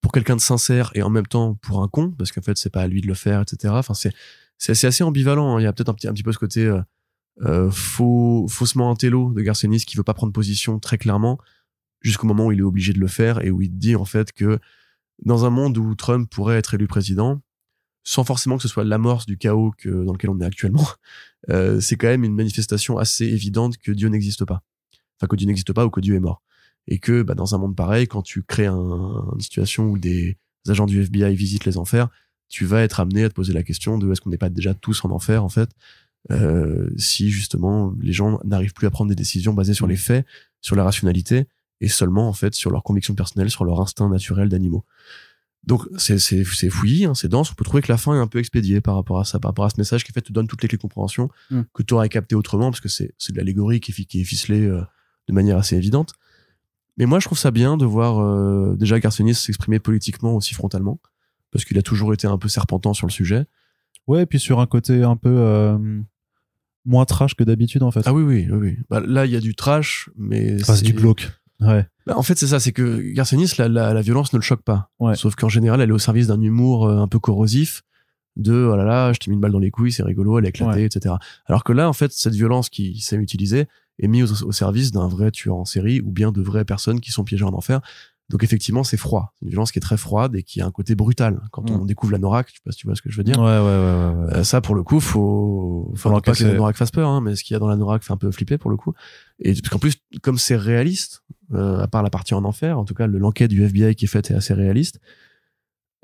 pour 0.00 0.12
quelqu'un 0.12 0.36
de 0.36 0.40
sincère 0.40 0.90
et 0.94 1.02
en 1.02 1.10
même 1.10 1.26
temps 1.26 1.54
pour 1.54 1.82
un 1.82 1.88
con 1.88 2.12
parce 2.16 2.32
qu'en 2.32 2.42
fait 2.42 2.56
c'est 2.56 2.70
pas 2.70 2.82
à 2.82 2.86
lui 2.86 3.00
de 3.00 3.06
le 3.06 3.14
faire 3.14 3.40
etc 3.40 3.74
enfin 3.76 3.94
c'est 3.94 4.12
c'est 4.58 4.86
assez 4.86 5.04
ambivalent 5.04 5.56
hein. 5.56 5.60
il 5.60 5.64
y 5.64 5.66
a 5.66 5.72
peut-être 5.72 5.88
un 5.88 5.94
petit 5.94 6.08
un 6.08 6.12
petit 6.12 6.22
peu 6.22 6.32
ce 6.32 6.38
côté 6.38 6.64
euh, 6.64 6.80
euh, 7.42 7.70
faux 7.70 8.46
faussement 8.48 8.90
intello 8.90 9.32
de 9.32 9.42
Garcenis 9.42 9.84
qui 9.84 9.96
veut 9.96 10.02
pas 10.02 10.14
prendre 10.14 10.32
position 10.32 10.78
très 10.78 10.98
clairement 10.98 11.38
jusqu'au 12.00 12.26
moment 12.26 12.46
où 12.46 12.52
il 12.52 12.60
est 12.60 12.62
obligé 12.62 12.92
de 12.92 12.98
le 12.98 13.08
faire 13.08 13.44
et 13.44 13.50
où 13.50 13.60
il 13.62 13.76
dit 13.76 13.96
en 13.96 14.04
fait 14.04 14.32
que 14.32 14.58
dans 15.24 15.44
un 15.44 15.50
monde 15.50 15.76
où 15.76 15.94
Trump 15.94 16.30
pourrait 16.30 16.56
être 16.56 16.74
élu 16.74 16.86
président 16.86 17.40
sans 18.02 18.24
forcément 18.24 18.56
que 18.56 18.62
ce 18.62 18.68
soit 18.68 18.84
l'amorce 18.84 19.26
du 19.26 19.36
chaos 19.36 19.72
que, 19.76 19.88
dans 20.04 20.12
lequel 20.12 20.30
on 20.30 20.40
est 20.40 20.44
actuellement, 20.44 20.86
euh, 21.50 21.80
c'est 21.80 21.96
quand 21.96 22.08
même 22.08 22.24
une 22.24 22.34
manifestation 22.34 22.98
assez 22.98 23.26
évidente 23.26 23.76
que 23.78 23.92
Dieu 23.92 24.08
n'existe 24.08 24.44
pas. 24.44 24.62
Enfin, 25.16 25.26
que 25.28 25.36
Dieu 25.36 25.46
n'existe 25.46 25.72
pas 25.72 25.84
ou 25.84 25.90
que 25.90 26.00
Dieu 26.00 26.14
est 26.14 26.20
mort. 26.20 26.42
Et 26.90 26.98
que 26.98 27.22
bah, 27.22 27.34
dans 27.34 27.54
un 27.54 27.58
monde 27.58 27.74
pareil, 27.76 28.06
quand 28.08 28.22
tu 28.22 28.42
crées 28.42 28.66
un- 28.66 29.24
une 29.34 29.40
situation 29.40 29.86
où 29.86 29.96
des 29.98 30.36
agents 30.68 30.86
du 30.86 31.00
FBI 31.02 31.34
visitent 31.34 31.64
les 31.64 31.78
enfers, 31.78 32.08
tu 32.48 32.64
vas 32.66 32.82
être 32.82 32.98
amené 33.00 33.24
à 33.24 33.28
te 33.28 33.34
poser 33.34 33.52
la 33.52 33.62
question 33.62 33.96
de 33.96 34.10
est-ce 34.10 34.20
qu'on 34.20 34.30
n'est 34.30 34.36
pas 34.38 34.50
déjà 34.50 34.74
tous 34.74 35.04
en 35.04 35.10
enfer, 35.10 35.44
en 35.44 35.48
fait, 35.48 35.70
euh, 36.30 36.90
si 36.96 37.30
justement 37.30 37.94
les 38.00 38.12
gens 38.12 38.40
n'arrivent 38.44 38.74
plus 38.74 38.86
à 38.86 38.90
prendre 38.90 39.08
des 39.08 39.14
décisions 39.14 39.54
basées 39.54 39.72
sur 39.74 39.86
les 39.86 39.96
faits, 39.96 40.26
sur 40.60 40.76
la 40.76 40.84
rationalité 40.84 41.46
et 41.80 41.88
seulement 41.88 42.28
en 42.28 42.32
fait 42.34 42.54
sur 42.54 42.70
leurs 42.70 42.82
convictions 42.82 43.14
personnelles, 43.14 43.50
sur 43.50 43.64
leur 43.64 43.80
instinct 43.80 44.08
naturel 44.10 44.48
d'animaux. 44.50 44.84
Donc 45.64 45.86
c'est 45.96 46.18
c'est 46.18 46.42
c'est 46.44 46.70
fouillis, 46.70 47.04
hein, 47.04 47.14
c'est 47.14 47.28
dense. 47.28 47.52
On 47.52 47.54
peut 47.54 47.64
trouver 47.64 47.82
que 47.82 47.92
la 47.92 47.98
fin 47.98 48.14
est 48.14 48.18
un 48.18 48.26
peu 48.26 48.38
expédiée 48.38 48.80
par 48.80 48.94
rapport 48.96 49.20
à 49.20 49.24
ça, 49.24 49.38
par 49.38 49.50
rapport 49.50 49.64
à 49.66 49.70
ce 49.70 49.76
message 49.78 50.04
qui 50.04 50.10
en 50.12 50.14
fait 50.14 50.22
te 50.22 50.32
donne 50.32 50.46
toutes 50.48 50.62
les 50.62 50.68
clés 50.68 50.76
de 50.78 50.82
compréhension 50.82 51.30
Mm. 51.50 51.62
que 51.72 51.82
tu 51.82 51.94
aurais 51.94 52.08
capté 52.08 52.34
autrement 52.34 52.70
parce 52.70 52.80
que 52.80 52.88
c'est 52.88 53.12
c'est 53.18 53.32
de 53.32 53.38
l'allégorie 53.38 53.80
qui, 53.80 53.90
est 53.92 53.94
fi- 53.94 54.06
qui 54.06 54.20
est 54.22 54.24
ficelée 54.24 54.66
euh, 54.66 54.82
de 55.28 55.32
manière 55.32 55.56
assez 55.58 55.76
évidente. 55.76 56.14
Mais 57.00 57.06
moi 57.06 57.18
je 57.18 57.24
trouve 57.24 57.38
ça 57.38 57.50
bien 57.50 57.78
de 57.78 57.86
voir 57.86 58.20
euh, 58.20 58.76
déjà 58.76 59.00
Garcenis 59.00 59.34
s'exprimer 59.34 59.78
politiquement 59.78 60.36
aussi 60.36 60.54
frontalement 60.54 61.00
parce 61.50 61.64
qu'il 61.64 61.78
a 61.78 61.82
toujours 61.82 62.12
été 62.12 62.26
un 62.26 62.36
peu 62.36 62.48
serpentant 62.48 62.92
sur 62.92 63.06
le 63.06 63.10
sujet. 63.12 63.46
Ouais, 64.06 64.22
et 64.22 64.26
puis 64.26 64.38
sur 64.38 64.60
un 64.60 64.66
côté 64.66 65.02
un 65.02 65.16
peu 65.16 65.34
euh, 65.34 65.78
moins 66.84 67.06
trash 67.06 67.34
que 67.34 67.42
d'habitude 67.42 67.82
en 67.82 67.90
fait. 67.90 68.02
Ah 68.04 68.12
oui 68.12 68.22
oui 68.22 68.46
oui. 68.50 68.58
oui. 68.58 68.78
Bah, 68.90 69.00
là 69.00 69.24
il 69.24 69.32
y 69.32 69.36
a 69.36 69.40
du 69.40 69.54
trash 69.54 70.10
mais 70.14 70.60
Enfin, 70.60 70.76
c'est 70.76 70.84
du 70.84 70.92
glauque. 70.92 71.30
Ouais. 71.60 71.86
Bah, 72.06 72.16
en 72.16 72.22
fait, 72.22 72.38
c'est 72.38 72.46
ça, 72.46 72.60
c'est 72.60 72.72
que 72.72 73.00
Garcenis, 73.12 73.52
la, 73.58 73.68
la, 73.68 73.94
la 73.94 74.00
violence 74.02 74.32
ne 74.32 74.38
le 74.38 74.42
choque 74.42 74.62
pas. 74.62 74.90
Ouais. 74.98 75.14
Sauf 75.14 75.34
qu'en 75.34 75.48
général, 75.48 75.80
elle 75.80 75.90
est 75.90 75.92
au 75.92 75.98
service 75.98 76.26
d'un 76.26 76.40
humour 76.40 76.86
euh, 76.86 77.00
un 77.00 77.08
peu 77.08 77.18
corrosif, 77.18 77.82
de 78.36 78.54
oh 78.72 78.76
là 78.76 78.84
là, 78.84 79.12
je 79.12 79.18
t'ai 79.18 79.30
mis 79.30 79.34
une 79.34 79.40
balle 79.40 79.52
dans 79.52 79.58
les 79.58 79.70
couilles, 79.70 79.92
c'est 79.92 80.02
rigolo, 80.02 80.38
elle 80.38 80.46
a 80.46 80.48
éclaté, 80.50 80.80
Ouais. 80.80 80.84
etc. 80.86 81.14
Alors 81.46 81.64
que 81.64 81.72
là, 81.72 81.88
en 81.88 81.92
fait, 81.92 82.12
cette 82.12 82.34
violence 82.34 82.68
qui 82.68 83.00
s'est 83.00 83.16
utilisée 83.16 83.66
est 83.98 84.08
mise 84.08 84.42
au, 84.42 84.48
au 84.48 84.52
service 84.52 84.92
d'un 84.92 85.08
vrai 85.08 85.30
tueur 85.30 85.56
en 85.56 85.64
série 85.64 86.00
ou 86.00 86.10
bien 86.10 86.32
de 86.32 86.40
vraies 86.40 86.64
personnes 86.64 87.00
qui 87.00 87.10
sont 87.10 87.24
piégées 87.24 87.44
en 87.44 87.52
enfer. 87.54 87.80
Donc 88.30 88.44
effectivement, 88.44 88.84
c'est 88.84 88.96
froid. 88.96 89.34
C'est 89.34 89.44
une 89.46 89.50
violence 89.50 89.72
qui 89.72 89.80
est 89.80 89.82
très 89.82 89.96
froide 89.96 90.36
et 90.36 90.44
qui 90.44 90.60
a 90.60 90.66
un 90.66 90.70
côté 90.70 90.94
brutal. 90.94 91.40
Quand 91.50 91.68
Mm. 91.68 91.80
on 91.80 91.84
découvre 91.84 92.12
la 92.12 92.18
Norak, 92.18 92.46
je 92.48 92.54
sais 92.54 92.60
pas 92.64 92.70
si 92.70 92.78
tu 92.78 92.86
vois 92.86 92.94
ce 92.94 93.02
que 93.02 93.10
je 93.10 93.16
veux 93.16 93.24
dire. 93.24 93.36
Ouais, 93.36 93.44
ouais, 93.44 93.58
ouais, 93.58 93.58
ouais. 93.58 94.24
ouais. 94.28 94.36
Euh, 94.36 94.44
ça, 94.44 94.60
pour 94.60 94.76
le 94.76 94.84
coup, 94.84 95.00
faut, 95.00 95.92
faut 95.96 96.10
pas 96.20 96.20
que 96.32 96.44
la 96.44 96.54
Norak 96.54 96.76
fasse 96.76 96.92
peur, 96.92 97.08
hein, 97.08 97.20
mais 97.20 97.34
ce 97.34 97.42
qu'il 97.42 97.54
y 97.54 97.56
a 97.56 97.58
dans 97.58 97.66
la 97.66 97.74
Norak 97.76 98.04
fait 98.04 98.12
un 98.12 98.16
peu 98.16 98.30
flipper 98.30 98.56
pour 98.56 98.70
le 98.70 98.76
coup. 98.76 98.94
Et 99.40 99.52
parce 99.54 99.68
qu'en 99.70 99.80
plus, 99.80 99.96
comme 100.22 100.38
c'est 100.38 100.54
réaliste, 100.56 101.24
euh, 101.54 101.80
à 101.80 101.88
part 101.88 102.04
la 102.04 102.10
partie 102.10 102.34
en 102.34 102.44
enfer, 102.44 102.78
en 102.78 102.84
tout 102.84 102.94
cas, 102.94 103.08
le- 103.08 103.18
l'enquête 103.18 103.50
du 103.50 103.64
FBI 103.64 103.96
qui 103.96 104.04
est 104.04 104.08
faite 104.08 104.30
est 104.30 104.34
assez 104.34 104.54
réaliste. 104.54 105.00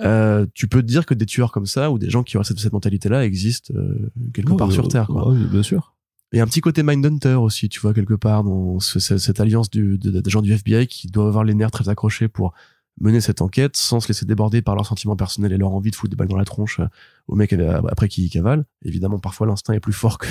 Euh, 0.03 0.47
tu 0.55 0.69
peux 0.69 0.83
te 0.83 0.87
dire 0.87 1.07
que 1.07 1.15
des 1.15 1.25
tueurs 1.27 1.53
comme 1.53 1.65
ça 1.67 1.91
ou 1.91 1.99
des 1.99 2.11
gens 2.11 2.23
qui 2.23 2.37
auraient 2.37 2.45
cette, 2.45 2.59
cette 2.61 2.73
mentalité-là 2.73 3.25
existent 3.25 3.73
euh, 3.75 4.11
quelque 4.35 4.51
part 4.59 4.69
sur 4.73 4.89
Terre. 4.89 5.07
Quoi. 5.07 5.31
ouais, 5.33 5.39
bien 5.51 5.63
sûr. 5.63 5.95
Et 6.33 6.41
un 6.41 6.47
petit 6.47 6.61
côté 6.61 6.83
Mindhunter 6.83 7.35
aussi, 7.35 7.69
tu 7.69 7.81
vois, 7.81 7.95
quelque 7.95 8.13
part, 8.15 8.45
dans 8.45 8.79
ce- 8.81 8.99
ce- 8.99 9.17
cette 9.17 9.41
alliance 9.41 9.71
du, 9.71 9.97
de- 9.97 10.21
des 10.21 10.31
gens 10.31 10.43
du 10.43 10.53
FBI 10.53 10.87
qui 10.87 11.07
doivent 11.07 11.29
avoir 11.29 11.45
les 11.45 11.55
nerfs 11.55 11.71
très 11.71 11.89
accrochés 11.89 12.29
pour 12.29 12.53
mener 13.01 13.21
cette 13.21 13.41
enquête 13.43 13.77
sans 13.77 14.01
se 14.01 14.09
laisser 14.09 14.27
déborder 14.27 14.61
par 14.63 14.75
leurs 14.75 14.87
sentiments 14.87 15.17
personnels 15.17 15.53
et 15.53 15.57
leur 15.59 15.73
envie 15.73 15.91
de 15.91 15.97
foutre 15.97 16.11
des 16.11 16.17
balles 16.17 16.29
dans 16.29 16.37
la 16.37 16.45
tronche 16.47 16.81
euh, 16.81 16.87
au 17.29 17.35
mec 17.37 17.53
euh, 17.53 17.81
après 17.89 18.09
qui 18.09 18.29
cavale. 18.29 18.65
Évidemment, 18.85 19.19
parfois 19.19 19.47
l'instinct 19.47 19.73
est 19.75 19.81
plus 19.81 19.93
fort 19.95 20.19
que, 20.19 20.27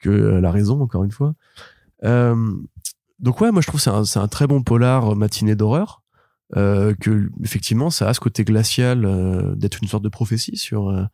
que 0.00 0.08
euh, 0.10 0.40
la 0.40 0.50
raison, 0.50 0.80
encore 0.80 1.04
une 1.04 1.10
fois. 1.12 1.34
Euh, 2.04 2.34
donc 3.18 3.40
ouais, 3.40 3.52
moi 3.52 3.60
je 3.60 3.66
trouve 3.66 3.78
que 3.78 3.84
c'est 3.84 3.90
un, 3.90 4.04
c'est 4.04 4.18
un 4.18 4.28
très 4.28 4.46
bon 4.46 4.62
polar 4.62 5.14
matinée 5.16 5.54
d'horreur. 5.54 6.02
Euh, 6.56 6.94
que 7.00 7.30
effectivement 7.44 7.90
ça 7.90 8.08
a 8.08 8.14
ce 8.14 8.18
côté 8.18 8.42
glacial 8.42 9.04
euh, 9.04 9.54
d'être 9.54 9.78
une 9.82 9.88
sorte 9.88 10.02
de 10.02 10.08
prophétie 10.08 10.56
sur 10.56 10.88
euh, 10.88 11.04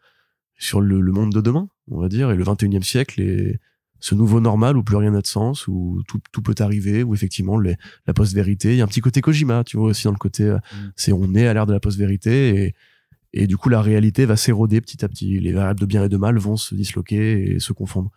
sur 0.57 0.81
le, 0.81 1.03
le 1.03 1.13
monde 1.13 1.31
de 1.31 1.43
demain 1.43 1.69
on 1.91 2.01
va 2.01 2.09
dire. 2.09 2.31
Et 2.31 2.37
le 2.37 2.45
21e 2.45 2.83
siècle 2.83 3.21
et 3.21 3.61
ce 4.01 4.15
nouveau 4.15 4.41
normal 4.41 4.77
où 4.77 4.83
plus 4.83 4.97
rien 4.97 5.11
n'a 5.11 5.21
de 5.21 5.27
sens 5.27 5.69
où 5.69 6.03
tout, 6.09 6.21
tout 6.33 6.43
peut 6.43 6.55
arriver 6.59 7.03
où 7.03 7.15
effectivement 7.15 7.59
les, 7.59 7.77
la 8.07 8.15
post-vérité 8.15 8.73
il 8.73 8.79
y 8.79 8.81
a 8.81 8.85
un 8.85 8.89
petit 8.89 9.01
côté 9.01 9.21
Kojima 9.21 9.65
tu 9.65 9.77
vois 9.77 9.91
aussi 9.91 10.05
dans 10.05 10.13
le 10.13 10.19
côté 10.19 10.45
euh, 10.45 10.59
c'est 10.97 11.13
on 11.13 11.35
est 11.35 11.47
à 11.47 11.55
l'ère 11.55 11.67
de 11.67 11.73
la 11.73 11.81
post-vérité 11.81 12.65
et 12.65 12.75
et 13.33 13.47
du 13.47 13.59
coup 13.59 13.69
la 13.69 13.83
réalité 13.83 14.25
va 14.25 14.37
s'éroder 14.37 14.81
petit 14.81 15.05
à 15.05 15.09
petit. 15.09 15.39
Les 15.39 15.53
variables 15.53 15.81
de 15.81 15.87
bien 15.87 16.03
et 16.05 16.09
de 16.09 16.17
mal 16.17 16.39
vont 16.39 16.57
se 16.57 16.75
disloquer 16.75 17.57
et 17.57 17.61
se 17.61 17.75
confondre. 17.75 18.11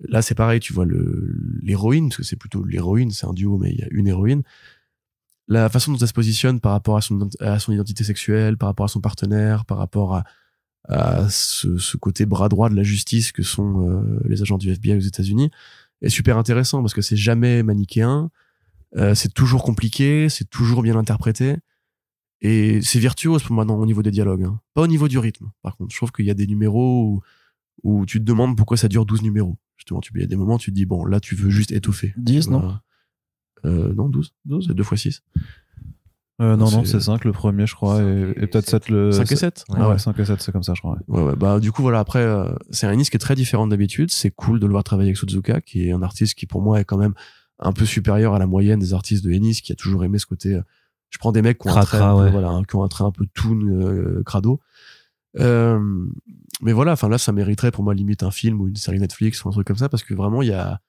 Là 0.00 0.22
c'est 0.22 0.36
pareil 0.36 0.60
tu 0.60 0.72
vois 0.72 0.84
le 0.84 1.34
l'héroïne 1.62 2.08
parce 2.08 2.18
que 2.18 2.22
c'est 2.22 2.36
plutôt 2.36 2.62
l'héroïne 2.64 3.10
c'est 3.10 3.26
un 3.26 3.32
duo 3.32 3.58
mais 3.58 3.70
il 3.70 3.78
y 3.78 3.82
a 3.82 3.88
une 3.90 4.06
héroïne 4.06 4.42
la 5.48 5.68
façon 5.68 5.92
dont 5.92 5.98
elle 5.98 6.08
se 6.08 6.12
positionne 6.12 6.60
par 6.60 6.72
rapport 6.72 6.96
à 6.96 7.00
son, 7.00 7.28
à 7.40 7.58
son 7.58 7.72
identité 7.72 8.04
sexuelle, 8.04 8.56
par 8.56 8.68
rapport 8.68 8.84
à 8.84 8.88
son 8.88 9.00
partenaire, 9.00 9.64
par 9.64 9.78
rapport 9.78 10.14
à, 10.16 10.24
à 10.88 11.28
ce, 11.28 11.78
ce 11.78 11.96
côté 11.96 12.26
bras 12.26 12.48
droit 12.48 12.68
de 12.70 12.74
la 12.76 12.82
justice 12.82 13.32
que 13.32 13.42
sont 13.42 13.88
euh, 13.88 14.20
les 14.26 14.42
agents 14.42 14.58
du 14.58 14.70
FBI 14.70 14.96
aux 14.96 15.00
États-Unis, 15.00 15.50
est 16.02 16.08
super 16.08 16.38
intéressant 16.38 16.80
parce 16.82 16.94
que 16.94 17.02
c'est 17.02 17.16
jamais 17.16 17.62
manichéen, 17.62 18.30
euh, 18.96 19.14
c'est 19.14 19.32
toujours 19.32 19.62
compliqué, 19.64 20.28
c'est 20.28 20.48
toujours 20.48 20.82
bien 20.82 20.96
interprété. 20.96 21.56
Et 22.40 22.82
c'est 22.82 22.98
virtuose 22.98 23.42
pour 23.42 23.54
moi 23.54 23.64
dans, 23.64 23.76
au 23.76 23.86
niveau 23.86 24.02
des 24.02 24.10
dialogues. 24.10 24.42
hein. 24.44 24.60
Pas 24.74 24.82
au 24.82 24.86
niveau 24.86 25.08
du 25.08 25.18
rythme. 25.18 25.50
Par 25.62 25.76
contre, 25.76 25.92
je 25.92 25.96
trouve 25.96 26.12
qu'il 26.12 26.26
y 26.26 26.30
a 26.30 26.34
des 26.34 26.46
numéros 26.46 27.04
où, 27.04 27.22
où 27.82 28.06
tu 28.06 28.18
te 28.18 28.24
demandes 28.24 28.56
pourquoi 28.56 28.76
ça 28.76 28.88
dure 28.88 29.06
12 29.06 29.22
numéros. 29.22 29.56
Justement, 29.76 30.00
tu, 30.00 30.12
il 30.14 30.20
y 30.20 30.24
a 30.24 30.26
des 30.26 30.36
moments 30.36 30.56
où 30.56 30.58
tu 30.58 30.70
te 30.70 30.76
dis, 30.76 30.84
bon, 30.84 31.06
là, 31.06 31.20
tu 31.20 31.34
veux 31.36 31.48
juste 31.50 31.72
étoffer. 31.72 32.12
10, 32.18 32.44
Tu 32.46 32.50
non? 32.50 32.78
Euh, 33.64 33.92
Non, 33.94 34.08
12. 34.08 34.34
12 34.44 34.66
C'est 34.68 34.74
2 34.74 34.82
fois 34.82 34.96
6. 34.96 35.22
euh, 36.40 36.56
Non, 36.56 36.70
non, 36.70 36.84
C'est- 36.84 36.92
c'est 36.92 37.00
5 37.00 37.24
le 37.24 37.32
premier, 37.32 37.66
je 37.66 37.74
crois, 37.74 38.02
et, 38.02 38.30
et 38.36 38.46
peut-être 38.46 38.68
7 38.68 38.88
le. 38.88 39.12
5 39.12 39.30
et 39.32 39.36
7 39.36 39.64
Ah 39.74 39.88
ouais, 39.88 39.98
5 39.98 40.18
et 40.18 40.24
7, 40.24 40.40
c'est 40.42 40.52
comme 40.52 40.62
ça, 40.62 40.74
je 40.74 40.80
crois. 40.80 40.98
ouais. 41.08 41.18
Ouais, 41.20 41.22
ouais. 41.30 41.36
Bah, 41.36 41.60
du 41.60 41.70
coup, 41.72 41.82
voilà, 41.82 42.00
après, 42.00 42.20
euh, 42.22 42.48
c'est 42.70 42.86
un 42.86 42.92
Ennis 42.92 43.10
qui 43.10 43.16
est 43.16 43.20
très 43.20 43.34
différent 43.36 43.66
d'habitude. 43.66 44.10
C'est 44.10 44.30
cool 44.30 44.58
de 44.60 44.66
le 44.66 44.72
voir 44.72 44.84
travailler 44.84 45.10
avec 45.10 45.16
Suzuka, 45.16 45.60
qui 45.60 45.88
est 45.88 45.92
un 45.92 46.02
artiste 46.02 46.34
qui, 46.34 46.46
pour 46.46 46.60
moi, 46.62 46.80
est 46.80 46.84
quand 46.84 46.98
même 46.98 47.14
un 47.60 47.72
peu 47.72 47.84
supérieur 47.84 48.34
à 48.34 48.38
la 48.38 48.46
moyenne 48.46 48.80
des 48.80 48.94
artistes 48.94 49.24
de 49.24 49.30
Ennis, 49.32 49.60
qui 49.62 49.70
a 49.72 49.76
toujours 49.76 50.04
aimé 50.04 50.18
ce 50.18 50.26
côté. 50.26 50.54
euh, 50.54 50.62
je 51.10 51.18
prends 51.18 51.30
des 51.30 51.42
mecs 51.42 51.58
qui 51.58 51.68
ont, 51.68 51.70
un 51.70 51.80
trait, 51.82 51.98
Cracra, 51.98 52.10
un 52.10 52.16
peu, 52.16 52.24
ouais. 52.24 52.30
voilà, 52.32 52.48
hein, 52.48 52.64
qui 52.64 52.74
ont 52.74 52.82
un 52.82 52.88
trait 52.88 53.04
un 53.04 53.12
peu 53.12 53.24
toon, 53.32 53.60
euh, 53.68 54.22
crado. 54.26 54.60
Euh, 55.38 55.78
mais 56.62 56.72
voilà, 56.72 56.92
enfin 56.92 57.08
là, 57.08 57.18
ça 57.18 57.30
mériterait 57.32 57.70
pour 57.70 57.84
moi 57.84 57.94
limite 57.94 58.22
un 58.24 58.30
film 58.32 58.60
ou 58.60 58.66
une 58.68 58.76
série 58.76 58.98
Netflix 58.98 59.44
ou 59.44 59.48
un 59.48 59.52
truc 59.52 59.66
comme 59.66 59.76
ça, 59.76 59.88
parce 59.88 60.02
que 60.02 60.14
vraiment, 60.14 60.42
il 60.42 60.48
y 60.48 60.52
a, 60.52 60.80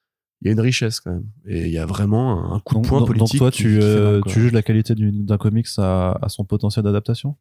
il 0.42 0.48
y 0.48 0.50
a 0.50 0.54
une 0.54 0.60
richesse 0.60 1.00
quand 1.00 1.12
même. 1.12 1.26
Et 1.48 1.66
il 1.66 1.72
y 1.72 1.78
a 1.78 1.86
vraiment 1.86 2.54
un 2.54 2.60
coup 2.60 2.76
de 2.82 2.88
poing 2.88 3.00
donc- 3.00 3.10
donc 3.10 3.18
politique. 3.18 3.38
toi, 3.40 3.52
tu, 3.52 3.80
euh, 3.82 4.22
tu 4.28 4.40
juges 4.42 4.52
la 4.52 4.62
qualité 4.62 4.94
d'un 4.98 5.38
comics 5.38 5.68
à, 5.78 6.18
à 6.22 6.30
son 6.30 6.44
potentiel 6.46 6.84
d'adaptation? 6.84 7.36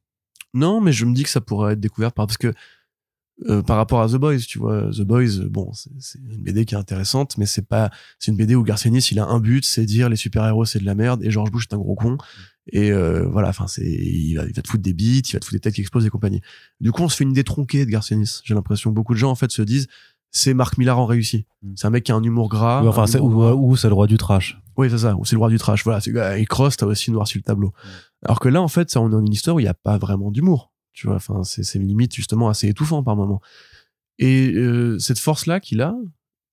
Non, 0.55 0.81
mais 0.81 0.93
je 0.93 1.05
me 1.05 1.15
dis 1.15 1.25
que 1.25 1.29
ça 1.31 1.41
pourrait 1.41 1.73
être 1.75 1.81
découvert 1.81 2.13
par 2.13 2.27
parce 2.27 2.39
que 2.39 2.53
euh, 3.49 3.63
par 3.63 3.77
rapport 3.79 4.01
à 4.01 4.07
The 4.09 4.15
Boys, 4.15 4.39
tu 4.47 4.61
vois, 4.61 4.91
The 4.93 5.01
Boys, 5.01 5.41
bon, 5.51 5.73
c'est 5.73 6.21
une 6.21 6.45
BD 6.45 6.65
qui 6.65 6.77
est 6.77 6.79
intéressante, 6.79 7.37
mais 7.37 7.47
c'est 7.47 7.67
pas, 7.67 7.91
c'est 8.21 8.31
une 8.31 8.37
BD 8.37 8.55
où 8.55 8.63
Garcenis 8.63 9.09
il 9.11 9.19
a 9.19 9.27
un 9.27 9.41
but, 9.41 9.65
c'est 9.65 9.85
dire 9.85 10.09
les 10.09 10.15
super 10.15 10.47
héros 10.47 10.65
c'est 10.65 10.79
de 10.79 10.85
la 10.85 10.95
merde 10.95 11.25
et 11.25 11.33
George 11.33 11.51
Bush 11.51 11.65
est 11.69 11.75
un 11.75 11.79
gros 11.79 11.97
con 11.97 12.17
et 12.73 12.93
euh, 12.93 13.27
voilà, 13.27 13.49
enfin 13.49 13.67
c'est, 13.67 13.85
il 13.85 14.35
va, 14.37 14.45
il 14.45 14.55
va 14.55 14.63
te 14.63 14.69
foutre 14.69 14.85
des 14.85 14.95
bites, 14.95 15.31
il 15.31 15.33
va 15.33 15.41
te 15.41 15.45
foutre 15.47 15.57
des 15.57 15.61
têtes 15.61 15.75
qui 15.75 15.81
explosent 15.81 16.07
et 16.07 16.11
compagnie. 16.11 16.43
Du 16.81 16.93
coup, 16.93 17.03
on 17.03 17.09
se 17.09 17.17
fait 17.17 17.25
une 17.25 17.33
idée 17.33 17.43
tronquée 17.45 17.85
de 17.85 17.91
Garcenis. 17.91 18.39
J'ai 18.45 18.55
l'impression 18.55 18.93
beaucoup 18.93 19.15
de 19.15 19.19
gens 19.19 19.33
en 19.33 19.35
fait 19.35 19.51
se 19.51 19.63
disent 19.63 19.89
c'est 20.35 20.53
Marc 20.53 20.77
Millar 20.79 20.99
en 20.99 21.07
réussi. 21.07 21.47
Mm. 21.63 21.73
C'est 21.77 21.87
un 21.87 21.91
mec 21.91 22.05
qui 22.05 22.13
a 22.13 22.17
un 22.17 22.23
humour 22.23 22.49
gras. 22.49 22.83
Ou 22.83 22.89
enfin, 22.89 23.07
c'est, 23.07 23.21
ou, 23.21 23.77
c'est 23.77 23.89
le 23.89 23.95
roi 23.95 24.07
du 24.07 24.19
trash. 24.19 24.61
Oui, 24.77 24.91
c'est 24.91 24.99
ça. 24.99 25.15
Ou 25.17 25.25
c'est 25.25 25.37
le 25.37 25.39
roi 25.39 25.49
du 25.49 25.59
trash. 25.59 25.85
Voilà. 25.85 26.01
Et 26.37 26.45
Cross, 26.45 26.77
t'as 26.77 26.87
aussi 26.87 27.13
noir 27.13 27.27
sur 27.27 27.39
le 27.39 27.45
tableau. 27.45 27.73
Alors 28.25 28.41
que 28.41 28.49
là, 28.49 28.61
en 28.61 28.69
fait, 28.69 28.91
ça, 28.91 29.01
on 29.01 29.09
est 29.09 29.13
dans 29.13 29.21
une 29.21 29.33
histoire 29.33 29.57
où 29.57 29.61
il 29.61 29.63
n'y 29.63 29.69
a 29.69 29.75
pas 29.75 29.97
vraiment 29.97 30.31
d'humour. 30.33 30.73
Tu 30.93 31.07
vois, 31.07 31.17
enfin, 31.17 31.45
c'est, 31.45 31.63
c'est 31.63 31.79
limite 31.79 32.15
justement 32.15 32.49
assez 32.49 32.69
étouffant 32.69 33.03
par 33.03 33.17
moment. 33.17 33.41
Et 34.19 34.53
euh, 34.55 34.99
cette 34.99 35.19
force-là 35.19 35.61
qu'il 35.61 35.81
a, 35.83 35.95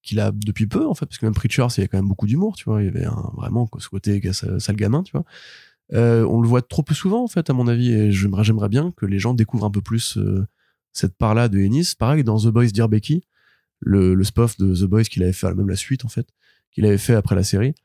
qu'il 0.04 0.20
a 0.20 0.32
depuis 0.32 0.68
peu, 0.68 0.88
en 0.88 0.94
fait, 0.94 1.08
parce 1.08 1.18
que 1.18 1.26
même 1.26 1.34
Preacher, 1.34 1.66
il 1.78 1.82
y 1.82 1.84
a 1.84 1.88
quand 1.88 1.98
même 1.98 2.08
beaucoup 2.08 2.28
d'humour, 2.28 2.56
tu 2.56 2.66
vois. 2.66 2.84
Il 2.84 2.86
y 2.86 2.90
avait 2.90 3.06
un, 3.06 3.32
vraiment 3.36 3.68
ce 3.80 3.90
côté 3.90 4.22
sale 4.32 4.76
gamin, 4.76 5.02
tu 5.02 5.12
vois. 5.12 5.26
Euh, 5.94 6.24
on 6.26 6.40
le 6.40 6.48
voit 6.48 6.62
trop 6.62 6.84
peu 6.84 6.94
souvent, 6.94 7.24
en 7.24 7.28
fait, 7.28 7.50
à 7.50 7.54
mon 7.54 7.68
avis. 7.68 7.92
Et 7.92 8.12
j'aimerais, 8.12 8.44
j'aimerais 8.44 8.70
bien 8.70 8.92
que 8.96 9.08
les 9.08 9.18
gens 9.18 9.34
découvrent 9.34 9.66
un 9.66 9.72
peu 9.72 9.82
plus 9.82 10.18
euh, 10.18 10.46
cette 10.94 11.18
part-là 11.18 11.50
de 11.50 11.60
Ennis. 11.60 11.96
Pareil, 11.98 12.24
dans 12.24 12.38
The 12.38 12.48
Boys 12.48 12.68
Dear 12.68 12.90
Becky, 12.90 13.24
le, 13.82 14.14
le 14.14 14.24
spin-off 14.24 14.58
de 14.58 14.74
The 14.74 14.86
Boys 14.86 15.04
qu'il 15.04 15.24
avait 15.24 15.34
fait, 15.34 15.54
même 15.54 15.70
la 15.70 15.76
suite, 15.76 16.06
en 16.06 16.10
fait, 16.10 16.28
qu'il 16.72 16.86
avait 16.86 16.98
fait 16.98 17.16
après 17.16 17.36
la 17.36 17.44
série 17.44 17.76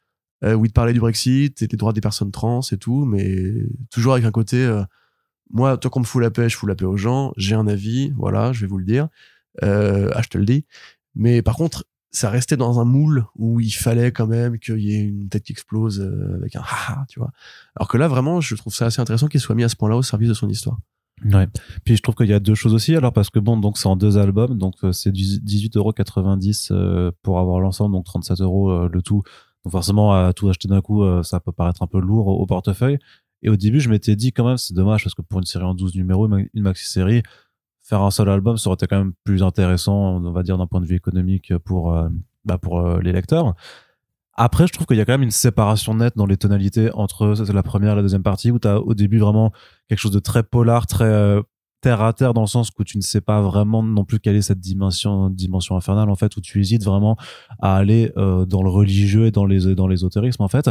euh, 0.45 0.55
où 0.55 0.65
il 0.65 0.73
parlait 0.73 0.93
du 0.93 1.01
Brexit 1.01 1.61
et 1.63 1.67
des 1.67 1.77
droits 1.77 1.93
des 1.93 2.01
personnes 2.01 2.31
trans 2.31 2.61
et 2.71 2.77
tout, 2.77 3.05
mais 3.05 3.55
toujours 3.91 4.13
avec 4.13 4.25
un 4.25 4.31
côté, 4.31 4.65
euh, 4.65 4.83
moi, 5.51 5.77
toi 5.79 5.91
qu'on 5.91 6.01
me 6.01 6.05
fout 6.05 6.23
la 6.23 6.31
paix, 6.31 6.49
je 6.49 6.57
fous 6.57 6.67
la 6.67 6.75
paix 6.75 6.85
aux 6.85 6.97
gens, 6.97 7.33
j'ai 7.37 7.55
un 7.55 7.67
avis, 7.67 8.13
voilà, 8.17 8.53
je 8.53 8.61
vais 8.61 8.67
vous 8.67 8.79
le 8.79 8.85
dire, 8.85 9.09
euh, 9.63 10.11
ah, 10.15 10.23
je 10.23 10.29
te 10.29 10.39
le 10.39 10.45
dis. 10.45 10.67
Mais 11.15 11.43
par 11.43 11.57
contre, 11.57 11.85
ça 12.11 12.31
restait 12.31 12.57
dans 12.57 12.81
un 12.81 12.85
moule 12.85 13.27
où 13.35 13.61
il 13.61 13.71
fallait 13.71 14.13
quand 14.13 14.27
même 14.27 14.59
qu'il 14.59 14.79
y 14.81 14.95
ait 14.95 15.03
une 15.03 15.29
tête 15.29 15.43
qui 15.43 15.53
explose 15.53 16.01
euh, 16.01 16.37
avec 16.37 16.57
un 16.57 16.63
haha, 16.63 17.05
tu 17.09 17.19
vois. 17.19 17.33
Alors 17.75 17.89
que 17.89 17.97
là, 17.97 18.09
vraiment, 18.09 18.41
je 18.41 18.55
trouve 18.55 18.75
ça 18.75 18.87
assez 18.87 19.01
intéressant 19.01 19.29
qu'il 19.29 19.41
soit 19.41 19.55
mis 19.55 19.65
à 19.65 19.69
ce 19.69 19.77
point-là 19.77 19.97
au 19.97 20.03
service 20.03 20.29
de 20.29 20.35
son 20.35 20.49
histoire. 20.49 20.79
Ouais. 21.25 21.47
Puis 21.85 21.97
je 21.97 22.03
trouve 22.03 22.15
qu'il 22.15 22.27
y 22.27 22.35
a 22.35 22.41
deux 22.41 22.55
choses 22.55 22.75
aussi. 22.75 22.95
Alors 22.95 23.13
parce 23.13 23.31
que 23.31 23.39
bon, 23.39 23.57
donc 23.57 23.79
c'est 23.79 23.89
en 23.89 23.97
deux 23.97 24.19
albums, 24.19 24.59
donc 24.59 24.75
euh, 24.85 24.93
c'est 24.93 25.13
du 25.13 25.23
18,90€ 25.23 26.69
euh, 26.71 27.11
pour 27.23 27.39
avoir 27.39 27.61
l'ensemble, 27.61 27.95
donc 27.95 28.05
37 28.05 28.41
euros 28.41 28.71
euh, 28.71 28.89
le 28.93 29.03
tout. 29.03 29.23
Donc 29.65 29.73
forcément, 29.73 30.13
à 30.13 30.33
tout 30.33 30.49
acheter 30.49 30.69
d'un 30.69 30.81
coup, 30.81 31.05
ça 31.25 31.41
peut 31.41 31.51
paraître 31.51 31.83
un 31.83 31.89
peu 31.89 31.99
lourd 31.99 32.29
au, 32.29 32.47
portefeuille. 32.47 32.99
Et 33.43 33.49
au 33.49 33.57
début, 33.57 33.81
je 33.81 33.91
m'étais 33.91 34.15
dit 34.15 34.33
quand 34.33 34.47
même, 34.47 34.57
c'est 34.59 34.75
dommage 34.75 35.03
parce 35.03 35.15
que 35.15 35.23
pour 35.23 35.41
une 35.41 35.45
série 35.45 35.65
en 35.65 35.75
12 35.75 35.97
numéros, 35.97 36.29
une 36.29 36.49
une 36.55 36.63
maxi-série, 36.63 37.23
faire 37.83 38.03
un 38.03 38.13
seul 38.13 38.29
album, 38.29 38.59
ça 38.59 38.69
aurait 38.69 38.75
été 38.75 38.87
quand 38.87 38.99
même 38.99 39.13
plus 39.25 39.43
intéressant, 39.43 40.19
on 40.19 40.31
va 40.31 40.45
dire 40.45 40.57
d'un 40.57 40.69
point 40.69 40.81
de 40.81 40.87
vue 40.87 40.95
économique 40.95 41.57
pour 41.65 41.93
bah, 42.45 42.59
pour 42.59 42.81
les 43.01 43.11
lecteurs. 43.11 43.57
Après, 44.37 44.67
je 44.67 44.73
trouve 44.73 44.87
qu'il 44.87 44.99
y 44.99 45.01
a 45.01 45.05
quand 45.05 45.15
même 45.15 45.23
une 45.23 45.31
séparation 45.31 45.95
nette 45.95 46.17
dans 46.17 46.27
les 46.27 46.37
tonalités 46.37 46.91
entre 46.93 47.35
la 47.53 47.63
première 47.63 47.93
et 47.93 47.97
la 47.97 48.03
deuxième 48.03 48.23
partie 48.23 48.51
où 48.51 48.59
tu 48.59 48.69
as 48.69 48.81
au 48.81 48.95
début 48.95 49.19
vraiment 49.19 49.51
quelque 49.89 49.99
chose 49.99 50.13
de 50.13 50.19
très 50.19 50.43
polar, 50.43 50.87
très 50.87 51.05
euh, 51.05 51.41
terre 51.81 52.03
à 52.03 52.13
terre 52.13 52.35
dans 52.35 52.43
le 52.43 52.47
sens 52.47 52.71
où 52.79 52.85
tu 52.85 52.99
ne 52.99 53.03
sais 53.03 53.21
pas 53.21 53.41
vraiment 53.41 53.83
non 53.83 54.05
plus 54.05 54.19
quelle 54.21 54.37
est 54.37 54.43
cette 54.43 54.61
dimension 54.61 55.31
dimension 55.31 55.77
infernale 55.77 56.11
en 56.11 56.17
fait 56.17 56.37
où 56.37 56.41
tu 56.41 56.61
hésites 56.61 56.85
vraiment 56.85 57.17
à 57.61 57.77
aller 57.77 58.13
euh, 58.17 58.45
dans 58.45 58.63
le 58.63 58.71
religieux 58.71 59.27
et 59.27 59.31
dans 59.31 59.47
les 59.47 59.75
dans 59.75 59.87
l'ésotérisme 59.87 60.43
en 60.43 60.49
fait. 60.49 60.71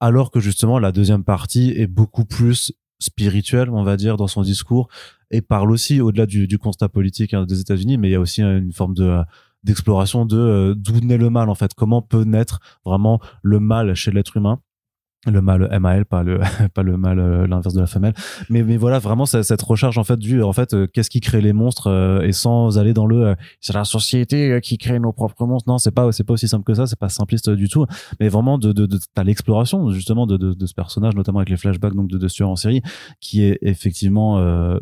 Alors 0.00 0.30
que 0.30 0.40
justement 0.40 0.78
la 0.78 0.92
deuxième 0.92 1.24
partie 1.24 1.70
est 1.76 1.86
beaucoup 1.86 2.24
plus 2.24 2.72
spirituelle 2.98 3.70
on 3.70 3.82
va 3.82 3.96
dire 3.96 4.16
dans 4.16 4.26
son 4.26 4.42
discours 4.42 4.88
et 5.30 5.40
parle 5.40 5.70
aussi 5.70 6.00
au-delà 6.00 6.26
du, 6.26 6.46
du 6.46 6.58
constat 6.58 6.88
politique 6.88 7.32
hein, 7.32 7.46
des 7.46 7.60
États-Unis 7.60 7.96
mais 7.96 8.08
il 8.08 8.12
y 8.12 8.16
a 8.16 8.20
aussi 8.20 8.42
une 8.42 8.72
forme 8.72 8.94
de 8.94 9.22
d'exploration 9.64 10.26
de 10.26 10.38
euh, 10.38 10.74
d'où 10.76 11.00
naît 11.00 11.18
le 11.18 11.30
mal 11.30 11.48
en 11.48 11.54
fait. 11.54 11.74
Comment 11.74 12.02
peut 12.02 12.24
naître 12.24 12.60
vraiment 12.84 13.20
le 13.42 13.60
mal 13.60 13.94
chez 13.94 14.10
l'être 14.10 14.36
humain? 14.36 14.60
Le 15.26 15.42
mal 15.42 15.68
MAL 15.78 16.06
pas 16.06 16.22
le 16.22 16.40
pas 16.74 16.82
le 16.82 16.96
mal 16.96 17.18
euh, 17.18 17.46
l'inverse 17.46 17.74
de 17.74 17.80
la 17.80 17.86
femelle. 17.86 18.14
Mais 18.48 18.62
mais 18.62 18.78
voilà 18.78 18.98
vraiment 18.98 19.26
cette, 19.26 19.60
recherche 19.60 19.98
en 19.98 20.04
fait 20.04 20.18
du 20.18 20.42
en 20.42 20.54
fait 20.54 20.72
euh, 20.72 20.86
qu'est-ce 20.86 21.10
qui 21.10 21.20
crée 21.20 21.42
les 21.42 21.52
monstres 21.52 22.22
et 22.24 22.32
sans 22.32 22.78
aller 22.78 22.94
dans 22.94 23.04
le 23.04 23.36
c'est 23.60 23.74
la 23.74 23.84
société 23.84 24.60
qui 24.62 24.78
crée 24.78 24.98
nos 24.98 25.12
propres 25.12 25.44
monstres. 25.44 25.68
Non 25.68 25.76
c'est 25.76 25.90
pas 25.90 26.10
c'est 26.12 26.24
pas 26.24 26.32
aussi 26.32 26.48
simple 26.48 26.64
que 26.64 26.72
ça 26.72 26.86
c'est 26.86 26.98
pas 26.98 27.10
simpliste 27.10 27.50
du 27.50 27.68
tout. 27.68 27.84
Mais 28.18 28.30
vraiment 28.30 28.56
de 28.56 28.72
de, 28.72 28.86
de 28.86 28.98
t'as 29.14 29.22
l'exploration 29.22 29.90
justement 29.90 30.26
de, 30.26 30.38
de 30.38 30.54
de 30.54 30.66
ce 30.66 30.72
personnage 30.72 31.14
notamment 31.14 31.40
avec 31.40 31.50
les 31.50 31.58
flashbacks 31.58 31.94
donc 31.94 32.08
de 32.08 32.16
de 32.16 32.28
tueurs 32.28 32.48
en 32.48 32.56
série 32.56 32.80
qui 33.20 33.42
est 33.42 33.58
effectivement 33.60 34.38
euh, 34.38 34.78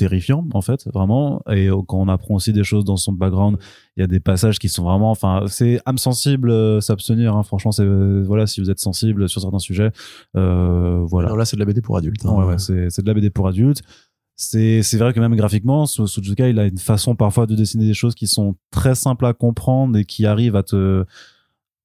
terrifiant 0.00 0.44
en 0.52 0.62
fait 0.62 0.86
vraiment 0.92 1.42
et 1.48 1.68
euh, 1.68 1.76
quand 1.86 1.98
on 1.98 2.08
apprend 2.08 2.34
aussi 2.34 2.52
des 2.52 2.64
choses 2.64 2.84
dans 2.84 2.96
son 2.96 3.12
background 3.12 3.56
il 3.96 4.00
y 4.00 4.04
a 4.04 4.06
des 4.06 4.20
passages 4.20 4.58
qui 4.58 4.68
sont 4.68 4.84
vraiment 4.84 5.10
enfin 5.10 5.44
c'est 5.46 5.80
âme 5.86 5.98
sensible 5.98 6.50
euh, 6.50 6.80
s'abstenir 6.80 7.36
hein, 7.36 7.42
franchement 7.42 7.72
c'est 7.72 7.84
euh, 7.84 8.22
voilà 8.26 8.46
si 8.46 8.60
vous 8.60 8.70
êtes 8.70 8.80
sensible 8.80 9.28
sur 9.28 9.40
certains 9.40 9.58
sujets 9.58 9.90
euh, 10.36 11.02
voilà 11.06 11.26
Alors 11.28 11.38
là, 11.38 11.44
c'est 11.44 11.56
de 11.56 11.60
la 11.60 11.66
BD 11.66 11.80
pour 11.82 11.96
adultes. 11.96 12.24
hein. 12.24 12.32
Ouais, 12.34 12.44
ouais, 12.46 12.58
c'est 12.58 12.90
c'est 12.90 13.02
de 13.02 13.06
la 13.08 13.14
BD 13.14 13.30
pour 13.30 13.46
adultes. 13.48 13.82
C'est 14.36 14.82
c'est 14.82 14.96
vrai 14.96 15.12
que 15.12 15.20
même 15.20 15.36
graphiquement, 15.36 15.84
Su- 15.86 16.06
Suzuka, 16.08 16.48
il 16.48 16.58
a 16.58 16.66
une 16.66 16.78
façon 16.78 17.14
parfois 17.14 17.46
de 17.46 17.54
dessiner 17.54 17.84
des 17.86 17.94
choses 17.94 18.14
qui 18.14 18.26
sont 18.26 18.54
très 18.70 18.94
simples 18.94 19.26
à 19.26 19.34
comprendre 19.34 19.98
et 19.98 20.04
qui 20.06 20.24
arrivent 20.24 20.56
à 20.56 20.62
te 20.62 21.04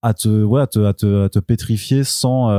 à 0.01 0.13
te 0.13 0.29
ouais 0.43 0.61
à 0.61 0.67
te 0.67 0.79
à 0.85 0.93
te, 0.93 1.25
à 1.25 1.29
te 1.29 1.39
pétrifier 1.39 2.03
sans 2.05 2.49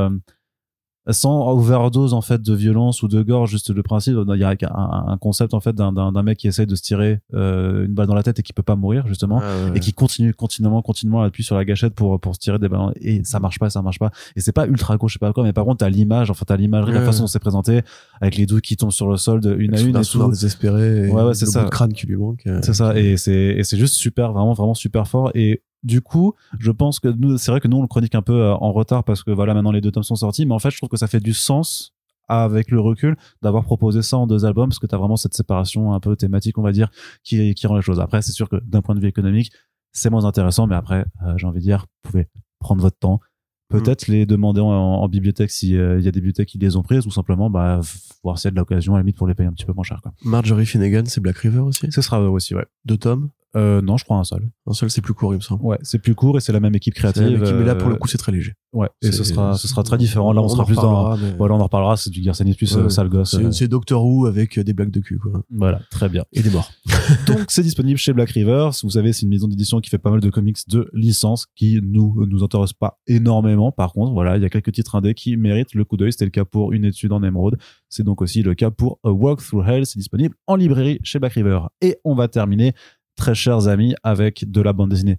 sans 1.11 1.49
overdose 1.53 2.13
en 2.15 2.21
fait 2.21 2.43
de 2.43 2.55
violence 2.55 3.03
ou 3.03 3.09
de 3.09 3.23
gore 3.23 3.47
juste 3.47 3.71
le 3.71 3.83
principe 3.83 4.17
il 4.35 4.41
y 4.41 4.45
a 4.45 4.51
un, 4.75 5.05
un 5.13 5.17
concept 5.19 5.55
en 5.55 5.61
fait 5.61 5.75
d'un 5.75 6.23
mec 6.23 6.39
qui 6.39 6.49
essaye 6.49 6.67
de 6.67 6.75
se 6.75 6.83
tirer 6.83 7.21
euh, 7.35 7.87
une 7.87 7.95
balle 7.95 8.07
dans 8.07 8.15
la 8.15 8.23
tête 8.23 8.39
et 8.39 8.43
qui 8.43 8.53
peut 8.53 8.63
pas 8.63 8.77
mourir 8.77 9.07
justement 9.07 9.39
ouais, 9.39 9.73
et 9.77 9.81
qui 9.81 9.93
continue 9.93 10.35
continuellement 10.35 10.83
continuellement 10.83 11.23
à 11.23 11.27
appuyer 11.27 11.45
sur 11.47 11.57
la 11.57 11.65
gâchette 11.65 11.95
pour 11.95 12.21
pour 12.21 12.35
se 12.35 12.41
tirer 12.41 12.59
des 12.59 12.69
ballons 12.69 12.93
et 13.01 13.23
ça 13.25 13.39
marche 13.41 13.59
pas 13.59 13.71
ça 13.71 13.83
marche 13.83 13.99
pas 13.99 14.11
et 14.35 14.41
c'est 14.41 14.53
pas 14.53 14.67
ultra 14.67 14.97
gauche 14.97 15.13
je 15.13 15.19
sais 15.19 15.19
pas 15.21 15.33
quoi 15.33 15.45
mais 15.45 15.53
par 15.53 15.65
contre 15.65 15.79
t'as 15.79 15.89
l'image 15.89 16.31
enfin 16.31 16.45
t'as 16.47 16.57
l'imagerie 16.57 16.93
la 16.93 17.01
Ouais. 17.01 17.07
façon 17.07 17.23
dont 17.25 17.27
c'est 17.29 17.39
présenté 17.39 17.83
avec 18.21 18.37
les 18.37 18.47
doutes 18.47 18.63
qui 18.63 18.77
tombent 18.77 18.91
sur 18.91 19.09
le 19.09 19.17
sol 19.17 19.41
de 19.41 19.55
une 19.57 19.75
à 19.77 19.81
une 19.81 19.97
un 19.97 20.01
et 20.01 20.05
sourire 20.05 20.27
tout 20.27 20.33
désespéré. 20.33 21.07
et 21.09 21.11
Ouais, 21.11 21.23
ouais, 21.23 21.35
c'est 21.35 21.45
le 21.47 21.51
ça. 21.53 21.65
de 21.65 21.69
crâne 21.69 21.93
qui 21.93 22.07
lui 22.07 22.17
manque. 22.17 22.43
euh, 22.47 22.61
c'est 22.63 22.75
ça 22.75 22.99
et 22.99 23.17
c'est 23.17 23.33
et 23.59 23.63
c'est 23.65 23.77
juste 23.77 23.95
super 23.95 24.33
vraiment 24.33 24.55
vraiment 24.55 24.75
super 24.75 25.07
fort 25.07 25.31
et 25.35 25.63
du 25.87 26.03
coup, 26.03 26.35
je 26.59 26.71
pense 26.71 27.01
que 27.01 27.09
nous, 27.09 27.39
c'est 27.39 27.51
vrai 27.51 27.61
que 27.61 27.69
nous, 27.69 27.79
on 27.79 27.83
le 27.83 27.89
chronique 27.89 28.15
un 28.15 28.23
peu 28.23 28.35
euh, 28.35 28.55
en 28.55 28.73
retard 28.73 29.05
parce 29.05 29.23
que 29.23 29.31
voilà, 29.31 29.55
maintenant 29.55 29.73
les 29.73 29.81
deux 29.81 29.93
tomes 29.93 30.03
sont 30.03 30.17
sortis, 30.17 30.45
mais 30.45 30.55
en 30.55 30.59
fait, 30.59 30.71
je 30.71 30.77
trouve 30.77 30.89
que 30.89 30.97
ça 30.97 31.07
fait 31.07 31.21
du 31.21 31.33
sens 31.33 31.95
avec 32.29 32.73
le 32.73 32.81
recul 32.81 33.17
d'avoir 33.41 33.63
proposé 33.65 34.03
ça 34.03 34.19
en 34.19 34.27
deux 34.27 34.45
albums 34.45 34.69
parce 34.69 34.81
que 34.81 34.87
t'as 34.87 34.99
vraiment 34.99 35.17
cette 35.17 35.35
séparation 35.35 35.93
un 35.95 36.01
peu 36.01 36.17
thématique, 36.17 36.59
on 36.59 36.63
va 36.63 36.73
dire, 36.73 36.91
qui, 37.23 37.55
qui 37.55 37.67
rend 37.69 37.77
les 37.77 37.83
choses. 37.83 38.01
Après, 38.01 38.21
c'est 38.21 38.33
sûr 38.33 38.49
que 38.49 38.57
d'un 38.65 38.83
point 38.83 38.97
de 38.97 39.01
vue 39.01 39.09
économique, 39.09 39.53
c'est 39.93 40.11
moins 40.11 40.25
intéressant, 40.25 40.67
mais 40.67 40.75
après, 40.75 41.07
euh, 41.25 41.39
j'ai 41.39 41.47
envie 41.47 41.61
de 41.61 41.65
dire, 41.65 41.87
vous 42.05 42.11
pouvez 42.11 42.27
prendre 42.59 42.83
votre 42.83 42.99
temps. 42.99 43.21
Peut-être 43.69 44.07
les 44.07 44.27
demander 44.27 44.61
en, 44.61 44.69
en 44.69 45.09
bibliothèque 45.09 45.51
s'il 45.51 45.71
y 45.71 45.79
a 45.81 45.99
des 45.99 46.13
bibliothèques 46.13 46.49
qui 46.49 46.59
les 46.59 46.77
ont 46.77 46.83
prises 46.83 47.05
ou 47.05 47.11
simplement 47.11 47.51
bah, 47.51 47.81
voir 48.23 48.39
s'il 48.39 48.47
y 48.47 48.51
a 48.51 48.53
de 48.53 48.57
l'occasion 48.57 48.95
à 48.95 48.99
la 48.99 49.03
limite 49.03 49.17
pour 49.17 49.27
les 49.27 49.35
payer 49.35 49.49
un 49.49 49.53
petit 49.53 49.65
peu 49.65 49.73
moins 49.73 49.83
cher. 49.83 50.01
Quoi. 50.03 50.13
Marjorie 50.25 50.67
Finnegan, 50.67 51.03
c'est 51.07 51.21
Black 51.21 51.39
River 51.39 51.59
aussi? 51.61 51.87
Ce 51.91 52.01
sera 52.01 52.21
aussi, 52.31 52.55
ouais. 52.55 52.65
Deux 52.85 52.97
tomes? 52.97 53.29
Euh, 53.55 53.81
non, 53.81 53.97
je 53.97 54.05
crois 54.05 54.19
un 54.19 54.25
seul. 54.25 54.51
Un 54.67 54.73
seul, 54.73 54.91
c'est 54.91 55.01
plus 55.01 55.15
court, 55.15 55.33
il 55.33 55.37
me 55.37 55.41
semble. 55.41 55.63
Ouais, 55.63 55.79
c'est 55.83 55.99
plus 55.99 56.15
court 56.15 56.37
et 56.37 56.41
c'est 56.41 56.53
la 56.53 56.61
même 56.61 56.75
équipe 56.75 56.95
la 56.97 57.13
créative. 57.13 57.23
même 57.23 57.43
équipe, 57.43 57.57
mais 57.57 57.65
là, 57.65 57.75
pour 57.75 57.89
le 57.89 57.95
euh, 57.95 57.99
coup, 57.99 58.09
c'est 58.09 58.19
très 58.19 58.33
léger. 58.33 58.55
ouais, 58.73 58.89
et 59.01 59.13
ce 59.13 59.25
sera, 59.25 59.57
ce 59.57 59.67
sera 59.69 59.83
très 59.83 59.97
différent. 59.97 60.33
Là, 60.33 60.43
on, 60.43 60.49
sera 60.49 60.65
plus 60.65 60.75
dans. 60.75 61.17
mais- 61.17 61.33
Voilà, 61.39 61.55
on 61.55 61.61
en 61.61 61.65
reparlera. 61.65 61.97
C'est 61.97 62.11
du 62.11 62.21
Garcenis 62.21 62.55
plus 62.55 62.75
Ouais, 62.75 62.83
euh, 62.83 62.89
sale 62.89 63.09
gosse. 63.09 63.37
C'est 63.53 63.65
euh, 63.65 63.69
Doctor 63.69 64.05
Who 64.05 64.27
avec 64.27 64.59
des 64.59 64.73
blagues 64.75 64.91
de 64.91 65.01
cul, 65.01 65.19
quoi. 65.19 65.43
Voilà, 65.51 65.81
très 65.91 66.09
bien. 66.09 66.25
Et 66.33 66.43
des 66.43 66.51
morts. 66.51 66.71
Donc, 67.27 67.39
c'est 67.49 67.63
disponible 67.63 67.99
chez 67.99 68.13
Black 68.13 68.31
River. 68.31 68.69
Vous 68.83 68.91
savez, 68.91 69.13
c'est 69.13 69.23
une 69.23 69.31
maison 69.31 69.49
d'édition 69.49 69.81
qui 69.81 69.89
fait 69.89 69.99
pas 69.99 70.11
mal 70.11 70.21
de 70.21 70.31
comics 70.31 70.59
de 70.69 70.91
licence 70.93 71.47
qui 71.55 71.81
nous 71.83 72.27
nous 72.27 72.43
intéresse 72.43 72.73
pas 72.73 72.99
énormément. 73.07 73.73
Par 73.73 73.93
contre, 73.93 74.13
voilà, 74.13 74.37
il 74.37 74.43
y 74.43 74.47
a 74.47 74.51
quelques 74.51 74.73
titres 74.73 74.97
indés 74.97 75.15
qui 75.15 75.37
méritent 75.37 75.75
le 75.75 75.85
coup 75.85 75.97
d'œil. 75.97 76.13
C'était 76.13 76.27
le 76.27 76.31
cas 76.31 76.45
pour 76.45 76.73
Une 76.73 76.85
étude 76.85 77.13
en 77.13 77.23
émeraude. 77.23 77.57
C'est 77.89 78.03
donc 78.03 78.21
aussi 78.21 78.43
le 78.43 78.55
cas 78.55 78.71
pour 78.71 78.99
A 79.05 79.11
Walk 79.11 79.41
Through 79.43 79.67
Hell. 79.67 79.87
C'est 79.87 79.99
disponible 79.99 80.35
en 80.47 80.57
librairie 80.57 80.99
chez 81.03 81.19
Black 81.19 81.33
River. 81.33 81.61
Et 81.81 81.97
on 82.05 82.15
va 82.15 82.29
terminer, 82.29 82.75
très 83.17 83.35
chers 83.35 83.69
amis, 83.69 83.95
avec 84.03 84.51
de 84.51 84.61
la 84.61 84.73
bande 84.73 84.91
dessinée. 84.91 85.19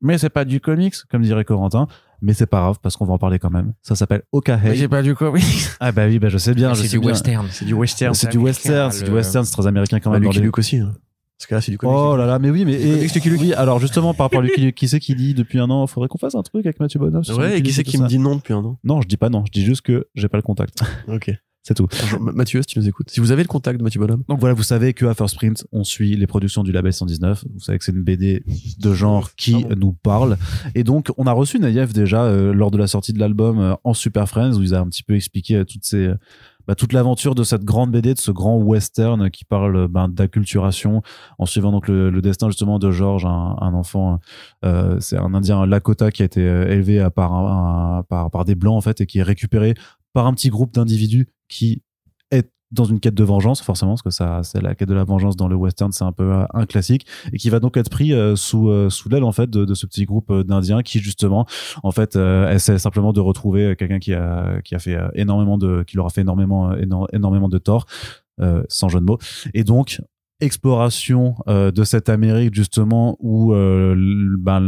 Mais 0.00 0.18
c'est 0.18 0.30
pas 0.30 0.44
du 0.44 0.60
comics, 0.60 0.94
comme 1.10 1.22
dirait 1.22 1.44
Corentin. 1.44 1.86
Mais 2.24 2.34
c'est 2.34 2.46
pas 2.46 2.60
grave 2.60 2.78
parce 2.80 2.96
qu'on 2.96 3.04
va 3.04 3.14
en 3.14 3.18
parler 3.18 3.38
quand 3.40 3.50
même. 3.50 3.74
Ça 3.82 3.96
s'appelle 3.96 4.22
Okahei. 4.32 4.86
pas 4.88 5.02
du 5.02 5.14
comics. 5.16 5.42
Ah 5.80 5.90
bah 5.92 6.06
oui, 6.06 6.18
bah 6.20 6.28
je 6.28 6.38
sais 6.38 6.54
bien. 6.54 6.72
c'est 6.74 6.88
du 6.88 6.98
western. 6.98 7.46
C'est 7.50 7.64
du 7.64 7.74
western. 7.74 8.14
C'est 8.14 8.30
du 8.30 8.38
western, 8.38 8.92
c'est 8.92 9.04
du 9.04 9.10
western, 9.10 9.44
c'est 9.44 9.52
très 9.52 9.66
américain 9.66 9.98
quand 10.00 10.10
Bah, 10.10 10.18
même. 10.20 10.28
Lucky 10.28 10.40
Luke 10.40 10.58
aussi. 10.58 10.76
hein. 10.78 10.92
Parce 11.38 11.48
que 11.48 11.54
là, 11.56 11.60
c'est 11.60 11.72
du 11.72 11.78
comics. 11.78 11.96
Oh 11.98 12.16
là 12.16 12.24
là, 12.26 12.38
mais 12.38 12.50
oui, 12.50 12.64
mais 12.64 12.78
comics 12.78 13.14
Lucky 13.14 13.30
Luke. 13.30 13.40
oui. 13.40 13.52
Alors 13.54 13.80
justement, 13.80 14.14
par 14.14 14.26
rapport 14.26 14.38
à 14.38 14.42
Lucky 14.44 14.60
Luke, 14.60 14.74
qui 14.76 14.86
c'est 14.86 15.00
qui 15.00 15.16
dit 15.16 15.34
depuis 15.34 15.58
un 15.58 15.68
an, 15.70 15.86
faudrait 15.88 16.08
qu'on 16.08 16.18
fasse 16.18 16.36
un 16.36 16.42
truc 16.44 16.64
avec 16.64 16.78
Mathieu 16.78 17.00
Bonhomme. 17.00 17.24
Ouais, 17.36 17.58
et 17.58 17.62
qui 17.62 17.72
c'est 17.72 17.82
qui 17.82 17.98
me 17.98 18.06
dit 18.06 18.20
non 18.20 18.36
depuis 18.36 18.54
un 18.54 18.58
an? 18.64 18.78
Non, 18.84 19.00
je 19.02 19.08
dis 19.08 19.16
pas 19.16 19.28
non. 19.28 19.44
Je 19.46 19.50
dis 19.50 19.64
juste 19.64 19.82
que 19.82 20.06
j'ai 20.14 20.28
pas 20.28 20.38
le 20.38 20.42
contact. 20.42 20.80
Ok. 21.08 21.32
C'est 21.64 21.74
tout. 21.74 21.86
Bonjour, 22.00 22.20
Mathieu, 22.34 22.60
si 22.62 22.66
tu 22.66 22.80
nous 22.80 22.88
écoutes. 22.88 23.08
Si 23.08 23.20
vous 23.20 23.30
avez 23.30 23.42
le 23.42 23.48
contact 23.48 23.78
de 23.78 23.84
Mathieu 23.84 24.00
Bonhomme. 24.00 24.24
Donc 24.28 24.40
voilà, 24.40 24.52
vous 24.52 24.64
savez 24.64 24.94
que 24.94 25.06
à 25.06 25.14
First 25.14 25.36
Print, 25.36 25.64
on 25.70 25.84
suit 25.84 26.16
les 26.16 26.26
productions 26.26 26.64
du 26.64 26.72
label 26.72 26.92
119. 26.92 27.44
Vous 27.54 27.60
savez 27.60 27.78
que 27.78 27.84
c'est 27.84 27.92
une 27.92 28.02
BD 28.02 28.42
de 28.80 28.92
genre 28.94 29.32
qui 29.36 29.54
Ah 29.64 29.68
bon. 29.68 29.76
nous 29.78 29.92
parle. 29.92 30.38
Et 30.74 30.82
donc, 30.82 31.12
on 31.18 31.26
a 31.28 31.32
reçu 31.32 31.60
Naïef 31.60 31.92
déjà 31.92 32.24
euh, 32.24 32.52
lors 32.52 32.72
de 32.72 32.78
la 32.78 32.88
sortie 32.88 33.12
de 33.12 33.20
l'album 33.20 33.60
euh, 33.60 33.74
en 33.84 33.94
Super 33.94 34.28
Friends, 34.28 34.58
où 34.58 34.62
il 34.62 34.74
a 34.74 34.80
un 34.80 34.86
petit 34.88 35.04
peu 35.04 35.14
expliqué 35.14 35.54
euh, 35.54 35.64
toutes 35.64 35.84
ces, 35.84 36.06
euh, 36.08 36.14
bah, 36.66 36.74
toute 36.74 36.92
l'aventure 36.92 37.36
de 37.36 37.44
cette 37.44 37.62
grande 37.62 37.92
BD, 37.92 38.14
de 38.14 38.18
ce 38.18 38.32
grand 38.32 38.56
western 38.56 39.30
qui 39.30 39.44
parle 39.44 39.76
euh, 39.76 39.86
ben, 39.88 40.08
d'acculturation, 40.08 41.00
en 41.38 41.46
suivant 41.46 41.70
donc 41.70 41.86
le, 41.86 42.10
le 42.10 42.22
destin 42.22 42.48
justement 42.48 42.80
de 42.80 42.90
George, 42.90 43.24
un, 43.24 43.56
un 43.60 43.72
enfant, 43.74 44.18
euh, 44.64 44.96
c'est 44.98 45.16
un 45.16 45.32
Indien 45.32 45.64
Lakota 45.64 46.10
qui 46.10 46.22
a 46.22 46.24
été 46.24 46.40
élevé 46.42 46.98
à 46.98 47.10
par, 47.12 47.32
un- 47.34 47.98
un- 47.98 48.02
par, 48.02 48.32
par 48.32 48.44
des 48.44 48.56
blancs 48.56 48.76
en 48.76 48.80
fait 48.80 49.00
et 49.00 49.06
qui 49.06 49.20
est 49.20 49.22
récupéré 49.22 49.74
par 50.12 50.26
un 50.26 50.34
petit 50.34 50.50
groupe 50.50 50.74
d'individus 50.74 51.28
qui 51.52 51.82
est 52.30 52.48
dans 52.70 52.84
une 52.84 53.00
quête 53.00 53.14
de 53.14 53.24
vengeance 53.24 53.60
forcément 53.60 53.92
parce 53.92 54.02
que 54.02 54.10
ça 54.10 54.40
c'est 54.42 54.62
la 54.62 54.74
quête 54.74 54.88
de 54.88 54.94
la 54.94 55.04
vengeance 55.04 55.36
dans 55.36 55.48
le 55.48 55.56
western 55.56 55.92
c'est 55.92 56.04
un 56.04 56.12
peu 56.12 56.32
euh, 56.32 56.44
un 56.54 56.64
classique 56.64 57.06
et 57.30 57.36
qui 57.36 57.50
va 57.50 57.60
donc 57.60 57.76
être 57.76 57.90
pris 57.90 58.14
euh, 58.14 58.34
sous 58.34 58.70
euh, 58.70 58.88
sous 58.88 59.10
l'aile 59.10 59.24
en 59.24 59.32
fait 59.32 59.50
de, 59.50 59.74
ce 59.74 59.84
petit 59.86 60.06
groupe 60.06 60.32
d'indiens 60.42 60.82
qui 60.82 60.98
justement 60.98 61.44
en 61.82 61.90
fait 61.90 62.16
essaie 62.16 62.78
simplement 62.78 63.12
de 63.12 63.20
retrouver 63.20 63.76
quelqu'un 63.76 63.98
qui 63.98 64.14
a 64.14 64.60
qui 64.64 64.74
a 64.74 64.78
fait 64.78 64.98
énormément 65.14 65.58
de 65.58 65.84
qui 65.86 65.96
leur 65.96 66.06
a 66.06 66.10
fait 66.10 66.22
énormément 66.22 66.72
éno- 66.74 67.08
énormément 67.12 67.50
de 67.50 67.58
tort 67.58 67.84
sans 68.68 68.88
jeu 68.88 68.98
de 69.00 69.04
mots. 69.04 69.18
Et 69.54 69.64
donc 69.64 70.00
exploration 70.40 71.36
de 71.46 71.84
cette 71.84 72.08
Amérique 72.08 72.54
justement 72.54 73.16
où 73.20 73.52
euh, 73.54 73.94
ben, 74.38 74.60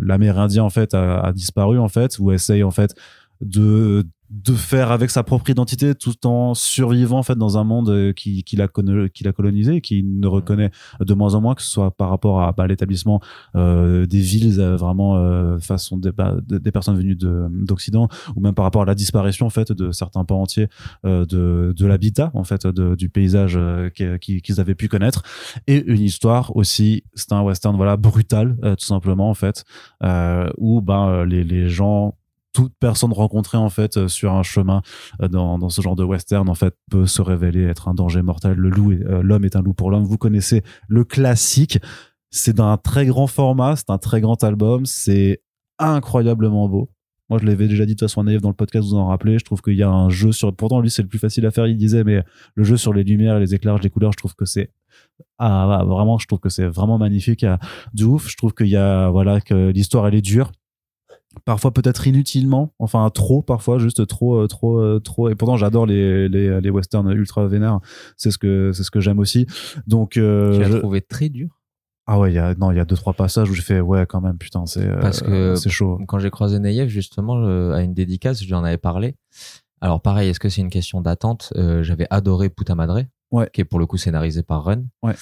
l'Amérindien 0.00 0.64
en 0.64 0.70
fait 0.70 0.94
a, 0.94 1.20
a 1.20 1.32
disparu 1.32 1.78
en 1.78 1.88
fait 1.88 2.18
où 2.18 2.32
essaye 2.32 2.62
en 2.62 2.70
fait 2.70 2.94
de 3.40 4.04
de 4.30 4.52
faire 4.52 4.90
avec 4.92 5.08
sa 5.10 5.22
propre 5.22 5.48
identité 5.48 5.94
tout 5.94 6.26
en 6.26 6.52
survivant 6.52 7.18
en 7.18 7.22
fait 7.22 7.36
dans 7.38 7.56
un 7.56 7.64
monde 7.64 7.88
euh, 7.88 8.12
qui 8.12 8.44
qui 8.44 8.56
l'a 8.56 8.68
qui 9.14 9.24
l'a 9.24 9.32
colonisé 9.32 9.80
qui 9.80 10.02
ne 10.04 10.26
reconnaît 10.26 10.70
de 11.00 11.14
moins 11.14 11.34
en 11.34 11.40
moins 11.40 11.54
que 11.54 11.62
ce 11.62 11.70
soit 11.70 11.90
par 11.92 12.10
rapport 12.10 12.42
à 12.42 12.52
bah, 12.52 12.66
l'établissement 12.66 13.20
euh, 13.56 14.04
des 14.04 14.20
villes 14.20 14.60
euh, 14.60 14.76
vraiment 14.76 15.16
euh, 15.16 15.58
façon 15.60 15.96
des, 15.96 16.12
bah, 16.12 16.36
de- 16.46 16.58
des 16.58 16.70
personnes 16.70 16.96
venues 16.98 17.16
de 17.16 17.46
d'Occident 17.64 18.08
ou 18.36 18.40
même 18.40 18.52
par 18.54 18.64
rapport 18.66 18.82
à 18.82 18.84
la 18.84 18.94
disparition 18.94 19.46
en 19.46 19.50
fait 19.50 19.72
de 19.72 19.92
certains 19.92 20.24
pans 20.26 20.42
entiers 20.42 20.68
euh, 21.06 21.24
de 21.24 21.72
de 21.74 21.86
l'habitat 21.86 22.30
en 22.34 22.44
fait 22.44 22.66
de- 22.66 22.96
du 22.96 23.08
paysage 23.08 23.54
euh, 23.56 23.88
qui- 23.88 24.18
qui- 24.20 24.42
qu'ils 24.42 24.60
avaient 24.60 24.74
pu 24.74 24.88
connaître. 24.88 25.22
Et 25.66 25.82
une 25.86 26.02
histoire 26.02 26.54
aussi 26.54 27.02
c'est 27.14 27.32
un 27.32 27.40
western 27.40 27.76
voilà 27.76 27.96
brutal 27.96 28.58
euh, 28.62 28.76
tout 28.76 28.84
simplement 28.84 29.30
en 29.30 29.34
fait 29.34 29.64
euh, 30.04 30.50
où 30.58 30.82
ben 30.82 31.24
les 31.24 31.44
les 31.44 31.70
gens 31.70 32.14
toute 32.58 32.74
personne 32.80 33.12
rencontrée 33.12 33.56
en 33.56 33.70
fait 33.70 33.96
euh, 33.96 34.08
sur 34.08 34.32
un 34.32 34.42
chemin 34.42 34.82
euh, 35.22 35.28
dans, 35.28 35.68
ce 35.68 35.80
genre 35.80 35.94
de 35.94 36.02
western 36.02 36.48
en 36.48 36.56
fait 36.56 36.74
peut 36.90 37.06
se 37.06 37.22
révéler 37.22 37.62
être 37.62 37.86
un 37.86 37.94
danger 37.94 38.20
mortel. 38.20 38.54
Le 38.54 38.68
loup 38.68 38.90
euh, 38.90 39.22
l'homme 39.22 39.44
est 39.44 39.54
un 39.54 39.62
loup 39.62 39.74
pour 39.74 39.92
l'homme. 39.92 40.02
Vous 40.02 40.18
connaissez 40.18 40.64
le 40.88 41.04
classique. 41.04 41.78
C'est 42.30 42.56
d'un 42.56 42.76
très 42.76 43.06
grand 43.06 43.28
format 43.28 43.76
c'est 43.76 43.90
un 43.90 43.98
très 43.98 44.20
grand 44.20 44.42
album 44.42 44.86
c'est 44.86 45.40
incroyablement 45.78 46.68
beau. 46.68 46.90
Moi 47.30 47.38
je 47.40 47.46
l'avais 47.46 47.68
déjà 47.68 47.86
dit 47.86 47.94
de 47.94 48.00
façon 48.00 48.24
Naïf 48.24 48.40
dans 48.40 48.48
le 48.48 48.56
podcast 48.56 48.88
vous 48.88 48.96
en 48.96 49.06
rappelez. 49.06 49.38
Je 49.38 49.44
trouve 49.44 49.62
qu'il 49.62 49.76
y 49.76 49.84
a 49.84 49.88
un 49.88 50.10
jeu 50.10 50.32
sur 50.32 50.52
pourtant 50.52 50.80
lui 50.80 50.90
c'est 50.90 51.02
le 51.02 51.08
plus 51.08 51.20
facile 51.20 51.46
à 51.46 51.52
faire 51.52 51.68
il 51.68 51.76
disait 51.76 52.02
mais 52.02 52.24
le 52.56 52.64
jeu 52.64 52.76
sur 52.76 52.92
les 52.92 53.04
lumières 53.04 53.38
les 53.38 53.54
éclairages 53.54 53.82
les 53.82 53.90
couleurs 53.90 54.10
je 54.10 54.18
trouve 54.18 54.34
que 54.34 54.46
c'est 54.46 54.72
ah, 55.38 55.64
bah, 55.68 55.84
vraiment 55.84 56.18
je 56.18 56.26
trouve 56.26 56.40
que 56.40 56.48
c'est 56.48 56.66
vraiment 56.66 56.98
magnifique 56.98 57.44
ah, 57.44 57.60
de 57.94 58.04
ouf. 58.04 58.28
Je 58.28 58.36
trouve 58.36 58.52
qu'il 58.52 58.66
y 58.66 58.76
a 58.76 59.10
voilà 59.10 59.40
que 59.40 59.70
l'histoire 59.70 60.08
elle 60.08 60.16
est 60.16 60.22
dure 60.22 60.50
parfois 61.44 61.72
peut-être 61.72 62.06
inutilement, 62.06 62.72
enfin 62.78 63.08
trop 63.10 63.42
parfois, 63.42 63.78
juste 63.78 64.06
trop, 64.06 64.36
euh, 64.36 64.46
trop, 64.46 64.78
euh, 64.78 65.00
trop. 65.00 65.28
Et 65.28 65.34
pourtant 65.34 65.56
j'adore 65.56 65.86
les, 65.86 66.28
les, 66.28 66.60
les 66.60 66.70
westerns 66.70 67.10
ultra 67.10 67.46
vénères. 67.46 67.80
C'est 68.16 68.30
ce 68.30 68.38
que 68.38 68.72
c'est 68.72 68.82
ce 68.82 68.90
que 68.90 69.00
j'aime 69.00 69.18
aussi. 69.18 69.46
Donc 69.86 70.16
euh, 70.16 70.54
Tu 70.54 70.60
l'as 70.60 70.70
je- 70.70 70.78
trouvé 70.78 71.00
très 71.00 71.28
dur? 71.28 71.48
ah 72.10 72.18
ouais, 72.18 72.32
il 72.32 72.34
y 72.34 72.38
a 72.38 72.54
non, 72.54 72.70
il 72.70 72.76
y 72.76 72.80
a 72.80 72.84
deux 72.86 72.96
trois 72.96 73.12
passages 73.12 73.50
où 73.50 73.54
j'ai 73.54 73.62
fait 73.62 73.80
ouais 73.80 74.06
quand 74.06 74.20
même 74.22 74.38
putain 74.38 74.64
c'est 74.66 74.86
euh, 74.86 74.98
Parce 75.00 75.20
que- 75.22 75.54
c'est 75.56 75.68
chaud. 75.70 75.98
Quand 76.08 76.18
j'ai 76.18 76.30
croisé 76.30 76.58
Neyev, 76.58 76.88
justement, 76.88 77.44
à 77.72 77.82
une 77.82 77.92
dédicace, 77.94 78.40
je 78.42 78.46
lui 78.46 78.54
en 78.54 78.64
avais 78.64 78.78
parlé. 78.78 79.14
Alors 79.80 80.00
pareil, 80.00 80.28
est-ce 80.30 80.40
que 80.40 80.48
c'est 80.48 80.60
une 80.62 80.70
question 80.70 81.00
d'attente? 81.00 81.52
J'avais 81.82 82.06
adoré 82.10 82.48
Puta 82.48 82.74
Madre, 82.74 83.02
Ouais. 83.30 83.48
qui 83.52 83.60
est 83.60 83.64
pour 83.64 83.78
le 83.78 83.84
coup 83.86 83.98
scénarisé 83.98 84.42
par 84.42 84.64
Run. 84.64 84.84
Ouais. 85.02 85.12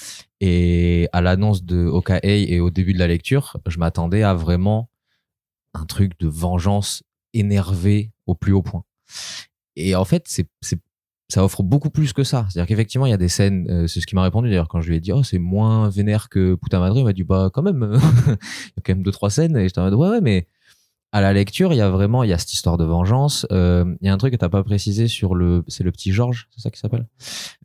Et 0.41 1.09
à 1.13 1.21
l'annonce 1.21 1.65
de 1.65 1.85
OKA 1.87 2.21
et 2.23 2.61
au 2.61 2.71
début 2.71 2.93
de 2.93 2.99
la 2.99 3.07
lecture, 3.09 3.57
je 3.67 3.79
m'attendais 3.79 4.23
à 4.23 4.33
vraiment 4.35 4.89
un 5.81 5.87
truc 5.87 6.19
de 6.19 6.29
vengeance 6.29 7.03
énervé 7.33 8.13
au 8.27 8.35
plus 8.35 8.53
haut 8.53 8.63
point. 8.63 8.85
Et 9.77 9.95
en 9.95 10.05
fait, 10.05 10.25
c'est 10.27 10.49
c'est 10.61 10.81
ça 11.29 11.45
offre 11.45 11.63
beaucoup 11.63 11.91
plus 11.91 12.13
que 12.13 12.23
ça. 12.23 12.47
C'est-à-dire 12.49 12.69
qu'effectivement, 12.69 13.07
il 13.07 13.11
y 13.11 13.13
a 13.13 13.17
des 13.17 13.29
scènes, 13.29 13.67
euh, 13.69 13.87
c'est 13.87 14.01
ce 14.01 14.07
qu'il 14.07 14.15
m'a 14.15 14.23
répondu 14.23 14.49
d'ailleurs 14.49 14.69
quand 14.69 14.81
je 14.81 14.89
lui 14.89 14.97
ai 14.97 15.01
dit, 15.01 15.13
oh, 15.13 15.25
c'est 15.25 15.39
moins 15.39 15.89
vénère 15.89 16.29
que 16.29 16.55
Puta 16.55 16.79
Madre, 16.79 16.99
il 16.99 17.05
m'a 17.05 17.13
dit, 17.13 17.25
bah, 17.25 17.51
quand 17.53 17.63
même, 17.63 17.99
il 18.27 18.31
y 18.31 18.33
a 18.33 18.83
quand 18.85 18.95
même 18.95 19.03
deux, 19.03 19.11
trois 19.11 19.31
scènes, 19.31 19.57
et 19.57 19.65
j'étais 19.65 19.81
en 19.81 19.85
mode, 19.85 19.95
ouais, 19.95 20.09
ouais, 20.09 20.21
mais 20.21 20.47
à 21.13 21.21
la 21.21 21.33
lecture, 21.33 21.73
il 21.73 21.77
y 21.77 21.81
a 21.81 21.89
vraiment, 21.89 22.23
il 22.23 22.31
y 22.31 22.33
a 22.33 22.39
cette 22.39 22.53
histoire 22.53 22.77
de 22.77 22.85
vengeance. 22.85 23.47
Euh, 23.51 23.97
Il 24.01 24.07
y 24.07 24.11
a 24.11 24.13
un 24.13 24.19
truc 24.19 24.33
que 24.33 24.37
t'as 24.37 24.49
pas 24.49 24.63
précisé 24.63 25.09
sur 25.09 25.35
le, 25.35 25.65
c'est 25.67 25.83
le 25.83 25.91
petit 25.91 26.13
Georges, 26.13 26.49
c'est 26.55 26.61
ça 26.61 26.71
qu'il 26.71 26.79
s'appelle? 26.79 27.07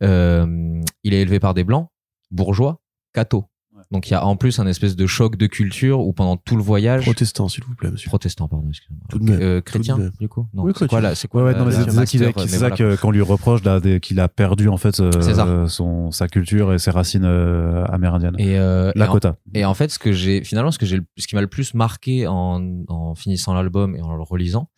Euh, 0.04 0.82
il 1.04 1.14
est 1.14 1.22
élevé 1.22 1.40
par 1.40 1.54
des 1.54 1.64
blancs, 1.64 1.90
bourgeois, 2.32 2.82
cathos. 3.14 3.46
Donc 3.92 4.08
il 4.10 4.12
y 4.12 4.14
a 4.16 4.26
en 4.26 4.38
plus 4.38 4.58
un 4.60 4.68
espèce 4.68 4.96
de 4.96 5.06
choc 5.06 5.36
de 5.36 5.48
culture 5.48 6.00
où 6.00 6.14
pendant 6.14 6.38
tout 6.38 6.56
le 6.56 6.64
voyage, 6.64 7.04
Protestant, 7.04 7.50
s'il 7.50 7.64
vous 7.66 7.76
plaît, 7.76 7.92
monsieur. 7.92 8.08
protestant, 8.08 8.48
pardon, 8.48 8.66
excusez-moi. 8.70 9.04
Tout 9.10 9.20
de 9.20 9.24
même, 9.30 9.42
Euh, 9.42 9.58
tout 9.60 9.64
chrétien, 9.66 9.98
de 9.98 10.04
même. 10.04 10.12
du 10.20 10.30
coup? 10.30 10.48
Non, 10.54 10.64
Oui, 10.64 10.72
c'est 10.74 10.80
quoi 10.80 10.88
chrétien. 10.88 11.02
là 11.10 11.16
C'est 11.16 11.28
quoi 11.28 11.44
Ouais, 11.44 11.54
ouais, 11.54 11.72
c'est 11.72 12.48
ça 12.48 12.58
voilà. 12.60 12.76
que- 12.76 12.96
qu'on 12.96 13.12
lui 13.12 13.22
reproche 13.22 13.64
là, 13.64 13.82
qu'il 14.00 14.20
a 14.22 14.30
perdu 14.30 14.70
en 14.70 14.78
fait 14.78 14.98
euh, 15.02 15.68
son 15.68 16.10
sa 16.12 16.28
culture 16.30 16.74
et 16.74 16.80
ses 16.80 16.92
racines 16.92 17.26
euh, 17.26 17.84
amérindiennes. 17.86 18.36
Et, 18.40 18.58
euh, 18.58 18.92
et 18.96 19.00
en- 19.00 19.06
Lakota. 19.06 19.36
Et 19.54 19.66
en 19.66 19.74
fait, 19.74 19.92
ce 19.92 20.00
que 20.00 20.14
j'ai 20.14 20.44
finalement, 20.44 20.72
ce 20.72 20.80
que 20.80 20.86
j'ai, 20.86 21.02
ce 21.18 21.28
qui 21.28 21.36
m'a 21.36 21.42
le 21.42 21.48
plus 21.48 21.74
marqué 21.74 22.28
en, 22.28 22.84
en 22.88 23.14
finissant 23.16 23.54
l'album 23.54 23.96
et 23.98 24.02
en 24.02 24.16
le 24.16 24.24
relisant, 24.24 24.70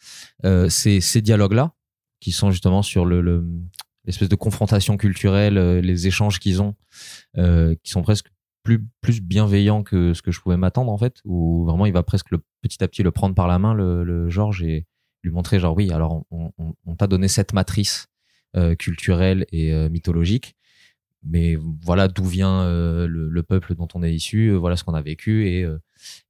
euh, 0.46 0.70
c'est 0.70 1.02
ces 1.02 1.22
dialogues-là 1.22 1.74
qui 2.20 2.32
sont 2.32 2.50
justement 2.50 2.82
sur 2.82 3.06
le, 3.06 3.22
le- 3.22 3.46
l'espèce 4.06 4.28
de 4.28 4.36
confrontation 4.36 4.98
culturelle, 4.98 5.58
euh, 5.58 5.82
les 5.82 6.08
échanges 6.08 6.40
qu'ils 6.40 6.62
ont, 6.62 6.74
euh, 7.38 7.76
qui 7.84 7.92
sont 7.92 8.02
presque 8.02 8.28
plus 8.64 8.86
plus 9.02 9.22
bienveillants 9.22 9.84
que 9.84 10.14
ce 10.14 10.22
que 10.22 10.32
je 10.32 10.40
pouvais 10.42 10.58
m'attendre 10.58 10.92
en 10.92 10.98
fait, 10.98 11.22
où 11.26 11.66
vraiment 11.66 11.86
il 11.86 11.94
va 11.94 12.04
presque 12.04 12.32
le, 12.32 12.40
petit 12.62 12.84
à 12.84 12.88
petit 12.88 13.04
le 13.04 13.12
prendre 13.12 13.36
par 13.36 13.48
la 13.48 13.60
main, 13.60 13.74
le, 13.74 14.04
le 14.04 14.30
Georges, 14.30 14.64
et 14.64 14.86
lui 15.24 15.32
montrer 15.32 15.60
genre 15.60 15.76
oui, 15.76 15.92
alors 15.92 16.26
on, 16.32 16.52
on, 16.58 16.74
on 16.86 16.96
t'a 16.96 17.08
donné 17.08 17.28
cette 17.28 17.54
matrice 17.54 18.08
euh, 18.56 18.76
culturelle 18.76 19.46
et 19.52 19.74
euh, 19.74 19.90
mythologique 19.90 20.56
mais 21.26 21.56
voilà 21.56 22.10
d'où 22.10 22.26
vient 22.26 22.64
euh, 22.64 23.08
le, 23.08 23.30
le 23.30 23.44
peuple 23.44 23.76
dont 23.76 23.88
on 23.94 24.04
est 24.04 24.14
issu, 24.14 24.52
voilà 24.52 24.76
ce 24.76 24.84
qu'on 24.84 24.94
a 24.94 25.02
vécu 25.02 25.48
et, 25.48 25.66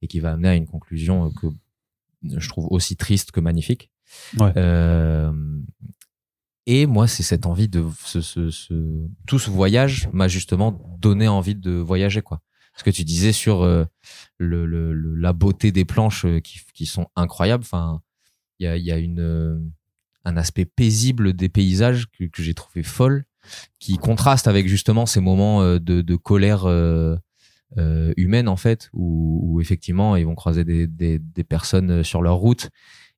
et 0.02 0.06
qui 0.06 0.20
va 0.20 0.32
amener 0.32 0.48
à 0.48 0.54
une 0.54 0.66
conclusion 0.68 1.32
que 1.32 1.48
je 2.24 2.48
trouve 2.48 2.68
aussi 2.70 2.96
triste 2.96 3.32
que 3.32 3.40
magnifique. 3.40 3.90
Ouais. 4.38 4.52
Euh, 4.56 5.32
et 6.66 6.86
moi, 6.86 7.06
c'est 7.06 7.22
cette 7.22 7.46
envie 7.46 7.68
de 7.68 7.84
ce, 8.04 8.20
ce, 8.20 8.50
ce, 8.50 8.74
tout 9.26 9.38
ce 9.38 9.50
voyage 9.50 10.08
m'a 10.12 10.28
justement 10.28 10.80
donné 10.98 11.28
envie 11.28 11.54
de 11.54 11.72
voyager 11.72 12.22
quoi. 12.22 12.40
Ce 12.76 12.82
que 12.82 12.90
tu 12.90 13.04
disais 13.04 13.32
sur 13.32 13.62
euh, 13.62 13.84
le, 14.38 14.66
le, 14.66 14.92
le- 14.92 15.14
la 15.14 15.32
beauté 15.32 15.70
des 15.72 15.84
planches 15.84 16.24
euh, 16.24 16.40
qui, 16.40 16.58
qui 16.74 16.86
sont 16.86 17.06
incroyables. 17.16 17.62
Enfin, 17.64 18.00
il 18.58 18.64
y 18.64 18.66
a, 18.68 18.76
y 18.76 18.90
a 18.90 18.98
une 18.98 19.20
euh, 19.20 19.58
un 20.24 20.36
aspect 20.36 20.64
paisible 20.64 21.34
des 21.34 21.48
paysages 21.48 22.06
que, 22.18 22.24
que 22.24 22.42
j'ai 22.42 22.54
trouvé 22.54 22.82
folle 22.82 23.24
qui 23.78 23.98
contraste 23.98 24.48
avec 24.48 24.66
justement 24.68 25.04
ces 25.06 25.20
moments 25.20 25.62
de, 25.62 25.78
de 25.78 26.16
colère 26.16 26.66
humaine 28.16 28.48
en 28.48 28.56
fait 28.56 28.88
où, 28.92 29.40
où 29.42 29.60
effectivement 29.60 30.16
ils 30.16 30.24
vont 30.24 30.34
croiser 30.34 30.64
des, 30.64 30.86
des, 30.86 31.18
des 31.18 31.44
personnes 31.44 32.02
sur 32.02 32.22
leur 32.22 32.36
route 32.36 32.70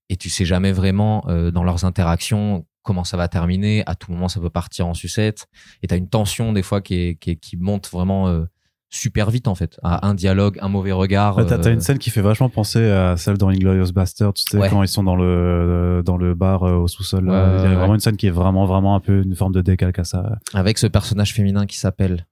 et 0.09 0.17
tu 0.17 0.31
sais 0.31 0.45
jamais 0.45 0.73
vraiment 0.73 1.25
euh, 1.29 1.51
dans 1.51 1.65
leurs 1.65 1.85
interactions 1.85 2.67
comment 2.87 3.05
ça 3.05 3.17
va 3.19 3.29
terminer 3.29 3.83
à 3.87 3.95
tout 3.95 4.11
moment 4.13 4.29
ça 4.29 4.41
peut 4.41 4.49
partir 4.51 4.87
en 4.87 4.95
sucette 4.95 5.47
et 5.83 5.87
t'as 5.89 5.97
une 5.99 6.09
tension 6.09 6.53
des 6.55 6.63
fois 6.63 6.81
qui 6.81 6.95
est, 6.95 7.15
qui, 7.17 7.33
est- 7.33 7.37
qui 7.37 7.57
monte 7.59 7.91
vraiment 7.91 8.29
euh, 8.29 8.45
super 8.89 9.31
vite 9.31 9.49
en 9.49 9.57
fait 9.57 9.79
à 9.83 10.07
un 10.07 10.15
dialogue 10.15 10.59
un 10.63 10.69
mauvais 10.69 10.93
regard 10.93 11.45
t'as, 11.45 11.59
euh, 11.69 11.73
une 11.75 11.81
scène 11.81 11.99
qui 11.99 12.11
fait 12.11 12.23
vachement 12.23 12.49
penser 12.49 12.89
à 12.89 13.17
celle 13.17 13.37
dans 13.37 13.49
Inglorious 13.49 13.93
Bastard, 13.93 14.33
tu 14.33 14.45
sais, 14.49 14.57
Ouais. 14.59 14.71
quand 14.71 14.81
ils 14.83 14.89
sont 14.89 15.03
dans 15.03 15.17
le, 15.17 16.03
dans 16.05 16.17
le 16.17 16.35
bar 16.35 16.63
euh, 16.63 16.77
au 16.77 16.87
sous-sol. 16.89 17.29
Ouais, 17.29 17.35
Il 17.35 17.63
y 17.63 17.67
a 17.67 17.75
vraiment 17.75 17.89
ouais. 17.89 17.95
une 17.95 18.01
scène 18.01 18.17
qui 18.17 18.29
est 18.29 18.31
vraiment, 18.31 18.65
vraiment 18.65 18.95
un 18.95 19.01
peu 19.01 19.23
une 19.25 19.35
forme 19.35 19.53
de 19.53 19.61
décalque 19.61 19.99
à 19.99 20.05
ça. 20.05 20.39
avec 20.55 20.79
ce 20.79 20.87
personnage 20.87 21.35
féminin 21.35 21.67
qui 21.67 21.77
s'appelle 21.79 22.27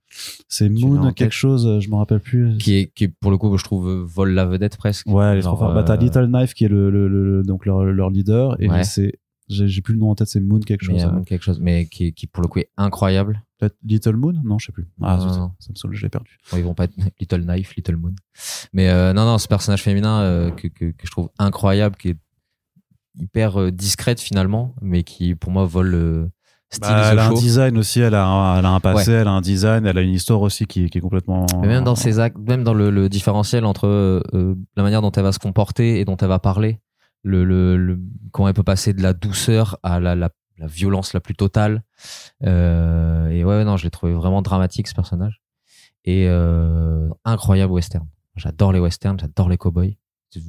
C'est 0.48 0.72
Tu 0.72 0.86
Moon 0.86 1.06
tête 1.06 1.16
quelque 1.16 1.32
chose, 1.34 1.80
je 1.80 1.90
me 1.90 1.96
rappelle 1.96 2.20
plus. 2.20 2.56
qui 2.58 2.76
est 2.78 2.86
qui 2.94 3.04
est 3.04 3.12
pour 3.20 3.32
le 3.32 3.36
coup 3.36 3.58
je 3.58 3.64
trouve 3.64 3.90
vole 4.04 4.30
la 4.30 4.44
vedette 4.46 4.76
presque 4.76 5.06
Ouais, 5.08 5.24
elle 5.24 5.38
est 5.38 5.42
trop 5.42 5.50
Genre, 5.50 5.58
forte. 5.58 5.74
Bah, 5.74 5.82
t'as 5.82 5.94
euh, 5.94 5.96
Little 5.96 6.26
Knife 6.28 6.54
qui 6.54 6.64
est 6.66 6.68
le, 6.68 6.88
le, 6.88 7.08
le- 7.08 7.42
donc 7.42 7.66
leur, 7.66 7.82
leur 7.82 8.10
leader 8.10 8.56
et 8.60 8.68
c'est, 8.84 9.14
j'ai, 9.48 9.82
plus 9.82 9.94
le 9.94 10.00
nom 10.00 10.10
en 10.10 10.14
tête, 10.14 10.28
c'est 10.28 10.40
Moon 10.40 10.60
quelque 10.60 10.86
mais, 10.86 10.98
chose. 11.00 11.04
euh, 11.04 11.16
hein. 11.16 11.22
quelque 11.26 11.42
chose 11.42 11.60
mais 11.60 11.86
qui, 11.86 12.12
qui 12.12 12.26
pour 12.26 12.42
le 12.42 12.48
coup 12.48 12.60
est 12.60 12.70
incroyable 12.76 13.42
Peut-être 13.58 13.76
Little 13.84 14.16
Moon? 14.16 14.34
Non, 14.44 14.58
je 14.58 14.66
sais 14.66 14.72
plus. 14.72 14.88
Ah, 15.02 15.16
Non, 15.16 15.28
zut, 15.28 15.38
non. 15.38 15.52
ça 15.60 15.68
me 15.70 15.76
saoule, 15.76 15.94
je 15.94 16.02
l'ai 16.02 16.08
perdu. 16.08 16.38
Bon, 16.50 16.56
ils 16.56 16.64
vont 16.64 16.74
pas 16.74 16.84
être 16.84 16.94
Little 17.20 17.44
Knife, 17.44 17.74
Little 17.76 17.96
Moon. 17.96 18.14
Mais 18.72 18.88
euh, 18.88 19.12
non, 19.12 19.24
non, 19.24 19.38
ce 19.38 19.46
personnage 19.46 19.82
féminin 19.82 20.20
euh, 20.22 20.50
que, 20.50 20.66
que, 20.68 20.86
que 20.86 21.06
je 21.06 21.10
trouve 21.10 21.30
incroyable, 21.38 21.96
qui 21.96 22.10
est 22.10 22.16
hyper 23.18 23.60
euh, 23.60 23.70
discrète 23.70 24.20
finalement, 24.20 24.74
mais 24.82 25.04
qui 25.04 25.34
pour 25.36 25.52
moi 25.52 25.66
vole 25.66 26.30
style 26.70 26.80
Bah, 26.90 27.10
elle 27.12 27.18
a 27.20 27.28
un 27.28 27.34
design 27.34 27.78
aussi, 27.78 28.00
elle 28.00 28.14
a 28.16 28.26
un, 28.26 28.58
elle 28.58 28.66
a 28.66 28.70
un 28.70 28.80
passé, 28.80 29.12
elle 29.12 29.28
a 29.28 29.32
un 29.32 29.40
design, 29.40 29.86
elle 29.86 29.98
a 29.98 30.02
une 30.02 30.14
histoire 30.14 30.40
aussi 30.40 30.66
qui, 30.66 30.90
qui 30.90 30.98
est 30.98 31.00
complètement. 31.00 31.46
Mais 31.60 31.68
même 31.68 31.84
dans 31.84 31.94
ses 31.94 32.18
actes, 32.18 32.36
même 32.38 32.64
dans 32.64 32.74
le, 32.74 32.90
le 32.90 33.08
différentiel 33.08 33.64
entre 33.64 34.20
la 34.76 34.82
manière 34.82 35.00
dont 35.00 35.12
elle 35.12 35.22
va 35.22 35.32
se 35.32 35.38
comporter 35.38 36.00
et 36.00 36.04
dont 36.04 36.16
elle 36.16 36.28
va 36.28 36.40
parler, 36.40 36.80
le, 37.24 37.44
le, 37.44 37.76
le- 37.76 37.98
comment 38.30 38.46
elle 38.48 38.54
peut 38.54 38.62
passer 38.62 38.92
de 38.92 39.02
la 39.02 39.12
douceur 39.12 39.76
à 39.82 39.98
la, 39.98 40.14
la, 40.14 40.30
la 40.58 40.66
violence 40.68 41.12
la 41.14 41.20
plus 41.20 41.34
totale. 41.34 41.82
Euh, 42.44 43.28
et 43.30 43.44
ouais, 43.44 43.64
non, 43.64 43.76
je 43.76 43.84
l'ai 43.84 43.90
trouvé 43.90 44.12
vraiment 44.12 44.42
dramatique 44.42 44.86
ce 44.88 44.94
personnage. 44.94 45.40
Et 46.04 46.26
euh, 46.28 47.08
incroyable 47.24 47.72
western. 47.72 48.06
J'adore 48.36 48.72
les 48.72 48.80
westerns, 48.80 49.18
j'adore 49.18 49.48
les 49.48 49.56
cowboys. 49.56 49.96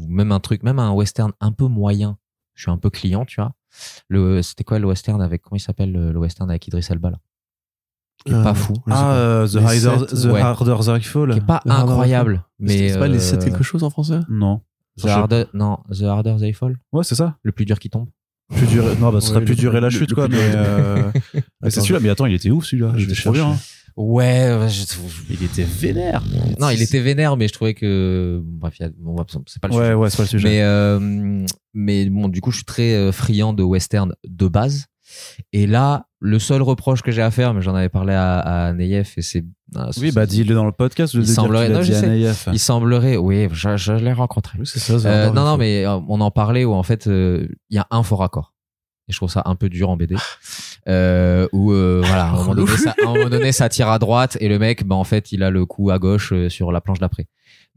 Même 0.07 0.31
un 0.31 0.39
truc, 0.39 0.63
même 0.63 0.79
un 0.79 0.91
western 0.91 1.31
un 1.39 1.51
peu 1.51 1.67
moyen. 1.67 2.17
Je 2.55 2.63
suis 2.63 2.71
un 2.71 2.77
peu 2.77 2.89
client, 2.89 3.25
tu 3.25 3.39
vois. 3.39 3.53
Le, 4.09 4.41
c'était 4.41 4.63
quoi 4.63 4.79
le 4.79 4.87
western 4.87 5.21
avec, 5.21 5.41
comment 5.43 5.57
il 5.57 5.61
s'appelle 5.61 5.91
le, 5.91 6.11
le 6.11 6.19
western 6.19 6.49
avec 6.49 6.65
Idris 6.67 6.85
Elba 6.89 7.11
là? 7.11 7.17
Qui 8.25 8.31
est 8.31 8.35
Euh, 8.35 8.43
pas 8.43 8.53
fou. 8.53 8.73
Ah, 8.87 8.91
pas. 8.91 9.13
euh, 9.15 9.45
The, 9.45 9.67
sept, 10.07 10.21
The 10.21 10.25
ouais. 10.31 10.41
Harder 10.41 10.75
Fall. 11.03 11.31
Qui 11.31 11.37
est 11.37 11.45
pas 11.45 11.59
The 11.65 11.69
incroyable. 11.69 12.43
Mais, 12.59 12.89
c'est 12.89 12.97
pas 12.99 13.07
les 13.07 13.19
7 13.19 13.39
euh, 13.39 13.43
quelque 13.45 13.63
chose 13.63 13.83
en 13.83 13.89
français? 13.89 14.19
Non. 14.29 14.61
The 15.01 15.05
Harder, 15.07 15.45
non, 15.53 15.77
The 15.91 16.03
Harder 16.03 16.35
They 16.39 16.53
Fall, 16.53 16.77
Ouais, 16.93 17.03
c'est 17.03 17.15
ça. 17.15 17.37
le 17.43 17.51
plus 17.51 17.65
dur 17.65 17.79
qui 17.79 17.89
tombe. 17.89 18.07
Plus 18.55 18.67
dur, 18.67 18.83
non, 18.99 19.11
bah, 19.11 19.21
ce 19.21 19.27
serait 19.29 19.39
Ouais, 19.39 19.45
plus 19.45 19.55
dur 19.55 19.75
et 19.75 19.81
la 19.81 19.89
chute, 19.89 20.09
le 20.11 20.15
quoi, 20.15 20.27
mais, 20.27 20.37
euh, 20.39 21.11
mais 21.61 21.69
c'est 21.69 21.81
celui-là, 21.81 21.99
mais 21.99 22.09
attends, 22.09 22.27
il 22.27 22.33
était 22.35 22.51
ouf, 22.51 22.65
celui-là. 22.65 22.91
je 22.95 22.99
Il 23.01 23.05
vais 23.07 23.13
était 23.13 23.21
trop 23.23 23.31
bien. 23.31 23.49
hein. 23.51 23.57
Ouais, 23.97 24.55
ouais, 24.59 24.69
je 24.69 24.85
trouve- 24.85 25.13
Il 25.29 25.41
était 25.43 25.63
vénère. 25.63 26.21
non, 26.59 26.69
il 26.69 26.81
était 26.81 26.99
vénère, 26.99 27.37
mais 27.37 27.47
je 27.47 27.53
trouvais 27.53 27.73
que, 27.73 28.41
bref, 28.43 28.75
a- 28.81 28.89
bon, 28.97 29.15
c'est 29.47 29.61
pas 29.61 29.67
le 29.69 29.73
Ouais, 29.73 29.81
sujet. 29.83 29.93
ouais, 29.95 30.09
c'est 30.09 30.17
pas 30.17 30.23
le 30.23 30.29
sujet. 30.29 30.47
Mais, 30.49 30.61
euh, 30.63 31.45
mais 31.73 32.09
bon, 32.09 32.27
du 32.27 32.41
coup, 32.41 32.51
je 32.51 32.57
suis 32.57 32.65
très 32.65 32.93
euh, 32.93 33.11
friand 33.11 33.53
de 33.53 33.63
western 33.63 34.13
de 34.27 34.47
base. 34.47 34.85
Et 35.53 35.67
là, 35.67 36.07
le 36.19 36.39
seul 36.39 36.61
reproche 36.61 37.01
que 37.01 37.11
j'ai 37.11 37.21
à 37.21 37.31
faire, 37.31 37.53
mais 37.53 37.61
j'en 37.61 37.75
avais 37.75 37.89
parlé 37.89 38.13
à, 38.13 38.39
à 38.39 38.73
Neyef, 38.73 39.17
et 39.17 39.21
c'est. 39.21 39.43
ah, 39.75 39.89
oui, 39.97 40.11
bah, 40.11 40.25
dis-le 40.25 40.55
dans 40.55 40.65
le 40.65 40.71
podcast, 40.71 41.13
je 41.15 41.21
Il 41.21 41.27
semblerait- 41.27 41.69
non, 41.69 41.81
dit 41.81 41.87
je 41.91 41.93
à 41.93 42.33
sais. 42.33 42.51
Il 42.53 42.59
semblerait, 42.59 43.17
oui, 43.17 43.47
je, 43.51 43.77
je 43.77 43.93
l'ai 43.93 44.13
rencontré. 44.13 44.57
Oui, 44.59 44.65
ça. 44.65 44.93
Euh, 45.07 45.31
non, 45.31 45.45
non, 45.45 45.57
mais 45.57 45.85
euh, 45.85 45.99
on 46.07 46.21
en 46.21 46.31
parlait 46.31 46.65
où 46.65 46.73
en 46.73 46.83
fait 46.83 47.07
euh, 47.07 47.47
il 47.69 47.75
y 47.75 47.79
a 47.79 47.87
un 47.91 48.03
faux 48.03 48.15
raccord. 48.15 48.53
Et 49.07 49.11
je 49.11 49.17
trouve 49.17 49.29
ça 49.29 49.43
un 49.45 49.55
peu 49.55 49.69
dur 49.69 49.89
en 49.89 49.97
BD. 49.97 50.15
Euh, 50.87 51.47
où 51.51 51.71
euh, 51.71 51.99
voilà, 52.05 52.25
à 52.25 52.29
un, 52.29 52.35
moment 52.35 52.53
donné, 52.53 52.77
ça, 52.77 52.93
à 53.03 53.07
un 53.09 53.13
moment 53.15 53.27
donné, 53.27 53.51
ça 53.51 53.69
tire 53.69 53.89
à 53.89 53.97
droite 53.97 54.37
et 54.39 54.47
le 54.47 54.59
mec, 54.59 54.85
bah 54.85 54.93
en 54.93 55.03
fait, 55.03 55.31
il 55.31 55.41
a 55.41 55.49
le 55.49 55.65
coup 55.65 55.89
à 55.89 55.97
gauche 55.97 56.31
sur 56.49 56.71
la 56.71 56.79
planche 56.79 56.99
d'après. 56.99 57.25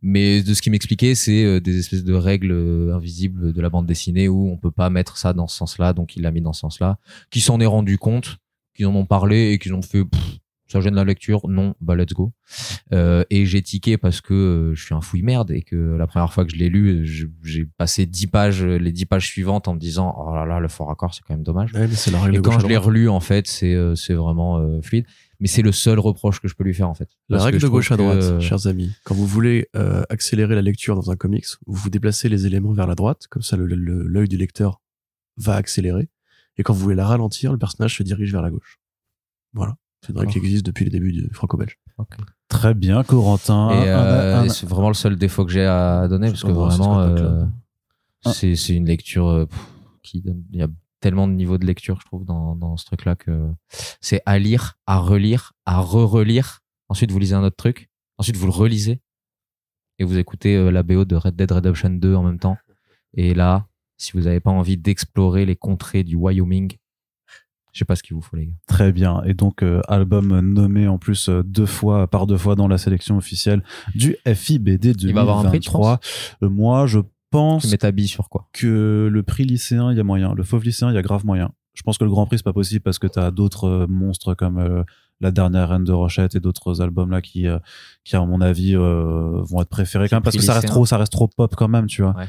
Mais 0.02 0.42
de 0.42 0.54
ce 0.54 0.62
qu'il 0.62 0.72
m'expliquait, 0.72 1.14
c'est 1.14 1.44
euh, 1.44 1.60
des 1.60 1.78
espèces 1.78 2.04
de 2.04 2.14
règles 2.14 2.52
euh, 2.52 2.94
invisibles 2.94 3.52
de 3.52 3.60
la 3.60 3.68
bande 3.68 3.86
dessinée 3.86 4.28
où 4.28 4.50
on 4.50 4.56
peut 4.56 4.70
pas 4.70 4.90
mettre 4.90 5.16
ça 5.16 5.32
dans 5.32 5.48
ce 5.48 5.56
sens-là, 5.56 5.92
donc 5.92 6.16
il 6.16 6.22
l'a 6.22 6.30
mis 6.30 6.40
dans 6.40 6.52
ce 6.52 6.60
sens-là. 6.60 6.98
Qui 7.30 7.40
s'en 7.40 7.60
est 7.60 7.66
rendu 7.66 7.98
compte, 7.98 8.38
qu'ils 8.74 8.86
en 8.86 8.94
ont 8.94 9.06
parlé 9.06 9.52
et 9.52 9.58
qu'ils 9.58 9.74
ont 9.74 9.82
fait 9.82 10.04
Pff, 10.04 10.38
ça 10.68 10.80
gêne 10.82 10.94
la 10.94 11.04
lecture, 11.04 11.48
non, 11.48 11.74
bah 11.80 11.96
let's 11.96 12.12
go. 12.12 12.32
Euh, 12.92 13.24
et 13.30 13.46
j'ai 13.46 13.62
tiqué 13.62 13.96
parce 13.96 14.20
que 14.20 14.34
euh, 14.34 14.74
je 14.74 14.84
suis 14.84 14.94
un 14.94 15.00
fouille 15.00 15.22
merde 15.22 15.50
et 15.50 15.62
que 15.62 15.96
la 15.96 16.06
première 16.06 16.32
fois 16.32 16.44
que 16.44 16.52
je 16.52 16.56
l'ai 16.56 16.68
lu, 16.68 17.06
j'ai 17.42 17.64
passé 17.64 18.04
10 18.04 18.26
pages, 18.26 18.62
les 18.62 18.92
10 18.92 19.06
pages 19.06 19.26
suivantes 19.26 19.66
en 19.66 19.74
me 19.74 19.80
disant 19.80 20.14
oh 20.18 20.34
là 20.34 20.44
là, 20.44 20.60
le 20.60 20.68
fort 20.68 20.88
raccord, 20.88 21.14
c'est 21.14 21.22
quand 21.26 21.34
même 21.34 21.42
dommage. 21.42 21.72
Ouais, 21.72 21.88
mais 21.88 21.94
Et 22.34 22.42
quand 22.42 22.58
je 22.58 22.66
l'ai 22.66 22.76
relu, 22.76 23.08
en 23.08 23.20
fait, 23.20 23.46
c'est 23.46 23.76
c'est 23.96 24.14
vraiment 24.14 24.58
euh, 24.58 24.82
fluide. 24.82 25.06
Mais 25.40 25.46
c'est 25.48 25.62
le 25.62 25.72
seul 25.72 25.98
reproche 25.98 26.40
que 26.40 26.48
je 26.48 26.54
peux 26.54 26.64
lui 26.64 26.74
faire 26.74 26.88
en 26.88 26.94
fait. 26.94 27.08
La 27.28 27.36
Parce 27.38 27.44
règle 27.46 27.60
de 27.60 27.68
gauche 27.68 27.92
à 27.92 27.96
droite, 27.96 28.18
que- 28.20 28.40
chers 28.40 28.66
amis. 28.66 28.90
Quand 29.04 29.14
vous 29.14 29.26
voulez 29.26 29.68
euh, 29.76 30.02
accélérer 30.10 30.54
la 30.54 30.62
lecture 30.62 30.94
dans 30.96 31.10
un 31.10 31.16
comics, 31.16 31.46
vous 31.66 31.74
vous 31.74 31.90
déplacez 31.90 32.28
les 32.28 32.46
éléments 32.46 32.72
vers 32.72 32.86
la 32.86 32.94
droite, 32.94 33.26
comme 33.28 33.42
ça 33.42 33.56
le- 33.56 33.66
le- 33.66 34.06
l'œil 34.06 34.28
du 34.28 34.36
lecteur 34.36 34.80
va 35.36 35.54
accélérer. 35.54 36.08
Et 36.56 36.62
quand 36.64 36.72
vous 36.72 36.80
voulez 36.80 36.96
la 36.96 37.06
ralentir, 37.06 37.52
le 37.52 37.58
personnage 37.58 37.96
se 37.96 38.02
dirige 38.02 38.32
vers 38.32 38.42
la 38.42 38.50
gauche. 38.50 38.80
Voilà. 39.52 39.76
C'est 40.04 40.12
une 40.12 40.18
règle 40.18 40.32
qui 40.32 40.38
existe 40.38 40.64
depuis 40.66 40.84
les 40.84 40.90
débuts 40.90 41.12
du 41.12 41.28
franco-belge. 41.32 41.78
Très 42.48 42.74
bien, 42.74 43.02
Corentin. 43.04 43.70
Euh, 43.72 44.40
un- 44.42 44.48
c'est 44.48 44.68
vraiment 44.68 44.88
le 44.88 44.94
seul 44.94 45.16
défaut 45.16 45.44
que 45.44 45.52
j'ai 45.52 45.64
à 45.64 46.06
donner 46.08 46.28
parce 46.28 46.42
que 46.42 46.48
c'est 46.48 46.52
vraiment 46.54 47.00
euh, 47.00 47.44
c'est 48.32 48.74
une 48.74 48.86
lecture 48.86 49.46
pff, 49.48 49.58
qui 50.02 50.20
donne 50.20 50.42
il 50.52 50.58
y 50.60 50.62
a 50.62 50.68
tellement 51.00 51.28
de 51.28 51.32
niveaux 51.32 51.58
de 51.58 51.66
lecture 51.66 52.00
je 52.00 52.06
trouve 52.06 52.24
dans 52.24 52.56
dans 52.56 52.76
ce 52.76 52.84
truc 52.84 53.04
là 53.04 53.16
que 53.16 53.50
c'est 54.00 54.22
à 54.26 54.38
lire, 54.38 54.78
à 54.86 54.98
relire, 54.98 55.52
à 55.66 55.80
re-relire. 55.80 56.60
Ensuite 56.88 57.10
vous 57.10 57.18
lisez 57.18 57.34
un 57.34 57.44
autre 57.44 57.56
truc, 57.56 57.88
ensuite 58.18 58.36
vous 58.36 58.46
le 58.46 58.52
relisez 58.52 59.00
et 59.98 60.04
vous 60.04 60.18
écoutez 60.18 60.56
euh, 60.56 60.70
la 60.70 60.82
BO 60.82 61.04
de 61.04 61.16
Red 61.16 61.36
Dead 61.36 61.50
Redemption 61.50 61.90
2 61.90 62.14
en 62.14 62.22
même 62.22 62.38
temps. 62.38 62.56
Et 63.14 63.34
là, 63.34 63.66
si 63.96 64.12
vous 64.12 64.22
n'avez 64.22 64.40
pas 64.40 64.50
envie 64.50 64.76
d'explorer 64.76 65.44
les 65.44 65.56
contrées 65.56 66.04
du 66.04 66.14
Wyoming, 66.14 66.76
je 67.72 67.80
sais 67.80 67.84
pas 67.84 67.96
ce 67.96 68.02
qu'il 68.02 68.14
vous 68.14 68.22
faut 68.22 68.36
les 68.36 68.46
gars. 68.46 68.54
Très 68.66 68.92
bien. 68.92 69.22
Et 69.24 69.34
donc, 69.34 69.62
euh, 69.62 69.80
album 69.88 70.38
nommé 70.40 70.88
en 70.88 70.98
plus 70.98 71.28
euh, 71.28 71.42
deux 71.42 71.66
fois, 71.66 72.06
par 72.06 72.26
deux 72.26 72.36
fois 72.36 72.54
dans 72.54 72.68
la 72.68 72.78
sélection 72.78 73.16
officielle 73.16 73.62
du 73.94 74.16
FIBD 74.24 74.96
2023. 74.96 75.08
Il 75.08 75.14
va 75.14 75.20
avoir 75.20 75.38
un 75.40 75.48
prix, 75.48 76.48
moi, 76.48 76.86
je 76.86 77.00
pense 77.30 77.62
Tu 77.64 77.70
mets 77.70 77.78
ta 77.78 77.90
bille 77.92 78.08
sur 78.08 78.28
quoi? 78.28 78.48
que 78.52 79.08
le 79.10 79.22
prix 79.22 79.44
lycéen, 79.44 79.90
il 79.92 79.96
y 79.96 80.00
a 80.00 80.04
moyen. 80.04 80.34
Le 80.34 80.42
fauve 80.42 80.64
lycéen, 80.64 80.90
il 80.90 80.94
y 80.94 80.98
a 80.98 81.02
grave 81.02 81.24
moyen. 81.26 81.50
Je 81.74 81.82
pense 81.82 81.96
que 81.96 82.04
le 82.04 82.10
Grand 82.10 82.26
Prix, 82.26 82.38
c'est 82.38 82.44
pas 82.44 82.52
possible 82.52 82.80
parce 82.82 82.98
que 82.98 83.06
tu 83.06 83.18
as 83.20 83.30
d'autres 83.30 83.68
euh, 83.68 83.86
monstres 83.88 84.34
comme 84.34 84.58
euh, 84.58 84.82
La 85.20 85.30
Dernière 85.30 85.68
Reine 85.68 85.84
de 85.84 85.92
Rochette 85.92 86.34
et 86.34 86.40
d'autres 86.40 86.82
albums 86.82 87.10
là 87.10 87.22
qui, 87.22 87.46
euh, 87.46 87.58
qui 88.04 88.16
à 88.16 88.24
mon 88.26 88.40
avis, 88.40 88.74
euh, 88.74 89.42
vont 89.44 89.62
être 89.62 89.68
préférés 89.68 90.08
quand 90.08 90.16
même 90.16 90.22
parce 90.24 90.34
que 90.36 90.42
ça 90.42 90.54
reste 90.54 90.66
trop, 90.66 90.86
ça 90.86 90.96
reste 90.98 91.12
trop 91.12 91.28
pop 91.28 91.54
quand 91.54 91.68
même, 91.68 91.86
tu 91.86 92.02
vois. 92.02 92.16
Ouais. 92.16 92.24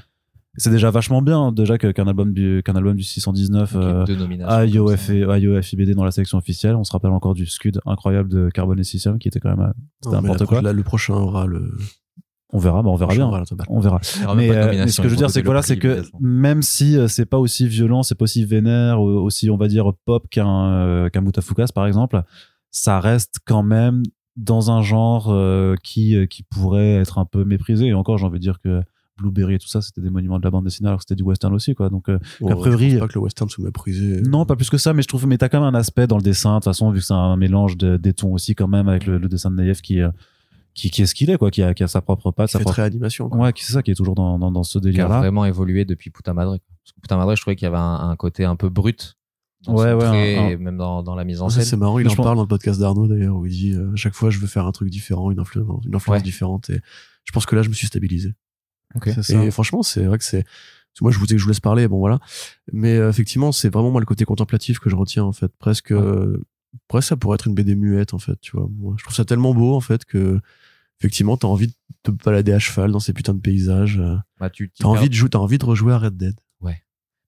C'est 0.58 0.70
déjà 0.72 0.92
vachement 0.92 1.22
bien, 1.24 1.52
déjà 1.52 1.78
que- 1.80 1.92
qu'un 1.92 2.08
album 2.08 2.34
du, 2.34 2.62
qu'un 2.66 2.76
album 2.76 2.96
du 2.96 3.04
619, 3.04 3.74
Donc, 3.74 3.82
il 3.82 3.86
y 3.88 3.90
a 3.90 3.96
euh, 3.96 4.04
deux 4.06 4.16
nominations 4.18 4.54
aille 4.56 4.78
au 4.80 4.86
comme 4.88 4.98
ça. 4.98 5.14
F- 5.14 5.30
aille 5.32 5.48
au 5.48 5.62
FIBD 5.62 5.96
dans 5.96 6.04
la 6.04 6.12
sélection 6.12 6.38
officielle. 6.38 6.76
On 6.76 6.84
se 6.84 6.92
rappelle 6.92 7.12
encore 7.12 7.34
du 7.34 7.46
Scud 7.48 7.80
incroyable 7.86 8.30
de 8.30 8.50
Carbon 8.54 8.76
et 8.76 8.84
System 8.84 9.18
qui 9.20 9.30
était 9.30 9.40
quand 9.40 9.56
même, 9.56 9.74
n'importe 10.06 10.46
quoi. 10.46 10.62
là, 10.62 10.74
le 10.74 10.84
prochain 10.84 11.14
aura 11.16 11.46
le. 11.48 11.72
On 12.52 12.58
verra, 12.58 12.82
bah 12.82 12.90
on 12.90 12.96
verra 12.96 13.14
bien. 13.14 13.28
On 13.70 13.80
verra. 13.80 14.00
Mais, 14.36 14.50
euh, 14.50 14.72
mais 14.72 14.88
ce 14.88 15.02
que 15.02 15.08
je 15.08 15.14
veux 15.14 15.18
dire, 15.18 15.30
c'est 15.30 15.42
que 15.42 15.46
voilà, 15.46 15.62
c'est 15.62 15.78
que 15.78 16.04
même 16.20 16.62
si 16.64 16.98
euh, 16.98 17.08
c'est 17.08 17.26
pas 17.28 17.38
aussi 17.38 17.68
violent, 17.68 18.02
c'est 18.02 18.16
pas 18.16 18.24
aussi 18.24 18.44
vénère, 18.44 19.00
aussi 19.02 19.50
on 19.52 19.58
va 19.58 19.68
dire 19.68 19.92
pop 20.06 20.28
qu'un 20.32 20.72
euh, 20.72 21.10
qu'un 21.10 21.22
Mutafukas 21.22 21.68
par 21.76 21.86
exemple, 21.86 22.24
ça 22.72 23.00
reste 23.00 23.36
quand 23.46 23.62
même 23.64 24.02
dans 24.36 24.72
un 24.72 24.82
genre 24.82 25.28
euh, 25.30 25.76
qui 25.84 26.16
qui 26.28 26.42
pourrait 26.44 26.94
être 26.96 27.20
un 27.20 27.26
peu 27.26 27.44
méprisé. 27.46 27.86
Et 27.88 27.94
encore, 27.94 28.18
j'ai 28.18 28.26
envie 28.26 28.40
de 28.40 28.44
dire 28.44 28.60
que 28.64 28.82
Blueberry 29.20 29.56
et 29.56 29.60
tout 29.60 29.68
ça, 29.68 29.82
c'était 29.82 30.02
des 30.02 30.10
monuments 30.10 30.40
de 30.40 30.44
la 30.46 30.50
bande 30.50 30.64
dessinée, 30.64 30.88
alors 30.88 31.00
que 31.00 31.04
c'était 31.08 31.18
du 31.18 31.24
western 31.24 31.54
aussi, 31.54 31.76
quoi. 31.76 31.90
Donc 31.90 32.08
euh, 32.10 32.18
A 32.48 32.56
priori- 32.56 32.90
je 32.92 32.96
pense 32.96 33.02
pas 33.02 33.08
que 33.10 33.14
le 33.16 33.24
western 33.26 33.50
soit 33.50 33.66
méprisé. 33.66 34.22
non, 34.22 34.46
pas 34.46 34.56
plus 34.56 34.70
que 34.70 34.78
ça, 34.78 34.94
mais 34.94 35.02
je 35.04 35.08
trouve, 35.10 35.28
mais 35.28 35.38
t'as 35.38 35.50
quand 35.50 35.60
même 35.64 35.76
un 35.76 35.78
aspect 35.78 36.08
dans 36.08 36.16
le 36.18 36.24
dessin, 36.24 36.52
de 36.52 36.56
toute 36.56 36.64
façon, 36.64 36.90
vu 36.90 37.00
que 37.00 37.06
c'est 37.06 37.14
un 37.14 37.36
mélange 37.36 37.76
de, 37.78 37.98
des 37.98 38.14
tons 38.14 38.32
aussi 38.34 38.56
quand 38.56 38.70
même 38.70 38.88
avec 38.88 39.06
le, 39.06 39.18
le 39.18 39.28
dessin 39.28 39.52
de 39.52 39.56
Naïef 39.58 39.82
qui, 39.82 40.00
euh, 40.02 40.10
qui, 40.80 40.90
qui 40.90 41.02
est 41.02 41.06
ce 41.06 41.14
qu'il 41.16 41.30
est, 41.30 41.38
quoi, 41.38 41.52
qui 41.52 41.62
a, 41.64 41.74
qui 41.74 41.84
a 41.84 41.88
sa 41.88 42.02
propre 42.02 42.32
patte, 42.32 42.50
sa 42.50 42.60
propre. 42.60 42.74
très 42.74 42.84
animation. 42.84 43.30
quoi. 43.30 43.40
Ouais, 43.40 43.54
qui- 43.54 43.64
c'est 43.66 43.74
ça 43.74 43.84
qui 43.84 43.92
est 43.92 43.96
toujours 43.96 44.16
dans, 44.16 44.40
dans, 44.40 44.52
dans 44.52 44.64
ce 44.64 44.74
qui 44.74 44.78
a 44.78 44.82
délire-là. 44.92 45.20
vraiment 45.20 45.46
évolué 45.46 45.86
depuis 45.86 46.10
Puta 46.10 46.34
Madre. 46.34 46.58
quoi. 46.58 46.66
Parce 46.84 46.92
que 46.94 47.02
Puta 47.02 47.18
Madre, 47.18 47.36
je 47.36 47.42
trouvais 47.42 47.56
qu'il 47.56 47.66
y 47.66 47.68
avait 47.68 47.78
un, 47.78 48.10
un 48.10 48.16
côté 48.16 48.46
un 48.46 48.56
peu 48.56 48.70
brut. 48.70 49.16
Dans 49.66 49.74
Ouais, 49.76 49.92
ouais, 49.94 50.00
trait 50.00 50.36
un- 50.38 50.42
un- 50.44 50.50
et 50.50 50.58
même 50.58 50.78
dans, 50.78 51.04
dans 51.04 51.16
la 51.16 51.26
mise 51.26 51.42
en 51.42 51.50
Ça, 51.50 51.56
scène. 51.58 51.66
c'est 51.66 51.76
marrant, 51.78 52.00
il 52.00 52.06
Mais 52.06 52.12
en 52.12 52.16
pense- 52.16 52.24
parle 52.24 52.38
dans 52.38 52.44
le 52.44 52.48
podcast 52.48 52.80
d'Arnaud 52.80 53.08
d'ailleurs, 53.08 53.36
où 53.36 53.46
il 53.46 53.52
dit 53.52 53.74
euh, 53.74 53.94
chaque 53.96 54.14
fois 54.14 54.30
je 54.30 54.40
veux 54.40 54.48
faire 54.48 54.66
un 54.66 54.72
truc 54.72 54.90
différent, 54.90 55.32
une 55.32 55.40
influence, 55.42 55.84
une 55.86 55.96
influence 55.96 56.20
Ouais. 56.20 56.24
différente. 56.24 56.70
Et 56.70 56.80
je 57.26 57.32
pense 57.34 57.46
que 57.46 57.56
là, 57.58 57.62
je 57.62 57.68
me 57.70 57.74
suis 57.74 57.88
stabilisé. 57.88 58.34
Ok. 58.96 59.10
C'est 59.14 59.22
ça. 59.24 59.44
Et 59.44 59.52
franchement, 59.52 59.84
c'est 59.84 60.06
vrai 60.06 60.18
que 60.18 60.24
c'est. 60.24 60.46
Moi, 61.02 61.12
je 61.12 61.20
vous 61.20 61.26
dis 61.28 61.34
que 61.34 61.38
je 61.40 61.44
vous 61.44 61.50
laisse 61.50 61.60
parler, 61.60 61.88
bon 61.88 62.00
voilà. 62.00 62.20
Mais 62.74 62.96
euh, 62.98 63.10
effectivement, 63.10 63.52
c'est 63.52 63.70
vraiment 63.70 63.92
moi 63.92 64.00
le 64.02 64.06
côté 64.06 64.26
contemplatif 64.26 64.80
que 64.80 64.90
je 64.90 64.96
retiens 64.96 65.24
en 65.24 65.32
fait. 65.34 65.52
Presque, 65.60 65.92
euh, 65.92 66.42
presque 66.88 67.10
ça 67.10 67.16
pourrait 67.18 67.36
être 67.36 67.48
une 67.48 67.54
BD 67.54 67.76
muette 67.76 68.14
en 68.14 68.18
fait. 68.20 68.40
Tu 68.42 68.52
vois, 68.56 68.68
moi, 68.80 68.96
je 68.98 69.04
trouve 69.04 69.16
ça 69.16 69.24
tellement 69.26 69.54
beau 69.54 69.76
en 69.76 69.80
fait 69.82 70.04
que 70.06 70.40
effectivement, 71.00 71.38
t'as 71.38 71.48
envie 71.48 71.68
de 71.68 71.74
te 72.04 72.12
balader 72.12 72.52
à 72.54 72.60
cheval 72.60 72.92
dans 72.92 73.00
ces 73.00 73.14
putains 73.14 73.34
de 73.34 73.40
paysages. 73.42 74.00
euh, 74.00 74.16
Bah, 74.40 74.50
tu 74.50 74.70
t'y 74.70 74.84
T'as 74.84 74.90
envie 74.90 75.10
de 75.10 75.14
jouer, 75.14 75.30
t'as 75.30 75.40
envie 75.40 75.58
de 75.58 75.66
rejouer 75.66 75.94
à 75.94 75.98
Red 76.00 76.18
Dead. 76.18 76.36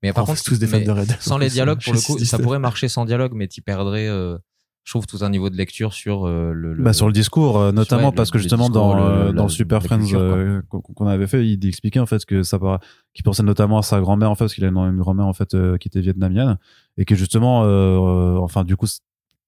Mais 0.04 0.14
par 0.14 0.24
On 0.24 0.28
contre, 0.28 0.42
tous 0.44 0.58
des 0.58 0.66
fans 0.66 0.80
de 0.82 0.90
Red 0.90 1.06
Dead. 1.10 1.18
sans 1.20 1.38
les 1.38 1.50
dialogues, 1.50 1.80
pour 1.84 1.94
le 1.94 2.00
coup, 2.00 2.14
ça 2.14 2.18
619. 2.18 2.42
pourrait 2.42 2.58
marcher 2.58 2.88
sans 2.88 3.06
dialogue, 3.06 3.34
mais 3.36 3.48
tu 3.48 3.62
perdrais, 3.62 4.08
euh, 4.08 4.36
je 4.84 4.92
trouve, 4.94 5.06
tout 5.06 5.20
un 5.24 5.30
niveau 5.30 5.52
de 5.52 5.56
lecture 5.56 5.94
sur 5.94 6.26
euh, 6.26 6.54
le, 6.54 6.74
le- 6.74 6.84
Bah, 6.84 6.92
sur 6.94 7.06
le 7.06 7.14
discours, 7.14 7.60
euh, 7.60 7.72
notamment 7.72 8.06
ouais, 8.06 8.10
le- 8.10 8.16
parce 8.16 8.32
que 8.32 8.40
justement 8.40 8.68
discours, 8.70 8.82
dans, 8.82 8.96
le- 8.96 9.04
euh, 9.28 9.32
dans 9.32 9.48
Super 9.48 9.84
Friends 9.84 10.12
euh, 10.16 10.64
qu'on 10.72 11.06
avait 11.06 11.28
fait, 11.28 11.48
il 11.48 11.64
expliquait 11.68 12.00
en 12.00 12.08
fait 12.08 12.26
que 12.26 12.42
ça 12.42 12.58
par- 12.58 12.80
qu'il 13.14 13.24
pensait 13.24 13.44
notamment 13.44 13.78
à 13.78 13.84
sa 13.84 14.02
grand-mère 14.02 14.32
en 14.32 14.34
fait, 14.36 14.46
parce 14.46 14.56
qu'il 14.56 14.66
a 14.66 14.70
une, 14.70 14.98
grand-mère 14.98 15.28
en 15.28 15.34
fait 15.34 15.54
euh, 15.54 15.78
qui 15.78 15.88
était 15.88 16.02
vietnamienne 16.02 16.58
et 16.98 17.06
que 17.06 17.14
justement, 17.14 17.64
euh, 17.64 17.68
euh, 17.68 18.38
enfin 18.40 18.64
du 18.64 18.76
coup, 18.76 18.88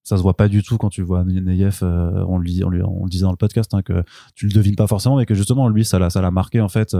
ça 0.04 0.16
se 0.18 0.22
voit 0.22 0.34
pas 0.36 0.48
du 0.48 0.62
tout 0.62 0.76
quand 0.78 0.90
tu 0.90 1.02
vois 1.02 1.24
Neyef, 1.24 1.80
euh, 1.82 2.24
on, 2.28 2.38
dit- 2.38 2.62
on, 2.62 2.68
lui- 2.68 2.82
on 2.82 3.04
le 3.04 3.10
disait 3.10 3.24
dans 3.24 3.30
le 3.30 3.36
podcast 3.36 3.72
hein, 3.74 3.82
que 3.82 4.04
tu 4.34 4.46
le 4.46 4.52
devines 4.52 4.76
pas 4.76 4.86
forcément, 4.86 5.16
mais 5.16 5.24
que 5.26 5.34
justement 5.34 5.68
lui 5.68 5.84
ça 5.84 5.98
l'a 5.98 6.10
ça 6.10 6.20
l'a 6.20 6.30
marqué 6.30 6.60
en 6.60 6.68
fait 6.68 6.94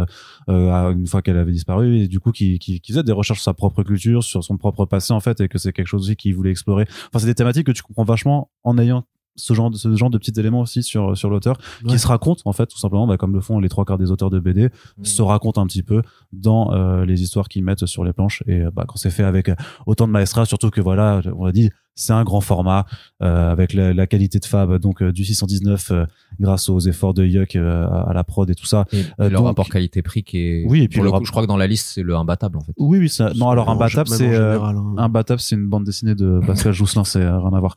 euh, 0.48 0.70
à- 0.72 0.90
une 0.90 1.06
fois 1.06 1.20
qu'elle 1.22 1.36
avait 1.38 1.52
disparu 1.52 1.98
et 1.98 2.08
du 2.08 2.18
coup 2.18 2.32
qui, 2.32 2.58
qui, 2.58 2.80
qui 2.80 2.92
faisait 2.92 3.02
des 3.04 3.12
recherches 3.12 3.40
sur 3.40 3.44
sa 3.44 3.54
propre 3.54 3.82
culture, 3.82 4.24
sur 4.24 4.42
son 4.42 4.56
propre 4.56 4.86
passé 4.86 5.12
en 5.12 5.20
fait 5.20 5.40
et 5.40 5.48
que 5.48 5.58
c'est 5.58 5.72
quelque 5.72 5.86
chose 5.86 6.02
aussi 6.02 6.16
qu'il 6.16 6.34
voulait 6.34 6.50
explorer. 6.50 6.86
Enfin 7.08 7.18
c'est 7.18 7.26
des 7.26 7.34
thématiques 7.34 7.66
que 7.66 7.72
tu 7.72 7.82
comprends 7.82 8.04
vachement 8.04 8.50
en 8.64 8.78
ayant 8.78 9.04
ce 9.36 9.52
genre 9.52 9.68
de 9.68 9.76
ce 9.76 9.92
genre 9.96 10.10
de 10.10 10.16
petits 10.18 10.38
éléments 10.38 10.60
aussi 10.60 10.84
sur 10.84 11.16
sur 11.16 11.28
l'auteur 11.28 11.58
Ouais. 11.82 11.90
qui 11.90 11.98
se 11.98 12.06
racontent 12.06 12.40
en 12.44 12.52
fait 12.52 12.66
tout 12.66 12.78
simplement 12.78 13.06
bah, 13.08 13.16
comme 13.16 13.34
le 13.34 13.40
font 13.40 13.58
les 13.58 13.68
trois 13.68 13.84
quarts 13.84 13.98
des 13.98 14.12
auteurs 14.12 14.30
de 14.30 14.38
BD 14.38 14.70
Mm. 14.96 15.04
se 15.04 15.22
racontent 15.22 15.60
un 15.60 15.66
petit 15.66 15.82
peu 15.82 16.02
dans 16.32 16.72
euh, 16.72 17.04
les 17.04 17.20
histoires 17.20 17.48
qu'ils 17.48 17.64
mettent 17.64 17.84
sur 17.86 18.04
les 18.04 18.12
planches 18.12 18.44
et 18.46 18.60
euh, 18.60 18.70
bah, 18.72 18.84
quand 18.86 18.96
c'est 18.96 19.10
fait 19.10 19.24
avec 19.24 19.48
euh, 19.48 19.56
autant 19.86 20.06
de 20.06 20.12
maestrat 20.12 20.44
surtout 20.46 20.70
que 20.70 20.80
voilà 20.80 21.20
on 21.36 21.46
l'a 21.46 21.52
dit 21.52 21.70
c'est 21.94 22.12
un 22.12 22.24
grand 22.24 22.40
format 22.40 22.86
euh, 23.22 23.50
avec 23.52 23.72
la, 23.72 23.92
la 23.94 24.06
qualité 24.06 24.38
de 24.38 24.44
fab 24.44 24.78
donc 24.78 25.02
euh, 25.02 25.12
du 25.12 25.24
619 25.24 25.90
euh, 25.90 26.04
grâce 26.40 26.68
aux 26.68 26.80
efforts 26.80 27.14
de 27.14 27.24
Yuck 27.24 27.56
euh, 27.56 27.86
à 27.88 28.12
la 28.12 28.24
prod 28.24 28.48
et 28.50 28.54
tout 28.54 28.66
ça 28.66 28.84
Et, 28.92 29.02
Euh, 29.20 29.28
le 29.28 29.36
donc- 29.36 29.46
rapport 29.46 29.68
qualité-prix 29.68 30.22
qui 30.24 30.38
est. 30.38 30.64
Oui, 30.68 30.82
et 30.82 30.88
puis 30.88 30.96
pour 30.98 31.04
le 31.04 31.08
le 31.08 31.10
coup, 31.12 31.16
rap- 31.18 31.24
je 31.26 31.30
crois 31.30 31.42
que 31.42 31.48
dans 31.48 31.56
la 31.56 31.66
liste, 31.66 31.86
c'est 31.94 32.02
le 32.02 32.16
imbattable 32.16 32.56
en 32.58 32.60
fait. 32.62 32.72
oui 32.78 32.98
oui 32.98 33.08
ça 33.08 33.32
non 33.36 33.48
alors 33.50 33.68
un 33.68 33.74
Même 33.74 33.76
en- 33.76 33.84
battable 33.84 34.10
même 34.10 34.14
en 34.14 34.18
c'est 34.18 34.34
euh, 34.34 34.60
hein. 34.60 34.94
un 34.98 35.08
battable 35.08 35.40
c'est 35.40 35.54
une 35.56 35.68
bande 35.68 35.84
dessinée 35.84 36.14
de 36.14 36.40
Pascal 36.46 36.72
Jousselin 36.72 37.04
c'est 37.04 37.20
euh, 37.22 37.38
rien 37.38 37.52
à 37.52 37.60
voir 37.60 37.76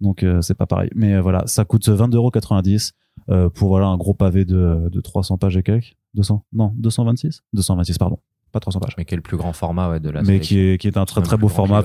donc 0.00 0.22
euh, 0.22 0.40
c'est 0.42 0.54
pas 0.54 0.66
pareil 0.66 0.90
mais 0.94 1.14
euh, 1.14 1.20
voilà 1.20 1.42
ça 1.46 1.64
coûte 1.64 1.88
22,90€ 1.88 2.92
euh, 3.30 3.48
pour 3.48 3.68
voilà 3.68 3.86
un 3.86 3.96
gros 3.96 4.14
pavé 4.14 4.44
de, 4.44 4.88
de 4.90 5.00
300 5.00 5.38
pages 5.38 5.56
et 5.56 5.62
quelques 5.62 5.94
200 6.14 6.44
non 6.52 6.72
226 6.76 7.42
226 7.52 7.98
pardon 7.98 8.18
pas 8.52 8.60
300 8.60 8.80
pages 8.80 8.94
Mais 8.98 9.04
qui 9.04 9.14
est 9.14 9.16
le 9.16 9.22
plus 9.22 9.36
grand 9.36 9.52
format 9.52 9.90
ouais, 9.90 10.00
de 10.00 10.10
la 10.10 10.22
mais 10.22 10.40
qui 10.40 10.58
est 10.58 10.78
qui 10.78 10.86
est 10.88 10.96
un 10.96 11.04
très 11.04 11.22
très 11.22 11.36
beau 11.36 11.48
format 11.48 11.78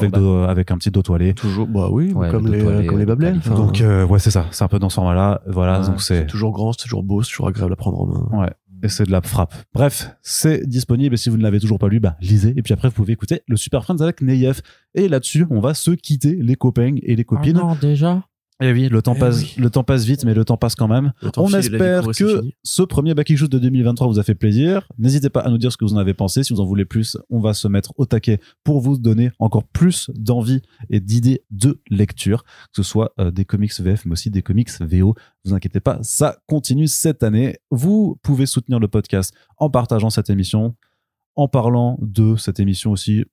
avec 0.47 0.71
un 0.71 0.77
petit 0.77 0.91
dos 0.91 1.01
toilé 1.01 1.33
Toujours, 1.33 1.67
bah 1.67 1.89
oui, 1.91 2.11
Ouais, 2.13 2.29
comme, 2.29 2.47
le 2.47 2.53
les, 2.57 2.63
toilé, 2.63 2.85
comme 2.87 2.97
les 2.97 3.03
euh, 3.03 3.07
Babelais. 3.07 3.29
qualité. 3.31 3.49
enfin, 3.49 3.57
donc 3.59 3.81
euh, 3.81 4.05
ouais 4.05 4.19
c'est 4.19 4.31
ça 4.31 4.45
c'est 4.51 4.63
un 4.63 4.67
peu 4.67 4.79
dans 4.79 4.89
ce 4.89 4.95
format 4.95 5.13
là 5.13 5.41
voilà 5.47 5.81
Ouais, 5.81 5.87
donc 5.87 6.01
c'est 6.01 6.19
c'est 6.21 6.27
toujours 6.27 6.51
grand, 6.51 6.71
c'est 6.73 6.83
toujours 6.83 7.03
beau, 7.03 7.21
c'est 7.23 7.29
toujours 7.29 7.47
agréable 7.47 7.73
à 7.73 7.75
prendre 7.75 7.99
en 8.01 8.05
main. 8.07 8.43
ouais 8.43 8.49
et 8.83 8.89
c'est 8.89 9.03
de 9.05 9.11
la 9.11 9.21
frappe. 9.21 9.53
Bref, 9.75 10.09
c'est 10.23 10.67
disponible 10.67 11.13
et 11.13 11.17
si 11.17 11.29
vous 11.29 11.37
ne 11.37 11.43
l'avez 11.43 11.59
toujours 11.59 11.77
pas 11.77 11.87
lu, 11.87 11.99
bah 11.99 12.15
lisez 12.19 12.53
et 12.57 12.63
puis 12.63 12.73
après 12.73 12.87
vous 12.87 12.95
pouvez 12.95 13.13
écouter 13.13 13.41
le 13.47 13.55
Super 13.55 13.83
Friends 13.83 14.01
avec 14.01 14.21
Neyef. 14.21 14.61
Et 14.95 15.07
là-dessus, 15.07 15.45
on 15.51 15.59
va 15.59 15.75
se 15.75 15.91
quitter 15.91 16.35
les 16.41 16.55
copains 16.55 16.95
et 17.03 17.15
les 17.15 17.23
copines. 17.23 17.59
Oh 17.61 17.67
non, 17.67 17.75
déjà? 17.79 18.23
Et 18.61 18.71
oui, 18.71 18.89
le 18.89 19.01
temps 19.01 19.13
Eh 19.15 19.19
passe, 19.19 19.41
oui. 19.41 19.53
le 19.57 19.69
temps 19.69 19.83
passe 19.83 20.05
vite, 20.05 20.23
mais 20.23 20.33
le 20.33 20.45
temps 20.45 20.57
passe 20.57 20.75
quand 20.75 20.87
même. 20.87 21.13
On 21.37 21.47
file 21.47 21.57
espère 21.57 22.07
que 22.15 22.43
ce 22.63 22.83
premier 22.83 23.13
Back 23.13 23.29
Issues 23.29 23.49
de 23.49 23.59
2023 23.59 24.07
vous 24.07 24.19
a 24.19 24.23
fait 24.23 24.35
plaisir. 24.35 24.87
N'hésitez 24.97 25.29
pas 25.29 25.41
à 25.41 25.49
nous 25.49 25.57
dire 25.57 25.71
ce 25.71 25.77
que 25.77 25.85
vous 25.85 25.93
en 25.93 25.97
avez 25.97 26.13
pensé. 26.13 26.43
Si 26.43 26.53
vous 26.53 26.61
en 26.61 26.65
voulez 26.65 26.85
plus, 26.85 27.17
on 27.29 27.39
va 27.39 27.53
se 27.53 27.67
mettre 27.67 27.93
au 27.97 28.05
taquet 28.05 28.39
pour 28.63 28.79
vous 28.81 28.97
donner 28.97 29.31
encore 29.39 29.63
plus 29.63 30.09
d'envie 30.15 30.61
et 30.89 30.99
d'idées 30.99 31.43
de 31.49 31.81
lecture, 31.89 32.43
que 32.43 32.49
ce 32.75 32.83
soit 32.83 33.13
euh, 33.19 33.31
des 33.31 33.45
comics 33.45 33.73
VF, 33.79 34.05
mais 34.05 34.13
aussi 34.13 34.29
des 34.29 34.41
comics 34.41 34.69
VO. 34.79 35.15
Vous 35.43 35.53
inquiétez 35.53 35.79
pas, 35.79 35.97
ça 36.03 36.37
continue 36.47 36.87
cette 36.87 37.23
année. 37.23 37.57
Vous 37.71 38.19
pouvez 38.21 38.45
soutenir 38.45 38.79
le 38.79 38.87
podcast 38.87 39.33
en 39.57 39.69
partageant 39.69 40.09
cette 40.09 40.29
émission, 40.29 40.75
en 41.35 41.47
parlant 41.47 41.97
de 42.01 42.35
cette 42.35 42.59
émission 42.59 42.91
aussi 42.91 43.25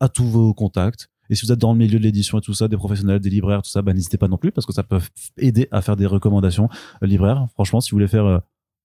à 0.00 0.08
tous 0.08 0.26
vos 0.26 0.54
contacts. 0.54 1.08
Et 1.30 1.34
si 1.34 1.46
vous 1.46 1.52
êtes 1.52 1.58
dans 1.58 1.72
le 1.72 1.78
milieu 1.78 1.98
de 1.98 2.04
l'édition 2.04 2.38
et 2.38 2.40
tout 2.40 2.54
ça, 2.54 2.68
des 2.68 2.76
professionnels, 2.76 3.20
des 3.20 3.30
libraires, 3.30 3.62
tout 3.62 3.70
ça, 3.70 3.82
bah, 3.82 3.92
n'hésitez 3.92 4.18
pas 4.18 4.28
non 4.28 4.38
plus 4.38 4.52
parce 4.52 4.66
que 4.66 4.72
ça 4.72 4.82
peut 4.82 5.00
aider 5.38 5.68
à 5.70 5.82
faire 5.82 5.96
des 5.96 6.06
recommandations 6.06 6.68
euh, 7.02 7.06
libraires. 7.06 7.46
Franchement, 7.54 7.80
si 7.80 7.90
vous 7.90 7.96
voulez 7.96 8.08
faire 8.08 8.24
euh, 8.24 8.38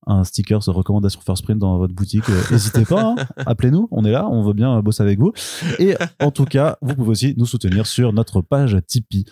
un 0.07 0.23
sticker 0.23 0.63
sur 0.63 0.73
recommandation 0.73 1.21
First 1.21 1.43
Print 1.43 1.59
dans 1.59 1.77
votre 1.77 1.93
boutique, 1.93 2.27
euh, 2.29 2.41
n'hésitez 2.51 2.85
pas, 2.85 3.15
hein. 3.17 3.43
appelez-nous, 3.45 3.87
on 3.91 4.03
est 4.05 4.11
là, 4.11 4.27
on 4.27 4.43
veut 4.43 4.53
bien 4.53 4.81
bosser 4.81 5.03
avec 5.03 5.19
vous. 5.19 5.33
Et 5.79 5.95
en 6.19 6.31
tout 6.31 6.45
cas, 6.45 6.77
vous 6.81 6.95
pouvez 6.95 7.09
aussi 7.09 7.33
nous 7.37 7.45
soutenir 7.45 7.85
sur 7.85 8.13
notre 8.13 8.41
page 8.41 8.77
Tipeee. 8.87 9.25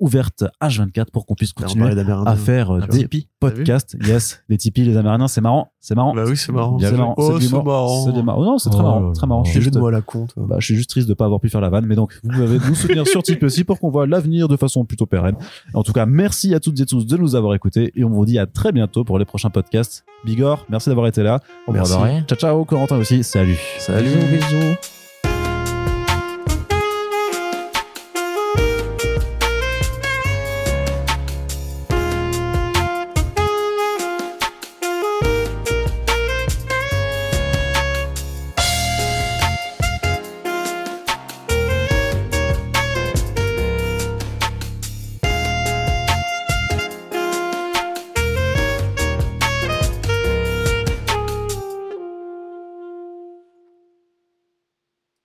Ouverte 0.00 0.44
H24 0.62 1.10
pour 1.12 1.26
qu'on 1.26 1.34
puisse 1.34 1.52
On 1.58 1.62
continuer 1.62 1.90
à 2.26 2.36
faire 2.36 2.70
euh, 2.70 2.80
Un 2.80 2.86
des 2.86 2.98
Tipeee. 3.00 3.28
podcasts. 3.38 3.96
Yes, 4.04 4.42
les 4.48 4.56
Tipeee, 4.56 4.84
les 4.84 4.96
Amérindiens, 4.96 5.28
c'est 5.28 5.40
marrant, 5.42 5.72
c'est 5.78 5.94
marrant. 5.94 6.14
Bah 6.14 6.24
oui, 6.26 6.36
c'est 6.36 6.52
marrant. 6.52 6.78
C'est 6.80 6.92
marrant, 6.96 7.14
Oh, 7.18 7.26
c'est 7.32 7.34
de 7.34 7.40
c'est 7.40 7.52
marrant. 7.52 8.04
C'est 8.06 8.12
des 8.12 8.22
mar- 8.22 8.38
Oh 8.38 8.44
non, 8.44 8.58
c'est 8.58 8.70
très 8.70 8.80
Oh 8.80 8.82
marrant, 8.82 9.12
très 9.12 9.26
marrant. 9.26 9.44
Je 9.44 9.50
suis 9.50 9.60
juste, 9.60 9.76
à 9.76 9.90
la 9.90 10.00
con, 10.00 10.26
toi. 10.26 10.44
bah, 10.48 10.56
je 10.58 10.64
suis 10.64 10.74
juste 10.74 10.88
triste 10.90 11.08
de 11.08 11.14
pas 11.14 11.26
avoir 11.26 11.38
pu 11.40 11.48
faire 11.50 11.60
la 11.60 11.68
vanne, 11.68 11.84
mais 11.86 11.96
donc 11.96 12.18
vous 12.24 12.30
pouvez 12.30 12.58
nous 12.66 12.74
soutenir 12.74 13.06
sur 13.06 13.22
Tipeee 13.22 13.44
aussi 13.44 13.64
pour 13.64 13.78
qu'on 13.78 13.90
voit 13.90 14.06
l'avenir 14.06 14.48
de 14.48 14.56
façon 14.56 14.84
plutôt 14.84 15.06
pérenne. 15.06 15.36
En 15.74 15.82
tout 15.82 15.92
cas, 15.92 16.06
merci 16.06 16.54
à 16.54 16.60
toutes 16.60 16.80
et 16.80 16.86
tous 16.86 17.04
de 17.06 17.16
nous 17.18 17.34
avoir 17.34 17.54
écoutés 17.54 17.92
et 17.94 18.02
on 18.04 18.10
vous 18.10 18.24
dit 18.24 18.38
à 18.38 18.46
très 18.46 18.72
bientôt 18.72 19.04
pour 19.04 19.18
les 19.18 19.24
prochains 19.26 19.50
podcasts. 19.50 20.04
Bigor, 20.24 20.64
merci 20.70 20.88
d'avoir 20.88 21.06
été 21.06 21.22
là. 21.22 21.40
Merci. 21.70 21.92
Ciao 22.26 22.38
ciao, 22.38 22.64
Corentin 22.64 22.96
aussi. 22.96 23.22
Salut. 23.22 23.58
Salut. 23.78 24.08
Bisous, 24.08 24.26
bisous. 24.56 24.99